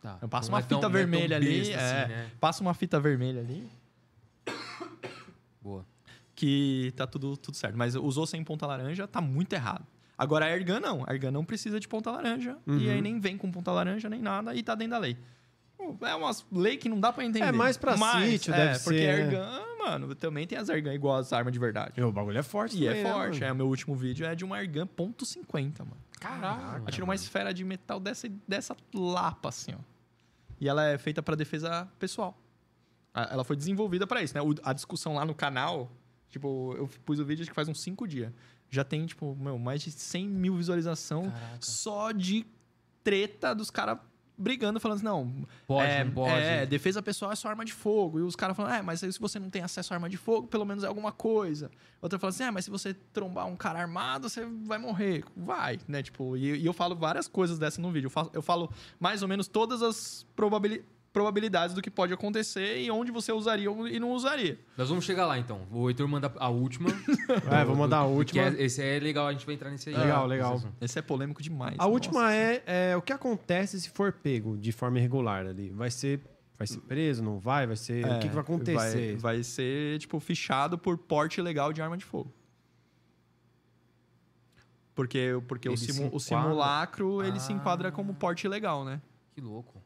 Tá. 0.00 0.18
Eu 0.20 0.28
passo 0.28 0.50
Não 0.50 0.54
uma 0.56 0.60
é 0.60 0.62
tão- 0.62 0.78
fita 0.78 0.78
é 0.78 0.80
tão 0.82 0.90
vermelha 0.90 1.36
ali, 1.36 1.60
assim, 1.60 1.72
né? 1.72 2.30
Passa 2.40 2.62
uma 2.62 2.74
fita 2.74 2.98
vermelha 3.00 3.40
ali 3.40 3.68
Boa. 5.60 5.84
que 6.34 6.92
tá 6.96 7.06
tudo, 7.06 7.36
tudo 7.36 7.56
certo. 7.56 7.76
Mas 7.76 7.94
usou 7.94 8.26
sem 8.26 8.42
ponta 8.44 8.66
laranja, 8.66 9.06
tá 9.08 9.20
muito 9.20 9.52
errado. 9.52 9.84
Agora 10.18 10.44
a 10.46 10.48
Airgun 10.48 10.80
não. 10.80 11.02
A 11.06 11.10
Airgun 11.12 11.30
não 11.30 11.44
precisa 11.44 11.78
de 11.80 11.86
ponta 11.88 12.10
laranja. 12.10 12.56
E 12.66 12.70
Uhum. 12.70 12.90
aí 12.90 13.00
nem 13.02 13.20
vem 13.20 13.36
com 13.36 13.50
ponta 13.50 13.70
laranja 13.72 14.08
nem 14.08 14.20
nada 14.20 14.54
e 14.54 14.62
tá 14.62 14.74
dentro 14.74 14.92
da 14.92 14.98
lei. 14.98 15.16
É 16.02 16.14
uma 16.14 16.30
lei 16.52 16.76
que 16.76 16.88
não 16.88 16.98
dá 16.98 17.12
pra 17.12 17.24
entender. 17.24 17.46
É 17.46 17.52
mais 17.52 17.76
pra 17.76 17.96
Mas, 17.96 18.30
sítio, 18.30 18.54
é, 18.54 18.56
deve 18.68 18.78
porque 18.84 18.98
ser, 18.98 19.08
Airgun, 19.10 19.75
mano, 19.90 20.14
também 20.14 20.46
tem 20.46 20.58
as 20.58 20.68
Airgun 20.68 20.92
igual 20.92 21.16
as 21.16 21.32
armas 21.32 21.52
de 21.52 21.58
verdade. 21.58 22.00
O 22.02 22.12
bagulho 22.12 22.38
é 22.38 22.42
forte 22.42 22.76
E 22.78 22.86
é 22.86 23.02
né, 23.02 23.12
forte. 23.12 23.42
É, 23.42 23.50
o 23.52 23.54
meu 23.56 23.66
último 23.68 23.94
vídeo 23.94 24.26
é 24.26 24.34
de 24.34 24.44
uma 24.44 24.56
Airgun 24.56 24.86
.50, 24.86 25.78
mano. 25.80 25.96
Caraca. 26.20 26.82
Atira 26.86 27.04
uma 27.04 27.14
esfera 27.14 27.52
de 27.52 27.62
metal 27.64 28.00
dessa, 28.00 28.28
dessa 28.48 28.76
lapa, 28.94 29.48
assim, 29.50 29.72
ó. 29.74 29.78
E 30.60 30.68
ela 30.68 30.84
é 30.86 30.96
feita 30.98 31.22
pra 31.22 31.34
defesa 31.36 31.86
pessoal. 31.98 32.36
A- 33.12 33.28
Ela 33.32 33.44
foi 33.44 33.56
desenvolvida 33.56 34.06
pra 34.06 34.22
isso, 34.22 34.34
né? 34.34 34.40
O- 34.42 34.54
a 34.62 34.72
discussão 34.72 35.14
lá 35.14 35.24
no 35.24 35.34
canal, 35.34 35.90
tipo, 36.30 36.74
eu 36.76 36.88
pus 37.04 37.18
o 37.18 37.24
vídeo 37.24 37.42
acho 37.42 37.50
que 37.50 37.54
faz 37.54 37.68
uns 37.68 37.80
5 37.82 38.06
dias. 38.08 38.32
Já 38.70 38.82
tem, 38.84 39.04
tipo, 39.06 39.36
meu, 39.36 39.58
mais 39.58 39.82
de 39.82 39.90
100 39.90 40.26
mil 40.28 40.56
visualização 40.56 41.30
só 41.60 42.10
de 42.12 42.44
treta 43.04 43.54
dos 43.54 43.70
caras 43.70 43.98
brigando, 44.38 44.78
falando 44.80 44.96
assim, 44.96 45.04
não, 45.04 45.46
Pode, 45.66 45.90
é, 45.90 46.04
não 46.04 46.12
pode. 46.12 46.32
É, 46.32 46.66
defesa 46.66 47.02
pessoal 47.02 47.32
é 47.32 47.36
só 47.36 47.48
arma 47.48 47.64
de 47.64 47.72
fogo. 47.72 48.18
E 48.18 48.22
os 48.22 48.36
caras 48.36 48.56
falando, 48.56 48.74
é, 48.74 48.82
mas 48.82 49.02
aí 49.02 49.12
se 49.12 49.18
você 49.20 49.38
não 49.38 49.50
tem 49.50 49.62
acesso 49.62 49.92
à 49.92 49.96
arma 49.96 50.08
de 50.08 50.16
fogo, 50.16 50.46
pelo 50.46 50.64
menos 50.64 50.84
é 50.84 50.86
alguma 50.86 51.12
coisa. 51.12 51.70
Outra 52.00 52.18
fala 52.18 52.30
assim, 52.30 52.44
é, 52.44 52.50
mas 52.50 52.64
se 52.64 52.70
você 52.70 52.94
trombar 53.12 53.46
um 53.46 53.56
cara 53.56 53.78
armado, 53.80 54.28
você 54.28 54.44
vai 54.64 54.78
morrer. 54.78 55.24
Vai, 55.36 55.78
né? 55.88 56.02
Tipo, 56.02 56.36
e, 56.36 56.56
e 56.58 56.66
eu 56.66 56.72
falo 56.72 56.94
várias 56.94 57.26
coisas 57.26 57.58
dessa 57.58 57.80
no 57.80 57.90
vídeo. 57.90 58.06
Eu 58.06 58.10
falo, 58.10 58.30
eu 58.32 58.42
falo 58.42 58.70
mais 59.00 59.22
ou 59.22 59.28
menos 59.28 59.48
todas 59.48 59.82
as 59.82 60.26
probabili- 60.36 60.84
probabilidades 61.16 61.74
do 61.74 61.80
que 61.80 61.90
pode 61.90 62.12
acontecer 62.12 62.76
e 62.78 62.90
onde 62.90 63.10
você 63.10 63.32
usaria 63.32 63.70
e 63.90 63.98
não 63.98 64.10
usaria. 64.12 64.58
Nós 64.76 64.90
vamos 64.90 65.02
chegar 65.02 65.24
lá, 65.24 65.38
então. 65.38 65.62
O 65.72 65.88
Heitor 65.88 66.06
manda 66.06 66.30
a 66.36 66.48
última. 66.50 66.90
É, 67.50 67.64
vou 67.64 67.74
mandar 67.74 67.98
a 68.00 68.04
última. 68.04 68.42
é- 68.42 68.62
esse 68.62 68.82
é 68.82 68.98
legal, 68.98 69.26
a 69.26 69.32
gente 69.32 69.46
vai 69.46 69.54
entrar 69.54 69.70
nesse 69.70 69.88
aí. 69.88 69.96
Legal, 69.96 70.24
Ah, 70.24 70.26
legal. 70.26 70.62
esse 70.78 70.98
é 70.98 71.02
polêmico 71.02 71.42
demais. 71.42 71.74
A 71.78 71.86
última 71.86 72.34
é, 72.34 72.62
é 72.66 72.94
o 72.96 73.00
que 73.00 73.14
acontece 73.14 73.80
se 73.80 73.88
for 73.88 74.12
pego 74.12 74.58
de 74.58 74.72
forma 74.72 74.98
irregular 74.98 75.46
ali. 75.46 75.70
Vai 75.70 75.90
ser 75.90 76.20
Vai 76.58 76.66
ser 76.66 76.80
preso, 76.80 77.22
não 77.22 77.38
vai? 77.38 77.66
Vai 77.66 77.76
ser. 77.76 78.04
o 78.04 78.18
que, 78.18 78.28
que 78.28 78.34
vai 78.34 78.42
acontecer? 78.42 79.12
É, 79.14 79.16
Vai, 79.16 79.36
vai 79.36 79.42
ser, 79.42 79.98
tipo, 79.98 80.18
fichado 80.20 80.76
por 80.78 80.96
porte 80.98 81.38
ilegal 81.40 81.72
de 81.72 81.80
arma 81.82 81.96
de 81.96 82.04
fogo. 82.04 82.30
Porque, 84.94 85.38
porque 85.48 85.68
o, 85.68 85.72
Ele 85.72 85.76
simu- 85.78 86.10
o 86.14 86.18
simulacro, 86.20 87.22
ele 87.22 87.38
se 87.40 87.52
Ah. 87.52 87.56
enquadra 87.56 87.90
como 87.92 88.14
porte 88.14 88.46
ilegal, 88.46 88.84
né? 88.84 89.00
Que 89.34 89.40
louco. 89.42 89.82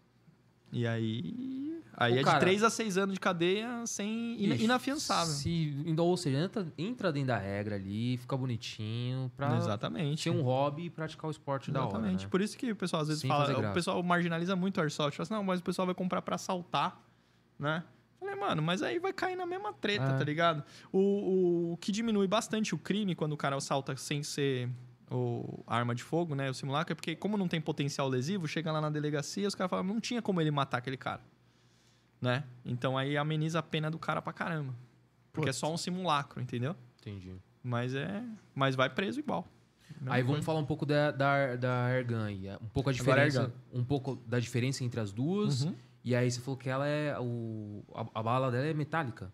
E 0.73 0.87
aí... 0.87 1.71
Aí 1.97 2.15
Ô, 2.15 2.21
é 2.21 2.23
cara, 2.23 2.39
de 2.39 2.45
3 2.47 2.63
a 2.63 2.71
6 2.71 2.97
anos 2.97 3.15
de 3.15 3.21
cadeia 3.21 3.85
sem 3.85 4.35
Ixi, 4.43 4.65
inafiançável. 4.65 5.35
Se, 5.35 5.83
então, 5.85 6.07
ou 6.07 6.17
seja, 6.17 6.39
entra, 6.39 6.67
entra 6.79 7.13
dentro 7.13 7.29
da 7.29 7.37
regra 7.37 7.75
ali, 7.75 8.17
fica 8.17 8.35
bonitinho, 8.39 9.31
pra 9.37 9.55
Exatamente. 9.59 10.23
ser 10.23 10.31
um 10.31 10.41
hobby 10.41 10.85
e 10.87 10.91
praticar 10.91 11.29
o 11.29 11.31
esporte 11.31 11.71
da 11.71 11.81
hora. 11.81 11.91
Exatamente. 11.91 12.25
Né? 12.25 12.31
Por 12.31 12.41
isso 12.41 12.57
que 12.57 12.73
o 12.73 12.77
pessoal 12.77 13.03
às 13.03 13.09
vezes 13.09 13.21
Sem 13.21 13.29
fala. 13.29 13.71
O 13.71 13.75
pessoal 13.75 14.03
marginaliza 14.03 14.57
muito 14.57 14.79
o 14.79 14.81
airsoft. 14.81 15.15
Fala 15.15 15.25
assim, 15.25 15.35
não, 15.35 15.45
mas 15.45 15.61
o 15.61 15.63
pessoal 15.63 15.85
vai 15.85 15.95
comprar 15.95 16.23
pra 16.23 16.37
assaltar, 16.37 16.99
né? 17.59 17.85
Falei, 18.19 18.35
mano, 18.35 18.63
mas 18.63 18.83
aí 18.83 18.99
vai 18.99 19.13
cair 19.13 19.37
na 19.37 19.45
mesma 19.45 19.73
treta, 19.73 20.05
É. 20.05 20.17
tá 20.17 20.25
ligado? 20.25 20.65
O, 20.91 21.73
o 21.73 21.77
que 21.79 21.93
diminui 21.93 22.27
bastante 22.27 22.75
o 22.75 22.79
crime 22.79 23.15
quando 23.15 23.33
o 23.33 23.37
cara 23.37 23.57
assalta 23.57 23.95
sem 23.97 24.23
ser 24.23 24.71
o 25.11 25.65
arma 25.67 25.95
de 25.95 26.03
fogo, 26.03 26.35
né? 26.35 26.49
O 26.49 26.55
simulacro, 26.55 26.93
é 26.93 26.95
porque, 26.95 27.17
como 27.17 27.37
não 27.37 27.49
tem 27.49 27.61
potencial 27.61 28.09
lesivo, 28.09 28.47
chega 28.47 28.71
lá 28.71 28.81
na 28.81 28.91
delegacia 28.91 29.49
os 29.49 29.55
caras 29.55 29.71
falam, 29.71 29.85
não 29.85 30.01
tinha 30.01 30.23
como 30.23 30.41
ele 30.41 30.51
matar 30.51 30.79
aquele 30.79 30.97
cara. 30.97 31.21
Né? 32.21 32.45
Então 32.65 32.97
aí 32.97 33.17
ameniza 33.17 33.59
a 33.59 33.63
pena 33.63 33.91
do 33.91 33.99
cara 33.99 34.23
pra 34.23 34.33
caramba. 34.33 34.75
Porque 35.33 35.49
é 35.49 35.53
Putz. 35.53 35.59
só 35.59 35.73
um 35.73 35.77
simulacro, 35.77 36.41
entendeu? 36.41 36.77
Entendi. 37.01 37.35
Mas 37.63 37.95
é. 37.95 38.23
Mas 38.55 38.75
vai 38.75 38.91
preso 38.91 39.21
igual. 39.21 39.47
Aí 40.07 40.23
vamos 40.23 40.37
coisa. 40.37 40.43
falar 40.47 40.61
um 40.61 40.67
pouco 40.67 40.87
da, 40.87 41.11
da, 41.11 41.57
da 41.57 41.85
Airgun 41.87 42.23
aí. 42.23 42.49
Um 42.61 42.69
pouco 42.69 42.91
a 42.91 42.93
a 42.93 42.95
diferença. 42.95 43.53
Um 43.73 43.85
pouco 43.85 44.17
da 44.27 44.39
diferença 44.39 44.85
entre 44.85 45.01
as 45.01 45.13
duas. 45.13 45.65
Uhum. 45.65 45.75
E 46.05 46.15
aí 46.15 46.31
você 46.31 46.41
falou 46.41 46.57
que 46.57 46.69
ela 46.69 46.87
é. 46.87 47.19
O, 47.19 47.83
a, 47.95 48.21
a 48.21 48.23
bala 48.23 48.51
dela 48.51 48.67
é 48.67 48.75
metálica. 48.75 49.33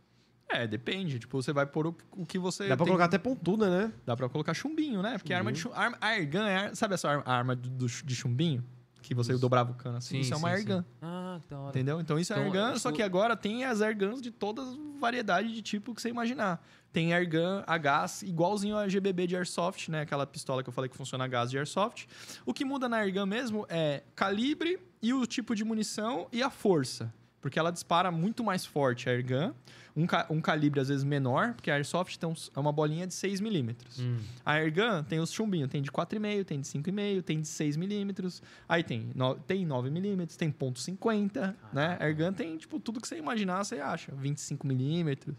É, 0.48 0.66
depende. 0.66 1.18
Tipo, 1.18 1.42
você 1.42 1.52
vai 1.52 1.66
pôr 1.66 1.88
o, 1.88 1.96
o 2.12 2.24
que 2.24 2.38
você. 2.38 2.68
Dá 2.68 2.76
pra 2.76 2.84
tem- 2.84 2.92
colocar 2.92 3.04
até 3.06 3.18
pontuda, 3.18 3.68
né? 3.68 3.92
Dá 4.04 4.16
pra 4.16 4.28
colocar 4.28 4.54
chumbinho, 4.54 5.02
né? 5.02 5.18
Porque 5.18 5.32
a 5.34 5.38
arma 5.38 5.52
de 5.52 5.58
chum... 5.60 5.70
arma, 5.74 5.98
a 6.00 6.06
airgun 6.08 6.42
é. 6.44 6.56
ar- 6.56 6.76
Sabe 6.76 6.94
essa 6.94 7.08
arma, 7.08 7.22
a 7.26 7.32
arma 7.36 7.56
do, 7.56 7.68
do- 7.68 7.86
de 7.86 8.14
chumbinho? 8.14 8.64
Que 9.02 9.14
você 9.14 9.32
Isso. 9.32 9.40
dobrava 9.40 9.70
o 9.70 9.74
cano 9.74 9.98
assim? 9.98 10.16
Sim, 10.16 10.20
isso 10.20 10.34
é 10.34 10.36
uma 10.36 10.48
sim, 10.48 10.54
airgun. 10.56 10.78
sim. 10.80 10.84
Ah, 11.00 11.38
que 11.40 11.48
da 11.48 11.58
hora. 11.60 11.68
Entendeu? 11.70 12.00
Então 12.00 12.18
isso 12.18 12.32
é 12.32 12.36
Então, 12.36 12.44
airgun, 12.52 12.74
é 12.74 12.78
só 12.78 12.88
tipo- 12.88 12.96
que 12.96 13.02
agora 13.04 13.36
tem 13.36 13.64
as 13.64 13.80
airguns 13.80 14.20
de 14.20 14.32
todas 14.32 14.68
as 14.68 14.76
variedades 15.00 15.52
de 15.52 15.62
tipo 15.62 15.94
que 15.94 16.02
você 16.02 16.08
imaginar. 16.08 16.64
Tem 16.92 17.12
airgun 17.14 17.62
a 17.66 17.78
gás, 17.78 18.22
igualzinho 18.22 18.76
a 18.76 18.88
GBB 18.88 19.28
de 19.28 19.36
airsoft, 19.36 19.88
né? 19.90 20.00
Aquela 20.00 20.26
pistola 20.26 20.60
que 20.62 20.68
eu 20.68 20.72
falei 20.72 20.88
que 20.90 20.96
funciona 20.96 21.24
a 21.24 21.28
gás 21.28 21.50
de 21.50 21.56
airsoft. 21.58 22.06
O 22.44 22.52
que 22.52 22.64
muda 22.64 22.88
na 22.88 22.96
airgun 22.98 23.26
mesmo 23.26 23.64
é 23.68 24.02
calibre 24.16 24.78
e 25.00 25.12
o 25.14 25.24
tipo 25.26 25.54
de 25.54 25.62
munição 25.64 26.26
e 26.32 26.42
a 26.42 26.50
força. 26.50 27.12
Porque 27.40 27.60
ela 27.60 27.70
dispara 27.70 28.10
muito 28.10 28.42
mais 28.42 28.66
forte 28.66 29.08
a 29.08 29.12
airgun. 29.12 29.52
Um, 29.96 30.06
ca- 30.06 30.26
um 30.28 30.42
calibre 30.42 30.78
às 30.78 30.88
vezes 30.88 31.04
menor, 31.04 31.54
porque 31.54 31.70
a 31.70 31.74
airsoft 31.74 32.18
tem 32.18 32.28
uns- 32.28 32.50
é 32.54 32.60
uma 32.60 32.70
bolinha 32.70 33.06
de 33.06 33.14
6 33.14 33.40
milímetros. 33.40 33.98
Hum. 33.98 34.18
A 34.44 34.52
Airgun 34.52 35.02
tem 35.04 35.18
os 35.20 35.32
chumbinhos, 35.32 35.70
tem 35.70 35.80
de 35.80 35.90
4,5, 35.90 36.44
tem 36.44 36.60
de 36.60 36.66
5,5, 36.68 37.22
tem 37.22 37.40
de 37.40 37.48
6 37.48 37.76
milímetros. 37.78 38.42
Aí 38.68 38.82
tem, 38.84 39.08
no, 39.14 39.34
tem 39.36 39.64
9 39.64 39.88
milímetros, 39.88 40.36
tem 40.36 40.50
ponto 40.50 40.78
.50, 40.78 41.54
né? 41.72 41.96
A 41.98 42.04
Airgun 42.04 42.32
tem, 42.34 42.58
tipo, 42.58 42.78
tudo 42.78 43.00
que 43.00 43.08
você 43.08 43.16
imaginar, 43.16 43.64
você 43.64 43.76
acha. 43.80 44.12
25 44.14 44.66
milímetros. 44.66 45.34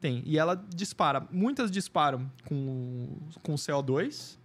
Tem. 0.00 0.22
E 0.24 0.38
ela 0.38 0.54
dispara. 0.74 1.26
Muitas 1.32 1.70
disparam 1.70 2.30
com, 2.44 3.08
com 3.42 3.54
CO2, 3.54 4.38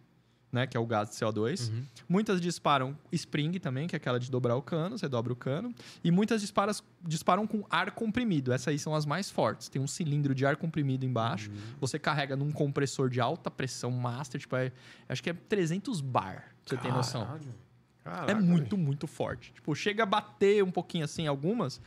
né? 0.51 0.67
Que 0.67 0.75
é 0.75 0.79
o 0.79 0.85
gás 0.85 1.09
de 1.09 1.15
CO2. 1.15 1.69
Uhum. 1.71 1.83
Muitas 2.09 2.41
disparam 2.41 2.97
spring 3.11 3.57
também, 3.59 3.87
que 3.87 3.95
é 3.95 3.97
aquela 3.97 4.19
de 4.19 4.29
dobrar 4.29 4.55
o 4.55 4.61
cano, 4.61 4.97
você 4.97 5.07
dobra 5.07 5.31
o 5.31 5.35
cano. 5.35 5.73
E 6.03 6.11
muitas 6.11 6.41
disparas, 6.41 6.83
disparam 7.03 7.47
com 7.47 7.63
ar 7.69 7.91
comprimido. 7.91 8.51
Essas 8.51 8.67
aí 8.69 8.79
são 8.79 8.93
as 8.93 9.05
mais 9.05 9.29
fortes. 9.29 9.69
Tem 9.69 9.81
um 9.81 9.87
cilindro 9.87 10.35
de 10.35 10.45
ar 10.45 10.55
comprimido 10.57 11.05
embaixo. 11.05 11.51
Você 11.79 11.97
carrega 11.97 12.35
num 12.35 12.51
compressor 12.51 13.09
de 13.09 13.21
alta 13.21 13.49
pressão 13.49 13.91
master, 13.91 14.39
tipo, 14.41 14.55
é- 14.55 14.71
acho 15.07 15.23
que 15.23 15.29
é 15.29 15.33
300 15.33 16.01
bar, 16.01 16.53
pra 16.65 16.75
você 16.75 16.77
ter 16.77 16.91
noção. 16.91 17.25
Caralho. 17.25 17.55
Caraca, 18.03 18.31
É 18.31 18.35
muito, 18.35 18.75
muito 18.77 19.05
forte. 19.05 19.53
Tipo, 19.53 19.75
chega 19.75 20.03
a 20.03 20.05
bater 20.07 20.63
um 20.63 20.71
pouquinho 20.71 21.05
assim, 21.05 21.27
algumas, 21.27 21.79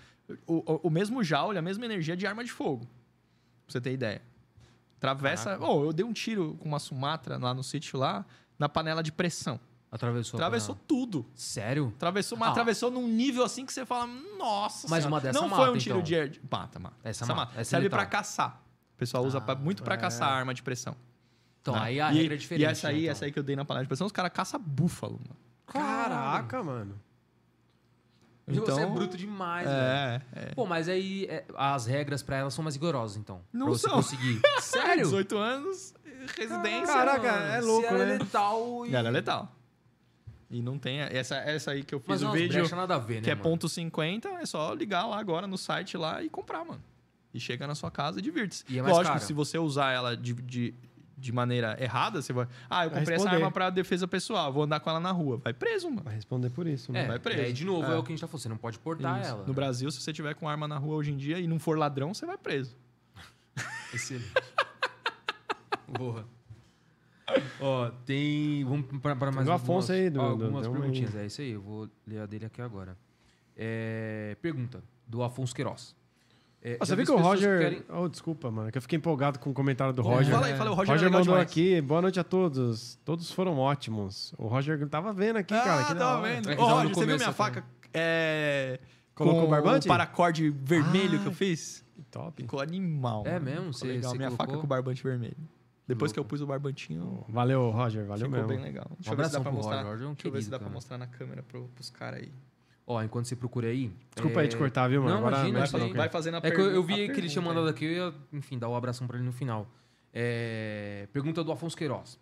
o, 0.46 0.58
o, 0.72 0.80
o 0.84 0.90
mesmo 0.90 1.24
joule, 1.24 1.58
a 1.58 1.62
mesma 1.62 1.84
energia 1.84 2.16
de 2.16 2.24
arma 2.26 2.44
de 2.44 2.52
fogo. 2.52 2.84
Pra 2.86 3.72
você 3.72 3.80
ter 3.80 3.92
ideia. 3.92 4.22
Atravessa. 4.98 5.50
Caraca. 5.50 5.66
Oh, 5.66 5.84
eu 5.84 5.92
dei 5.92 6.04
um 6.04 6.12
tiro 6.12 6.56
com 6.60 6.68
uma 6.68 6.78
Sumatra 6.78 7.36
lá 7.36 7.52
no 7.52 7.62
sítio 7.62 7.98
lá, 7.98 8.24
na 8.58 8.68
panela 8.68 9.02
de 9.02 9.10
pressão. 9.12 9.58
Atravessou. 9.90 10.38
Atravessou 10.38 10.74
tudo. 10.88 11.24
Sério? 11.36 11.92
Atravessou, 11.96 12.36
mas 12.36 12.48
Ah. 12.48 12.50
atravessou 12.52 12.90
num 12.90 13.06
nível 13.06 13.44
assim 13.44 13.64
que 13.64 13.72
você 13.72 13.86
fala, 13.86 14.06
nossa 14.36 14.88
Mas 14.88 15.04
senhora. 15.04 15.06
uma 15.14 15.20
dessa 15.20 15.40
Não 15.40 15.48
mata, 15.48 15.62
foi 15.62 15.74
um 15.74 15.78
tiro 15.78 15.94
então. 15.96 16.02
de... 16.04 16.14
air- 16.16 16.40
Mata, 16.50 16.78
mata. 16.80 16.96
Essa 17.04 17.24
Essa 17.24 17.34
mata. 17.34 17.52
Essa 17.52 17.60
é 17.60 17.64
Serve 17.64 17.88
pra 17.88 18.04
caçar. 18.04 18.60
O 18.94 18.96
pessoal 18.96 19.24
usa 19.24 19.38
Ah, 19.38 19.40
pra- 19.40 19.54
muito 19.54 19.82
pra 19.84 19.94
é. 19.94 19.98
caçar 19.98 20.28
arma 20.28 20.52
de 20.52 20.62
pressão. 20.64 20.96
Então, 21.60 21.74
né? 21.74 21.80
aí 21.82 22.00
a 22.00 22.12
E- 22.12 22.16
regra 22.16 22.34
é 22.34 22.36
diferente. 22.36 22.62
E 22.62 22.66
essa 22.66 22.88
aí, 22.88 22.94
né, 22.94 23.00
então? 23.02 23.12
essa 23.12 23.24
aí 23.24 23.32
que 23.32 23.38
eu 23.38 23.42
dei 23.44 23.54
na 23.54 23.64
panela 23.64 23.84
de 23.84 23.88
pressão, 23.88 24.06
os 24.06 24.12
caras 24.12 24.32
caçam 24.32 24.60
búfalo, 24.60 25.20
mano. 25.20 25.36
Caraca, 25.66 26.62
mano. 26.62 27.00
Você 28.46 28.82
é 28.82 28.86
bruto 28.86 29.16
demais, 29.16 29.66
velho. 29.66 29.78
É, 29.80 30.22
é. 30.34 30.46
Pô, 30.54 30.66
mas 30.66 30.86
aí 30.88 31.24
é, 31.30 31.46
as 31.56 31.86
regras 31.86 32.22
pra 32.22 32.36
elas 32.36 32.52
são 32.52 32.62
mais 32.62 32.74
rigorosas, 32.74 33.16
então. 33.16 33.40
Não 33.50 33.66
pra 33.68 33.74
você 33.74 33.86
são. 33.88 33.94
conseguir. 33.96 34.40
Sério? 34.60 35.04
18 35.04 35.38
anos, 35.38 35.94
residência. 36.26 36.86
Caraca, 36.86 37.32
Mano, 37.32 37.52
é 37.52 37.60
louco, 37.60 37.88
se 37.88 37.94
era 37.94 38.06
né? 38.06 38.18
letal 38.18 38.86
e... 38.86 38.94
Ela 38.94 39.08
é 39.08 39.12
letal. 39.12 39.52
E 40.50 40.62
não 40.62 40.78
tem. 40.78 41.00
Essa, 41.00 41.36
essa 41.36 41.72
aí 41.72 41.82
que 41.82 41.94
eu 41.94 41.98
fiz 41.98 42.08
Mas 42.08 42.22
o 42.22 42.30
vídeo, 42.30 42.60
brecha 42.60 42.76
nada 42.76 42.94
a 42.94 42.98
ver, 42.98 43.16
né, 43.16 43.20
que 43.22 43.30
é 43.30 43.34
mano? 43.34 43.42
ponto 43.42 43.66
.50, 43.66 44.26
é 44.40 44.46
só 44.46 44.72
ligar 44.72 45.06
lá 45.06 45.18
agora 45.18 45.46
no 45.46 45.58
site 45.58 45.96
lá 45.96 46.22
e 46.22 46.28
comprar, 46.28 46.64
mano. 46.64 46.82
E 47.32 47.40
chega 47.40 47.66
na 47.66 47.74
sua 47.74 47.90
casa 47.90 48.20
e 48.20 48.22
divirte-se. 48.22 48.64
E 48.68 48.78
é 48.78 48.82
mais 48.82 48.94
Lógico, 48.94 49.14
cara. 49.14 49.26
se 49.26 49.32
você 49.32 49.58
usar 49.58 49.90
ela 49.90 50.16
de, 50.16 50.32
de, 50.34 50.72
de 51.18 51.32
maneira 51.32 51.76
errada, 51.82 52.22
você 52.22 52.32
vai. 52.32 52.46
Ah, 52.70 52.84
eu 52.84 52.90
comprei 52.92 53.16
essa 53.16 53.28
arma 53.28 53.50
pra 53.50 53.70
defesa 53.70 54.06
pessoal, 54.06 54.52
vou 54.52 54.62
andar 54.62 54.78
com 54.78 54.88
ela 54.90 55.00
na 55.00 55.10
rua. 55.10 55.38
Vai 55.38 55.52
preso, 55.52 55.88
mano. 55.90 56.02
Vai 56.04 56.14
responder 56.14 56.50
por 56.50 56.68
isso, 56.68 56.92
É, 56.92 56.98
mano. 56.98 57.08
vai 57.08 57.18
preso. 57.18 57.40
é, 57.40 57.50
de 57.50 57.64
novo, 57.64 57.90
é. 57.90 57.96
É. 57.96 57.98
o 57.98 58.02
que 58.04 58.12
a 58.12 58.14
gente 58.14 58.20
tá 58.20 58.28
falando. 58.28 58.42
Você 58.42 58.48
não 58.48 58.56
pode 58.56 58.78
portar 58.78 59.20
Isso. 59.20 59.30
ela. 59.30 59.40
No 59.42 59.48
né? 59.48 59.54
Brasil, 59.54 59.90
se 59.90 60.00
você 60.00 60.12
tiver 60.12 60.34
com 60.34 60.48
arma 60.48 60.68
na 60.68 60.78
rua 60.78 60.94
hoje 60.94 61.10
em 61.10 61.16
dia 61.16 61.40
e 61.40 61.48
não 61.48 61.58
for 61.58 61.76
ladrão, 61.76 62.14
você 62.14 62.24
vai 62.24 62.38
preso. 62.38 62.76
Excelente. 63.92 64.30
Boa. 65.98 66.26
Ó, 67.60 67.90
tem. 68.04 68.64
Vamos 68.64 68.86
para, 69.00 69.14
mais 69.32 69.46
do 69.46 69.52
Afonso 69.52 69.92
aí, 69.92 70.10
do- 70.10 70.18
do- 70.20 70.24
algumas 70.26 70.66
uma 70.66 70.76
aí. 70.76 70.80
perguntinhas. 70.82 71.14
É 71.16 71.26
isso 71.26 71.40
aí, 71.40 71.50
eu 71.52 71.62
vou 71.62 71.88
ler 72.06 72.20
a 72.20 72.26
dele 72.26 72.44
aqui 72.46 72.60
agora. 72.60 72.96
É, 73.56 74.36
pergunta 74.42 74.82
do 75.06 75.22
Afonso 75.22 75.54
Queiroz. 75.54 75.94
É, 76.60 76.78
Você 76.78 76.90
já 76.90 76.94
viu 76.96 77.04
vi 77.04 77.12
que 77.12 77.18
o 77.18 77.22
Roger. 77.22 77.58
querem- 77.58 77.82
Oh, 77.90 78.08
desculpa, 78.08 78.50
mano, 78.50 78.72
que 78.72 78.78
eu 78.78 78.82
fiquei 78.82 78.96
empolgado 78.96 79.38
com 79.38 79.50
o 79.50 79.54
comentário 79.54 79.92
do 79.92 80.00
É. 80.00 80.04
Roger. 80.04 80.32
Fala 80.32 80.46
aí, 80.46 80.54
fala 80.56 80.70
aí, 80.70 80.72
o 80.72 80.76
Roger, 80.76 80.92
Roger 80.92 81.02
é 81.04 81.08
legal 81.08 81.20
mandou 81.20 81.34
demais. 81.34 81.50
aqui, 81.50 81.80
boa 81.82 82.02
noite 82.02 82.18
a 82.20 82.24
todos. 82.24 82.98
Todos 83.04 83.30
foram 83.30 83.58
ótimos. 83.58 84.34
O 84.38 84.46
Roger 84.46 84.86
tava 84.88 85.12
vendo 85.12 85.36
aqui, 85.36 85.54
cara. 85.54 85.84
Que 85.84 85.92
Ah, 85.92 85.94
tava 85.96 86.22
vendo. 86.22 86.50
É 86.50 86.56
que 86.56 86.60
Ô, 86.62 86.66
Roger, 86.66 86.94
você 86.94 87.06
viu 87.06 87.16
minha 87.16 87.32
faca? 87.32 87.64
É... 87.92 88.80
Colocou 89.14 89.42
com 89.42 89.46
o 89.46 89.50
barbante? 89.50 89.84
O 89.86 89.88
paracorde 89.88 90.50
vermelho 90.50 91.18
Ah. 91.18 91.22
que 91.22 91.28
eu 91.28 91.32
fiz? 91.32 91.84
Que 91.94 92.02
top. 92.04 92.42
Ficou 92.42 92.60
animal. 92.60 93.22
É 93.26 93.34
mano. 93.34 93.44
mesmo? 93.44 93.72
Você- 93.72 93.86
legal. 93.86 94.10
você 94.10 94.16
Minha 94.18 94.28
colocou? 94.30 94.46
faca 94.46 94.58
com 94.58 94.64
o 94.64 94.68
barbante 94.68 95.02
vermelho. 95.02 95.36
Depois 95.86 96.12
que 96.12 96.18
eu 96.18 96.22
louco. 96.22 96.30
pus 96.30 96.40
o 96.40 96.46
barbantinho, 96.46 97.24
Valeu, 97.28 97.70
Roger. 97.70 98.06
Valeu 98.06 98.24
ficou 98.26 98.30
mesmo. 98.30 98.48
bem 98.48 98.58
legal. 98.60 98.86
Deixa 98.98 99.10
Um 99.10 99.12
eu 99.12 99.16
ver 99.18 99.24
se 99.26 99.32
dá 99.32 99.40
pra 99.40 99.50
pro 99.50 99.52
mostrar. 99.58 99.76
Roger. 99.76 99.90
Roger 99.92 100.06
é 100.06 100.08
um 100.08 100.14
Deixa 100.14 100.28
eu 100.28 100.32
ver 100.32 100.42
se 100.42 100.50
dá 100.50 100.58
pra 100.58 100.64
cara. 100.66 100.74
mostrar 100.74 100.98
na 100.98 101.06
câmera 101.06 101.42
pro, 101.42 101.68
pros 101.74 101.90
caras 101.90 102.20
aí. 102.20 102.32
Ó, 102.86 103.02
enquanto 103.02 103.26
você 103.26 103.36
procura 103.36 103.68
aí. 103.68 103.90
Desculpa 104.14 104.40
aí 104.40 104.48
te 104.48 104.56
cortar, 104.56 104.88
viu, 104.88 105.02
mano? 105.02 105.12
Não, 105.14 105.18
Agora 105.26 105.36
imagina, 105.48 105.58
Vai, 105.60 105.68
falar 105.68 105.92
vai 105.94 106.08
fazendo 106.08 106.34
a 106.34 106.38
É 106.38 106.40
que 106.42 106.46
eu, 106.48 106.52
pergunta- 106.56 106.74
eu 106.74 106.82
vi 106.82 106.94
que 106.94 107.00
ele 107.02 107.06
pergunta 107.12 107.28
tinha 107.32 107.42
mandado 107.42 107.68
aqui, 107.68 107.84
eu 107.86 107.90
ia, 107.92 108.14
enfim, 108.32 108.58
dar 108.58 108.68
o 108.68 108.72
um 108.72 108.76
abração 108.76 109.06
pra 109.06 109.16
ele 109.16 109.24
no 109.26 109.32
final. 109.32 109.66
É, 110.12 111.06
pergunta 111.12 111.42
do 111.42 111.50
Afonso 111.52 111.76
Queiroz. 111.76 112.18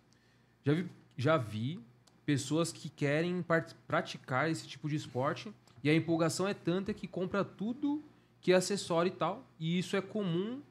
Já 0.63 0.73
vi, 0.73 0.85
já 1.17 1.37
vi 1.37 1.79
pessoas 2.25 2.71
que 2.71 2.89
querem 2.89 3.43
praticar 3.87 4.49
esse 4.49 4.67
tipo 4.67 4.89
de 4.89 4.95
esporte 4.95 5.53
e 5.83 5.89
a 5.89 5.93
empolgação 5.95 6.47
é 6.47 6.53
tanta 6.53 6.93
que 6.93 7.07
compra 7.07 7.43
tudo 7.45 8.03
que 8.41 8.51
é 8.51 8.55
acessório 8.55 9.09
e 9.09 9.15
tal. 9.15 9.43
E 9.59 9.77
isso 9.77 9.95
é 9.95 10.01
comum 10.01 10.61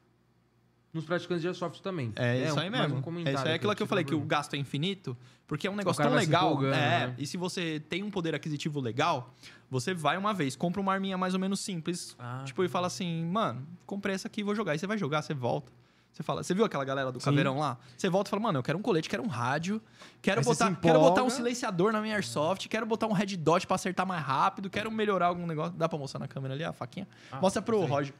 nos 0.93 1.05
praticantes 1.05 1.41
de 1.41 1.47
airsoft 1.47 1.81
também. 1.81 2.13
É, 2.15 2.43
isso 2.45 2.55
um- 2.55 2.59
aí 2.59 2.69
mais 2.69 2.83
mesmo. 2.91 2.97
um 3.09 3.19
é 3.27 3.33
isso 3.33 3.43
aí 3.45 3.51
é 3.51 3.55
aquilo 3.55 3.75
que 3.75 3.81
eu 3.81 3.85
tive 3.85 3.89
falei, 3.89 4.03
que 4.03 4.13
o 4.13 4.19
gasto 4.21 4.53
é 4.53 4.57
infinito, 4.57 5.17
porque 5.47 5.65
é 5.67 5.71
um 5.71 5.75
negócio 5.75 6.03
tão 6.03 6.13
legal. 6.13 6.63
é, 6.67 6.69
né? 7.07 7.15
E 7.17 7.25
se 7.25 7.35
você 7.35 7.79
tem 7.89 8.03
um 8.03 8.11
poder 8.11 8.35
aquisitivo 8.35 8.79
legal, 8.79 9.33
você 9.71 9.93
vai 9.93 10.17
uma 10.17 10.33
vez, 10.33 10.55
compra 10.55 10.79
uma 10.79 10.93
arminha 10.93 11.17
mais 11.17 11.33
ou 11.33 11.39
menos 11.39 11.59
simples, 11.61 12.15
Ah. 12.19 12.43
tipo, 12.45 12.63
e 12.63 12.67
fala 12.67 12.87
assim, 12.87 13.25
mano, 13.25 13.67
comprei 13.87 14.13
essa 14.13 14.27
aqui 14.27 14.41
e 14.41 14.43
vou 14.43 14.53
jogar. 14.53 14.73
Aí 14.73 14.79
você 14.79 14.85
vai 14.85 14.97
jogar, 14.97 15.21
você 15.23 15.33
volta. 15.33 15.71
Você 16.11 16.21
fala, 16.21 16.43
você 16.43 16.53
viu 16.53 16.63
aquela 16.63 16.85
galera 16.85 17.11
do 17.11 17.19
Sim. 17.19 17.25
caveirão 17.25 17.57
lá? 17.57 17.75
Você 17.97 18.07
volta 18.07 18.29
e 18.29 18.31
fala, 18.31 18.43
mano, 18.43 18.59
eu 18.59 18.63
quero 18.63 18.77
um 18.77 18.83
colete, 18.83 19.09
quero 19.09 19.23
um 19.23 19.27
rádio, 19.27 19.81
quero 20.21 20.41
Aí 20.41 20.45
botar, 20.45 20.75
quero 20.75 20.99
botar 20.99 21.23
um 21.23 21.29
silenciador 21.31 21.91
na 21.91 21.99
minha 22.01 22.13
airsoft, 22.13 22.69
quero 22.69 22.85
botar 22.85 23.07
um 23.07 23.13
red 23.13 23.35
dot 23.35 23.65
pra 23.65 23.73
acertar 23.73 24.05
mais 24.05 24.23
rápido, 24.23 24.69
quero 24.69 24.91
melhorar 24.91 25.25
algum 25.25 25.47
negócio. 25.47 25.73
Dá 25.75 25.89
pra 25.89 25.97
mostrar 25.97 26.19
na 26.19 26.27
câmera 26.27 26.53
ali 26.53 26.63
a 26.63 26.71
faquinha? 26.71 27.07
Ah, 27.31 27.41
Mostra 27.41 27.63
pro. 27.63 27.83
Roger. 27.85 28.13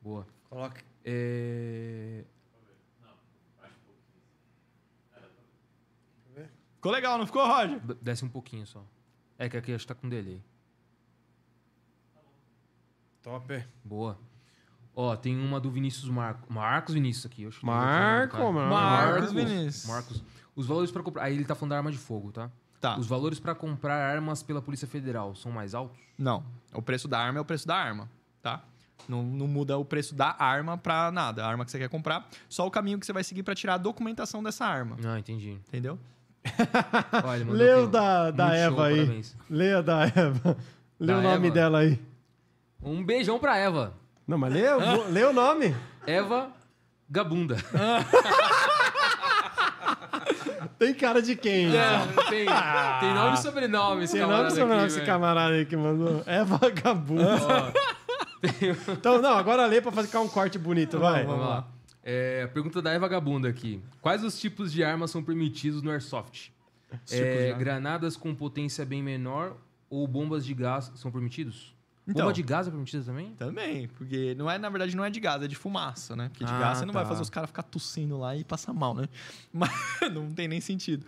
Boa. 0.00 0.26
Coloca. 0.48 0.80
É, 1.08 2.24
Ficou 6.86 6.92
legal, 6.92 7.18
não 7.18 7.26
ficou, 7.26 7.44
Roger? 7.44 7.80
Desce 8.00 8.24
um 8.24 8.28
pouquinho 8.28 8.64
só. 8.64 8.84
É 9.36 9.48
que 9.48 9.56
aqui 9.56 9.72
acho 9.72 9.84
que 9.84 9.92
tá 9.92 9.94
com 9.94 10.08
delay. 10.08 10.40
Top. 13.22 13.64
Boa. 13.82 14.16
Ó, 14.94 15.16
tem 15.16 15.36
uma 15.36 15.58
do 15.58 15.68
Vinícius 15.68 16.08
Marco. 16.08 16.52
Marcos 16.52 16.94
Vinícius 16.94 17.26
aqui. 17.26 17.42
eu 17.42 17.48
acho 17.48 17.58
que 17.58 17.66
Marco, 17.66 18.52
mano. 18.52 18.70
Marcos 18.70 19.32
Vinícius. 19.32 19.86
Marcos. 19.86 20.24
Os 20.54 20.66
valores 20.66 20.92
pra 20.92 21.02
comprar. 21.02 21.24
Aí 21.24 21.34
ele 21.34 21.44
tá 21.44 21.54
falando 21.56 21.70
da 21.70 21.76
arma 21.76 21.90
de 21.90 21.98
fogo, 21.98 22.30
tá? 22.30 22.50
Tá. 22.80 22.96
Os 22.96 23.06
valores 23.06 23.40
pra 23.40 23.52
comprar 23.54 23.96
armas 23.96 24.44
pela 24.44 24.62
Polícia 24.62 24.86
Federal 24.86 25.34
são 25.34 25.50
mais 25.50 25.74
altos? 25.74 25.98
Não. 26.16 26.44
O 26.72 26.80
preço 26.80 27.08
da 27.08 27.18
arma 27.18 27.38
é 27.38 27.42
o 27.42 27.44
preço 27.44 27.66
da 27.66 27.76
arma, 27.76 28.08
tá? 28.40 28.64
Não, 29.08 29.22
não 29.22 29.46
muda 29.46 29.76
o 29.78 29.84
preço 29.84 30.14
da 30.14 30.34
arma 30.38 30.76
pra 30.78 31.10
nada. 31.12 31.44
A 31.44 31.48
arma 31.48 31.64
que 31.64 31.70
você 31.70 31.78
quer 31.78 31.88
comprar, 31.88 32.26
só 32.48 32.66
o 32.66 32.70
caminho 32.70 32.98
que 32.98 33.06
você 33.06 33.12
vai 33.12 33.22
seguir 33.24 33.42
pra 33.42 33.54
tirar 33.54 33.74
a 33.74 33.78
documentação 33.78 34.42
dessa 34.42 34.64
arma. 34.66 34.96
Ah, 35.06 35.18
entendi. 35.18 35.58
Entendeu? 35.68 35.98
Mandou 37.12 37.54
Leu 37.54 37.88
da, 37.88 38.30
da 38.30 38.46
Muito 38.46 38.56
show, 38.58 38.64
Eva 38.66 38.86
aí. 38.86 38.96
parabéns. 38.96 39.36
Leia 39.50 39.82
da 39.82 40.02
Eva. 40.04 40.56
Lê 41.00 41.06
Da 41.12 41.18
o 41.18 41.22
nome 41.22 41.46
Eva? 41.46 41.54
dela 41.54 41.78
aí. 41.80 42.00
Um 42.82 43.04
beijão 43.04 43.38
pra 43.38 43.56
Eva. 43.56 43.92
Não, 44.26 44.38
mas 44.38 44.52
lê, 44.52 44.68
o- 44.68 45.08
lê 45.10 45.24
o 45.24 45.32
nome. 45.32 45.74
Eva 46.06 46.50
Gabunda. 47.10 47.56
Tem 50.78 50.92
cara 50.92 51.22
de 51.22 51.34
quem? 51.36 51.74
É, 51.74 51.98
tem, 52.28 52.46
tem 53.00 53.14
nome 53.14 53.34
e 53.34 53.38
sobrenome 53.38 54.04
esse 54.04 54.12
Tem 54.12 54.20
camarada 54.20 54.42
nome 54.44 54.52
e 54.52 54.60
sobrenome 54.60 54.80
aqui, 54.80 54.86
esse 54.88 54.96
velho. 54.96 55.06
camarada 55.06 55.54
aí 55.54 55.64
que 55.64 55.76
mandou. 55.76 56.22
É 56.26 56.44
vagabundo. 56.44 57.22
Ó, 57.22 57.72
Então, 58.92 59.20
não, 59.20 59.36
agora 59.36 59.66
lê 59.66 59.80
pra 59.80 59.90
ficar 59.92 60.20
um 60.20 60.28
corte 60.28 60.58
bonito, 60.58 60.98
vai. 60.98 61.24
Vamos 61.24 61.46
lá. 61.46 61.68
É, 62.02 62.46
pergunta 62.48 62.80
da 62.80 62.92
Eva 62.92 63.08
Gabunda 63.08 63.48
aqui. 63.48 63.80
Quais 64.00 64.22
os 64.22 64.38
tipos 64.38 64.72
de 64.72 64.84
armas 64.84 65.10
são 65.10 65.22
permitidos 65.22 65.82
no 65.82 65.90
Airsoft? 65.90 66.50
É, 67.10 67.52
granadas 67.58 68.16
com 68.16 68.32
potência 68.34 68.84
bem 68.86 69.02
menor 69.02 69.56
ou 69.90 70.06
bombas 70.06 70.44
de 70.46 70.54
gás 70.54 70.92
são 70.94 71.10
permitidos? 71.10 71.74
Então. 72.06 72.22
Bomba 72.26 72.32
de 72.32 72.42
gás 72.44 72.68
é 72.68 72.70
permitida 72.70 73.02
também? 73.02 73.34
Também, 73.34 73.88
porque 73.88 74.36
não 74.38 74.48
é, 74.48 74.56
na 74.56 74.68
verdade, 74.68 74.94
não 74.94 75.04
é 75.04 75.10
de 75.10 75.18
gás, 75.18 75.42
é 75.42 75.48
de 75.48 75.56
fumaça, 75.56 76.14
né? 76.14 76.28
Porque 76.28 76.44
de 76.44 76.52
Ah, 76.52 76.58
gás 76.60 76.78
você 76.78 76.86
não 76.86 76.94
vai 76.94 77.02
tá. 77.02 77.08
fazer 77.08 77.22
os 77.22 77.30
caras 77.30 77.50
ficar 77.50 77.64
tossindo 77.64 78.16
lá 78.16 78.36
e 78.36 78.44
passar 78.44 78.72
mal, 78.72 78.94
né? 78.94 79.08
Mas 79.52 79.72
não 80.12 80.30
tem 80.30 80.46
nem 80.46 80.60
sentido. 80.60 81.04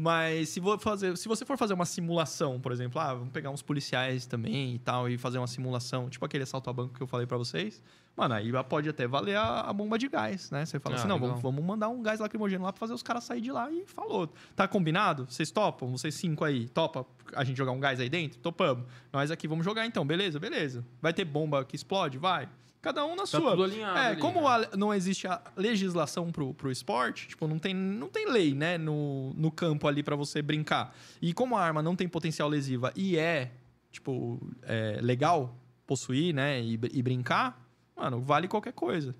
Mas 0.00 0.50
se, 0.50 0.60
vou 0.60 0.78
fazer, 0.78 1.16
se 1.16 1.26
você 1.26 1.44
for 1.44 1.58
fazer 1.58 1.74
uma 1.74 1.84
simulação, 1.84 2.60
por 2.60 2.70
exemplo, 2.70 3.00
ah, 3.00 3.14
vamos 3.14 3.30
pegar 3.32 3.50
uns 3.50 3.62
policiais 3.62 4.26
também 4.26 4.76
e 4.76 4.78
tal, 4.78 5.08
e 5.08 5.18
fazer 5.18 5.38
uma 5.38 5.48
simulação, 5.48 6.08
tipo 6.08 6.24
aquele 6.24 6.44
assalto 6.44 6.70
a 6.70 6.72
banco 6.72 6.94
que 6.94 7.00
eu 7.02 7.06
falei 7.08 7.26
pra 7.26 7.36
vocês, 7.36 7.82
mano, 8.16 8.32
aí 8.34 8.52
pode 8.68 8.88
até 8.88 9.08
valer 9.08 9.34
a, 9.36 9.62
a 9.62 9.72
bomba 9.72 9.98
de 9.98 10.06
gás, 10.08 10.52
né? 10.52 10.64
Você 10.64 10.78
fala 10.78 10.94
Ah, 10.94 10.98
assim, 11.00 11.08
não, 11.08 11.18
vamos, 11.18 11.42
vamos 11.42 11.64
mandar 11.64 11.88
um 11.88 12.00
gás 12.00 12.20
lacrimogêneo 12.20 12.64
lá 12.64 12.72
pra 12.72 12.78
fazer 12.78 12.92
os 12.94 13.02
caras 13.02 13.24
sair 13.24 13.40
de 13.40 13.50
lá 13.50 13.72
e 13.72 13.86
falou. 13.86 14.32
Tá 14.54 14.68
combinado? 14.68 15.26
Vocês 15.28 15.50
topam? 15.50 15.90
Vocês 15.90 16.14
cinco 16.14 16.44
aí, 16.44 16.68
topa 16.68 17.04
a 17.34 17.42
gente 17.42 17.56
jogar 17.56 17.72
um 17.72 17.80
gás 17.80 17.98
aí 17.98 18.08
dentro? 18.08 18.38
Topamos. 18.38 18.84
Nós 19.12 19.32
aqui 19.32 19.48
vamos 19.48 19.64
jogar 19.64 19.84
então, 19.84 20.06
beleza? 20.06 20.38
Beleza. 20.38 20.86
Vai 21.02 21.12
ter 21.12 21.24
bomba 21.24 21.64
que 21.64 21.74
explode? 21.74 22.18
Vai. 22.18 22.48
Cada 22.80 23.04
um 23.04 23.10
na 23.16 23.22
Tá 23.22 23.26
sua. 23.26 23.50
tudo 23.50 23.64
alinhado 23.64 23.98
É, 23.98 24.06
ali, 24.08 24.20
como 24.20 24.40
né? 24.42 24.68
a- 24.72 24.76
não 24.76 24.94
existe 24.94 25.26
a 25.26 25.42
legislação 25.56 26.30
pro, 26.30 26.54
pro 26.54 26.70
esporte, 26.70 27.26
tipo, 27.28 27.48
não 27.48 27.58
tem, 27.58 27.74
não 27.74 28.08
tem 28.08 28.30
lei, 28.30 28.54
né, 28.54 28.78
no, 28.78 29.32
no 29.34 29.50
campo 29.50 29.88
ali 29.88 30.02
pra 30.02 30.14
você 30.14 30.40
brincar. 30.40 30.94
E 31.20 31.32
como 31.34 31.56
a 31.56 31.60
arma 31.62 31.82
não 31.82 31.96
tem 31.96 32.08
potencial 32.08 32.48
lesiva 32.48 32.92
e 32.94 33.16
é, 33.18 33.50
tipo, 33.90 34.40
é, 34.62 34.98
legal 35.02 35.56
possuir, 35.86 36.32
né, 36.34 36.60
e, 36.62 36.74
e 36.92 37.02
brincar, 37.02 37.60
mano, 37.96 38.20
vale 38.20 38.46
qualquer 38.46 38.72
coisa. 38.72 39.14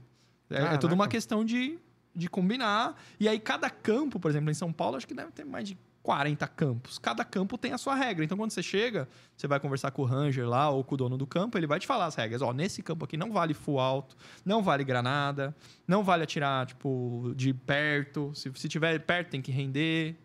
É, 0.48 0.74
é 0.74 0.76
tudo 0.78 0.94
uma 0.94 1.08
questão 1.08 1.44
de, 1.44 1.78
de 2.14 2.28
combinar. 2.30 2.94
E 3.18 3.28
aí, 3.28 3.40
cada 3.40 3.68
campo, 3.68 4.20
por 4.20 4.30
exemplo, 4.30 4.50
em 4.50 4.54
São 4.54 4.72
Paulo, 4.72 4.96
acho 4.96 5.06
que 5.06 5.14
deve 5.14 5.32
ter 5.32 5.44
mais 5.44 5.66
de 5.68 5.76
40 6.08 6.48
campos. 6.48 6.98
Cada 6.98 7.22
campo 7.22 7.58
tem 7.58 7.74
a 7.74 7.76
sua 7.76 7.94
regra. 7.94 8.24
Então, 8.24 8.38
quando 8.38 8.50
você 8.50 8.62
chega, 8.62 9.06
você 9.36 9.46
vai 9.46 9.60
conversar 9.60 9.90
com 9.90 10.00
o 10.00 10.04
ranger 10.06 10.48
lá 10.48 10.70
ou 10.70 10.82
com 10.82 10.94
o 10.94 10.96
dono 10.96 11.18
do 11.18 11.26
campo, 11.26 11.58
ele 11.58 11.66
vai 11.66 11.78
te 11.78 11.86
falar 11.86 12.06
as 12.06 12.14
regras. 12.14 12.40
Ó, 12.40 12.50
nesse 12.54 12.82
campo 12.82 13.04
aqui 13.04 13.14
não 13.18 13.30
vale 13.30 13.52
full 13.52 13.78
alto, 13.78 14.16
não 14.42 14.62
vale 14.62 14.84
granada, 14.84 15.54
não 15.86 16.02
vale 16.02 16.22
atirar, 16.22 16.64
tipo, 16.64 17.34
de 17.36 17.52
perto. 17.52 18.32
Se, 18.34 18.50
se 18.54 18.70
tiver 18.70 18.98
perto, 19.00 19.28
tem 19.28 19.42
que 19.42 19.52
render. 19.52 20.16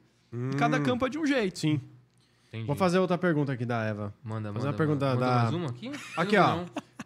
Cada 0.58 0.80
campo 0.80 1.06
é 1.06 1.10
de 1.10 1.20
um 1.20 1.26
jeito. 1.26 1.60
Sim. 1.60 1.82
Entendi. 2.48 2.66
Vou 2.66 2.78
fazer 2.78 3.00
outra 3.00 3.18
pergunta 3.18 3.52
aqui 3.52 3.66
da 3.66 3.84
Eva. 3.84 4.14
Manda, 4.24 4.54
fazer 4.54 4.60
manda. 4.60 4.70
uma 4.72 4.74
pergunta 4.78 5.06
manda. 5.16 5.20
da- 5.20 5.44
Mandou 5.44 5.60
mais 5.60 5.66
uma 5.66 5.70
aqui? 5.70 5.92
Aqui, 6.16 6.38
ó. 6.38 6.64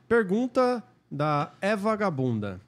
Pergunta 0.08 0.84
da 1.12 1.52
Eva 1.60 1.96
Gabunda. 1.96 2.62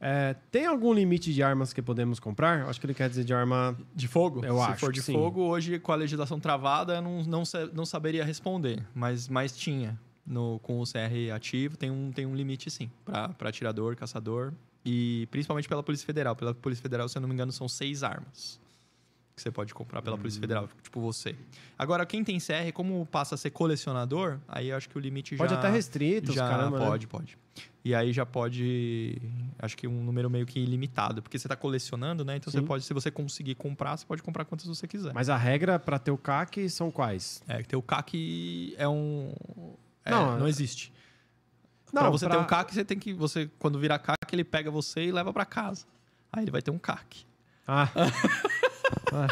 É, 0.00 0.36
tem 0.50 0.66
algum 0.66 0.92
limite 0.92 1.32
de 1.32 1.42
armas 1.42 1.72
que 1.72 1.82
podemos 1.82 2.20
comprar? 2.20 2.68
Acho 2.68 2.78
que 2.80 2.86
ele 2.86 2.94
quer 2.94 3.08
dizer 3.08 3.24
de 3.24 3.34
arma. 3.34 3.76
De 3.94 4.06
fogo? 4.06 4.44
Eu 4.44 4.56
Se 4.58 4.62
acho 4.62 4.80
for 4.80 4.92
que 4.92 5.00
de 5.00 5.04
sim. 5.04 5.12
fogo, 5.12 5.42
hoje, 5.42 5.78
com 5.78 5.92
a 5.92 5.96
legislação 5.96 6.38
travada, 6.38 6.96
eu 6.96 7.02
não, 7.02 7.24
não, 7.24 7.42
não 7.72 7.84
saberia 7.84 8.24
responder. 8.24 8.84
Mas, 8.94 9.28
mas 9.28 9.56
tinha. 9.56 9.98
No, 10.24 10.58
com 10.58 10.78
o 10.78 10.84
CR 10.84 11.34
ativo, 11.34 11.76
tem 11.76 11.90
um, 11.90 12.12
tem 12.12 12.26
um 12.26 12.34
limite, 12.34 12.70
sim. 12.70 12.90
Para 13.04 13.48
atirador, 13.48 13.96
caçador. 13.96 14.52
E 14.84 15.26
principalmente 15.30 15.66
pela 15.66 15.82
Polícia 15.82 16.04
Federal. 16.04 16.36
Pela 16.36 16.54
Polícia 16.54 16.82
Federal, 16.82 17.08
se 17.08 17.16
eu 17.16 17.22
não 17.22 17.28
me 17.28 17.34
engano, 17.34 17.50
são 17.50 17.66
seis 17.66 18.02
armas. 18.02 18.60
Que 19.38 19.42
você 19.42 19.52
pode 19.52 19.72
comprar 19.72 20.02
pela 20.02 20.16
Hum. 20.16 20.18
Polícia 20.18 20.40
Federal. 20.40 20.68
Tipo 20.82 21.00
você. 21.00 21.36
Agora, 21.78 22.04
quem 22.04 22.24
tem 22.24 22.38
CR, 22.40 22.72
como 22.74 23.06
passa 23.06 23.36
a 23.36 23.38
ser 23.38 23.50
colecionador, 23.50 24.38
aí 24.48 24.70
eu 24.70 24.76
acho 24.76 24.88
que 24.88 24.98
o 24.98 25.00
limite 25.00 25.36
Pode 25.36 25.52
já... 25.52 25.58
até 25.60 25.70
restrito, 25.70 26.30
os 26.30 26.34
já 26.34 26.48
caramba. 26.48 26.80
né? 26.80 26.86
pode, 26.86 27.06
pode. 27.06 27.38
E 27.84 27.94
aí 27.94 28.12
já 28.12 28.26
pode, 28.26 29.22
acho 29.60 29.76
que 29.76 29.86
um 29.86 30.02
número 30.02 30.28
meio 30.28 30.44
que 30.44 30.58
ilimitado, 30.58 31.22
porque 31.22 31.38
você 31.38 31.46
está 31.46 31.54
colecionando, 31.56 32.24
né? 32.24 32.36
Então 32.36 32.50
você 32.52 32.58
Sim. 32.58 32.66
pode, 32.66 32.82
se 32.84 32.92
você 32.92 33.10
conseguir 33.12 33.54
comprar, 33.54 33.96
você 33.96 34.04
pode 34.04 34.22
comprar 34.24 34.44
quantas 34.44 34.66
você 34.66 34.86
quiser. 34.88 35.14
Mas 35.14 35.28
a 35.30 35.36
regra 35.36 35.78
pra 35.78 35.98
ter 36.00 36.10
o 36.10 36.18
CAC 36.18 36.68
são 36.68 36.90
quais? 36.90 37.40
É, 37.46 37.62
ter 37.62 37.76
o 37.76 37.82
CAC 37.82 38.74
é 38.76 38.88
um 38.88 39.32
é, 40.04 40.10
Não, 40.10 40.26
não, 40.26 40.36
é- 40.36 40.38
Não, 40.40 40.48
existe. 40.48 40.92
pra 41.92 42.10
você 42.10 42.26
pra- 42.26 42.36
ter 42.36 42.42
um 42.42 42.46
CAC, 42.46 42.74
você 42.74 42.84
tem 42.84 42.98
que 42.98 43.12
você 43.14 43.48
quando 43.60 43.78
virar 43.78 44.00
CAC, 44.00 44.16
ele 44.32 44.44
pega 44.44 44.68
você 44.70 45.04
e 45.04 45.12
leva 45.12 45.32
para 45.32 45.44
casa. 45.44 45.86
Aí 46.32 46.42
ele 46.44 46.50
vai 46.50 46.60
ter 46.60 46.72
um 46.72 46.78
CAC. 46.78 47.24
Ah. 47.66 47.88
Ah, 49.12 49.28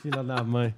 Filha 0.00 0.22
da 0.22 0.42
mãe. 0.44 0.74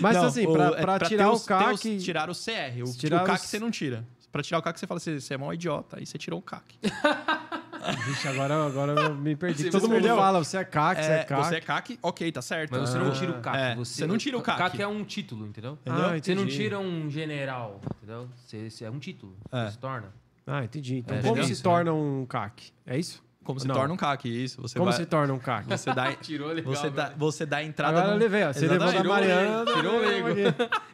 Mas 0.00 0.16
Não, 0.16 0.26
assim, 0.26 0.46
o- 0.46 0.52
pra, 0.52 0.66
é 0.68 0.80
pra 0.80 0.98
ter 1.00 1.08
tirar 1.08 1.30
o 1.30 1.32
os- 1.32 1.44
CAC. 1.44 1.96
os- 1.96 2.04
tirar 2.04 2.30
o 2.30 2.34
CR. 2.34 2.82
O, 2.84 2.96
tirar 2.96 3.22
o 3.22 3.26
CAC 3.26 3.40
os- 3.44 3.48
você 3.50 3.58
não 3.58 3.70
tira. 3.70 4.04
Pra 4.30 4.42
tirar 4.42 4.58
o 4.58 4.62
CAC, 4.62 4.78
você 4.78 4.86
fala 4.86 4.98
assim, 4.98 5.18
você 5.18 5.34
é 5.34 5.36
mó 5.36 5.52
idiota. 5.52 5.98
Aí 5.98 6.06
você 6.06 6.16
tirou 6.18 6.38
o 6.38 6.42
CAC. 6.42 6.76
Vixe, 8.06 8.28
agora, 8.28 8.66
agora 8.66 8.92
eu 9.00 9.14
me 9.14 9.34
perdi. 9.34 9.62
Você- 9.64 9.70
Todo 9.70 9.80
você 9.82 9.86
mundo 9.86 9.94
perdeu? 9.96 10.16
fala, 10.16 10.44
você 10.44 10.58
é 10.58 10.64
CAC, 10.64 11.02
você 11.02 11.10
é 11.10 11.14
É, 11.20 11.24
CAC. 11.24 11.44
você 11.44 11.54
é 11.56 11.60
CAC, 11.60 11.98
ok, 12.02 12.32
tá 12.32 12.42
certo. 12.42 12.70
Mas 12.72 12.90
você 12.90 12.98
não 12.98 13.08
Ah. 13.08 13.12
tira 13.12 13.30
o 13.32 13.40
CAC. 13.40 13.56
É, 13.56 13.74
você, 13.74 13.94
você 13.94 14.06
não 14.06 14.18
tira 14.18 14.36
o 14.38 14.42
CAC. 14.42 14.58
CAC 14.58 14.82
é 14.82 14.86
um 14.86 15.04
título, 15.04 15.46
entendeu? 15.46 15.78
Ah, 15.86 16.16
Você 16.22 16.34
não 16.34 16.46
tira 16.46 16.78
um 16.78 17.08
general, 17.10 17.80
entendeu? 17.96 18.28
Você, 18.36 18.68
você 18.70 18.84
é 18.84 18.90
um 18.90 18.98
título. 18.98 19.34
É. 19.50 19.64
Você 19.66 19.72
se 19.72 19.78
torna. 19.78 20.12
Ah, 20.46 20.64
entendi. 20.64 20.96
Então, 20.98 21.16
É, 21.16 21.22
como 21.22 21.38
é 21.40 21.42
se 21.44 21.62
torna 21.62 21.92
um 21.92 22.26
CAC? 22.26 22.72
É 22.86 22.98
isso? 22.98 23.22
Como 23.48 23.58
se 23.58 23.66
Não. 23.66 23.74
torna 23.74 23.94
um 23.94 23.96
CAC, 23.96 24.28
isso. 24.28 24.60
Você 24.60 24.78
como 24.78 24.90
vai, 24.90 25.00
se 25.00 25.06
torna 25.06 25.32
um 25.32 25.38
CAC? 25.38 25.66
Você 25.70 25.90
dá, 25.94 26.12
Tirou 26.20 26.52
legal. 26.52 26.74
você 26.74 26.90
dá, 26.90 27.14
você 27.16 27.46
dá 27.46 27.64
entrada 27.64 27.96
Agora 27.96 28.08
no... 28.08 28.12
eu 28.12 28.18
levei, 28.18 28.44
ó. 28.44 28.52
Você 28.52 28.68
levou 28.68 28.92
da. 28.92 29.02
Mariana. 29.04 29.64
Tirou 29.72 29.94
um 29.94 30.00
leigo. 30.00 30.28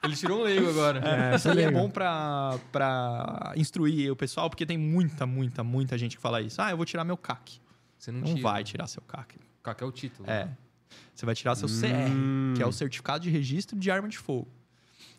Ele 0.04 0.14
tirou 0.16 0.38
um 0.38 0.42
leigo 0.44 0.70
agora. 0.70 1.00
É, 1.04 1.34
isso 1.34 1.52
E 1.52 1.60
é 1.62 1.68
bom 1.68 1.90
pra, 1.90 2.56
pra 2.70 3.52
instruir 3.56 4.12
o 4.12 4.14
pessoal, 4.14 4.48
porque 4.48 4.64
tem 4.64 4.78
muita, 4.78 5.26
muita, 5.26 5.64
muita 5.64 5.98
gente 5.98 6.14
que 6.14 6.22
fala 6.22 6.40
isso. 6.40 6.62
Ah, 6.62 6.70
eu 6.70 6.76
vou 6.76 6.86
tirar 6.86 7.02
meu 7.02 7.16
CAC. 7.16 7.60
Você 7.98 8.12
não, 8.12 8.20
Não 8.20 8.28
tira. 8.36 8.40
vai 8.40 8.62
tirar 8.62 8.86
seu 8.86 9.02
CAC. 9.02 9.36
CAC 9.60 9.82
é 9.82 9.86
o 9.86 9.90
título. 9.90 10.30
É. 10.30 10.48
Você 11.12 11.26
vai 11.26 11.34
tirar 11.34 11.56
seu 11.56 11.66
CR, 11.66 12.54
que 12.54 12.62
é 12.62 12.66
o 12.66 12.70
Certificado 12.70 13.24
de 13.24 13.30
Registro 13.30 13.76
de 13.76 13.90
Arma 13.90 14.08
de 14.08 14.16
Fogo. 14.16 14.46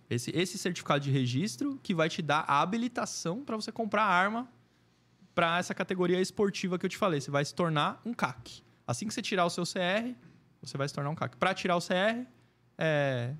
Esse, 0.09 0.31
esse 0.33 0.57
certificado 0.57 1.01
de 1.01 1.11
registro 1.11 1.77
que 1.83 1.93
vai 1.93 2.07
te 2.07 2.21
dar 2.21 2.45
a 2.47 2.61
habilitação 2.61 3.43
para 3.43 3.57
você 3.57 3.73
comprar 3.73 4.03
arma 4.03 4.47
para 5.35 5.59
essa 5.59 5.75
categoria 5.75 6.19
esportiva 6.21 6.79
que 6.79 6.85
eu 6.85 6.89
te 6.89 6.97
falei. 6.97 7.19
Você 7.21 7.29
vai 7.29 7.43
se 7.43 7.53
tornar 7.53 8.01
um 8.05 8.13
CAC. 8.13 8.63
Assim 8.87 9.05
que 9.07 9.13
você 9.13 9.21
tirar 9.21 9.45
o 9.45 9.49
seu 9.49 9.65
CR, 9.65 10.15
você 10.61 10.77
vai 10.77 10.87
se 10.87 10.93
tornar 10.93 11.09
um 11.09 11.15
CAC. 11.15 11.35
Para 11.37 11.53
tirar 11.53 11.75
o 11.75 11.81
CR, 11.81 12.25
é 12.77 13.33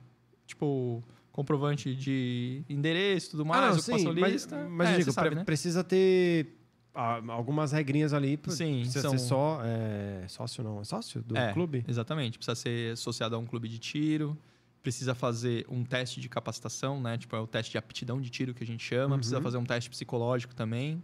tipo 0.46 1.02
comprovante 1.32 1.94
de 1.96 2.64
endereço 2.70 3.28
e 3.28 3.32
tudo 3.32 3.46
mais, 3.46 3.62
Ah, 3.62 3.66
não, 3.72 3.78
ocupação 3.78 4.14
sim, 4.14 4.20
mas, 4.20 4.34
lista. 4.34 4.68
mas 4.70 4.90
é, 4.90 4.94
eu 4.94 4.98
digo, 5.00 5.12
sabe, 5.12 5.36
né? 5.36 5.44
precisa 5.44 5.84
ter 5.84 6.58
ah, 6.94 7.22
algumas 7.30 7.72
regrinhas 7.74 8.14
ali. 8.14 8.40
Sim, 8.48 8.80
precisa 8.82 9.02
são- 9.02 9.12
ser 9.12 9.20
só 9.20 9.60
é, 9.64 10.26
sócio, 10.30 10.64
não? 10.64 10.80
É 10.80 10.84
sócio 10.86 11.22
do 11.22 11.36
É, 11.38 11.52
clube? 11.52 11.84
Exatamente. 11.88 12.38
Precisa 12.38 12.56
ser 12.56 12.94
associado 12.94 13.36
a 13.36 13.38
um 13.40 13.46
clube 13.46 13.68
de 13.68 13.80
tiro. 13.80 14.38
Precisa 14.82 15.14
fazer 15.16 15.66
um 15.68 15.84
teste 15.84 16.22
de 16.22 16.30
capacitação, 16.30 17.02
né? 17.02 17.18
Tipo, 17.18 17.36
é 17.36 17.40
o 17.40 17.48
teste 17.48 17.72
de 17.72 17.78
aptidão 17.78 18.22
de 18.22 18.30
tiro 18.30 18.54
que 18.54 18.64
a 18.64 18.68
gente 18.68 18.84
chama. 18.84 19.18
Precisa 19.18 19.38
Uhum. 19.38 19.44
fazer 19.44 19.58
um 19.58 19.66
teste 19.66 19.90
psicológico 19.90 20.54
também. 20.56 21.04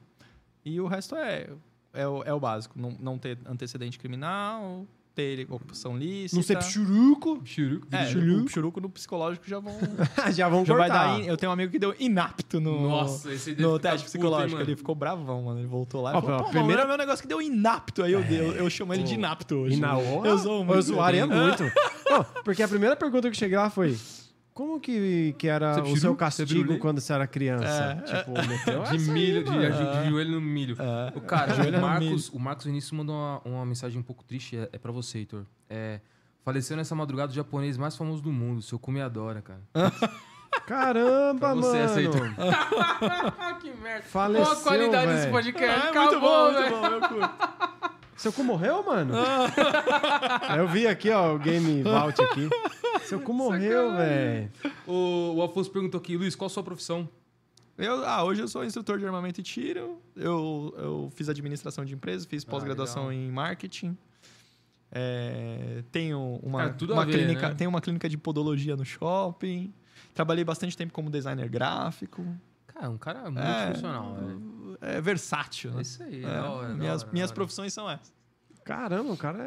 E 0.63 0.79
o 0.79 0.88
resto 0.88 1.15
é, 1.15 1.47
é, 1.93 2.07
o, 2.07 2.23
é 2.23 2.33
o 2.33 2.39
básico. 2.39 2.79
Não, 2.79 2.95
não 2.99 3.17
ter 3.17 3.38
antecedente 3.45 3.97
criminal, 3.97 4.85
ter 5.15 5.45
ocupação 5.49 5.97
lícita. 5.97 6.35
Não 6.35 6.43
ser 6.43 6.61
churuco. 6.63 7.41
Churuco. 7.43 7.88
É, 7.91 8.05
churuco. 8.07 8.79
no 8.79 8.89
psicológico 8.89 9.47
já 9.47 9.59
vão... 9.59 9.75
Já 10.31 10.47
vão 10.47 10.63
já 10.65 10.73
vai 10.75 10.88
dar... 10.89 11.19
in- 11.19 11.25
Eu 11.25 11.35
tenho 11.35 11.49
um 11.49 11.53
amigo 11.53 11.71
que 11.71 11.79
deu 11.79 11.93
inapto 11.99 12.59
no... 12.61 12.88
Nossa, 12.89 13.33
esse 13.33 13.55
No 13.55 13.77
teste 13.79 14.05
psicológico, 14.05 14.61
ele 14.61 14.75
ficou 14.75 14.95
bravão, 14.95 15.41
mano. 15.43 15.59
Ele 15.59 15.67
voltou 15.67 16.01
lá 16.01 16.13
e 16.13 16.15
Ó, 16.15 16.21
falou: 16.21 16.43
Pô, 16.45 16.49
primeira- 16.51 16.85
meu 16.85 16.97
negócio 16.97 17.21
que 17.21 17.27
deu 17.27 17.41
inapto. 17.41 18.03
Aí 18.03 18.13
eu, 18.13 18.21
eu, 18.21 18.53
eu 18.53 18.69
chamo 18.69 18.93
ele 18.93 19.03
de 19.03 19.15
inapto 19.15 19.55
hoje. 19.55 19.75
E 19.75 19.79
na 19.79 19.97
hora, 19.97 20.29
Eu 20.29 20.38
sou 20.38 20.59
eu 20.59 20.63
muito. 20.65 20.81
zoaria 20.83 21.25
muito. 21.27 21.63
Não, 22.09 22.23
porque 22.43 22.61
a 22.63 22.67
primeira 22.67 22.95
pergunta 22.95 23.29
que 23.31 23.35
cheguei 23.38 23.57
lá 23.57 23.69
foi: 23.69 23.97
Como 24.53 24.80
que, 24.80 25.34
que 25.38 25.48
era 25.48 25.76
Você 25.76 25.91
o 25.94 25.98
seu 25.98 26.15
castigo 26.15 26.78
quando 26.78 26.99
você 26.99 27.14
era 27.14 27.26
criança? 27.26 28.03
Tipo, 28.06 28.32
meteu 28.48 28.80
De 28.84 28.84
essa 28.84 28.91
aí, 28.94 28.99
milho, 28.99 29.44
de, 29.44 29.52
de, 29.52 30.03
de 30.03 30.10
joelho 30.10 30.32
no 30.32 30.41
milho. 30.41 30.76
É. 30.80 31.18
O 31.18 31.22
cara, 31.22 31.53
o 31.53 31.82
Marcos, 31.82 32.30
o 32.30 32.40
Marcos 32.40 32.65
Vinícius 32.65 32.91
mandou 32.91 33.15
uma, 33.15 33.41
uma 33.45 33.65
mensagem 33.65 33.98
um 33.99 34.03
pouco 34.03 34.23
triste, 34.23 34.57
é, 34.57 34.69
é 34.73 34.78
pra 34.78 34.91
você, 34.91 35.19
Heitor. 35.19 35.45
É, 35.69 36.02
faleceu 36.44 36.76
nessa 36.76 36.94
madrugada 36.94 37.32
o 37.32 37.36
japonês 37.36 37.78
mais 37.78 37.95
famoso 37.95 38.22
do 38.22 38.32
mundo, 38.32 38.61
seu 38.61 38.78
cu 38.78 38.91
me 38.91 39.02
adora, 39.02 39.41
cara. 39.41 39.61
Caramba, 40.68 41.40
Pra 41.40 41.53
você, 41.56 41.78
mano. 41.78 41.86
aceitou. 41.86 42.22
que 43.61 43.72
merda. 43.82 44.03
Faleceu, 44.03 44.45
Qual 44.45 44.57
a 44.60 44.61
qualidade 44.64 45.06
velho. 45.07 45.18
desse 45.18 45.32
podcast? 45.32 45.88
É, 45.88 45.90
Acabou, 45.90 46.03
muito 46.11 46.19
bom, 46.19 46.53
velho. 46.53 46.78
muito 46.78 47.10
bom, 47.10 47.18
eu 47.18 47.30
curto. 47.30 47.90
Seu 48.15 48.31
cu 48.31 48.43
morreu, 48.43 48.83
mano? 48.83 49.13
Eu 50.57 50.67
vi 50.67 50.85
aqui, 50.88 51.09
ó, 51.09 51.35
o 51.35 51.39
Game 51.39 51.81
Vault 51.81 52.21
aqui. 52.21 52.49
Seu 53.05 53.19
cu 53.19 53.33
morreu, 53.33 53.95
velho. 53.95 54.51
O, 54.85 55.35
o 55.35 55.43
Afonso 55.43 55.71
perguntou 55.71 55.99
aqui, 55.99 56.15
Luiz, 56.15 56.35
qual 56.35 56.47
a 56.47 56.49
sua 56.49 56.63
profissão? 56.63 57.09
Eu, 57.77 58.05
ah, 58.05 58.23
hoje 58.23 58.41
eu 58.41 58.47
sou 58.47 58.63
instrutor 58.63 58.99
de 58.99 59.05
armamento 59.05 59.39
e 59.39 59.43
tiro. 59.43 59.99
Eu, 60.15 60.73
eu 60.77 61.11
fiz 61.15 61.29
administração 61.29 61.83
de 61.83 61.95
empresas, 61.95 62.25
fiz 62.27 62.43
pós-graduação 62.43 63.07
legal. 63.07 63.23
em 63.23 63.31
marketing. 63.31 63.97
É, 64.91 65.83
tenho 65.91 66.39
uma, 66.43 66.69
Cara, 66.69 66.93
uma 66.93 67.05
ver, 67.05 67.13
clínica, 67.13 67.49
né? 67.49 67.55
tenho 67.55 67.69
uma 67.69 67.81
clínica 67.81 68.09
de 68.09 68.17
podologia 68.17 68.75
no 68.75 68.85
shopping. 68.85 69.73
Trabalhei 70.13 70.43
bastante 70.43 70.75
tempo 70.75 70.91
como 70.91 71.09
designer 71.09 71.47
gráfico. 71.49 72.25
Cara, 72.82 72.90
um 72.90 72.98
cara 72.98 73.24
muito 73.32 73.40
É. 74.82 74.98
É 74.98 75.02
versátil, 75.02 75.72
É 75.72 75.76
né? 75.76 75.82
isso 75.84 76.02
aí, 76.03 76.24
É, 76.24 76.28
hora, 76.41 76.74
minhas 76.74 77.03
hora, 77.03 77.12
minhas 77.14 77.30
hora. 77.30 77.36
profissões 77.36 77.74
são 77.74 77.90
essas. 77.90 78.12
Caramba, 78.64 79.12
o 79.14 79.18
cara 79.18 79.44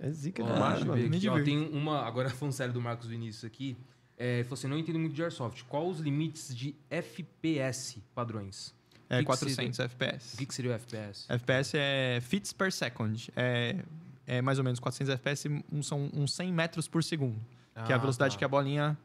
é, 0.00 0.06
é 0.06 0.10
zica 0.10 0.42
Ó, 0.42 0.46
demais, 0.52 0.82
mano. 0.84 0.94
aqui, 0.94 1.28
ó, 1.28 1.34
divirto. 1.38 1.44
tem 1.44 1.58
uma, 1.76 2.02
agora 2.06 2.30
falando 2.34 2.52
sério 2.52 2.72
do 2.72 2.80
Marcos 2.80 3.06
Vinícius 3.06 3.44
aqui. 3.44 3.76
É, 4.16 4.36
ele 4.36 4.44
falou 4.44 4.54
assim, 4.54 4.68
não 4.68 4.78
entendo 4.78 4.98
muito 4.98 5.12
de 5.14 5.22
Airsoft. 5.22 5.64
Qual 5.64 5.88
os 5.88 5.98
limites 5.98 6.54
de 6.54 6.74
FPS 6.88 8.00
padrões? 8.14 8.72
É 9.08 9.16
que 9.16 9.20
que 9.22 9.26
400 9.26 9.78
FPS. 9.80 10.34
O 10.34 10.38
que, 10.38 10.46
que 10.46 10.54
seria 10.54 10.70
o 10.70 10.74
FPS? 10.74 11.26
FPS 11.28 11.76
é 11.76 12.20
fits 12.22 12.52
per 12.52 12.72
second. 12.72 13.30
É, 13.36 13.76
é 14.26 14.40
mais 14.40 14.58
ou 14.58 14.64
menos 14.64 14.78
400 14.80 15.12
FPS, 15.14 15.48
um- 15.70 15.82
são 15.82 16.08
uns 16.14 16.32
100 16.32 16.52
metros 16.52 16.88
por 16.88 17.02
segundo. 17.04 17.38
que 17.86 17.90
é 17.90 17.94
a 17.94 17.96
Ah, 17.96 18.00
velocidade 18.00 18.34
tá. 18.34 18.38
que 18.38 18.44
a 18.44 18.48
bolinha 18.48 18.96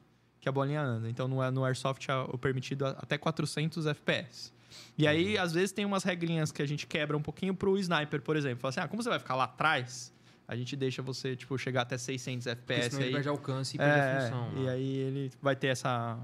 que 0.42 0.48
a 0.48 0.52
bolinha 0.52 0.82
anda. 0.82 1.10
Então 1.10 1.28
no, 1.28 1.52
no 1.52 1.64
airsoft 1.66 2.08
é 2.10 2.16
o 2.16 2.38
permitido 2.38 2.86
a- 2.86 2.92
até 3.02 3.18
400 3.18 3.86
FPS. 3.86 4.52
E 4.98 5.08
aí 5.08 5.36
Uhum. 5.38 5.44
às 5.44 5.52
vezes 5.54 5.72
tem 5.72 5.84
umas 5.86 6.04
regrinhas 6.04 6.52
que 6.52 6.62
a 6.62 6.68
gente 6.68 6.86
quebra 6.86 7.18
um 7.18 7.22
pouquinho 7.22 7.54
pro 7.56 7.78
sniper, 7.78 8.22
por 8.22 8.36
exemplo. 8.36 8.60
Fala 8.60 8.70
assim: 8.70 8.80
"Ah, 8.82 8.88
como 8.88 9.02
você 9.02 9.10
vai 9.10 9.20
ficar 9.20 9.36
lá 9.36 9.46
atrás, 9.46 10.14
a 10.48 10.56
gente 10.56 10.76
deixa 10.76 11.02
você 11.02 11.36
tipo 11.36 11.58
chegar 11.58 11.82
até 11.84 11.98
600 11.98 12.46
Porque 12.46 12.74
FPS 12.74 12.90
senão 12.92 13.00
ele 13.02 13.08
aí". 13.08 13.14
perde 13.14 13.30
alcance 13.30 13.76
e 13.76 13.78
perde 13.80 14.00
a 14.00 14.04
É, 14.04 14.22
função. 14.22 14.52
e 14.56 14.60
né? 14.66 14.72
aí 14.72 14.98
ele 14.98 15.32
vai 15.42 15.56
ter 15.56 15.68
essa 15.68 16.18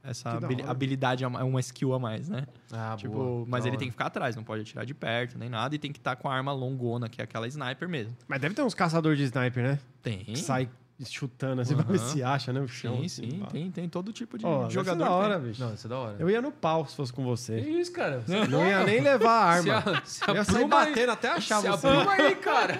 essa 0.00 0.38
habilidade, 0.66 1.22
a 1.24 1.28
ma- 1.28 1.42
uma 1.44 1.60
skill 1.60 1.92
a 1.92 1.98
mais, 1.98 2.28
né? 2.30 2.46
Ah, 2.72 2.94
tipo, 2.96 3.12
boa. 3.12 3.44
mas 3.46 3.64
Da 3.64 3.68
ele 3.68 3.74
hora. 3.74 3.78
tem 3.80 3.88
que 3.88 3.92
ficar 3.92 4.06
atrás, 4.06 4.34
não 4.36 4.44
pode 4.44 4.62
atirar 4.62 4.86
de 4.86 4.94
perto 4.94 5.36
nem 5.36 5.50
nada 5.50 5.74
e 5.74 5.78
tem 5.78 5.92
que 5.92 5.98
estar 5.98 6.16
com 6.16 6.30
a 6.30 6.34
arma 6.34 6.50
longona, 6.52 7.08
que 7.10 7.20
é 7.20 7.24
aquela 7.24 7.46
sniper 7.46 7.86
mesmo. 7.88 8.16
Mas 8.26 8.40
deve 8.40 8.54
ter 8.54 8.62
uns 8.62 8.74
caçadores 8.74 9.18
de 9.18 9.24
sniper, 9.24 9.62
né? 9.62 9.78
Tem. 10.00 10.24
Que 10.24 10.36
sai 10.38 10.70
chutando 11.04 11.60
assim 11.62 11.74
pra 11.76 11.84
ver 11.84 11.98
se 12.00 12.22
acha, 12.22 12.52
né? 12.52 12.60
O 12.60 12.66
chão. 12.68 12.96
Sim, 12.98 13.04
assim, 13.06 13.30
sim, 13.30 13.38
pá. 13.40 13.46
tem, 13.46 13.70
tem 13.70 13.88
todo 13.88 14.12
tipo 14.12 14.36
de 14.38 14.44
Ó, 14.44 14.58
deve 14.62 14.68
ser 14.68 14.74
jogador. 14.74 14.98
da 14.98 15.06
que 15.06 15.12
hora, 15.12 15.38
tem. 15.38 15.48
bicho. 15.48 15.62
Não, 15.64 15.74
isso 15.74 15.86
é 15.86 15.90
da 15.90 15.98
hora. 15.98 16.16
Eu 16.18 16.28
ia 16.30 16.42
no 16.42 16.50
pau 16.50 16.86
se 16.86 16.96
fosse 16.96 17.12
com 17.12 17.22
Que 17.22 17.28
você. 17.28 17.60
isso, 17.60 17.92
cara? 17.92 18.24
Não 18.48 18.66
ia 18.66 18.82
nem 18.84 19.00
levar 19.00 19.58
a 19.58 19.62
Se, 19.62 19.70
arma. 19.70 19.92
a, 19.98 20.04
se 20.04 20.28
Eu 20.28 20.34
ia 20.34 20.44
sair 20.44 20.56
apruma 20.64 20.80
aí. 20.80 20.88
batendo 20.90 21.12
até 21.12 21.28
achar 21.28 21.60
Se 21.60 21.68
você. 21.68 21.86
apruma 21.86 22.12
aí, 22.12 22.34
cara. 22.36 22.78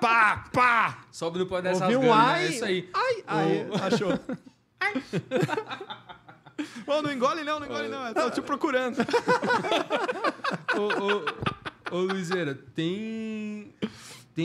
Pá, 0.00 0.44
pá! 0.52 0.98
Sobe 1.12 1.38
no 1.38 1.46
pé 1.46 1.62
dessa 1.62 1.84
Ouvi 1.84 1.96
um 1.96 2.02
né? 2.02 2.10
ai. 2.10 2.44
É 2.44 2.48
isso 2.48 2.64
aí. 2.64 2.90
Ai, 2.94 3.24
ai. 3.26 3.68
Achou. 3.92 4.18
Ô, 6.86 7.02
não 7.02 7.12
engole 7.12 7.44
não, 7.44 7.60
não 7.60 7.66
engole 7.66 7.88
não. 7.88 8.06
Eu 8.08 8.14
tô 8.14 8.30
te 8.30 8.40
procurando. 8.42 8.96
ô, 10.76 11.94
ô, 11.94 11.96
ô, 11.96 12.00
Luizeira, 12.00 12.54
tem... 12.74 13.72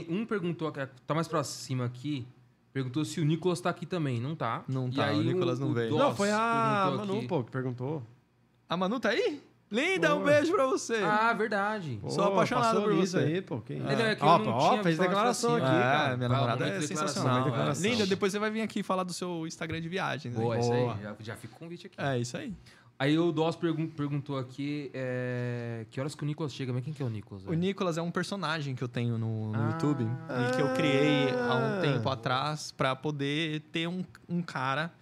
tem... 0.02 0.08
Um 0.10 0.26
perguntou, 0.26 0.72
tá 0.72 1.14
mais 1.14 1.28
pra 1.28 1.44
cima 1.44 1.86
aqui, 1.86 2.26
perguntou 2.74 3.06
se 3.06 3.20
o 3.22 3.26
Nicolas 3.26 3.62
tá 3.62 3.70
aqui 3.70 3.86
também. 3.86 4.20
Não 4.20 4.36
tá. 4.36 4.64
Não 4.68 4.88
E 4.88 4.96
tá, 4.96 5.06
aí 5.06 5.20
o 5.20 5.24
Nicolas 5.24 5.60
não 5.60 5.72
veio. 5.74 5.96
Não, 5.96 6.16
foi 6.16 6.32
a 6.32 6.92
Manu, 6.98 7.18
aqui- 7.18 7.28
pô, 7.28 7.44
que 7.44 7.52
perguntou. 7.52 8.02
A 8.68 8.76
Manu 8.76 9.00
tá 9.00 9.10
aí? 9.10 9.42
Linda, 9.72 10.14
um 10.14 10.20
Pô. 10.20 10.26
beijo 10.26 10.52
pra 10.54 10.68
você. 10.68 10.98
Ah, 11.04 11.34
verdade. 11.34 11.98
Pô, 12.00 12.08
Sou 12.12 12.26
apaixonado 12.26 12.84
por 12.84 12.94
isso 12.94 13.18
você. 13.18 13.26
aí, 13.26 13.42
pô. 13.42 13.60
Que... 13.60 13.74
É, 13.74 13.78
não, 13.80 13.90
é 13.90 14.16
que 14.16 14.22
eu 14.24 14.28
ó, 14.28 14.38
não 14.38 14.52
ó, 14.52 14.70
tinha 14.70 14.84
fez 14.84 15.00
declaração 15.00 15.56
assim, 15.56 15.66
aqui, 15.66 15.76
Ah, 15.76 15.82
cara. 15.82 16.18
minha 16.18 16.30
Vai, 16.30 16.38
namorada 16.38 16.68
é 16.68 16.82
sensacional. 16.82 17.48
é. 17.50 17.74
Linda, 17.82 18.06
depois 18.06 18.32
você 18.32 18.38
vai 18.38 18.52
vir 18.52 18.62
aqui 18.62 18.84
falar 18.84 19.02
do 19.04 19.12
seu 19.14 19.48
Instagram 19.48 19.82
de 19.82 19.90
viagens. 19.90 20.36
Boa, 20.36 20.54
aí. 20.56 20.62
isso 20.62 20.72
aí. 20.72 20.90
Já, 21.02 21.16
já 21.20 21.36
fica 21.36 21.56
o 21.56 21.58
convite 21.58 21.88
aqui. 21.88 21.96
É, 22.00 22.20
isso 22.20 22.38
aí. 22.38 22.54
Aí 23.00 23.18
o 23.18 23.32
Doss 23.32 23.56
pergun- 23.56 23.88
perguntou 23.90 24.38
aqui 24.38 24.90
é, 24.94 25.86
que 25.92 26.00
horas 26.00 26.16
que 26.16 26.24
o 26.24 26.26
Nicolas 26.26 26.54
chega. 26.54 26.72
Mas 26.72 26.84
quem 26.86 26.94
que 26.94 27.02
é 27.02 27.06
o 27.06 27.10
Nicolas? 27.10 27.44
O 27.44 27.48
velho? 27.48 27.60
Nicolas 27.60 27.98
é 27.98 28.02
um 28.02 28.12
personagem 28.12 28.76
que 28.76 28.84
eu 28.84 28.88
tenho 28.88 29.18
no, 29.18 29.52
no 29.52 29.60
Ah. 29.60 29.72
YouTube 29.72 30.04
e 30.04 30.56
que 30.56 30.62
eu 30.62 30.74
criei 30.74 31.30
há 31.32 31.56
um 31.56 31.82
tempo 31.82 32.08
atrás 32.10 32.72
pra 32.72 32.96
poder 32.96 33.62
ter 33.72 33.88
um, 33.88 34.04
um 34.30 34.42
cara 34.42 34.94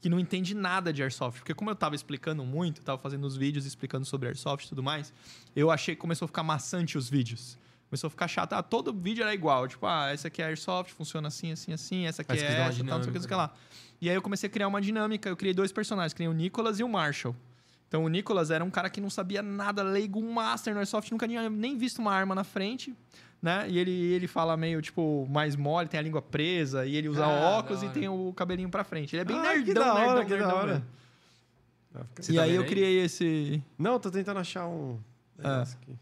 que 0.00 0.08
não 0.08 0.18
entende 0.18 0.54
nada 0.54 0.92
de 0.92 1.02
Airsoft. 1.02 1.40
Porque 1.40 1.52
como 1.52 1.70
eu 1.70 1.74
tava 1.76 1.94
explicando 1.94 2.42
muito, 2.44 2.80
tava 2.82 2.96
fazendo 2.98 3.24
os 3.26 3.36
vídeos 3.36 3.66
explicando 3.66 4.06
sobre 4.06 4.28
Airsoft 4.28 4.64
e 4.64 4.68
tudo 4.70 4.82
mais, 4.82 5.12
eu 5.54 5.70
achei 5.70 5.94
que 5.94 6.00
começou 6.00 6.24
a 6.24 6.28
ficar 6.28 6.42
maçante 6.42 6.96
os 6.96 7.10
vídeos. 7.10 7.58
Começou 7.90 8.06
a 8.06 8.10
ficar 8.10 8.28
chato. 8.28 8.52
Ah, 8.54 8.62
todo 8.62 8.94
vídeo 8.94 9.22
era 9.22 9.34
igual. 9.34 9.66
Tipo, 9.68 9.84
ah, 9.86 10.10
essa 10.10 10.28
aqui 10.28 10.40
é 10.40 10.46
Airsoft, 10.46 10.94
funciona 10.94 11.26
assim, 11.28 11.50
assim, 11.52 11.72
assim. 11.72 12.06
Essa 12.06 12.22
aqui 12.22 12.34
você 12.38 12.44
é 12.44 12.46
essa, 12.46 12.54
tal, 12.54 12.66
não 12.66 12.72
sei 12.72 12.82
o 12.82 12.84
que, 12.86 12.90
não 12.90 13.02
sei 13.12 13.20
o 13.20 13.28
que 13.28 13.34
lá. 13.34 13.52
E 14.00 14.08
aí 14.08 14.14
eu 14.14 14.22
comecei 14.22 14.48
a 14.48 14.50
criar 14.50 14.68
uma 14.68 14.80
dinâmica. 14.80 15.28
Eu 15.28 15.36
criei 15.36 15.52
dois 15.54 15.72
personagens. 15.72 16.12
Criei 16.14 16.28
o 16.28 16.32
Nicolas 16.32 16.78
e 16.80 16.82
o 16.84 16.88
Marshall. 16.88 17.34
Então 17.88 18.04
o 18.04 18.08
Nicolas 18.08 18.50
era 18.52 18.64
um 18.64 18.70
cara 18.70 18.88
que 18.88 19.00
não 19.00 19.10
sabia 19.10 19.42
nada, 19.42 19.82
leigo, 19.82 20.20
um 20.20 20.32
master 20.32 20.72
no 20.72 20.78
Airsoft, 20.78 21.10
nunca 21.10 21.26
tinha 21.26 21.50
nem 21.50 21.76
visto 21.76 21.98
uma 21.98 22.12
arma 22.14 22.36
na 22.36 22.44
frente, 22.44 22.94
né? 23.42 23.66
E 23.68 23.76
ele, 23.80 23.90
ele 23.90 24.28
fala 24.28 24.56
meio, 24.56 24.80
tipo, 24.80 25.26
mais 25.28 25.56
mole, 25.56 25.88
tem 25.88 25.98
a 25.98 26.02
língua 26.02 26.22
presa, 26.22 26.86
e 26.86 26.94
ele 26.94 27.08
usa 27.08 27.24
Ah, 27.24 27.58
óculos 27.58 27.80
da 27.80 27.86
e 27.86 27.88
hora. 27.88 27.98
tem 27.98 28.08
o 28.08 28.32
cabelinho 28.32 28.68
pra 28.68 28.84
frente. 28.84 29.16
Ele 29.16 29.22
é 29.22 29.24
bem 29.24 29.36
Ah, 29.36 29.42
nerdão, 29.42 29.64
que 29.64 29.74
da 29.74 29.92
hora, 29.92 30.04
nerdão, 30.04 30.24
que 30.24 30.30
da 30.30 30.36
nerdão 30.36 30.56
hora. 30.56 30.72
mesmo. 30.74 30.86
Você 32.20 32.32
E 32.32 32.36
tá 32.36 32.42
aí 32.44 32.54
eu 32.54 32.64
criei 32.64 33.00
esse... 33.00 33.60
Não, 33.76 33.98
tô 33.98 34.08
tentando 34.08 34.38
achar 34.38 34.68
um 34.68 34.96
aqui. 35.42 35.98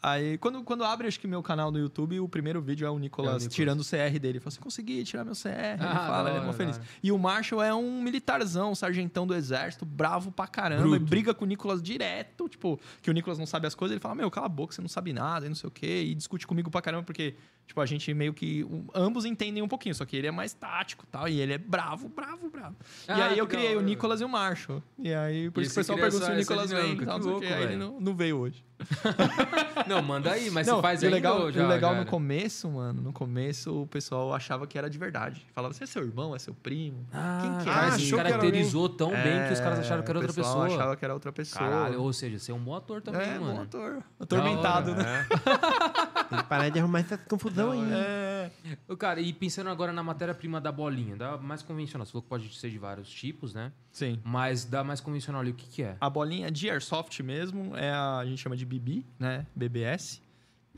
Aí, 0.00 0.38
quando, 0.38 0.62
quando 0.62 0.84
abre, 0.84 1.08
acho 1.08 1.18
que 1.18 1.26
meu 1.26 1.42
canal 1.42 1.72
no 1.72 1.78
YouTube, 1.78 2.20
o 2.20 2.28
primeiro 2.28 2.62
vídeo 2.62 2.86
é 2.86 2.90
o 2.90 2.98
Nicolas, 2.98 3.30
É 3.30 3.34
o 3.34 3.38
Nicolas. 3.38 3.54
tirando 3.54 3.80
o 3.80 3.84
CR 3.84 4.18
dele. 4.18 4.28
Ele 4.28 4.40
fala 4.40 4.48
assim, 4.52 4.60
consegui 4.60 5.02
tirar 5.02 5.24
meu 5.24 5.34
CR. 5.34 5.48
ele 5.48 5.82
Ah, 5.82 6.06
fala, 6.06 6.22
da 6.24 6.30
ele 6.36 6.38
é 6.44 6.46
mó 6.46 6.52
feliz. 6.52 6.80
E 7.02 7.10
o 7.10 7.18
Marshall 7.18 7.62
é 7.62 7.74
um 7.74 8.00
militarzão, 8.00 8.74
sargentão 8.74 9.26
do 9.26 9.34
exército, 9.34 9.84
bravo 9.84 10.30
pra 10.30 10.46
caramba. 10.46 10.82
Bruto. 10.82 10.96
E 10.96 10.98
briga 11.00 11.34
com 11.34 11.44
o 11.44 11.48
Nicolas 11.48 11.82
direto, 11.82 12.48
tipo, 12.48 12.78
que 13.02 13.10
o 13.10 13.12
Nicolas 13.12 13.38
não 13.38 13.46
sabe 13.46 13.66
as 13.66 13.74
coisas. 13.74 13.92
Ele 13.94 14.00
fala, 14.00 14.14
meu, 14.14 14.30
cala 14.30 14.46
a 14.46 14.48
boca, 14.48 14.72
você 14.72 14.80
não 14.80 14.88
sabe 14.88 15.12
nada 15.12 15.46
e 15.46 15.48
não 15.48 15.56
sei 15.56 15.66
o 15.68 15.70
quê. 15.70 16.04
E 16.06 16.14
discute 16.14 16.46
comigo 16.46 16.70
pra 16.70 16.80
caramba, 16.80 17.02
porque, 17.02 17.34
tipo, 17.68 17.80
a 17.80 17.86
gente 17.86 18.12
meio 18.12 18.34
que... 18.34 18.64
um, 18.64 18.84
ambos 18.92 19.24
entendem 19.24 19.62
um 19.62 19.68
pouquinho, 19.68 19.94
só 19.94 20.04
que 20.04 20.16
ele 20.16 20.26
é 20.26 20.30
mais 20.32 20.52
tático 20.52 21.04
e 21.06 21.10
tal. 21.12 21.28
E 21.28 21.40
ele 21.40 21.52
é 21.52 21.58
bravo, 21.58 22.08
bravo, 22.08 22.50
bravo. 22.50 22.74
e 23.06 23.12
Ah, 23.12 23.26
aí 23.26 23.38
eu 23.38 23.46
criei 23.46 23.76
o. 23.76 23.80
Nicolas 23.80 24.20
e 24.20 24.24
o 24.24 24.28
Marshall. 24.28 24.82
E 24.98 25.14
aí, 25.14 25.50
por 25.50 25.62
E 25.62 25.66
isso 25.66 25.74
que 25.74 25.80
o 25.80 25.82
pessoal 25.82 25.98
pergunta 25.98 26.24
se 26.26 26.32
o 26.32 26.34
Nicolas 26.34 26.70
vem. 26.70 26.94
e 26.94 27.04
tal, 27.06 27.20
que 27.20 27.26
louco, 27.26 27.46
Aí 27.46 27.62
ele 27.62 27.76
não, 27.76 28.00
não 28.00 28.16
veio 28.16 28.38
hoje. 28.38 28.64
Não, 29.88 30.00
manda 30.00 30.30
aí, 30.30 30.50
mas 30.50 30.64
não, 30.68 30.76
você 30.76 30.82
faz 30.82 31.02
e 31.02 31.06
o 31.08 31.10
legal, 31.10 31.50
já, 31.50 31.64
o 31.64 31.68
legal 31.68 31.94
já 31.94 32.00
no 32.00 32.06
começo, 32.06 32.68
mano, 32.70 33.02
no 33.02 33.12
começo 33.12 33.82
o 33.82 33.86
pessoal 33.88 34.32
achava 34.32 34.68
que 34.68 34.78
era 34.78 34.88
de 34.88 34.96
verdade. 34.96 35.44
Falava, 35.52 35.74
você 35.74 35.82
é 35.82 35.86
seu 35.88 36.04
irmão, 36.04 36.32
é 36.34 36.38
seu 36.38 36.54
primo? 36.54 37.04
Ah, 37.12 37.38
Quem 37.42 37.56
que 37.56 37.62
é? 37.68 37.72
cara, 37.74 37.86
Ah, 37.86 37.94
achou 37.94 38.06
que 38.06 38.14
era 38.20 38.28
caracterizou 38.30 38.88
tão 38.88 39.10
bem 39.10 39.46
que 39.48 39.52
os 39.54 39.58
caras 39.60 39.78
É, 39.78 39.80
acharam 39.80 40.02
que 40.04 40.10
era 40.10 40.18
outra 40.20 40.32
pessoa. 40.32 40.66
achava 40.66 40.96
que 40.96 41.04
era 41.04 41.12
outra 41.14 41.32
pessoa. 41.32 41.68
Caralho, 41.68 42.00
ou 42.02 42.12
seja, 42.12 42.38
você 42.38 42.52
é 42.52 42.54
um 42.54 42.60
bom 42.60 42.76
ator 42.76 43.02
também, 43.02 43.20
é, 43.28 43.38
mano. 43.40 43.54
bom 43.56 43.62
ator. 43.62 44.02
Atormentado, 44.20 44.94
né? 44.94 45.26
Tem 46.28 46.38
que 46.38 46.44
parar 46.44 46.68
de 46.68 46.78
arrumar 46.78 47.00
essa 47.00 47.16
confusão 47.16 47.72
aí. 47.72 47.80
É. 47.92 48.50
Cara, 48.98 49.20
e 49.20 49.32
pensando 49.32 49.70
agora 49.70 49.92
na 49.92 50.02
matéria-prima 50.02 50.60
da 50.60 50.70
bolinha, 50.70 51.16
da 51.16 51.38
mais 51.38 51.62
convencional, 51.62 52.04
você 52.04 52.12
falou 52.12 52.22
que 52.22 52.28
pode 52.28 52.54
ser 52.54 52.70
de 52.70 52.78
vários 52.78 53.08
tipos, 53.08 53.54
né? 53.54 53.72
Sim. 53.92 54.20
Mas 54.24 54.64
da 54.64 54.84
mais 54.84 55.00
convencional 55.00 55.40
ali, 55.40 55.50
o 55.50 55.54
que 55.54 55.66
que 55.66 55.82
é? 55.82 55.96
A 56.00 56.10
bolinha 56.10 56.50
de 56.50 56.68
airsoft 56.68 57.20
mesmo 57.22 57.76
é 57.76 57.90
a, 57.90 58.18
a 58.18 58.26
gente 58.26 58.38
chama 58.40 58.56
de 58.56 58.64
BB, 58.64 59.04
né? 59.18 59.46
BBS. 59.54 60.20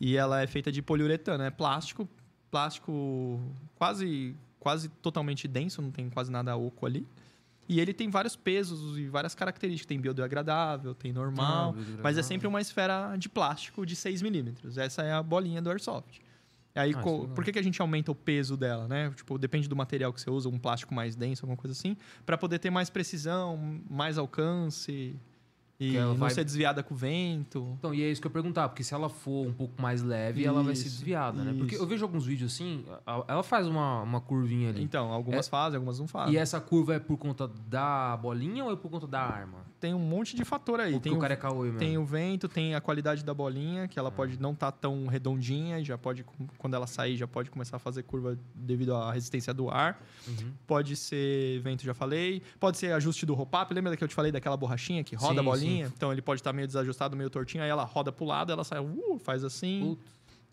E 0.00 0.16
ela 0.16 0.42
é 0.42 0.46
feita 0.46 0.72
de 0.72 0.80
poliuretano, 0.80 1.44
é 1.44 1.50
plástico, 1.50 2.08
plástico 2.50 3.40
quase 3.76 4.34
quase 4.60 4.88
totalmente 4.88 5.48
denso, 5.48 5.80
não 5.80 5.90
tem 5.90 6.08
quase 6.10 6.30
nada 6.30 6.54
oco 6.54 6.84
ali. 6.84 7.06
E 7.72 7.78
ele 7.78 7.94
tem 7.94 8.10
vários 8.10 8.34
pesos 8.34 8.98
e 8.98 9.06
várias 9.08 9.32
características. 9.34 9.86
Tem 9.86 10.00
biodegradável, 10.00 10.92
tem 10.92 11.12
normal. 11.12 11.72
Ah, 11.78 12.00
mas 12.02 12.18
é 12.18 12.22
sempre 12.22 12.48
uma 12.48 12.60
esfera 12.60 13.14
de 13.16 13.28
plástico 13.28 13.86
de 13.86 13.94
6 13.94 14.22
milímetros. 14.22 14.76
Essa 14.76 15.02
é 15.02 15.12
a 15.12 15.22
bolinha 15.22 15.62
do 15.62 15.70
airsoft. 15.70 16.18
Aí, 16.74 16.92
Ah, 16.96 17.00
co- 17.02 17.28
é 17.30 17.34
por 17.34 17.44
que, 17.44 17.52
que 17.52 17.58
a 17.58 17.62
gente 17.62 17.80
aumenta 17.80 18.10
o 18.10 18.14
peso 18.14 18.56
dela, 18.56 18.88
né? 18.88 19.10
Tipo, 19.14 19.38
depende 19.38 19.68
do 19.68 19.76
material 19.76 20.12
que 20.12 20.20
você 20.20 20.28
usa, 20.30 20.48
um 20.48 20.58
plástico 20.58 20.92
mais 20.94 21.14
denso, 21.14 21.44
alguma 21.44 21.56
coisa 21.56 21.72
assim, 21.72 21.96
para 22.26 22.36
poder 22.36 22.58
ter 22.58 22.70
mais 22.70 22.90
precisão, 22.90 23.80
mais 23.88 24.18
alcance 24.18 25.14
E 25.80 25.96
ela 25.96 26.08
não 26.08 26.16
vai- 26.16 26.30
ser 26.30 26.44
desviada 26.44 26.82
com 26.82 26.92
o 26.94 26.96
vento. 26.96 27.74
Então, 27.78 27.94
e 27.94 28.02
é 28.02 28.10
isso 28.10 28.20
que 28.20 28.26
eu 28.26 28.30
ia 28.30 28.32
perguntar, 28.34 28.68
porque 28.68 28.84
se 28.84 28.92
ela 28.92 29.08
for 29.08 29.46
um 29.46 29.52
pouco 29.52 29.80
mais 29.80 30.02
leve, 30.02 30.44
ela 30.44 30.62
vai 30.62 30.76
ser 30.76 30.86
Isso, 30.88 30.96
desviada, 30.98 31.42
né? 31.42 31.54
Porque 31.56 31.74
isso. 31.74 31.82
eu 31.82 31.86
vejo 31.88 32.04
alguns 32.04 32.26
vídeos 32.26 32.52
assim, 32.52 32.84
ela 33.26 33.42
faz 33.42 33.66
uma, 33.66 34.02
uma 34.02 34.20
curvinha 34.20 34.68
ali. 34.68 34.82
Então, 34.82 35.10
algumas 35.10 35.48
fazem, 35.48 35.76
algumas 35.76 35.98
não 35.98 36.06
fazem. 36.06 36.34
E 36.34 36.36
essa 36.36 36.60
curva 36.60 36.94
é 36.94 36.98
por 36.98 37.16
conta 37.16 37.48
da 37.48 38.16
bolinha 38.18 38.64
ou 38.64 38.72
é 38.72 38.76
por 38.76 38.90
conta 38.90 39.06
da 39.06 39.20
arma? 39.22 39.58
Tem 39.80 39.94
um 39.94 39.98
monte 39.98 40.36
de 40.36 40.44
fator 40.44 40.78
aí. 40.78 40.92
Porque 40.92 41.04
Tem 41.08 41.12
o 41.12 41.16
o, 41.16 41.20
cara 41.20 41.32
é 41.32 41.36
caô 41.36 41.62
mesmo? 41.62 41.78
tem 41.78 41.96
o 41.96 42.04
vento, 42.04 42.46
tem 42.48 42.74
a 42.74 42.80
qualidade 42.82 43.24
da 43.24 43.32
bolinha, 43.32 43.88
que 43.88 43.98
ela 43.98 44.10
pode 44.10 44.38
não 44.38 44.52
estar 44.52 44.70
tão 44.72 45.06
redondinha 45.06 45.82
já 45.82 45.96
pode, 45.96 46.22
quando 46.58 46.74
ela 46.74 46.86
sair, 46.86 47.16
já 47.16 47.26
pode 47.26 47.50
começar 47.50 47.76
a 47.76 47.78
fazer 47.80 48.02
curva 48.02 48.38
devido 48.54 48.94
à 48.94 49.10
resistência 49.12 49.54
do 49.54 49.70
ar. 49.70 50.02
Uhum. 50.28 50.52
Pode 50.66 50.94
ser 50.96 51.60
vento, 51.60 51.82
já 51.82 51.94
falei. 51.94 52.42
Pode 52.58 52.76
ser 52.76 52.92
ajuste 52.92 53.24
do 53.24 53.32
roll-up. 53.32 53.72
Lembra 53.72 53.96
que 53.96 54.04
eu 54.04 54.08
te 54.08 54.14
falei 54.14 54.30
daquela 54.30 54.56
borrachinha 54.56 55.02
que 55.02 55.14
roda 55.16 55.34
Sim, 55.34 55.38
a 55.40 55.42
bolinha? 55.42 55.69
Então 55.78 56.12
ele 56.12 56.22
pode 56.22 56.40
estar 56.40 56.52
meio 56.52 56.66
desajustado, 56.66 57.16
meio 57.16 57.30
tortinho, 57.30 57.62
aí 57.64 57.70
ela 57.70 57.84
roda 57.84 58.10
pro 58.12 58.24
lado, 58.24 58.52
ela 58.52 58.64
sai, 58.64 58.80
uh, 58.80 59.18
faz 59.22 59.44
assim. 59.44 59.96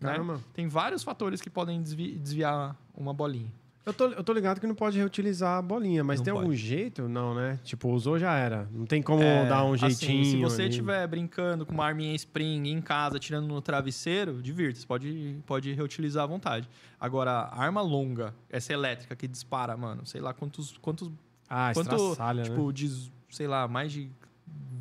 Né? 0.00 0.14
Tem 0.54 0.68
vários 0.68 1.02
fatores 1.02 1.40
que 1.40 1.50
podem 1.50 1.82
desvi- 1.82 2.16
desviar 2.18 2.76
uma 2.96 3.12
bolinha. 3.12 3.52
Eu 3.84 3.94
tô, 3.94 4.04
eu 4.08 4.22
tô 4.22 4.34
ligado 4.34 4.60
que 4.60 4.66
não 4.66 4.74
pode 4.74 4.98
reutilizar 4.98 5.56
a 5.58 5.62
bolinha, 5.62 6.04
mas 6.04 6.20
Não 6.20 6.24
tem 6.24 6.30
algum 6.32 6.44
pode. 6.48 6.56
jeito? 6.58 7.08
Não, 7.08 7.34
né? 7.34 7.58
Tipo, 7.64 7.88
usou 7.88 8.18
já 8.18 8.36
era. 8.36 8.68
Não 8.70 8.84
tem 8.84 9.00
como 9.02 9.22
É, 9.22 9.48
dar 9.48 9.64
um 9.64 9.72
assim, 9.72 9.88
jeitinho. 9.88 10.24
se 10.26 10.36
você 10.42 10.64
estiver 10.68 11.06
brincando 11.08 11.64
com 11.64 11.72
uma 11.72 11.86
arminha 11.86 12.14
spring 12.14 12.68
em 12.68 12.82
casa, 12.82 13.18
tirando 13.18 13.46
no 13.48 13.62
travesseiro, 13.62 14.42
divirta-se, 14.42 14.86
pode, 14.86 15.38
pode 15.46 15.72
reutilizar 15.72 16.24
à 16.24 16.26
vontade. 16.26 16.68
Agora, 17.00 17.48
arma 17.50 17.80
longa, 17.80 18.34
essa 18.50 18.74
elétrica 18.74 19.16
que 19.16 19.26
dispara, 19.26 19.74
mano, 19.74 20.04
sei 20.04 20.20
lá 20.20 20.34
quantos. 20.34 20.76
quantos 20.82 21.10
Ah, 21.48 21.70
quanto, 21.72 21.94
estraçalha, 21.96 22.42
né? 22.42 22.50
tipo, 22.50 22.70
de, 22.70 23.10
sei 23.30 23.46
lá, 23.48 23.66
mais 23.66 23.90
de 23.90 24.10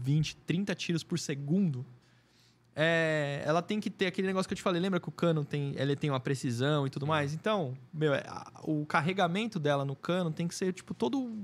20, 0.01 0.35
30 0.37 0.73
tiros 0.75 1.03
por 1.03 1.17
segundo. 1.19 1.85
É, 2.75 3.41
ela 3.45 3.61
tem 3.61 3.79
que 3.79 3.89
ter 3.89 4.05
aquele 4.05 4.27
negócio 4.27 4.47
que 4.47 4.53
eu 4.53 4.57
te 4.57 4.61
falei, 4.61 4.79
lembra 4.79 4.99
que 4.99 5.09
o 5.09 5.11
cano 5.11 5.43
tem, 5.43 5.73
ele 5.77 5.95
tem 5.95 6.11
uma 6.11 6.19
precisão 6.19 6.85
e 6.85 6.89
tudo 6.89 7.07
mais? 7.07 7.33
Então, 7.33 7.75
meu, 7.91 8.13
é, 8.13 8.23
o 8.63 8.85
carregamento 8.85 9.59
dela 9.59 9.83
no 9.83 9.95
cano 9.95 10.31
tem 10.31 10.47
que 10.47 10.53
ser 10.53 10.71
tipo 10.73 10.93
todo 10.93 11.35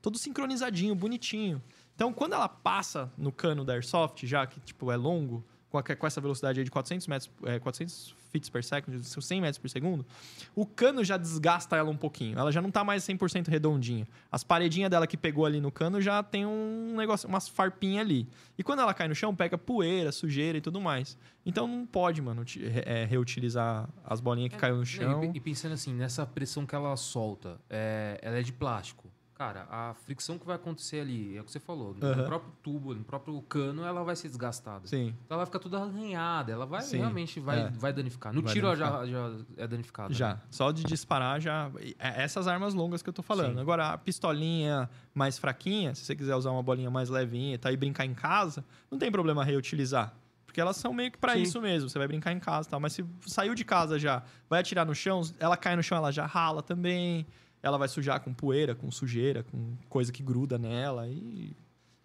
todo 0.00 0.16
sincronizadinho, 0.16 0.94
bonitinho. 0.94 1.60
Então, 1.94 2.12
quando 2.12 2.32
ela 2.32 2.48
passa 2.48 3.12
no 3.18 3.30
cano 3.32 3.64
da 3.64 3.74
airsoft, 3.74 4.24
já 4.26 4.46
que 4.46 4.60
tipo 4.60 4.90
é 4.90 4.96
longo, 4.96 5.44
com, 5.68 5.76
a- 5.76 5.82
com 5.82 6.06
essa 6.06 6.20
velocidade 6.20 6.60
aí 6.60 6.64
de 6.64 6.70
400 6.70 7.06
metros, 7.08 7.30
é, 7.44 7.58
400 7.58 8.14
feet 8.28 8.50
per 8.50 8.64
second, 8.64 9.02
100 9.02 9.40
metros 9.40 9.58
por 9.58 9.68
segundo, 9.68 10.06
o 10.54 10.64
cano 10.66 11.02
já 11.02 11.16
desgasta 11.16 11.76
ela 11.76 11.90
um 11.90 11.96
pouquinho. 11.96 12.38
Ela 12.38 12.52
já 12.52 12.62
não 12.62 12.70
tá 12.70 12.84
mais 12.84 13.02
100% 13.04 13.48
redondinha. 13.48 14.06
As 14.30 14.44
paredinhas 14.44 14.90
dela 14.90 15.06
que 15.06 15.16
pegou 15.16 15.44
ali 15.44 15.60
no 15.60 15.70
cano 15.70 16.00
já 16.00 16.22
tem 16.22 16.46
um 16.46 16.94
negócio, 16.96 17.28
umas 17.28 17.48
farpinhas 17.48 18.04
ali. 18.04 18.28
E 18.56 18.62
quando 18.62 18.80
ela 18.80 18.94
cai 18.94 19.08
no 19.08 19.14
chão, 19.14 19.34
pega 19.34 19.56
poeira, 19.56 20.12
sujeira 20.12 20.58
e 20.58 20.60
tudo 20.60 20.80
mais. 20.80 21.16
Então 21.44 21.66
não 21.66 21.86
pode, 21.86 22.20
mano, 22.20 22.44
é, 22.84 23.04
reutilizar 23.04 23.88
as 24.04 24.20
bolinhas 24.20 24.50
que 24.50 24.58
caiu 24.58 24.76
no 24.76 24.86
chão. 24.86 25.24
E, 25.24 25.38
e 25.38 25.40
pensando 25.40 25.72
assim, 25.72 25.94
nessa 25.94 26.26
pressão 26.26 26.66
que 26.66 26.74
ela 26.74 26.94
solta, 26.96 27.58
é, 27.70 28.18
ela 28.22 28.38
é 28.38 28.42
de 28.42 28.52
plástico. 28.52 29.10
Cara, 29.38 29.68
a 29.70 29.94
fricção 29.94 30.36
que 30.36 30.44
vai 30.44 30.56
acontecer 30.56 30.98
ali, 30.98 31.36
é 31.36 31.40
o 31.40 31.44
que 31.44 31.52
você 31.52 31.60
falou, 31.60 31.94
no 31.94 32.24
próprio 32.24 32.52
tubo, 32.60 32.92
no 32.92 33.04
próprio 33.04 33.40
cano, 33.42 33.84
ela 33.84 34.02
vai 34.02 34.16
ser 34.16 34.26
desgastada. 34.26 34.88
Sim. 34.88 35.14
Então 35.24 35.36
ela 35.36 35.38
vai 35.38 35.46
ficar 35.46 35.60
toda 35.60 35.78
arranhada, 35.78 36.50
ela 36.50 36.66
vai 36.66 36.80
Sim, 36.80 36.96
realmente 36.98 37.38
vai, 37.38 37.60
é. 37.60 37.70
vai 37.70 37.92
danificar. 37.92 38.32
No 38.34 38.42
Vai 38.42 38.52
tiro 38.52 38.66
ela 38.66 38.74
já, 38.74 39.06
já 39.06 39.30
é 39.56 39.68
danificada. 39.68 40.12
Já. 40.12 40.34
né? 40.34 40.40
Só 40.50 40.72
de 40.72 40.82
disparar 40.82 41.40
já. 41.40 41.70
é 42.00 42.24
Essas 42.24 42.48
armas 42.48 42.74
longas 42.74 43.00
que 43.00 43.08
eu 43.08 43.12
tô 43.12 43.22
falando. 43.22 43.54
Sim. 43.54 43.60
Agora, 43.60 43.90
a 43.90 43.98
pistolinha 43.98 44.90
mais 45.14 45.38
fraquinha, 45.38 45.94
se 45.94 46.04
você 46.04 46.16
quiser 46.16 46.34
usar 46.34 46.50
uma 46.50 46.62
bolinha 46.62 46.90
mais 46.90 47.08
levinha 47.08 47.54
e 47.54 47.58
tá 47.58 47.68
aí 47.68 47.76
brincar 47.76 48.04
em 48.06 48.14
casa, 48.14 48.64
não 48.90 48.98
tem 48.98 49.08
problema 49.08 49.44
reutilizar. 49.44 50.14
Porque 50.46 50.60
elas 50.60 50.76
são 50.76 50.92
meio 50.92 51.12
que 51.12 51.18
pra 51.18 51.34
Sim. 51.34 51.42
isso 51.42 51.60
mesmo. 51.60 51.88
Você 51.88 51.96
vai 51.98 52.08
brincar 52.08 52.32
em 52.32 52.40
casa 52.40 52.66
e 52.66 52.70
tal. 52.72 52.80
Mas 52.80 52.92
se 52.94 53.04
saiu 53.24 53.54
de 53.54 53.64
casa 53.64 54.00
já, 54.00 54.24
vai 54.50 54.58
atirar 54.58 54.84
no 54.84 54.96
chão, 54.96 55.20
ela 55.38 55.56
cai 55.56 55.76
no 55.76 55.82
chão, 55.84 55.96
ela 55.96 56.10
já 56.10 56.26
rala 56.26 56.60
também. 56.60 57.24
Ela 57.68 57.78
vai 57.78 57.88
sujar 57.88 58.20
com 58.20 58.32
poeira, 58.34 58.74
com 58.74 58.90
sujeira, 58.90 59.42
com 59.44 59.76
coisa 59.88 60.12
que 60.12 60.22
gruda 60.22 60.58
nela. 60.58 61.08
E. 61.08 61.54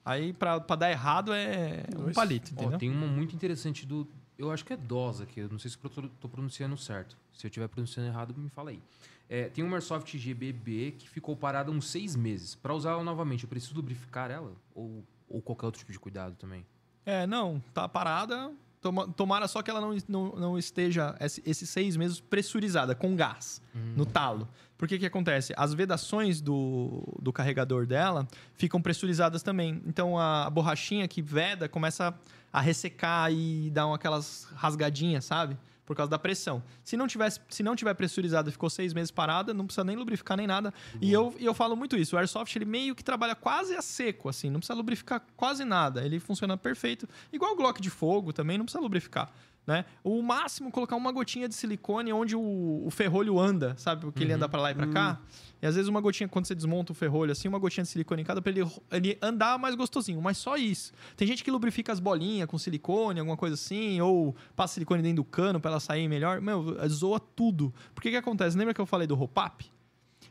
Aí, 0.06 0.34
pra, 0.34 0.60
pra 0.60 0.76
dar 0.76 0.91
errado, 0.91 1.34
é 1.34 1.85
um 1.95 2.03
Dois. 2.03 2.15
palito, 2.15 2.52
Ó, 2.56 2.61
entendeu? 2.61 2.77
tem 2.80 2.90
uma 2.90 3.07
muito 3.07 3.34
interessante 3.35 3.85
do. 3.85 4.07
Eu 4.38 4.52
acho 4.52 4.65
que 4.65 4.73
é 4.73 4.77
DOSA, 4.77 5.26
que 5.26 5.40
eu 5.40 5.49
não 5.49 5.57
sei 5.60 5.72
se 5.72 5.77
eu 5.81 5.90
tô, 5.90 6.02
tô 6.03 6.27
pronunciando 6.27 6.76
certo. 6.76 7.15
Se 7.34 7.45
eu 7.45 7.49
estiver 7.49 7.68
pronunciando 7.68 8.10
errado, 8.10 8.34
me 8.38 8.49
fala 8.49 8.72
aí. 8.72 8.81
É, 9.30 9.49
tem 9.49 9.64
uma 9.64 9.77
Airsoft 9.77 10.18
GBB 10.18 10.95
que 10.98 11.10
ficou 11.10 11.35
parada 11.35 11.72
uns 11.72 11.88
seis 11.88 12.15
meses. 12.15 12.56
Para 12.56 12.73
usar 12.73 12.91
ela 12.91 13.03
novamente, 13.03 13.44
eu 13.44 13.49
preciso 13.49 13.76
lubrificar 13.76 14.30
ela? 14.30 14.52
Ou, 14.76 15.03
ou 15.30 15.41
qualquer 15.41 15.65
outro 15.65 15.80
tipo 15.80 15.91
de 15.91 15.99
cuidado 15.99 16.35
também? 16.35 16.65
É, 17.06 17.26
não, 17.26 17.61
tá 17.73 17.88
parada. 17.88 18.52
Toma- 18.84 19.07
Tomara 19.07 19.47
só 19.47 19.61
que 19.64 19.72
ela 19.72 19.81
não, 19.81 19.97
não, 20.07 20.35
não 20.35 20.57
esteja 20.60 21.15
esse- 21.19 21.41
esses 21.45 21.68
seis 21.69 21.95
meses 21.97 22.19
pressurizada, 22.19 22.93
com 22.93 23.15
gás, 23.15 23.61
no 23.95 24.05
talo. 24.05 24.47
Porque 24.77 24.99
que 24.99 25.05
acontece? 25.05 25.53
As 25.55 25.73
vedações 25.73 26.41
do, 26.41 27.01
do 27.22 27.31
carregador 27.31 27.88
dela 27.88 28.27
ficam 28.53 28.81
pressurizadas 28.81 29.41
também. 29.41 29.81
Então 29.88 30.19
a 30.19 30.49
borrachinha 30.49 31.07
que 31.07 31.22
veda 31.22 31.69
começa 31.69 32.14
a 32.51 32.60
ressecar 32.61 33.31
e 33.31 33.72
dar 33.72 33.91
aquelas 33.93 34.47
rasgadinhas, 34.55 35.26
sabe? 35.26 35.57
Por 35.85 35.95
causa 35.95 36.10
da 36.10 36.18
pressão. 36.18 36.64
Se 36.84 36.95
não, 36.95 37.07
tivesse, 37.07 37.41
se 37.49 37.61
não 37.61 37.76
tiver 37.76 37.93
pressurizada 37.93 38.49
e 38.49 38.51
ficou 38.51 38.69
seis 38.69 38.93
meses 38.93 39.11
parada, 39.11 39.53
não 39.53 39.65
precisa 39.65 39.84
nem 39.84 39.95
lubrificar 39.95 40.38
nem 40.38 40.47
nada. 40.47 40.73
E 41.01 41.11
eu, 41.11 41.35
eu 41.39 41.53
falo 41.53 41.76
muito 41.76 41.97
isso. 41.97 42.15
O 42.15 42.19
Airsoft, 42.19 42.55
ele 42.55 42.65
meio 42.65 42.95
que 42.95 43.03
trabalha 43.03 43.35
quase 43.35 43.76
a 43.76 43.81
seco, 43.81 44.30
assim. 44.30 44.49
Não 44.49 44.60
precisa 44.60 44.77
lubrificar 44.77 45.22
quase 45.35 45.65
nada. 45.65 46.05
Ele 46.05 46.19
funciona 46.19 46.55
perfeito. 46.55 47.07
Igual 47.31 47.53
o 47.53 47.55
Glock 47.55 47.81
de 47.81 47.89
fogo 47.89 48.31
também, 48.31 48.57
não 48.57 48.65
precisa 48.65 48.81
lubrificar. 48.81 49.30
Né? 49.65 49.85
O 50.03 50.22
máximo, 50.22 50.69
colocar 50.69 50.98
uma 50.98 51.11
gotinha 51.11 51.48
de 51.48 51.56
silicone 51.56 52.11
onde 52.11 52.35
o, 52.35 52.84
o 52.85 52.90
ferrolho 52.91 53.40
anda, 53.40 53.73
sabe? 53.77 54.02
Porque 54.02 54.22
ele 54.22 54.34
anda 54.34 54.49
pra 54.49 54.61
lá 54.61 54.72
e 54.72 54.76
pra 54.76 54.88
cá. 54.88 55.22
E 55.61 55.65
às 55.65 55.76
vezes 55.76 55.88
uma 55.88 56.02
gotinha, 56.02 56.27
quando 56.27 56.45
você 56.45 56.53
desmonta 56.53 56.91
o 56.91 56.95
ferrolho, 56.95 57.31
assim, 57.31 57.48
uma 57.48 57.57
gotinha 57.57 57.85
de 57.85 57.90
silicone 57.90 58.23
em 58.23 58.26
cada 58.26 58.41
pra 58.41 58.52
ele, 58.52 58.69
ele 58.91 59.18
andar 59.22 59.57
mais 59.57 59.73
gostosinho. 59.76 60.22
Mas 60.22 60.38
só 60.38 60.57
isso. 60.57 60.91
Tem 61.15 61.26
gente 61.26 61.45
que 61.45 61.49
lubrifica 61.49 61.94
as 61.94 62.02
bolinhas 62.02 62.49
com 62.49 62.57
silicone, 62.57 63.22
alguma 63.22 63.38
coisa 63.38 63.53
assim, 63.53 64.02
ou 64.02 64.35
passa 64.53 64.73
silicone 64.73 65.02
dentro 65.02 65.18
do 65.18 65.23
cano 65.23 65.61
pra 65.61 65.72
ela 65.72 65.80
sair 65.80 66.10
melhor. 66.10 66.41
Meu, 66.41 66.76
zoa 66.90 67.18
tudo. 67.18 67.73
Porque 67.95 68.10
que 68.10 68.18
acontece? 68.18 68.57
Lembra 68.57 68.73
que 68.73 68.81
eu 68.81 68.85
falei 68.85 69.07
do 69.07 69.15
roll-up? 69.15 69.72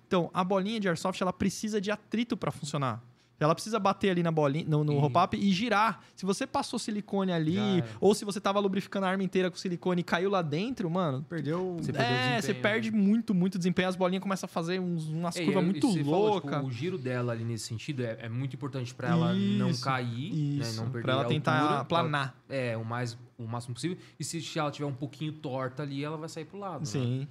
Então, 0.07 0.31
a 0.35 0.45
bolinha 0.45 0.79
de 0.79 0.89
airsoft, 0.89 1.23
ela 1.23 1.33
precisa 1.33 1.81
de 1.81 1.91
atrito 1.91 2.37
para 2.37 2.51
funcionar. 2.51 3.03
Ela 3.45 3.55
precisa 3.55 3.79
bater 3.79 4.11
ali 4.11 4.23
na 4.23 4.31
bolinha, 4.31 4.65
no, 4.69 4.85
no 4.85 4.93
E- 4.93 4.99
roll-up 4.99 5.37
e 5.37 5.53
girar. 5.53 6.01
Se 6.15 6.25
você 6.25 6.47
passou 6.47 6.79
silicone 6.79 7.33
ali, 7.33 7.57
ou 8.01 8.15
se 8.15 8.25
você 8.25 8.41
tava 8.41 8.59
lubrificando 8.61 9.07
a 9.07 9.09
arma 9.11 9.23
inteira 9.23 9.51
com 9.51 9.57
silicone 9.57 10.01
e 10.01 10.05
caiu 10.05 10.31
lá 10.31 10.43
dentro, 10.43 10.89
mano, 10.91 11.25
Perdeu. 11.29 11.77
Você 11.81 11.93
perdeu 11.93 12.07
é, 12.11 12.19
desempenho, 12.19 12.43
você 12.43 12.53
né? 12.53 12.59
perde 12.61 12.91
muito, 12.91 13.35
muito 13.35 13.59
desempenho. 13.59 13.89
As 13.89 13.97
bolinhas 13.97 14.23
começam 14.23 14.47
a 14.47 14.49
fazer 14.49 14.81
uns, 14.81 15.07
umas 15.09 15.37
É, 15.37 15.45
curvas 15.45 15.63
e- 15.63 15.67
e 15.67 15.71
muito 15.71 15.87
loucas. 16.11 16.51
tipo, 16.55 16.67
o 16.67 16.71
giro 16.71 16.99
dela 16.99 17.33
ali 17.33 17.45
nesse 17.45 17.67
sentido 17.67 18.03
é, 18.05 18.19
é 18.23 18.29
muito 18.29 18.55
importante 18.55 18.95
para 18.95 19.09
ela 19.09 19.33
não 19.35 19.71
Isso, 19.71 19.83
cair, 19.85 20.33
né, 20.33 20.65
Isso, 20.67 20.77
não 20.77 20.85
perder 20.91 21.03
pra 21.03 21.13
ela 21.15 21.25
tentar 21.25 21.61
altura, 21.61 21.85
planar. 21.85 22.37
É, 22.49 22.77
o 22.77 22.85
mais 22.85 23.17
o 23.39 23.45
máximo 23.47 23.75
possível. 23.75 23.97
E 24.21 24.25
se 24.25 24.57
ela 24.59 24.71
tiver 24.71 24.87
um 24.87 24.93
pouquinho 24.95 25.33
torta 25.33 25.83
ali, 25.83 26.05
ela 26.05 26.17
vai 26.17 26.29
sair 26.29 26.45
pro 26.45 26.59
lado. 26.59 26.81
né? 26.99 27.27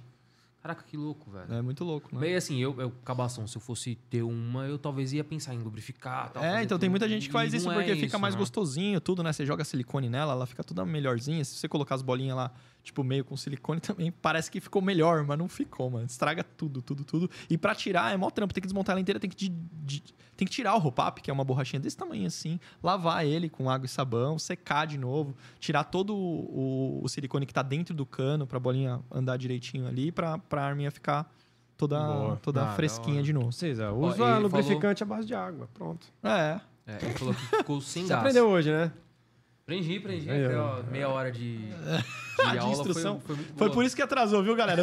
Caraca, 0.62 0.84
que 0.84 0.96
louco, 0.96 1.28
velho. 1.28 1.52
é 1.52 1.60
muito 1.60 1.82
louco, 1.82 2.08
né? 2.14 2.20
Bem, 2.20 2.36
assim, 2.36 2.58
eu, 2.62 2.80
eu, 2.80 2.92
cabação, 3.04 3.48
se 3.48 3.56
eu 3.56 3.60
fosse 3.60 3.96
ter 4.08 4.22
uma, 4.22 4.64
eu 4.66 4.78
talvez 4.78 5.12
ia 5.12 5.24
pensar 5.24 5.54
em 5.54 5.58
lubrificar. 5.58 6.30
Tal, 6.30 6.44
É, 6.44 6.62
então 6.62 6.78
tem 6.78 6.86
tudo. 6.88 6.90
muita 6.92 7.08
gente 7.08 7.22
que 7.24 7.30
E 7.30 7.32
faz 7.32 7.52
isso 7.52 7.66
não 7.66 7.72
é 7.72 7.84
porque 7.84 7.96
fica 7.96 8.16
mais 8.16 8.34
né? 8.34 8.38
gostosinho, 8.38 9.00
tudo, 9.00 9.24
né? 9.24 9.32
Você 9.32 9.44
joga 9.44 9.64
silicone 9.64 10.08
nela, 10.08 10.32
ela 10.34 10.46
fica 10.46 10.62
toda 10.62 10.84
melhorzinha. 10.84 11.44
Se 11.44 11.56
você 11.56 11.66
colocar 11.66 11.96
as 11.96 12.02
bolinhas 12.02 12.36
lá, 12.36 12.52
tipo, 12.82 13.04
meio 13.04 13.24
com 13.24 13.36
silicone 13.36 13.80
também, 13.82 14.10
parece 14.10 14.50
que 14.50 14.60
ficou 14.60 14.82
melhor, 14.82 15.24
mas 15.24 15.38
não 15.38 15.48
ficou, 15.48 15.88
mano. 15.90 16.06
Estraga 16.06 16.42
tudo, 16.42 16.82
tudo, 16.82 17.04
tudo. 17.04 17.30
E 17.48 17.56
pra 17.56 17.74
tirar 17.74 18.12
é 18.12 18.16
mó 18.16 18.28
trampo, 18.30 18.52
tem 18.52 18.60
que 18.60 18.66
desmontar 18.66 18.94
ela 18.94 19.00
inteira, 19.00 19.18
tem 19.20 19.30
que, 19.30 19.36
de- 19.36 19.48
de- 19.50 20.02
tem 20.36 20.46
que 20.46 20.52
tirar 20.52 20.74
o 20.74 20.78
roll-up, 20.78 21.20
que 21.22 21.30
é 21.30 21.32
uma 21.32 21.44
borrachinha 21.44 21.78
desse 21.78 21.96
tamanho 21.96 22.26
assim, 22.26 22.58
lavar 22.82 23.24
ele 23.24 23.48
com 23.48 23.68
água 23.70 23.86
e 23.86 23.88
sabão, 23.88 24.38
secar 24.38 24.86
de 24.86 24.98
novo, 24.98 25.36
tirar 25.60 25.84
todo 25.84 26.14
o, 26.16 27.00
o 27.04 27.08
silicone 27.08 27.46
que 27.46 27.54
tá 27.54 27.62
dentro 27.62 27.94
do 27.94 28.04
cano 28.06 28.46
pra 28.46 28.58
bolinha 28.58 29.00
andar 29.10 29.36
direitinho 29.36 29.86
ali, 29.86 30.10
pra, 30.10 30.38
pra 30.38 30.64
arminha 30.64 30.90
ficar 30.90 31.30
toda, 31.76 31.98
Boa. 32.00 32.36
toda 32.36 32.64
Ah, 32.64 32.72
fresquinha 32.74 33.22
de 33.22 33.32
novo. 33.32 33.52
Seja, 33.52 33.92
Ó, 33.92 34.08
usa 34.08 34.24
ele 34.30 34.38
lubrificante 34.40 35.02
à 35.02 35.06
base 35.06 35.26
de 35.26 35.34
água. 35.34 35.68
Pronto. 35.74 36.06
É, 36.22 36.60
É, 36.86 36.98
ele 37.04 37.12
falou 37.14 37.34
que 37.34 37.40
ficou 37.58 37.80
sem 37.80 38.02
Você 38.04 38.08
gás. 38.08 38.20
aprendeu 38.20 38.48
hoje, 38.48 38.70
né? 38.70 38.90
Aprendi, 39.62 39.96
aprendi. 39.96 40.28
Aí, 40.28 40.44
Aqui, 40.46 40.54
ó. 40.56 40.82
meia 40.90 41.08
hora 41.08 41.30
de, 41.30 41.56
de, 41.58 41.72
De 42.52 42.58
aula 42.58 42.72
instrução. 42.72 43.20
Foi, 43.20 43.36
foi 43.36 43.44
Foi 43.44 43.54
boa. 43.68 43.70
por 43.70 43.84
isso 43.84 43.94
que 43.94 44.02
atrasou, 44.02 44.42
viu, 44.42 44.56
galera? 44.56 44.82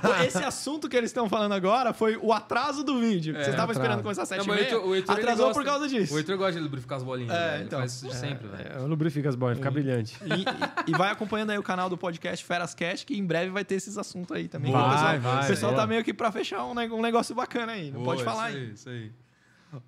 Porque 0.00 0.26
esse 0.26 0.42
assunto 0.42 0.88
que 0.88 0.96
eles 0.96 1.10
estão 1.10 1.28
falando 1.28 1.52
agora 1.52 1.92
foi 1.92 2.16
o 2.16 2.32
atraso 2.32 2.82
do 2.82 2.98
vídeo. 2.98 3.34
Vocês 3.34 3.48
estavam 3.48 3.70
atraso. 3.70 3.80
esperando 3.80 4.02
começar 4.02 4.22
às 4.24 4.30
Não, 4.30 4.36
7 4.38 4.48
mas 4.48 4.58
o 4.58 4.60
Heitor- 4.60 4.86
o 4.88 4.94
Heitor, 4.96 5.14
ele 5.14 5.22
Atrasou 5.22 5.46
gosta- 5.46 5.60
por 5.60 5.64
causa 5.66 5.88
disso. 5.88 6.14
O 6.14 6.18
Heitor 6.18 6.36
gosta 6.36 6.52
de 6.54 6.60
lubrificar 6.60 6.98
as 6.98 7.04
bolinhas. 7.04 7.32
É, 7.32 7.38
velho. 7.38 7.54
Ele 7.56 7.64
então. 7.64 7.78
faz 7.78 7.92
isso 7.92 8.08
de 8.08 8.14
sempre, 8.16 8.48
velho. 8.48 8.72
É, 8.72 8.78
lubrifica 8.80 9.28
as 9.28 9.36
bolinhas, 9.36 9.58
fica 9.58 9.70
brilhante. 9.70 10.16
E, 10.24 10.90
e- 10.90 10.92
e 10.92 10.98
vai 10.98 11.12
acompanhando 11.12 11.50
aí 11.50 11.58
o 11.58 11.62
canal 11.62 11.88
do 11.88 11.96
podcast 11.96 12.44
Feras 12.44 12.74
Cast, 12.74 13.06
que 13.06 13.16
em 13.16 13.24
breve 13.24 13.50
vai 13.52 13.64
ter 13.64 13.76
esses 13.76 13.96
assuntos 13.96 14.34
aí 14.36 14.48
também. 14.48 14.72
Vai, 14.72 14.82
o 14.82 14.90
pessoal, 14.90 15.20
vai, 15.20 15.44
o 15.44 15.46
pessoal 15.46 15.72
boa. 15.72 15.82
tá 15.82 15.86
meio 15.86 16.02
que 16.02 16.12
pra 16.12 16.32
fechar 16.32 16.64
um, 16.64 16.72
um 16.72 17.02
negócio 17.02 17.34
bacana 17.36 17.72
aí. 17.72 17.92
Não 17.92 18.02
pode 18.02 18.24
falar 18.24 18.50
isso 18.50 18.58
aí. 18.58 18.72
Isso 18.72 18.88
aí. 18.88 19.12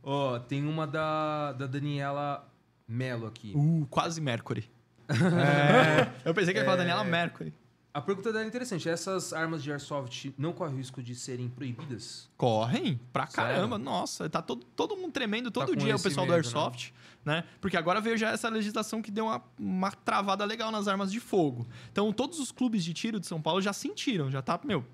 Ó, 0.03 0.39
tem 0.39 0.65
uma 0.69 0.87
da, 0.87 1.53
da 1.55 1.67
Daniela 1.67 2.47
Melo 2.91 3.27
aqui. 3.27 3.53
Uh, 3.55 3.87
quase 3.89 4.21
Mercury. 4.21 4.69
É, 5.11 6.29
eu 6.29 6.33
pensei 6.33 6.55
que 6.55 6.61
ia 6.61 6.65
falar 6.65 6.77
Daniela 6.77 7.03
Mercury. 7.03 7.53
A 7.93 8.01
pergunta 8.01 8.33
dela 8.33 8.45
é 8.45 8.47
interessante. 8.47 8.89
Essas 8.89 9.33
armas 9.33 9.61
de 9.63 9.71
airsoft 9.73 10.33
não 10.39 10.53
correm 10.53 10.75
o 10.75 10.77
risco 10.77 11.03
de 11.03 11.17
serem 11.17 11.49
proibidas? 11.49 12.31
Correm 12.37 13.01
pra 13.13 13.27
Sério? 13.27 13.55
caramba. 13.55 13.77
Nossa, 13.77 14.31
tá 14.31 14.41
todo, 14.41 14.65
todo 14.77 14.97
mundo 14.97 15.11
tremendo 15.11 15.51
todo 15.51 15.73
Tá 15.73 15.75
dia 15.75 15.97
o 15.97 16.01
pessoal 16.01 16.25
do 16.25 16.31
medo, 16.31 16.37
Airsoft, 16.37 16.93
né? 17.25 17.43
Porque 17.61 17.77
agora 17.77 18.01
veio 18.01 18.17
já 18.17 18.31
essa 18.31 18.49
legislação 18.49 19.03
que 19.03 19.11
deu 19.11 19.25
uma, 19.27 19.43
uma 19.59 19.91
travada 19.91 20.45
legal 20.45 20.71
nas 20.71 20.87
armas 20.87 21.11
de 21.11 21.19
fogo. 21.19 21.67
Então, 21.91 22.13
todos 22.13 22.39
os 22.39 22.53
clubes 22.53 22.85
de 22.85 22.95
tiro 22.95 23.19
de 23.19 23.27
São 23.27 23.43
Paulo 23.43 23.61
já 23.61 23.73
sentiram, 23.73 24.31
já 24.31 24.41
tá, 24.41 24.61
meu, 24.63 24.85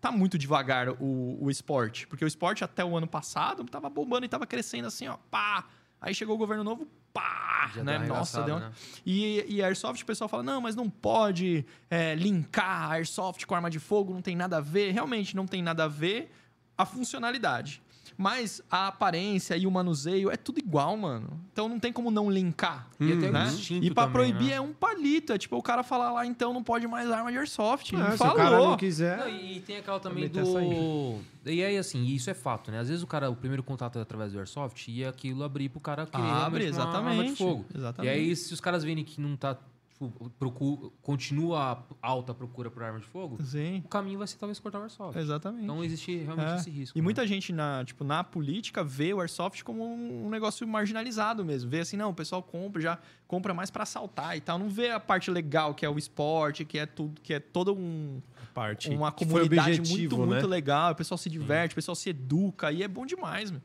tá 0.00 0.10
muito 0.10 0.38
devagar 0.38 0.88
o, 0.88 1.38
o 1.38 1.50
esporte. 1.50 2.06
Porque 2.06 2.24
o 2.24 2.28
esporte 2.28 2.64
até 2.64 2.82
o 2.82 2.96
ano 2.96 3.06
passado 3.06 3.62
tava 3.64 3.90
bombando 3.90 4.24
e 4.24 4.28
tava 4.28 4.46
crescendo 4.46 4.86
assim, 4.88 5.06
ó, 5.06 5.18
pá. 5.30 5.66
Aí 6.00 6.14
chegou 6.14 6.34
o 6.36 6.38
governo 6.38 6.62
novo, 6.62 6.86
pá, 7.12 7.70
Já 7.74 7.82
né? 7.82 7.98
deu 7.98 8.08
Nossa, 8.08 8.42
deu 8.42 8.58
né? 8.58 8.72
e, 9.04 9.44
e 9.48 9.62
Airsoft, 9.62 10.02
o 10.02 10.06
pessoal 10.06 10.28
fala, 10.28 10.42
não, 10.42 10.60
mas 10.60 10.76
não 10.76 10.88
pode 10.88 11.66
é, 11.90 12.14
linkar 12.14 12.92
Airsoft 12.92 13.44
com 13.44 13.54
arma 13.54 13.68
de 13.68 13.80
fogo, 13.80 14.14
não 14.14 14.22
tem 14.22 14.36
nada 14.36 14.58
a 14.58 14.60
ver. 14.60 14.92
Realmente 14.92 15.34
não 15.34 15.46
tem 15.46 15.62
nada 15.62 15.84
a 15.84 15.88
ver 15.88 16.30
a 16.76 16.86
funcionalidade. 16.86 17.82
Mas 18.20 18.60
a 18.68 18.88
aparência 18.88 19.56
e 19.56 19.64
o 19.64 19.70
manuseio 19.70 20.28
é 20.28 20.36
tudo 20.36 20.58
igual, 20.58 20.96
mano. 20.96 21.40
Então 21.52 21.68
não 21.68 21.78
tem 21.78 21.92
como 21.92 22.10
não 22.10 22.28
linkar. 22.28 22.88
E 22.98 23.12
até 23.12 23.28
o 23.28 23.32
né? 23.32 23.46
instinto 23.46 23.86
E 23.86 23.92
pra 23.92 24.08
também, 24.08 24.12
proibir 24.32 24.48
né? 24.48 24.54
é 24.54 24.60
um 24.60 24.72
palito. 24.72 25.32
É 25.32 25.38
tipo 25.38 25.56
o 25.56 25.62
cara 25.62 25.84
falar 25.84 26.10
lá, 26.10 26.26
então 26.26 26.52
não 26.52 26.60
pode 26.64 26.84
mais 26.88 27.08
arma 27.12 27.30
de 27.30 27.38
Airsoft. 27.38 27.94
Ah, 27.94 27.98
Não 27.98 28.10
se 28.10 28.18
falou. 28.18 28.34
o 28.34 28.36
cara 28.36 28.58
não 28.58 28.76
quiser. 28.76 29.18
Não, 29.18 29.28
e 29.28 29.60
tem 29.60 29.76
aquela 29.76 30.00
também 30.00 30.28
do. 30.28 31.20
E 31.46 31.62
aí, 31.62 31.78
assim, 31.78 32.04
isso 32.06 32.28
é 32.28 32.34
fato, 32.34 32.72
né? 32.72 32.80
Às 32.80 32.88
vezes 32.88 33.04
o 33.04 33.06
cara, 33.06 33.30
o 33.30 33.36
primeiro 33.36 33.62
contato 33.62 33.98
é 34.00 34.02
através 34.02 34.32
do 34.32 34.38
Airsoft 34.38 34.88
e 34.88 35.04
aquilo 35.04 35.44
abrir 35.44 35.68
pro 35.68 35.78
cara 35.80 36.04
querer 36.04 36.22
Abre, 36.24 36.64
realmente 36.64 36.76
uma 36.76 36.84
arma 36.96 37.10
de 37.10 37.16
exatamente. 37.20 37.38
fogo. 37.38 37.64
Exatamente. 37.72 38.12
E 38.12 38.18
aí, 38.18 38.34
se 38.36 38.52
os 38.52 38.60
caras 38.60 38.82
verem 38.82 39.04
que 39.04 39.20
não 39.20 39.36
tá. 39.36 39.56
Tipo, 40.00 40.30
procu- 40.38 40.92
continua 41.02 41.84
alta 42.00 42.30
a 42.30 42.34
procura 42.34 42.70
por 42.70 42.84
arma 42.84 43.00
de 43.00 43.06
fogo, 43.06 43.42
Sim, 43.42 43.82
o 43.84 43.88
caminho 43.88 44.16
vai 44.18 44.28
ser 44.28 44.36
talvez 44.38 44.60
cortar 44.60 44.78
o 44.78 44.82
Airsoft. 44.82 45.18
exatamente. 45.18 45.64
Então 45.64 45.82
existe 45.82 46.16
realmente 46.18 46.52
É. 46.52 46.54
esse 46.56 46.70
risco. 46.70 46.96
E 46.96 47.00
né? 47.00 47.04
muita 47.04 47.26
gente 47.26 47.52
na, 47.52 47.84
tipo, 47.84 48.04
na 48.04 48.22
política 48.22 48.84
vê 48.84 49.12
o 49.12 49.20
Airsoft 49.20 49.64
como 49.64 49.84
um 49.84 50.30
negócio 50.30 50.66
marginalizado 50.68 51.44
mesmo. 51.44 51.68
Vê 51.68 51.80
assim, 51.80 51.96
não, 51.96 52.10
o 52.10 52.14
pessoal 52.14 52.40
compra, 52.44 52.80
já 52.80 52.98
compra 53.26 53.52
mais 53.52 53.70
pra 53.72 53.82
assaltar 53.82 54.36
e 54.36 54.40
tal. 54.40 54.56
Não 54.56 54.68
vê 54.68 54.90
a 54.92 55.00
parte 55.00 55.32
legal, 55.32 55.74
que 55.74 55.84
é 55.84 55.90
o 55.90 55.98
esporte, 55.98 56.64
que 56.64 56.78
é 56.78 56.86
tudo, 56.86 57.20
que 57.20 57.34
é 57.34 57.40
todo 57.40 57.74
um, 57.74 58.22
Parte. 58.54 58.90
uma 58.90 59.10
comunidade 59.10 59.80
objetivo, 59.80 60.16
muito, 60.18 60.30
né? 60.30 60.36
muito 60.36 60.46
legal. 60.48 60.92
O 60.92 60.94
pessoal 60.94 61.18
se 61.18 61.28
diverte, 61.28 61.72
o 61.72 61.74
pessoal 61.74 61.96
se 61.96 62.10
educa 62.10 62.70
e 62.70 62.84
é 62.84 62.88
bom 62.88 63.04
demais, 63.04 63.50
meu. 63.50 63.60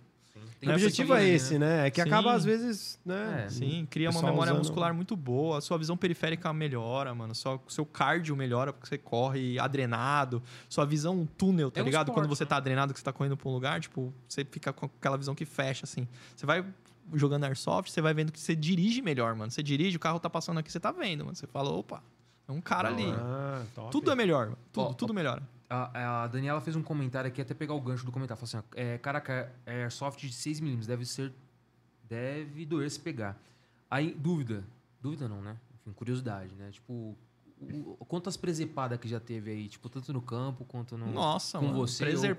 Tem 0.60 0.70
O 0.70 0.74
objetivo 0.74 1.14
é 1.15 1.20
né? 1.20 1.30
esse, 1.30 1.60
né? 1.60 1.88
É 1.88 1.91
que 1.91 2.02
Sim. 2.02 2.07
acaba, 2.07 2.34
às 2.34 2.44
vezes, 2.45 2.99
né? 3.06 3.45
É, 3.45 3.49
Sim, 3.49 3.88
cria 3.90 4.10
uma 4.10 4.22
memória 4.22 4.52
usando- 4.53 4.57
muscular 4.60 4.94
muito 4.94 5.15
boa, 5.15 5.57
a 5.57 5.61
sua 5.61 5.78
visão 5.78 5.95
periférica 5.98 6.52
melhora, 6.53 7.14
mano. 7.14 7.34
Só, 7.36 7.61
seu 7.68 7.86
cardio 7.86 8.36
melhora 8.36 8.72
porque 8.74 8.88
você 8.88 8.98
corre 8.98 9.60
adrenado, 9.60 10.41
sua 10.70 10.86
visão 10.86 11.28
túnel, 11.38 11.70
tá 11.72 11.80
É 11.80 11.84
um 11.84 11.86
ligado? 11.86 12.07
esporte, 12.07 12.26
Quando 12.26 12.30
você 12.36 12.44
né? 12.44 12.49
tá 12.49 12.57
adrenado, 12.57 12.94
que 12.94 12.99
você 12.99 13.06
tá 13.06 13.14
correndo 13.14 13.36
pra 13.38 13.49
um 13.49 13.53
lugar, 13.53 13.80
tipo, 13.82 14.14
você 14.28 14.45
fica 14.45 14.72
com 14.72 14.86
aquela 14.86 15.18
visão 15.18 15.36
que 15.36 15.45
fecha, 15.45 15.86
assim. 15.86 16.07
Você 16.36 16.45
vai 16.45 16.65
jogando 17.14 17.44
airsoft, 17.44 17.91
você 17.91 18.02
vai 18.02 18.14
vendo 18.14 18.32
que 18.32 18.40
você 18.40 18.56
dirige 18.56 19.02
melhor, 19.02 19.36
mano. 19.36 19.52
Você 19.52 19.61
dirige, 19.61 19.98
o 19.98 19.99
carro 19.99 20.20
tá 20.20 20.30
passando 20.30 20.60
aqui, 20.60 20.72
você 20.72 20.80
tá 20.80 20.91
vendo, 20.91 21.26
mano. 21.26 21.36
Você 21.36 21.45
fala, 21.48 21.70
opa, 21.70 22.02
é 22.48 22.52
um 22.52 22.61
cara 22.61 22.90
ali. 22.90 23.06
Ah, 23.10 23.64
top. 23.76 23.91
Tudo 23.91 24.10
é 24.11 24.15
melhor, 24.15 24.45
mano. 24.45 24.57
Tudo, 24.72 24.88
Ó, 24.88 24.94
tudo 24.94 25.14
melhora. 25.14 25.44
A, 25.73 26.23
a 26.23 26.27
Daniela 26.27 26.61
fez 26.61 26.75
um 26.75 26.83
comentário 26.83 27.27
aqui, 27.27 27.41
até 27.41 27.53
pegar 27.53 27.73
o 27.73 27.81
gancho 27.81 28.05
do 28.05 28.11
comentário. 28.11 28.39
Falou 28.45 28.63
assim: 28.63 28.67
é, 28.79 28.97
caraca, 28.97 29.51
Airsoft 29.65 30.19
de 30.21 30.29
6mm 30.33 30.85
deve 30.85 31.05
ser. 31.05 31.31
Deve 32.07 32.65
doer 32.65 32.89
se 32.91 32.99
pegar. 32.99 33.37
Aí, 33.89 34.13
dúvida. 34.13 34.63
Dúvida 35.01 35.27
não, 35.27 35.41
né? 35.41 35.57
Enfim, 35.81 35.91
curiosidade, 35.93 36.53
né? 36.55 36.69
Tipo, 36.71 37.17
o- 37.61 38.05
quantas 38.07 38.37
presepadas 38.37 38.99
que 38.99 39.07
já 39.07 39.19
teve 39.19 39.51
aí? 39.51 39.67
Tipo, 39.67 39.89
tanto 39.89 40.11
no 40.13 40.21
campo 40.21 40.63
quanto 40.65 40.97
no. 40.97 41.11
Nossa, 41.11 41.59
com 41.59 41.65
mano. 41.65 41.77
você 41.77 42.03
ou 42.05 42.35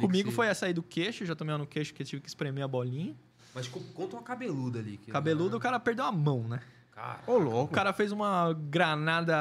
com 0.00 0.06
Comigo 0.06 0.30
você- 0.30 0.34
foi 0.36 0.46
essa 0.46 0.66
aí 0.66 0.72
do 0.72 0.82
queixo, 0.82 1.24
já 1.24 1.34
tomei 1.36 1.52
uma 1.52 1.58
no 1.58 1.66
queixo 1.66 1.92
que 1.94 2.02
eu 2.02 2.06
tive 2.06 2.22
que 2.22 2.28
espremer 2.28 2.64
a 2.64 2.68
bolinha. 2.68 3.14
Mas 3.54 3.68
co- 3.68 3.80
conta 3.94 4.16
uma 4.16 4.22
cabeluda 4.22 4.78
ali. 4.78 4.96
Que, 4.96 5.10
Cabeludo, 5.10 5.56
o 5.58 5.60
cara 5.60 5.78
perdeu 5.78 6.04
a 6.06 6.12
mão, 6.12 6.48
né? 6.48 6.60
Cara, 6.92 7.20
Ô, 7.26 7.32
O 7.32 7.38
louco. 7.38 7.72
cara 7.74 7.92
fez 7.92 8.12
uma 8.12 8.52
granada 8.52 9.34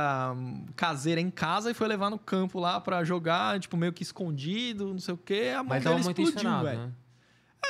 caseira 0.76 1.19
em 1.19 1.30
casa 1.30 1.69
e 1.69 1.73
foi 1.73 1.88
levar 1.88 2.10
no 2.10 2.18
campo 2.18 2.60
lá 2.60 2.80
pra 2.80 3.03
jogar, 3.03 3.60
tipo, 3.60 3.76
meio 3.76 3.91
que 3.91 4.03
escondido, 4.03 4.88
não 4.94 4.99
sei 4.99 5.14
o 5.14 5.18
quê. 5.18 5.52
A 5.53 5.57
mão 5.57 5.65
mas 5.69 5.84
tava 5.84 5.95
dele 5.95 6.06
muito 6.06 6.22
explodiu, 6.22 6.64
velho. 6.64 6.80
né? 6.80 6.91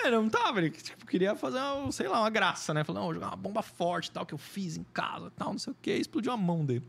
É, 0.04 0.10
não 0.12 0.30
tava, 0.30 0.60
ele 0.60 0.70
tipo, 0.72 1.06
queria 1.06 1.36
fazer, 1.36 1.58
uma, 1.60 1.92
sei 1.92 2.08
lá, 2.08 2.20
uma 2.22 2.30
graça, 2.30 2.74
né? 2.74 2.84
Falou, 2.84 3.02
não, 3.02 3.06
vou 3.08 3.14
jogar 3.16 3.28
uma 3.28 3.36
bomba 3.36 3.62
forte 3.62 4.08
e 4.08 4.12
tal, 4.12 4.26
que 4.26 4.34
eu 4.34 4.38
fiz 4.38 4.78
em 4.78 4.84
casa 4.84 5.28
e 5.28 5.32
tal, 5.32 5.52
não 5.52 5.60
sei 5.60 5.74
o 5.74 5.78
quê. 5.82 5.92
Explodiu 5.94 6.32
a 6.32 6.38
mão 6.38 6.64
dele. 6.66 6.88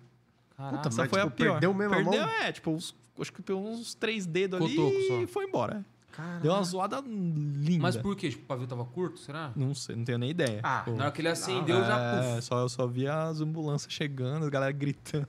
Caraca. 0.57 0.77
Puta, 0.77 0.89
Essa 0.89 1.03
mas, 1.03 1.11
foi 1.11 1.21
a 1.21 1.25
tipo, 1.25 1.37
pior. 1.37 1.51
perdeu 1.53 1.75
mesmo 1.75 1.95
a 1.95 1.97
Perdeu, 1.97 2.21
mão? 2.21 2.31
é, 2.31 2.53
tipo, 2.53 2.71
uns, 2.71 2.95
acho 3.19 3.33
que 3.33 3.43
pegou 3.43 3.67
uns 3.69 3.95
três 3.95 4.25
dedos 4.27 4.61
ali 4.61 4.77
Cotoco 4.77 5.01
só. 5.09 5.15
e 5.21 5.27
foi 5.27 5.45
embora. 5.47 5.85
Caraca. 6.13 6.41
Deu 6.41 6.53
uma 6.53 6.63
zoada 6.63 7.01
linda. 7.05 7.83
Mas 7.83 7.97
por 7.97 8.15
quê? 8.15 8.29
Tipo, 8.31 8.45
o 8.45 8.47
pavio 8.47 8.67
tava 8.67 8.85
curto, 8.85 9.19
será? 9.19 9.51
Não 9.57 9.75
sei, 9.75 9.97
não 9.97 10.05
tenho 10.05 10.19
nem 10.19 10.31
ideia. 10.31 10.61
Ah, 10.63 10.83
Pô. 10.85 10.93
na 10.93 11.05
hora 11.05 11.13
que 11.13 11.21
ele 11.21 11.29
acendeu, 11.29 11.81
já. 11.83 11.99
É, 11.99 12.35
puf. 12.37 12.43
só, 12.43 12.61
eu 12.61 12.69
só 12.69 12.87
vi 12.87 13.09
as 13.09 13.41
ambulâncias 13.41 13.93
chegando, 13.93 14.45
a 14.47 14.51
galera 14.51 14.73
gritando. 14.73 15.27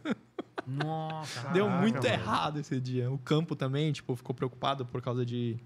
Nossa. 0.68 1.48
Deu 1.52 1.66
Caraca, 1.66 1.82
muito 1.82 1.96
mano. 1.96 2.08
errado 2.08 2.60
esse 2.60 2.80
dia. 2.80 3.12
O 3.12 3.18
campo 3.18 3.56
também, 3.56 3.92
tipo, 3.92 4.16
ficou 4.16 4.36
preocupado 4.36 4.86
por 4.86 5.02
causa 5.02 5.26
de, 5.26 5.58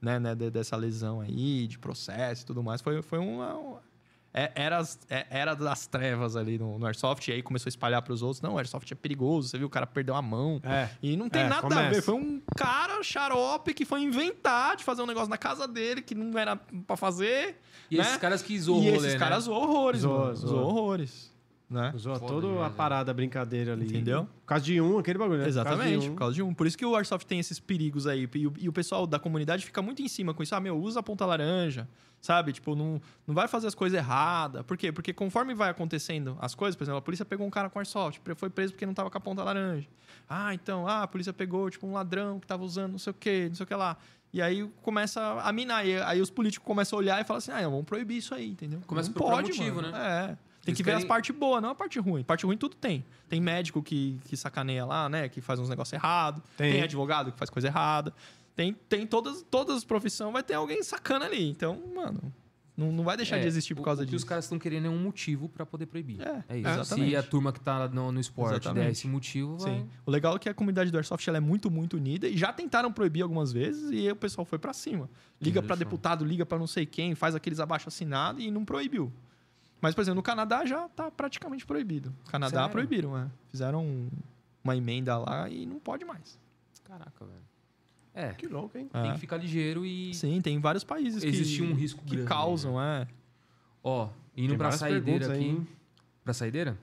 né, 0.00 0.18
né, 0.18 0.34
de- 0.34 0.50
dessa 0.50 0.76
lesão 0.76 1.20
aí, 1.20 1.66
de 1.66 1.78
processo 1.78 2.42
e 2.42 2.46
tudo 2.46 2.62
mais. 2.62 2.80
Foi, 2.80 3.02
foi 3.02 3.18
uma... 3.18 3.54
uma- 3.54 3.89
é- 4.32 4.52
era, 4.54 4.78
as- 4.78 4.98
é- 5.08 5.26
era 5.30 5.54
das 5.54 5.86
trevas 5.86 6.36
ali 6.36 6.58
no, 6.58 6.78
no 6.78 6.86
Airsoft, 6.86 7.26
e 7.28 7.32
aí 7.32 7.42
começou 7.42 7.68
a 7.68 7.70
espalhar 7.70 8.00
para 8.02 8.12
os 8.12 8.22
outros. 8.22 8.40
Não, 8.40 8.54
o 8.54 8.58
Airsoft 8.58 8.90
é 8.92 8.94
perigoso, 8.94 9.48
você 9.48 9.58
viu, 9.58 9.66
o 9.66 9.70
cara 9.70 9.86
perdeu 9.86 10.14
a 10.14 10.22
mão. 10.22 10.60
É. 10.64 10.88
E 11.02 11.16
não 11.16 11.28
tem 11.28 11.42
É, 11.42 11.48
nada 11.48 11.66
a 11.66 11.70
começa. 11.70 11.90
ver. 11.94 12.02
Foi 12.02 12.14
um 12.14 12.40
cara 12.56 13.02
xarope 13.02 13.74
que 13.74 13.84
foi 13.84 14.02
inventar 14.02 14.76
de 14.76 14.84
fazer 14.84 15.02
um 15.02 15.06
negócio 15.06 15.28
na 15.30 15.38
casa 15.38 15.66
dele 15.66 16.00
que 16.02 16.14
não 16.14 16.38
era 16.38 16.56
pra 16.86 16.96
fazer. 16.96 17.60
E 17.90 17.96
né? 17.96 18.02
esses 18.02 18.16
caras 18.18 18.40
que 18.42 18.58
zoam 18.58 18.82
e 18.84 18.88
esses 18.88 19.12
né? 19.14 19.18
caras 19.18 19.44
zoam 19.44 19.62
horrores, 19.62 20.02
Zoa, 20.02 20.18
mano. 20.26 20.36
zoa. 20.36 20.50
Zoam 20.50 20.64
horrores. 20.66 21.29
Né? 21.70 21.92
Usou 21.94 22.16
Foda 22.16 22.26
toda 22.26 22.46
demais, 22.48 22.66
a 22.66 22.68
né? 22.68 22.74
parada, 22.76 23.10
a 23.12 23.14
brincadeira 23.14 23.74
ali. 23.74 23.86
Entendeu? 23.86 24.24
Por 24.24 24.46
causa 24.46 24.64
de 24.64 24.80
um, 24.80 24.98
aquele 24.98 25.18
bagulho, 25.18 25.38
né? 25.38 25.46
Exatamente, 25.46 25.78
Por 25.78 25.92
por 25.92 25.98
causa 26.00 26.02
de 26.02 26.10
um. 26.10 26.16
causa 26.16 26.34
de 26.34 26.42
um. 26.42 26.52
Por 26.54 26.66
isso 26.66 26.76
que 26.76 26.84
o 26.84 26.96
Airsoft 26.96 27.24
tem 27.28 27.38
esses 27.38 27.60
perigos 27.60 28.08
aí. 28.08 28.28
E 28.34 28.46
o, 28.48 28.52
e 28.58 28.68
o 28.68 28.72
pessoal 28.72 29.06
da 29.06 29.20
comunidade 29.20 29.64
fica 29.64 29.80
muito 29.80 30.02
em 30.02 30.08
cima 30.08 30.34
com 30.34 30.42
isso. 30.42 30.52
Ah, 30.52 30.58
meu, 30.60 30.76
usa 30.76 30.98
a 30.98 31.02
ponta 31.02 31.24
laranja, 31.24 31.88
sabe? 32.20 32.52
Tipo, 32.52 32.74
não, 32.74 33.00
não 33.24 33.36
vai 33.36 33.46
fazer 33.46 33.68
as 33.68 33.74
coisas 33.76 33.96
erradas. 33.96 34.64
Por 34.64 34.76
quê? 34.76 34.90
Porque 34.90 35.12
conforme 35.12 35.54
vai 35.54 35.70
acontecendo 35.70 36.36
as 36.40 36.56
coisas, 36.56 36.74
por 36.74 36.82
exemplo, 36.82 36.98
a 36.98 37.02
polícia 37.02 37.24
pegou 37.24 37.46
um 37.46 37.50
cara 37.50 37.70
com 37.70 37.78
Airsoft, 37.78 38.20
foi 38.34 38.50
preso 38.50 38.72
porque 38.72 38.84
não 38.84 38.94
tava 38.94 39.08
com 39.08 39.18
a 39.18 39.20
ponta 39.20 39.44
laranja. 39.44 39.86
Ah, 40.28 40.52
então, 40.52 40.88
ah, 40.88 41.04
a 41.04 41.06
polícia 41.06 41.32
pegou, 41.32 41.70
tipo, 41.70 41.86
um 41.86 41.92
ladrão 41.92 42.40
que 42.40 42.48
tava 42.48 42.64
usando 42.64 42.90
não 42.92 42.98
sei 42.98 43.12
o 43.12 43.14
quê, 43.14 43.46
não 43.48 43.54
sei 43.54 43.62
o 43.62 43.66
que 43.68 43.74
lá. 43.76 43.96
E 44.32 44.42
aí 44.42 44.68
começa 44.82 45.20
a 45.40 45.52
minar. 45.52 45.86
E 45.86 45.96
aí 46.02 46.20
os 46.20 46.30
políticos 46.30 46.66
começam 46.66 46.96
a 46.98 47.00
olhar 47.00 47.20
e 47.20 47.24
falam 47.24 47.38
assim, 47.38 47.52
ah, 47.52 47.62
vamos 47.62 47.84
proibir 47.84 48.16
isso 48.16 48.34
aí, 48.34 48.50
entendeu? 48.50 48.80
Começa 48.88 49.08
não 49.08 49.12
a 49.12 49.14
procurar 49.18 49.36
pode, 49.36 49.48
motivo, 49.50 49.76
mano. 49.76 49.92
né? 49.92 50.36
É. 50.36 50.49
Tem 50.62 50.72
Eles 50.72 50.76
que 50.76 50.82
ver 50.82 50.92
as 50.92 51.04
partes 51.04 51.34
boas, 51.34 51.62
não 51.62 51.70
a 51.70 51.74
parte 51.74 51.98
ruim. 51.98 52.22
Parte 52.22 52.44
ruim 52.44 52.56
tudo 52.56 52.76
tem. 52.76 53.04
Tem 53.28 53.40
médico 53.40 53.82
que, 53.82 54.18
que 54.26 54.36
sacaneia 54.36 54.84
lá, 54.84 55.08
né? 55.08 55.28
Que 55.28 55.40
faz 55.40 55.58
uns 55.58 55.68
negócios 55.68 55.92
errados. 55.94 56.42
Tem. 56.56 56.72
Tem. 56.72 56.82
advogado 56.82 57.32
que 57.32 57.38
faz 57.38 57.48
coisa 57.48 57.68
errada. 57.68 58.12
Tem, 58.54 58.74
tem 58.88 59.06
todas, 59.06 59.42
todas 59.50 59.76
as 59.78 59.84
profissões, 59.84 60.32
vai 60.32 60.42
ter 60.42 60.54
alguém 60.54 60.82
sacana 60.82 61.24
ali. 61.24 61.48
Então, 61.48 61.80
mano, 61.94 62.20
não, 62.76 62.92
não 62.92 63.04
vai 63.04 63.16
deixar 63.16 63.38
É, 63.38 63.40
de 63.40 63.46
existir 63.46 63.74
por 63.74 63.80
o- 63.80 63.84
causa 63.84 64.02
o 64.02 64.04
que 64.04 64.10
disso. 64.10 64.22
os 64.24 64.28
caras 64.28 64.44
estão 64.44 64.58
querendo 64.58 64.86
é 64.86 64.90
um 64.90 64.98
motivo 64.98 65.48
pra 65.48 65.64
poder 65.64 65.86
proibir. 65.86 66.20
É, 66.20 66.58
isso. 66.58 66.68
exatamente. 66.68 67.10
Se 67.10 67.16
a 67.16 67.22
turma 67.22 67.52
que 67.54 67.60
tá 67.60 67.88
no, 67.88 68.12
no 68.12 68.20
esporte 68.20 68.50
der 68.50 68.56
Exatamente. 68.60 68.92
esse 68.92 69.08
motivo, 69.08 69.56
vai... 69.56 69.72
Sim. 69.78 69.88
O 70.04 70.10
legal 70.10 70.36
é 70.36 70.38
que 70.38 70.48
a 70.48 70.52
comunidade 70.52 70.90
do 70.90 70.96
Airsoft 70.98 71.26
ela 71.26 71.38
é 71.38 71.40
muito, 71.40 71.70
muito 71.70 71.96
unida 71.96 72.28
e 72.28 72.36
já 72.36 72.52
tentaram 72.52 72.92
proibir 72.92 73.22
algumas 73.22 73.50
vezes 73.50 73.90
e 73.92 74.00
aí 74.00 74.12
o 74.12 74.16
pessoal 74.16 74.44
foi 74.44 74.58
pra 74.58 74.74
cima. 74.74 75.08
Liga 75.40 75.64
só. 75.66 75.74
deputado, 75.74 76.22
liga 76.22 76.44
pra 76.44 76.58
não 76.58 76.66
sei 76.66 76.84
quem, 76.84 77.14
faz 77.14 77.34
aqueles 77.34 77.60
abaixo 77.60 77.88
assinados 77.88 78.44
e 78.44 78.50
não 78.50 78.62
proibiu. 78.64 79.10
Mas, 79.80 79.94
por 79.94 80.02
exemplo, 80.02 80.16
no 80.16 80.22
Canadá 80.22 80.64
já 80.66 80.88
tá 80.88 81.10
praticamente 81.10 81.64
proibido. 81.64 82.10
No 82.24 82.30
Canadá 82.30 82.58
Sério? 82.60 82.70
proibiram, 82.72 83.16
é. 83.16 83.26
Fizeram 83.50 83.84
um- 83.84 84.10
uma 84.62 84.76
emenda 84.76 85.16
lá 85.18 85.48
e 85.48 85.64
não 85.66 85.78
pode 85.78 86.04
mais. 86.04 86.38
Caraca, 86.84 87.24
velho. 87.24 87.40
É, 88.12 88.34
Que 88.34 88.46
louco, 88.46 88.76
hein? 88.76 88.88
tem 88.92 89.10
É. 89.10 89.12
que 89.14 89.20
ficar 89.20 89.36
ligeiro 89.36 89.86
e... 89.86 90.12
Sim, 90.12 90.40
tem 90.42 90.58
vários 90.60 90.82
países 90.84 91.22
Existe 91.22 91.58
que, 91.58 91.62
um 91.62 91.72
risco 91.74 92.02
que 92.04 92.16
grande, 92.16 92.28
causam, 92.28 92.80
é. 92.82 93.06
Ó, 93.82 94.08
indo 94.36 94.48
Tem 94.48 94.58
pra 94.58 94.66
várias 94.70 94.80
saideira 94.80 95.32
aqui... 95.32 95.44
aí? 95.44 95.66
Pra 96.24 96.34
saideira? 96.34 96.76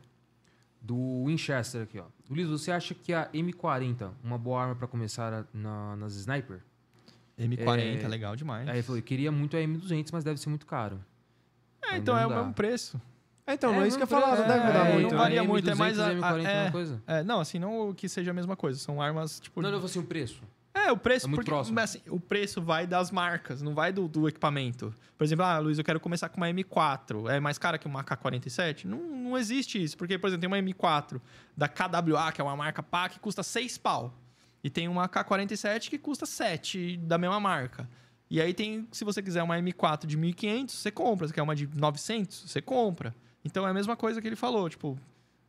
Do 0.82 1.26
Winchester 1.26 1.82
aqui, 1.84 2.00
ó. 2.00 2.06
Luiz, 2.30 2.48
você 2.48 2.72
acha 2.72 2.94
que 2.96 3.14
a 3.14 3.30
M40, 3.34 4.10
uma 4.24 4.38
boa 4.38 4.62
arma 4.62 4.76
pra 4.76 4.88
começar 4.88 5.34
a- 5.34 5.46
na- 5.54 5.96
nas 5.98 6.16
sniper? 6.16 6.62
M40 7.38 7.80
É. 8.00 8.04
é 8.04 8.08
legal 8.08 8.36
demais. 8.36 8.68
Aí 8.68 8.76
ele 8.78 8.84
falou, 8.84 8.98
eu 8.98 9.04
queria 9.04 9.32
muito 9.32 9.56
a 9.56 9.60
M200, 9.60 10.10
mas 10.12 10.24
deve 10.24 10.40
ser 10.40 10.50
muito 10.50 10.66
caro. 10.66 11.00
É, 11.92 11.98
então 11.98 12.18
é 12.18 12.26
o 12.26 12.30
dá. 12.30 12.36
mesmo 12.38 12.54
preço. 12.54 13.02
É, 13.46 13.54
então, 13.54 13.72
não 13.72 13.82
é 13.82 13.88
isso 13.88 13.98
que 13.98 14.04
eu 14.04 14.08
ia 14.08 14.14
não, 14.16 14.22
falar, 14.22 14.38
não 14.42 14.48
deve 14.48 14.66
mudar 14.68 14.86
é, 14.88 14.94
muito. 14.94 15.04
não 15.04 15.12
né? 15.12 15.18
varia 15.18 15.44
muito, 15.44 15.70
é 15.70 15.74
M200 15.74 15.78
mais 15.78 16.00
a- 16.00 16.08
a 16.08 16.14
M40 16.14 16.46
é 16.46 16.52
é. 16.54 16.62
uma 16.64 16.72
coisa. 16.72 17.04
É, 17.08 17.24
não, 17.24 17.40
assim, 17.40 17.60
não 17.60 17.94
que 17.94 18.10
seja 18.10 18.32
a 18.32 18.34
mesma 18.34 18.58
coisa. 18.58 18.78
São 18.78 19.02
armas, 19.02 19.40
tipo. 19.40 19.62
Não, 19.62 19.72
não, 19.72 19.84
assim, 19.84 20.00
o 20.00 20.04
preço. 20.04 20.42
É, 20.74 20.92
o 20.92 20.98
preço, 20.98 21.26
É 21.26 21.30
muito 21.30 21.40
porque, 21.40 21.50
próximo. 21.50 21.80
assim, 21.80 22.02
o 22.08 22.20
preço 22.20 22.62
vai 22.62 22.86
das 22.86 23.10
marcas, 23.10 23.62
não 23.62 23.74
vai 23.74 23.92
do, 23.92 24.08
do 24.08 24.28
equipamento. 24.28 24.94
Por 25.18 25.24
exemplo, 25.24 25.44
ah, 25.46 25.58
Luiz, 25.60 25.78
eu 25.78 25.84
quero 25.84 26.00
começar 26.00 26.30
com 26.30 26.38
uma 26.38 26.48
M4. 26.50 27.30
É 27.30 27.40
mais 27.40 27.58
cara 27.58 27.78
que 27.78 27.88
uma 27.88 28.04
K47? 28.04 28.86
Não, 28.86 29.00
não 29.00 29.38
existe 29.38 29.82
isso, 29.82 29.98
porque, 29.98 30.18
por 30.20 30.28
exemplo, 30.28 30.42
tem 30.42 30.48
uma 30.48 30.58
M4 30.60 31.20
da 31.56 31.68
KWA, 31.68 32.32
que 32.32 32.42
é 32.42 32.44
uma 32.44 32.56
marca 32.56 32.84
pá, 32.84 33.10
que 33.10 33.18
custa 33.20 33.42
6 33.44 33.78
pau. 33.78 34.14
E 34.64 34.70
tem 34.70 34.88
uma 34.88 35.08
K47 35.10 35.90
que 35.90 35.98
custa 35.98 36.26
7 36.26 36.98
da 36.98 37.18
mesma 37.18 37.40
marca. 37.40 37.90
E 38.30 38.42
aí 38.42 38.54
tem, 38.54 38.88
se 38.92 39.04
você 39.06 39.22
quiser 39.22 39.42
uma 39.44 39.56
M4 39.58 40.06
de 40.06 40.18
1.500, 40.18 40.70
você 40.72 40.92
compra. 40.92 41.28
Se 41.28 41.34
quer 41.34 41.42
uma 41.42 41.56
de 41.56 41.68
900, 41.74 42.44
você 42.48 42.62
compra. 42.62 43.16
Então 43.46 43.66
é 43.66 43.70
a 43.70 43.74
mesma 43.74 43.96
coisa 43.96 44.22
que 44.22 44.28
ele 44.28 44.36
falou, 44.36 44.70
tipo, 44.70 44.98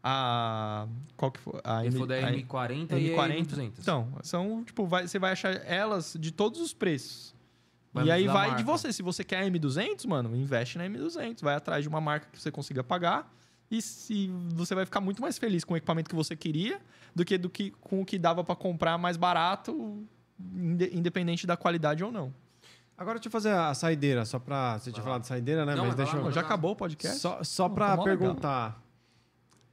a 0.03 0.87
qual 1.17 1.33
que 1.33 1.41
foi? 1.41 1.61
A 1.65 1.81
Ele 1.85 1.89
M- 1.95 1.99
for 1.99 2.07
da 2.07 2.15
a 2.15 2.33
M40 2.33 2.93
e 2.93 3.15
a 3.15 3.17
M40. 3.17 3.47
M200. 3.47 3.73
Então, 3.81 4.09
são, 4.23 4.63
tipo, 4.65 4.87
vai- 4.87 5.07
você 5.09 5.19
vai 5.19 5.33
achar 5.33 5.55
elas 5.67 6.17
de 6.19 6.31
todos 6.31 6.61
os 6.61 6.73
preços. 6.73 7.35
Vai 7.93 8.05
e 8.07 8.11
aí 8.13 8.27
vai 8.27 8.49
marca. 8.49 8.57
de 8.57 8.63
você. 8.63 8.93
Se 8.93 9.03
você 9.03 9.25
quer 9.25 9.43
a 9.43 9.47
M200, 9.51 10.07
mano, 10.07 10.37
investe 10.37 10.79
na 10.79 10.85
M200. 10.87 11.41
Vai 11.43 11.55
atrás 11.57 11.83
de 11.83 11.89
uma 11.89 12.01
marca 12.01 12.29
que 12.31 12.41
você 12.41 12.51
consiga 12.51 12.85
pagar. 12.85 13.33
E 13.71 13.83
se 13.83 14.29
você 14.55 14.75
vai 14.75 14.85
ficar 14.85 15.01
muito 15.01 15.21
mais 15.21 15.37
feliz 15.37 15.65
com 15.65 15.75
o 15.75 15.77
equipamento 15.77 16.09
que 16.09 16.15
você 16.17 16.37
queria 16.37 16.81
do 17.15 17.25
que, 17.25 17.37
do 17.37 17.51
que 17.51 17.71
com 17.73 18.01
o 18.01 18.05
que 18.05 18.19
dava 18.19 18.45
pra 18.45 18.55
comprar 18.55 18.97
mais 18.99 19.17
barato, 19.17 20.07
inde- 20.41 20.91
independente 20.97 21.47
da 21.47 21.57
qualidade 21.57 22.05
ou 22.05 22.13
não. 22.13 22.33
Agora 22.99 23.17
deixa 23.19 23.29
eu 23.29 23.33
fazer 23.33 23.53
a 23.53 23.73
saideira, 23.75 24.25
só 24.25 24.39
pra. 24.41 24.79
Você 24.79 24.91
tinha 24.91 25.03
falado 25.05 25.21
de 25.23 25.29
saideira, 25.29 25.65
né? 25.65 25.75
Não, 25.77 25.87
mas 25.87 25.95
deixa 25.95 26.17
lá, 26.17 26.25
eu. 26.27 26.33
Já 26.33 26.41
acabou 26.41 26.73
o 26.73 26.77
podcast? 26.77 27.19
Só, 27.21 27.43
só 27.45 27.69
pra 27.69 27.97
tá 27.97 28.03
legal. 28.03 28.05
perguntar. 28.05 28.83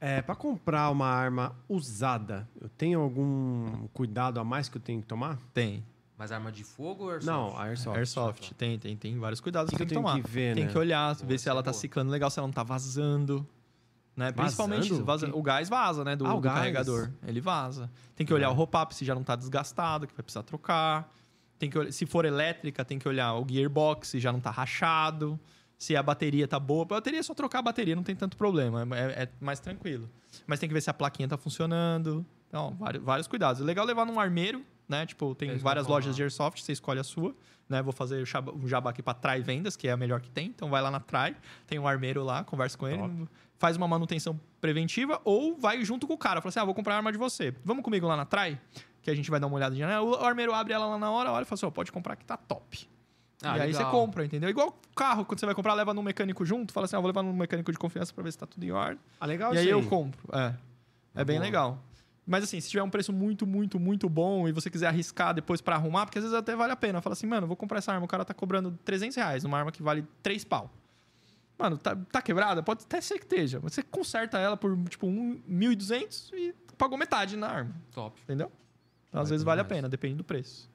É, 0.00 0.22
pra 0.22 0.34
comprar 0.36 0.90
uma 0.90 1.06
arma 1.08 1.56
usada, 1.68 2.46
eu 2.60 2.68
tenho 2.68 3.00
algum 3.00 3.88
cuidado 3.94 4.38
a 4.38 4.44
mais 4.44 4.68
que 4.68 4.76
eu 4.76 4.80
tenho 4.80 5.00
que 5.00 5.06
tomar? 5.06 5.38
Tem. 5.52 5.82
Mas 6.18 6.30
arma 6.30 6.52
de 6.52 6.62
fogo 6.64 7.04
ou 7.04 7.10
airsoft? 7.10 7.26
Não, 7.26 7.58
Airsoft. 7.58 7.96
Airsoft. 7.98 8.54
Tem, 8.54 8.78
tem, 8.78 8.96
tem 8.96 9.18
vários 9.18 9.40
cuidados 9.40 9.70
que 9.70 9.76
que 9.76 9.80
tem 9.84 9.88
que 9.88 9.94
tomar. 9.94 10.14
que 10.22 10.30
ver, 10.30 10.54
tem 10.54 10.64
né? 10.66 10.72
que 10.72 10.78
olhar, 10.78 11.14
ver 11.16 11.38
se 11.38 11.48
ela 11.48 11.62
tá 11.62 11.70
boa. 11.72 11.80
ciclando 11.80 12.10
legal, 12.10 12.30
se 12.30 12.38
ela 12.38 12.46
não 12.46 12.52
tá 12.54 12.62
vazando. 12.62 13.46
Né? 14.14 14.32
Principalmente 14.32 14.92
vaza- 15.02 15.30
o 15.34 15.42
gás 15.42 15.68
vaza, 15.68 16.02
né? 16.04 16.16
Do, 16.16 16.26
Ah, 16.26 16.32
do 16.34 16.40
carregador. 16.40 17.10
Ele 17.26 17.40
vaza. 17.40 17.90
Tem 18.14 18.26
que 18.26 18.32
olhar 18.32 18.46
É. 18.46 18.50
o 18.50 18.54
hop-up 18.58 18.94
se 18.94 19.04
já 19.04 19.14
não 19.14 19.22
tá 19.22 19.36
desgastado, 19.36 20.06
que 20.06 20.14
vai 20.14 20.22
precisar 20.22 20.42
trocar. 20.42 21.12
Tem 21.58 21.70
que 21.70 21.92
se 21.92 22.06
for 22.06 22.24
elétrica, 22.24 22.84
tem 22.84 22.98
que 22.98 23.08
olhar 23.08 23.34
o 23.34 23.46
gearbox 23.48 24.08
se 24.08 24.20
já 24.20 24.32
não 24.32 24.40
tá 24.40 24.50
rachado. 24.50 25.38
Se 25.78 25.94
a 25.94 26.02
bateria 26.02 26.48
tá 26.48 26.58
boa. 26.58 26.82
A 26.82 26.86
bateria 26.86 27.20
é 27.20 27.22
só 27.22 27.34
trocar 27.34 27.58
a 27.58 27.62
bateria, 27.62 27.94
não 27.94 28.02
tem 28.02 28.16
tanto 28.16 28.36
problema. 28.36 28.86
É, 28.96 29.24
é 29.24 29.28
mais 29.40 29.60
tranquilo. 29.60 30.08
Mas 30.46 30.58
tem 30.58 30.68
que 30.68 30.72
ver 30.72 30.80
se 30.80 30.88
a 30.88 30.94
plaquinha 30.94 31.28
tá 31.28 31.36
funcionando. 31.36 32.24
Então, 32.48 32.74
vários, 32.78 33.04
vários 33.04 33.26
cuidados. 33.26 33.60
É 33.60 33.64
legal 33.64 33.84
levar 33.84 34.06
num 34.06 34.18
armeiro, 34.18 34.64
né? 34.88 35.04
Tipo, 35.04 35.34
tem 35.34 35.50
É 35.50 35.54
eu 35.54 35.58
várias 35.58 35.86
lojas 35.86 36.16
de 36.16 36.22
airsoft, 36.22 36.62
você 36.62 36.72
escolhe 36.72 37.00
a 37.00 37.04
sua. 37.04 37.34
Né? 37.68 37.82
Vou 37.82 37.92
fazer 37.92 38.22
o 38.22 38.68
jabá, 38.68 38.90
aqui 38.90 39.02
pra 39.02 39.12
Trai 39.12 39.42
Vendas, 39.42 39.76
que 39.76 39.88
é 39.88 39.92
a 39.92 39.96
melhor 39.96 40.20
que 40.20 40.30
tem. 40.30 40.46
Então 40.46 40.70
vai 40.70 40.80
lá 40.80 40.90
na 40.90 41.00
Trai, 41.00 41.36
tem 41.66 41.78
um 41.78 41.86
armeiro 41.86 42.22
lá, 42.24 42.44
conversa 42.44 42.78
com 42.78 42.86
ele, 42.86 42.98
Top. 42.98 43.28
faz 43.58 43.76
uma 43.76 43.88
manutenção 43.88 44.40
preventiva 44.60 45.20
ou 45.24 45.56
vai 45.58 45.84
junto 45.84 46.06
com 46.06 46.14
o 46.14 46.18
cara. 46.18 46.40
Fala 46.40 46.50
assim: 46.50 46.60
ah, 46.60 46.64
vou 46.64 46.74
comprar 46.74 46.94
a 46.94 46.96
arma 46.98 47.10
de 47.10 47.18
você. 47.18 47.52
Vamos 47.64 47.82
comigo 47.82 48.06
lá 48.06 48.16
na 48.16 48.24
Trai? 48.24 48.58
Que 49.06 49.10
a 49.12 49.14
gente 49.14 49.30
vai 49.30 49.38
dar 49.38 49.46
uma 49.46 49.54
olhadinha. 49.54 49.86
né? 49.86 50.00
O 50.00 50.14
armeiro 50.16 50.52
abre 50.52 50.72
ela 50.72 50.84
lá 50.84 50.98
na 50.98 51.08
hora, 51.12 51.30
olha 51.30 51.42
e 51.42 51.44
fala 51.44 51.54
assim: 51.54 51.64
ó, 51.66 51.70
pode 51.70 51.92
comprar 51.92 52.16
que 52.16 52.24
tá 52.24 52.36
top. 52.36 52.88
Ah, 53.40 53.56
e 53.56 53.60
aí 53.60 53.66
legal. 53.68 53.84
você 53.84 53.90
compra, 53.96 54.24
entendeu? 54.24 54.50
Igual 54.50 54.76
carro, 54.96 55.24
quando 55.24 55.38
você 55.38 55.46
vai 55.46 55.54
comprar, 55.54 55.74
leva 55.74 55.94
num 55.94 56.02
mecânico 56.02 56.44
junto, 56.44 56.72
fala 56.72 56.86
assim: 56.86 56.96
ó, 56.96 57.00
vou 57.00 57.06
levar 57.06 57.22
num 57.22 57.32
mecânico 57.32 57.70
de 57.70 57.78
confiança 57.78 58.12
pra 58.12 58.24
ver 58.24 58.32
se 58.32 58.38
tá 58.38 58.46
tudo 58.46 58.64
em 58.64 58.72
ordem. 58.72 58.98
Ah, 59.20 59.26
legal 59.26 59.54
e 59.54 59.58
aí 59.58 59.64
isso 59.66 59.72
eu 59.74 59.86
compro. 59.86 60.20
É. 60.36 60.46
É 61.14 61.20
Ah, 61.20 61.24
bem 61.24 61.38
legal. 61.38 61.78
Mas 62.26 62.42
assim, 62.42 62.60
se 62.60 62.68
tiver 62.68 62.82
um 62.82 62.90
preço 62.90 63.12
muito, 63.12 63.46
muito, 63.46 63.78
muito 63.78 64.08
bom 64.08 64.48
e 64.48 64.52
você 64.52 64.68
quiser 64.68 64.88
arriscar 64.88 65.32
depois 65.32 65.60
pra 65.60 65.76
arrumar, 65.76 66.06
porque 66.06 66.18
às 66.18 66.24
vezes 66.24 66.36
até 66.36 66.56
vale 66.56 66.72
a 66.72 66.76
pena. 66.76 67.00
Fala 67.00 67.12
assim, 67.12 67.28
mano, 67.28 67.46
vou 67.46 67.54
comprar 67.54 67.78
essa 67.78 67.92
arma, 67.92 68.04
o 68.06 68.08
cara 68.08 68.24
tá 68.24 68.34
cobrando 68.34 68.76
300 68.84 69.14
reais, 69.16 69.44
uma 69.44 69.56
arma 69.56 69.70
que 69.70 69.80
vale 69.84 70.04
3 70.20 70.44
pau. 70.44 70.68
Mano, 71.56 71.78
tá, 71.78 71.96
tá 72.10 72.20
quebrada? 72.20 72.60
Pode 72.64 72.82
até 72.82 73.00
ser 73.00 73.18
que 73.20 73.24
esteja. 73.26 73.60
Mas 73.62 73.74
você 73.74 73.82
conserta 73.84 74.38
ela 74.38 74.56
por, 74.56 74.76
tipo, 74.88 75.06
um 75.06 75.40
1.200 75.48 76.32
e 76.34 76.52
pagou 76.76 76.98
metade 76.98 77.36
na 77.36 77.46
arma, 77.48 77.74
Top. 77.94 78.20
entendeu? 78.24 78.50
Então, 79.16 79.22
às 79.22 79.28
Vai 79.30 79.34
vezes 79.36 79.44
vale 79.44 79.60
a 79.62 79.64
mais. 79.64 79.72
pena, 79.74 79.88
depende 79.88 80.16
do 80.16 80.24
preço. 80.24 80.70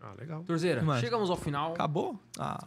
Ah, 0.00 0.14
legal. 0.18 0.42
Torzeira, 0.44 0.82
chegamos 1.00 1.30
ao 1.30 1.36
final. 1.36 1.72
Acabou? 1.74 2.16
Ah, 2.38 2.58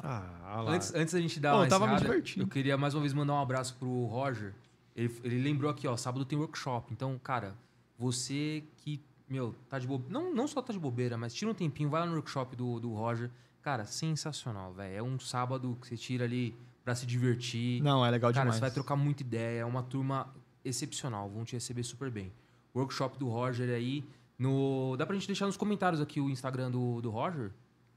Ah. 0.43 0.61
Antes, 0.67 0.93
antes 0.93 1.13
da 1.13 1.21
gente 1.21 1.39
dar 1.39 1.51
Pô, 1.51 1.57
uma 1.59 1.67
tava 1.67 1.85
me 1.87 1.93
encerrada, 1.93 2.13
divertindo. 2.15 2.45
eu 2.45 2.49
queria 2.49 2.77
mais 2.77 2.93
uma 2.93 3.01
vez 3.01 3.13
mandar 3.13 3.33
um 3.33 3.39
abraço 3.41 3.75
pro 3.75 4.05
Roger. 4.05 4.53
Ele, 4.95 5.13
ele 5.23 5.41
lembrou 5.41 5.69
aqui, 5.71 5.87
ó, 5.87 5.95
sábado 5.97 6.23
tem 6.25 6.37
workshop. 6.37 6.91
Então, 6.91 7.17
cara, 7.21 7.55
você 7.97 8.63
que, 8.77 9.01
meu, 9.29 9.55
tá 9.69 9.79
de 9.79 9.87
bobeira. 9.87 10.13
Não, 10.13 10.33
não 10.33 10.47
só 10.47 10.61
tá 10.61 10.71
de 10.73 10.79
bobeira, 10.79 11.17
mas 11.17 11.33
tira 11.33 11.49
um 11.51 11.53
tempinho, 11.53 11.89
vai 11.89 12.01
lá 12.01 12.05
no 12.07 12.13
workshop 12.15 12.55
do, 12.55 12.79
do 12.79 12.93
Roger. 12.93 13.29
Cara, 13.61 13.85
sensacional, 13.85 14.73
velho. 14.73 14.95
É 14.95 15.01
um 15.03 15.17
sábado 15.19 15.77
que 15.81 15.87
você 15.87 15.97
tira 15.97 16.23
ali 16.25 16.55
pra 16.83 16.93
se 16.95 17.05
divertir. 17.05 17.81
não, 17.81 18.05
é 18.05 18.11
legal 18.11 18.31
Cara, 18.31 18.41
demais. 18.43 18.55
você 18.55 18.61
vai 18.61 18.71
trocar 18.71 18.95
muita 18.95 19.23
ideia. 19.23 19.61
É 19.61 19.65
uma 19.65 19.81
turma 19.83 20.27
excepcional. 20.63 21.29
Vão 21.29 21.43
te 21.43 21.53
receber 21.53 21.83
super 21.83 22.09
bem. 22.11 22.31
Workshop 22.75 23.17
do 23.17 23.27
Roger 23.27 23.69
aí. 23.69 24.03
No... 24.37 24.95
Dá 24.97 25.05
pra 25.05 25.15
gente 25.15 25.27
deixar 25.27 25.45
nos 25.45 25.57
comentários 25.57 26.01
aqui 26.01 26.19
o 26.19 26.29
Instagram 26.29 26.69
do, 26.71 27.01
do 27.01 27.09
Roger? 27.09 27.51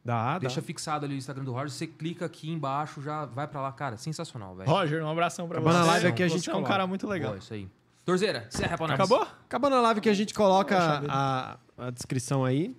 Dá, 0.05 0.35
dá. 0.35 0.39
Deixa 0.39 0.63
fixado 0.63 1.05
ali 1.05 1.15
o 1.15 1.19
Instagram 1.19 1.45
do 1.45 1.53
Roger. 1.53 1.71
Você 1.71 1.87
clica 1.87 2.25
aqui 2.27 2.51
embaixo, 2.51 3.03
já 3.03 3.25
vai 3.27 3.47
pra 3.47 3.61
lá. 3.61 3.73
Cara, 3.73 3.97
sensacional, 3.97 4.55
velho. 4.55 4.71
Roger, 4.71 5.03
um 5.05 5.11
abração 5.11 5.49
pra 5.49 5.59
Acabando 5.59 5.77
você. 5.79 5.83
a 5.83 5.93
live 5.93 6.07
aqui, 6.07 6.23
a 6.23 6.29
Você 6.29 6.37
gente 6.37 6.49
é 6.49 6.53
um 6.53 6.55
coloca. 6.57 6.73
cara 6.73 6.87
muito 6.87 7.07
legal. 7.07 7.31
Boa, 7.33 7.39
isso 7.39 7.53
aí. 7.53 7.69
Torzeira, 8.05 8.47
encerra 8.49 8.77
pra 8.79 8.87
nós. 8.87 8.95
Acabou? 8.95 9.21
Acabando 9.23 9.77
a 9.77 9.81
live 9.83 10.01
que 10.01 10.09
a 10.09 10.15
gente 10.15 10.33
coloca 10.33 11.03
a, 11.09 11.59
a 11.77 11.91
descrição 11.91 12.45
aí. 12.45 12.75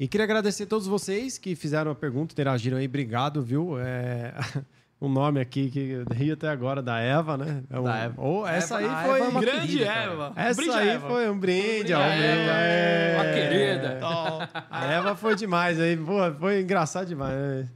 E 0.00 0.08
queria 0.08 0.24
agradecer 0.24 0.62
a 0.62 0.66
todos 0.66 0.86
vocês 0.86 1.36
que 1.36 1.54
fizeram 1.54 1.90
a 1.90 1.94
pergunta, 1.94 2.32
interagiram 2.32 2.78
aí. 2.78 2.86
Obrigado, 2.86 3.42
viu? 3.42 3.78
É, 3.78 4.32
um 5.04 5.08
nome 5.08 5.40
aqui 5.40 5.70
que 5.70 5.90
eu 5.90 6.04
ri 6.14 6.30
até 6.32 6.48
agora, 6.48 6.80
da 6.82 6.98
Eva, 7.00 7.36
né? 7.36 7.62
É 7.68 7.78
um- 7.78 7.84
Da 7.84 7.96
Eva. 7.98 8.14
Ou 8.22 8.46
essa 8.46 8.80
Eva- 8.80 8.98
aí 9.00 9.06
foi... 9.06 9.16
Eva 9.18 9.24
é 9.24 9.28
uma 9.28 9.40
Grande 9.40 9.66
querida. 9.66 9.90
Eva. 9.92 10.32
Essa 10.36 10.60
Brinde, 10.62 10.76
aí 10.78 10.88
Eva. 10.90 11.08
foi 11.08 11.30
um 11.30 11.38
brinde. 11.38 11.68
Brinde, 11.78 11.92
ó, 11.94 12.00
Eva. 12.00 12.52
é. 12.52 13.14
Uma 13.16 13.24
querida. 13.32 13.94
Então, 13.96 14.48
A 14.70 14.86
Eva 14.92 15.14
foi 15.16 15.34
demais 15.34 15.80
aí. 15.80 15.96
Pô, 15.96 16.18
foi 16.38 16.60
engraçado 16.62 17.06
demais. 17.06 17.66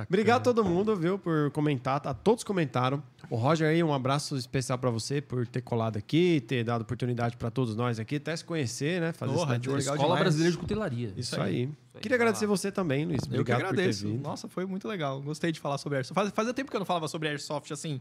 Né? 0.00 0.06
Obrigado 0.08 0.40
a 0.40 0.44
todo 0.44 0.64
mundo, 0.64 0.96
viu, 0.96 1.18
por 1.18 1.50
comentar. 1.50 2.00
Tá? 2.00 2.14
Todos 2.14 2.42
comentaram. 2.44 3.02
O 3.30 3.36
Roger 3.36 3.68
aí, 3.68 3.82
um 3.82 3.92
abraço 3.92 4.36
especial 4.36 4.78
pra 4.78 4.90
você 4.90 5.20
por 5.20 5.46
ter 5.46 5.60
colado 5.62 5.96
aqui, 5.96 6.40
ter 6.46 6.64
dado 6.64 6.82
oportunidade 6.82 7.36
pra 7.36 7.50
todos 7.50 7.74
nós 7.76 7.98
aqui, 7.98 8.16
até 8.16 8.34
se 8.36 8.44
conhecer, 8.44 9.00
né? 9.00 9.12
Fazer 9.12 9.32
Porra, 9.32 9.44
esse 9.44 9.52
network. 9.60 9.78
legal 9.80 9.94
Escola 9.94 10.08
demais. 10.08 10.20
Brasileira 10.22 10.52
de 10.52 10.58
Cutelaria. 10.58 11.12
Isso 11.16 11.36
aí. 11.36 11.42
aí. 11.42 11.70
aí, 11.94 12.00
Queria 12.00 12.16
agradecer 12.16 12.46
você 12.46 12.70
também, 12.72 13.04
Luiz. 13.06 13.20
eu 13.22 13.28
que 13.28 13.34
Obrigado 13.40 13.58
por 13.60 13.66
ter 13.68 13.72
agradeço. 13.80 14.06
vindo. 14.06 14.22
Nossa, 14.22 14.48
foi 14.48 14.66
muito 14.66 14.86
legal. 14.88 15.20
Gostei 15.22 15.50
de 15.52 15.60
falar 15.60 15.78
sobre 15.78 15.96
Airsoft. 15.98 16.14
Faz, 16.14 16.30
fazia 16.34 16.52
tempo 16.54 16.70
que 16.70 16.76
eu 16.76 16.80
não 16.80 16.86
falava 16.86 17.08
sobre 17.08 17.28
Airsoft, 17.28 17.72
assim. 17.72 18.00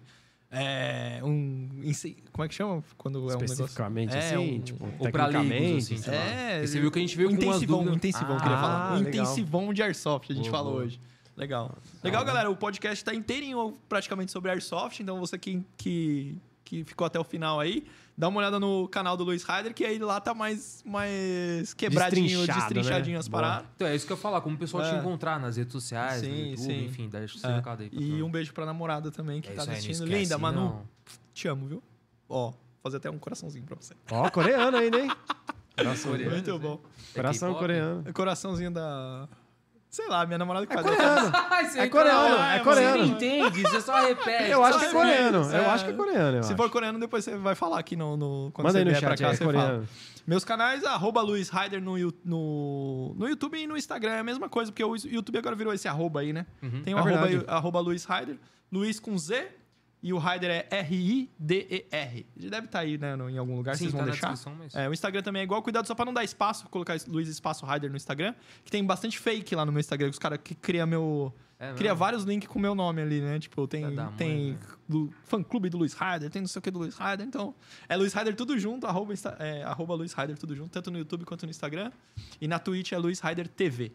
É, 0.53 1.21
um... 1.23 1.69
Como 2.33 2.43
é 2.43 2.47
que 2.49 2.53
chama? 2.53 2.83
Quando 2.97 3.19
é 3.19 3.21
um 3.21 3.25
negócio... 3.25 3.45
Especificamente, 3.45 4.13
É, 4.13 4.19
assim, 4.19 4.37
um- 4.57 4.59
tipo, 4.61 4.85
Ou 4.99 5.09
pra 5.09 5.27
leigos, 5.27 5.85
assim, 5.85 5.95
sei 5.97 6.13
lá. 6.13 6.19
É, 6.25 6.67
você 6.67 6.77
viu 6.79 6.91
que 6.91 6.99
a 6.99 7.01
gente 7.01 7.15
veio 7.15 7.29
um 7.29 7.35
com 7.37 7.41
intensivão, 7.41 7.81
um 7.85 7.93
intensivão, 7.93 8.35
Ah, 8.35 8.41
queria 8.41 8.57
falar. 8.57 8.91
Um 8.91 8.95
legal. 9.03 9.09
intensivão 9.23 9.73
de 9.73 9.81
Airsoft, 9.81 10.29
a 10.29 10.35
gente 10.35 10.49
Boa, 10.49 10.57
falou 10.63 10.75
hoje. 10.79 10.99
Legal. 11.35 11.75
Legal, 12.03 12.23
galera. 12.25 12.49
O 12.51 12.55
podcast 12.55 13.03
tá 13.03 13.13
inteirinho 13.15 13.77
praticamente 13.89 14.31
sobre 14.31 14.51
Airsoft, 14.51 14.99
então 15.01 15.19
você 15.19 15.37
que, 15.37 15.63
que, 15.77 16.37
que 16.63 16.83
ficou 16.83 17.05
até 17.07 17.19
o 17.19 17.23
final 17.23 17.59
aí, 17.59 17.85
dá 18.17 18.27
uma 18.27 18.39
olhada 18.39 18.59
no 18.59 18.87
canal 18.89 19.15
do 19.17 19.23
Luiz 19.23 19.43
Ryder, 19.43 19.73
que 19.73 19.83
aí 19.85 19.97
lá 19.97 20.19
tá 20.19 20.33
mais, 20.33 20.83
mais 20.85 21.73
quebradinho, 21.73 22.27
Destrinchado, 22.39 22.73
destrinchadinho 22.73 23.13
né? 23.15 23.19
as 23.19 23.27
paradas. 23.29 23.67
Então, 23.75 23.87
é 23.87 23.95
isso 23.95 24.05
que 24.05 24.11
eu 24.13 24.17
ia 24.17 24.21
falar. 24.21 24.41
Como 24.41 24.55
o 24.55 24.59
pessoal 24.59 24.83
te 24.83 24.93
É. 24.93 24.99
encontrar 24.99 25.39
nas 25.39 25.55
redes 25.57 25.71
sociais, 25.71 26.21
no 26.21 26.27
Sim, 26.27 26.49
YouTube, 26.51 26.57
sim. 26.65 26.85
enfim. 26.85 27.09
Deixa 27.09 27.37
esse 27.37 27.45
É. 27.47 27.55
recado 27.55 27.81
aí. 27.81 27.89
pra 27.89 27.99
E 28.01 28.09
turma. 28.09 28.25
um 28.25 28.31
beijo 28.31 28.53
pra 28.53 28.65
namorada 28.65 29.09
também, 29.09 29.41
que 29.41 29.49
É 29.49 29.53
tá 29.53 29.63
assistindo. 29.63 29.93
esquece, 30.03 30.11
Linda, 30.23 30.37
Manu. 30.37 30.61
não. 30.61 30.85
Te 31.33 31.47
amo, 31.47 31.65
viu? 31.67 31.83
Ó, 32.29 32.53
fazer 32.83 32.97
até 32.97 33.09
um 33.09 33.17
coraçãozinho 33.17 33.65
pra 33.65 33.75
você. 33.75 33.95
Ó, 34.11 34.29
coreano 34.29 34.77
ainda, 34.77 34.99
hein? 34.99 35.09
Coração, 35.75 36.11
Coreano. 36.11 36.31
Muito 36.33 36.59
bom. 36.59 36.79
coração 37.15 37.47
É 37.47 37.51
K-pop? 37.53 37.59
coreano. 37.59 38.13
Coraçãozinho 38.13 38.71
da. 38.71 39.27
Sei 39.91 40.07
lá, 40.07 40.25
minha 40.25 40.37
namorada 40.37 40.65
que 40.65 40.71
É 40.71 40.75
faz. 40.81 40.87
coreano. 40.87 41.31
Você 41.69 41.79
É 41.79 41.87
coreano, 41.89 42.35
é 42.37 42.57
Você 42.57 42.63
coreano. 42.63 42.97
não 42.97 43.05
entende, 43.05 43.61
você 43.61 43.81
só 43.81 43.95
repete. 44.07 44.49
Eu 44.49 44.63
acho 44.63 44.79
que 44.79 44.85
é 44.85 44.89
coreano. 44.91 45.37
Eu 45.51 45.61
É. 45.61 45.65
acho 45.65 45.83
que 45.85 45.91
é 45.91 45.93
coreano. 45.93 46.43
Se 46.43 46.55
for 46.55 46.69
coreano, 46.69 46.97
depois 46.97 47.23
você 47.25 47.35
vai 47.37 47.55
falar 47.55 47.77
aqui 47.79 47.95
no. 47.97 48.15
no 48.17 48.51
quando 48.53 48.67
Manda 48.67 48.71
você 48.73 48.77
aí 48.79 48.85
no 48.85 48.89
vier 48.91 49.01
pra 49.01 49.09
chat, 49.11 49.19
cá, 49.21 49.27
é 49.33 49.35
você 49.35 49.43
coreano. 49.45 49.67
fala. 49.67 49.83
Meus 50.25 50.45
canais, 50.45 50.83
arroba 50.85 51.21
Luiz 51.21 51.49
Ryder 51.49 51.81
no, 51.81 51.97
no, 52.23 53.15
no 53.17 53.27
YouTube 53.27 53.57
e 53.61 53.67
no 53.67 53.75
Instagram 53.75 54.11
é 54.13 54.19
a 54.19 54.23
mesma 54.23 54.47
coisa, 54.47 54.71
porque 54.71 54.83
o 54.83 54.95
YouTube 54.95 55.37
agora 55.37 55.55
virou 55.55 55.73
esse 55.73 55.87
arroba 55.87 56.21
aí, 56.21 56.31
né? 56.31 56.45
Uhum. 56.63 56.83
Tem 56.83 56.93
o 56.93 56.97
É 56.97 57.01
arroba, 57.01 57.45
arroba 57.51 57.79
Luiz 57.81 58.05
Ryder, 58.05 58.37
Luiz 58.71 58.99
com 58.99 59.17
Z, 59.17 59.47
E 60.03 60.11
o 60.13 60.17
Rider 60.17 60.49
é 60.49 60.67
R-I-D-E-R. 60.79 62.25
Deve 62.35 62.65
estar 62.65 62.79
aí, 62.79 62.97
né, 62.97 63.15
no- 63.15 63.29
em 63.29 63.37
algum 63.37 63.55
lugar, 63.55 63.75
Sim, 63.75 63.83
vocês 63.85 63.91
vão 63.93 64.01
tá 64.05 64.11
deixar. 64.11 64.35
mas... 64.57 64.73
É, 64.75 64.89
o 64.89 64.93
Instagram 64.93 65.21
também 65.21 65.41
é 65.41 65.43
igual, 65.43 65.61
cuidado 65.61 65.85
só 65.87 65.93
pra 65.93 66.05
não 66.05 66.13
dar 66.13 66.23
espaço, 66.23 66.67
colocar 66.69 66.95
Luiz 67.07 67.27
Espaço 67.29 67.65
Rider 67.65 67.89
no 67.89 67.97
Instagram, 67.97 68.33
que 68.65 68.71
tem 68.71 68.83
bastante 68.83 69.19
fake 69.19 69.55
lá 69.55 69.65
no 69.65 69.71
meu 69.71 69.79
Instagram, 69.79 70.07
que 70.07 70.13
os 70.13 70.19
caras 70.19 70.39
que 70.43 70.55
criam 70.55 70.87
meu... 70.87 71.33
É 71.59 71.73
Cria 71.73 71.93
vários 71.93 72.23
links 72.23 72.47
com 72.47 72.57
o 72.57 72.61
meu 72.61 72.73
nome 72.73 73.03
ali, 73.03 73.21
né? 73.21 73.37
Tipo, 73.37 73.67
tem, 73.67 73.85
mãe, 73.85 74.13
tem 74.17 74.53
né? 74.53 74.59
do 74.89 75.13
fã-clube 75.25 75.69
do 75.69 75.77
Luiz 75.77 75.93
Rider, 75.93 76.27
tem 76.31 76.41
não 76.41 76.47
sei 76.47 76.57
o 76.57 76.61
que 76.63 76.71
do 76.71 76.79
Luiz 76.79 76.97
Rider. 76.97 77.21
Então, 77.23 77.53
é 77.87 77.95
Luiz 77.95 78.15
Rider 78.15 78.35
tudo 78.35 78.57
junto, 78.57 78.87
arroba, 78.87 79.13
é, 79.37 79.61
arroba 79.61 79.93
Luiz 79.93 80.11
Rider 80.13 80.35
tudo 80.39 80.55
junto, 80.55 80.71
tanto 80.71 80.89
no 80.89 80.97
YouTube 80.97 81.23
quanto 81.23 81.45
no 81.45 81.51
Instagram. 81.51 81.91
E 82.41 82.47
na 82.47 82.57
Twitch 82.57 82.93
é 82.93 82.97
Luiz 82.97 83.19
Rider 83.19 83.47
TV. 83.47 83.91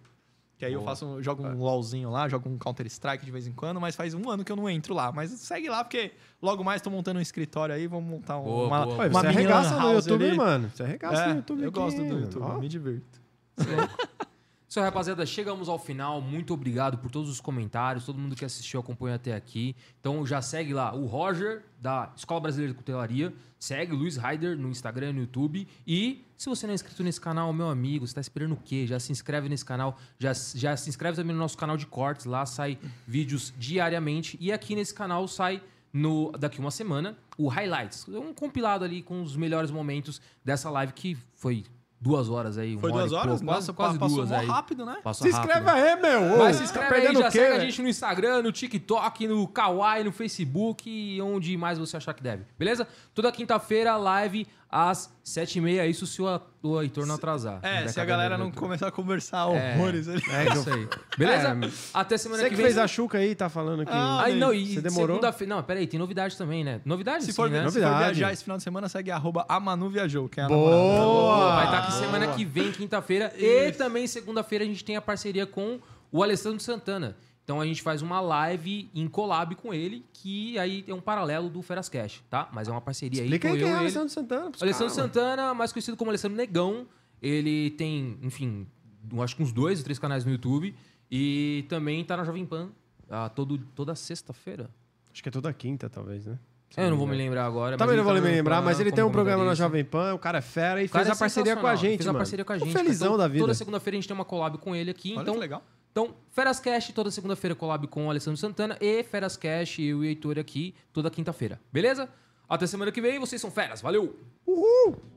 Que 0.59 0.65
aí 0.65 0.73
eu 0.73 0.81
Boa. 0.81 0.91
faço, 0.93 1.23
jogo 1.23 1.47
um 1.47 1.59
LOLzinho 1.63 2.09
lá, 2.11 2.29
jogo 2.31 2.49
um 2.49 2.57
Counter-Strike 2.57 3.25
de 3.25 3.31
vez 3.31 3.47
em 3.47 3.53
quando, 3.53 3.79
mas 3.79 3.95
faz 3.95 4.15
um 4.15 4.31
ano 4.31 4.43
que 4.43 4.51
eu 4.51 4.57
não 4.57 4.71
entro 4.71 4.95
lá. 4.95 5.13
Mas 5.13 5.31
segue 5.33 5.69
lá, 5.69 5.85
porque 5.85 6.13
logo 6.41 6.65
mais 6.65 6.81
tô 6.81 6.89
montando 6.89 7.19
um 7.19 7.23
escritório 7.23 7.75
aí, 7.75 7.87
vamos 7.87 8.09
montar 8.09 8.39
um- 8.39 8.45
Boa, 8.45 8.67
uma, 8.67 8.85
boa. 8.87 8.97
Ué, 8.99 9.09
uma 9.09 9.21
você 9.21 9.27
arregaça 9.27 9.75
no 9.79 9.79
house 9.93 10.07
YouTube, 10.07 10.27
ali. 10.29 10.37
mano. 10.37 10.71
Você 10.75 10.83
arregaça 10.83 11.23
É, 11.25 11.29
no 11.29 11.37
YouTube 11.37 11.63
eu 11.63 11.69
aqui, 11.69 11.79
gosto 11.79 11.97
do. 12.03 12.19
YouTube, 12.21 12.43
Ó. 12.43 12.53
eu 12.55 12.61
me 12.61 12.69
divirto. 12.69 13.21
Isso 14.69 14.81
rapaziada, 14.81 15.25
chegamos 15.25 15.69
ao 15.69 15.79
final. 15.79 16.21
Muito 16.21 16.53
obrigado 16.53 16.99
por 16.99 17.09
todos 17.09 17.31
os 17.31 17.41
comentários, 17.41 18.05
todo 18.05 18.19
mundo 18.19 18.35
que 18.35 18.45
assistiu, 18.45 18.81
acompanhou 18.81 19.15
até 19.15 19.33
aqui. 19.33 19.77
Então 20.01 20.27
já 20.27 20.43
segue 20.43 20.75
lá 20.75 20.93
o 20.93 21.07
Roger, 21.07 21.63
da 21.81 22.13
Escola 22.17 22.41
Brasileira 22.41 22.73
de 22.73 22.77
Cutelaria. 22.77 23.33
Segue 23.61 23.93
o 23.93 23.97
Luiz 23.97 24.17
Ryder 24.17 24.59
no 24.59 24.69
Instagram 24.69 25.11
e 25.11 25.13
no 25.13 25.21
YouTube. 25.21 25.69
E 25.87 26.25
se 26.37 26.49
você 26.49 26.67
não 26.67 26.73
é 26.73 26.75
inscrito 26.75 27.05
nesse 27.05 27.21
canal, 27.21 27.53
meu 27.53 27.69
amigo, 27.69 28.05
você 28.05 28.15
tá 28.15 28.21
esperando 28.21 28.53
o 28.53 28.57
quê? 28.57 28.89
Já 28.89 28.99
se 28.99 29.13
inscreve 29.13 29.49
nesse 29.49 29.65
canal. 29.65 29.97
Já, 30.19 30.33
já 30.33 30.77
se 30.77 30.89
inscreve 30.89 31.17
também 31.17 31.33
no 31.33 31.39
nosso 31.39 31.57
canal 31.57 31.77
de 31.77 31.87
cortes. 31.87 32.27
Lá 32.27 32.45
sai 32.45 32.77
vídeos 33.07 33.55
diariamente. 33.57 34.37
E 34.41 34.51
aqui 34.51 34.75
nesse 34.75 34.93
canal 34.93 35.29
sai 35.29 35.63
no 35.93 36.33
daqui 36.33 36.59
uma 36.59 36.73
semana 36.73 37.17
o 37.39 37.47
Highlights. 37.49 38.09
Um 38.09 38.35
compilado 38.35 38.85
ali 38.85 39.01
com 39.01 39.23
os 39.23 39.37
melhores 39.37 39.71
momentos 39.71 40.21
dessa 40.45 40.69
live 40.71 40.93
que 40.93 41.17
foi 41.35 41.65
duas 42.01 42.29
horas 42.29 42.59
aí. 42.59 42.77
Foi 42.79 42.93
duas 42.93 43.11
e 43.11 43.15
horas? 43.15 43.29
pouco, 43.29 43.45
Nossa, 43.45 43.73
quase, 43.73 43.73
quase 43.73 43.99
passou 43.99 44.17
duas 44.19 44.33
aí. 44.33 44.47
rápido, 44.47 44.85
né? 44.87 44.99
Passou 45.03 45.27
Se 45.27 45.33
rápido. 45.33 45.51
inscreve 45.51 45.71
aí, 45.81 45.97
meu. 46.01 46.35
Ô, 46.35 46.39
Mas 46.39 46.57
se 46.57 46.59
tá 46.63 46.65
inscreve 46.65 46.95
aí, 46.95 47.01
perdendo 47.03 47.19
já 47.21 47.31
quê, 47.31 47.39
segue 47.39 47.57
a 47.57 47.61
gente 47.61 47.83
no 47.83 47.89
Instagram, 47.89 48.43
no 48.43 48.53
TikTok, 48.53 49.29
no 49.29 49.49
Kawaii, 49.49 50.05
no 50.05 50.13
Facebook 50.13 50.89
e 50.89 51.21
onde 51.23 51.57
mais 51.57 51.79
você 51.79 51.97
achar 51.97 52.13
que 52.15 52.23
deve. 52.23 52.45
Beleza? 52.59 52.87
Toda 53.15 53.33
quinta-feira, 53.33 53.97
live 53.97 54.47
às 54.71 55.13
sete 55.23 55.59
e 55.59 55.61
meia. 55.61 55.87
Isso 55.87 56.07
se 56.07 56.21
o, 56.21 56.41
o 56.63 56.81
Heitor 56.83 57.07
não 57.07 57.15
atrasar. 57.15 57.61
É, 57.63 57.87
se 57.89 58.01
a 58.01 58.05
galera 58.05 58.37
não 58.37 58.51
começar 58.51 58.89
a 58.89 58.91
conversar 58.91 59.49
É. 59.55 59.75
horrores 59.77 60.09
ali. 60.09 60.23
É 60.31 60.53
isso 60.53 60.71
aí. 60.73 60.89
Beleza? 61.17 61.47
É, 61.67 61.71
Até 61.95 62.19
semana 62.19 62.43
Você 62.43 62.49
que 62.49 62.51
que 62.51 62.57
vem. 62.57 62.67
fez 62.67 62.79
a 62.79 62.87
Chuca 62.87 63.19
aí, 63.19 63.35
tá 63.35 63.49
falando 63.49 63.85
que... 63.87 63.93
Ah, 63.93 64.23
Ai, 64.23 64.35
não, 64.35 64.53
e 64.53 64.75
Você 64.75 64.81
demorou? 64.81 65.17
segunda-feira. 65.17 65.55
Não, 65.55 65.63
peraí, 65.63 65.87
tem 65.87 65.99
novidade 65.99 66.37
também, 66.37 66.65
né? 66.65 66.81
Novidade 66.85 67.25
Se 67.25 67.31
sim, 67.31 67.37
for, 67.37 67.49
né? 67.49 67.59
se 67.59 67.63
for 67.65 67.81
Novidade. 67.81 68.15
viajar 68.19 68.33
esse 68.33 68.43
final 68.43 68.57
de 68.57 68.63
semana, 68.65 68.89
segue 68.89 69.11
arroba 69.11 69.45
a 69.49 69.59
Manu 69.61 69.89
Viajou, 69.89 70.29
que 70.29 70.41
é 70.41 70.45
a 70.45 70.49
Boa! 70.49 70.71
namorada. 70.71 71.05
Boa, 71.05 71.55
Vai 71.57 71.65
estar 71.67 71.79
aqui 71.79 71.91
Boa. 71.93 72.01
semana 72.01 72.27
que 72.29 72.45
vem, 72.45 72.73
quinta-feira. 72.73 73.33
E 73.39 73.73
também 73.73 74.07
segunda-feira 74.07 74.65
a 74.65 74.67
gente 74.67 74.85
tem 74.85 74.97
a 74.97 75.01
parceria 75.03 75.47
com 75.47 75.79
o 76.13 76.23
Alessandro 76.23 76.61
Santana. 76.61 77.17
Então 77.47 77.61
a 77.61 77.65
gente 77.65 77.81
faz 77.81 78.03
uma 78.03 78.21
live 78.21 78.91
em 78.93 79.07
collab 79.07 79.55
com 79.55 79.73
ele, 79.73 80.05
que 80.13 80.59
aí 80.59 80.85
é 80.89 80.93
um 80.93 81.01
paralelo 81.01 81.49
do 81.49 81.63
Feras 81.63 81.89
Cash, 81.89 82.21
tá? 82.29 82.49
Mas 82.53 82.67
é 82.67 82.73
uma 82.73 82.81
parceria 82.81 83.23
Explica 83.23 83.47
aí 83.47 83.55
aí 83.55 83.61
com 83.61 83.65
quem 83.65 83.73
eu 83.73 83.77
é 83.77 83.79
e. 83.79 83.83
Alessandro 83.85 84.09
Santana. 84.09 84.51
pros 84.51 84.63
Alessandro 84.65 84.93
Santana, 84.93 85.55
mais 85.55 85.73
conhecido 85.73 85.97
como 85.97 86.11
Alessandro 86.11 86.37
Negão. 86.37 86.89
Ele 87.23 87.71
tem, 87.71 88.19
enfim, 88.21 88.67
eu 89.13 89.23
acho 89.23 89.37
que 89.37 89.45
uns 89.45 89.53
dois 89.53 89.79
ou 89.79 89.85
três 89.85 89.97
canais 89.97 90.25
no 90.25 90.33
YouTube. 90.33 90.75
E 91.09 91.65
também 91.69 92.05
tá 92.05 92.17
na 92.17 92.25
Jovem 92.25 92.45
Pan 92.45 92.71
ah, 93.09 93.29
todo, 93.29 93.59
toda 93.77 93.95
sexta-feira. 93.95 94.69
Acho 95.13 95.23
que 95.23 95.29
é 95.29 95.33
toda 95.33 95.53
quinta, 95.53 95.89
talvez, 95.89 96.27
né? 96.27 96.41
Se 96.71 96.81
Eu 96.81 96.91
não 96.91 96.97
vou 96.97 97.07
me 97.07 97.17
lembrar 97.17 97.47
agora. 97.47 97.77
Também 97.77 97.97
mas 97.97 98.05
não 98.05 98.13
vou 98.13 98.21
tá 98.21 98.29
me 98.29 98.35
lembrar, 98.35 98.61
mas 98.61 98.81
ele 98.81 98.91
tem 98.91 99.05
um 99.05 99.11
programa 99.11 99.45
na. 99.45 99.55
Jovem 99.55 99.85
Pan, 99.85 100.15
o 100.15 100.19
cara 100.19 100.39
é 100.39 100.43
fera 100.43 100.83
e 100.83 100.89
fez 100.89 101.07
é 101.07 101.13
a 101.13 101.17
parceria 101.17 101.57
com 101.57 101.67
a 101.67 101.77
gente, 101.77 101.99
Fez 101.99 102.07
mano. 102.07 102.19
a 102.19 102.21
parceria 102.21 102.45
com 102.45 102.53
a 102.53 102.59
gente. 102.59 102.73
felizão 102.73 103.09
Então, 103.11 103.19
da 103.19 103.29
vida. 103.29 103.45
Toda 103.45 103.55
segunda-feira 103.55 103.97
a 103.97 103.99
gente 104.01 104.09
tem 104.09 104.15
uma 104.17 104.25
collab 104.25 104.59
com 104.59 104.75
ele 104.75 104.91
aqui. 104.91 105.13
Olha 105.13 105.23
então, 105.23 105.35
que 105.35 105.41
legal. 105.41 105.63
Então, 105.97 106.15
Feras 106.31 106.61
Cash 106.61 106.93
toda 106.95 107.11
segunda-feira 107.11 107.55
collab 107.55 107.87
com 107.87 108.07
o 108.07 108.11
Alessandro 108.11 108.39
Santana 108.39 108.77
e 108.83 109.03
Feras 109.03 109.35
Cash 109.35 109.79
eu 109.79 109.85
e 109.85 109.95
o 109.95 110.05
Heitor 110.05 110.39
aqui 110.39 110.75
toda 110.93 111.11
quinta-feira. 111.11 111.59
Beleza? 111.73 112.07
Até 112.47 112.67
semana 112.67 112.93
que 112.93 113.01
vem, 113.01 113.19
vocês 113.19 113.41
são 113.41 113.51
feras. 113.51 113.81
Valeu! 113.81 114.15
Uhul! 114.47 115.16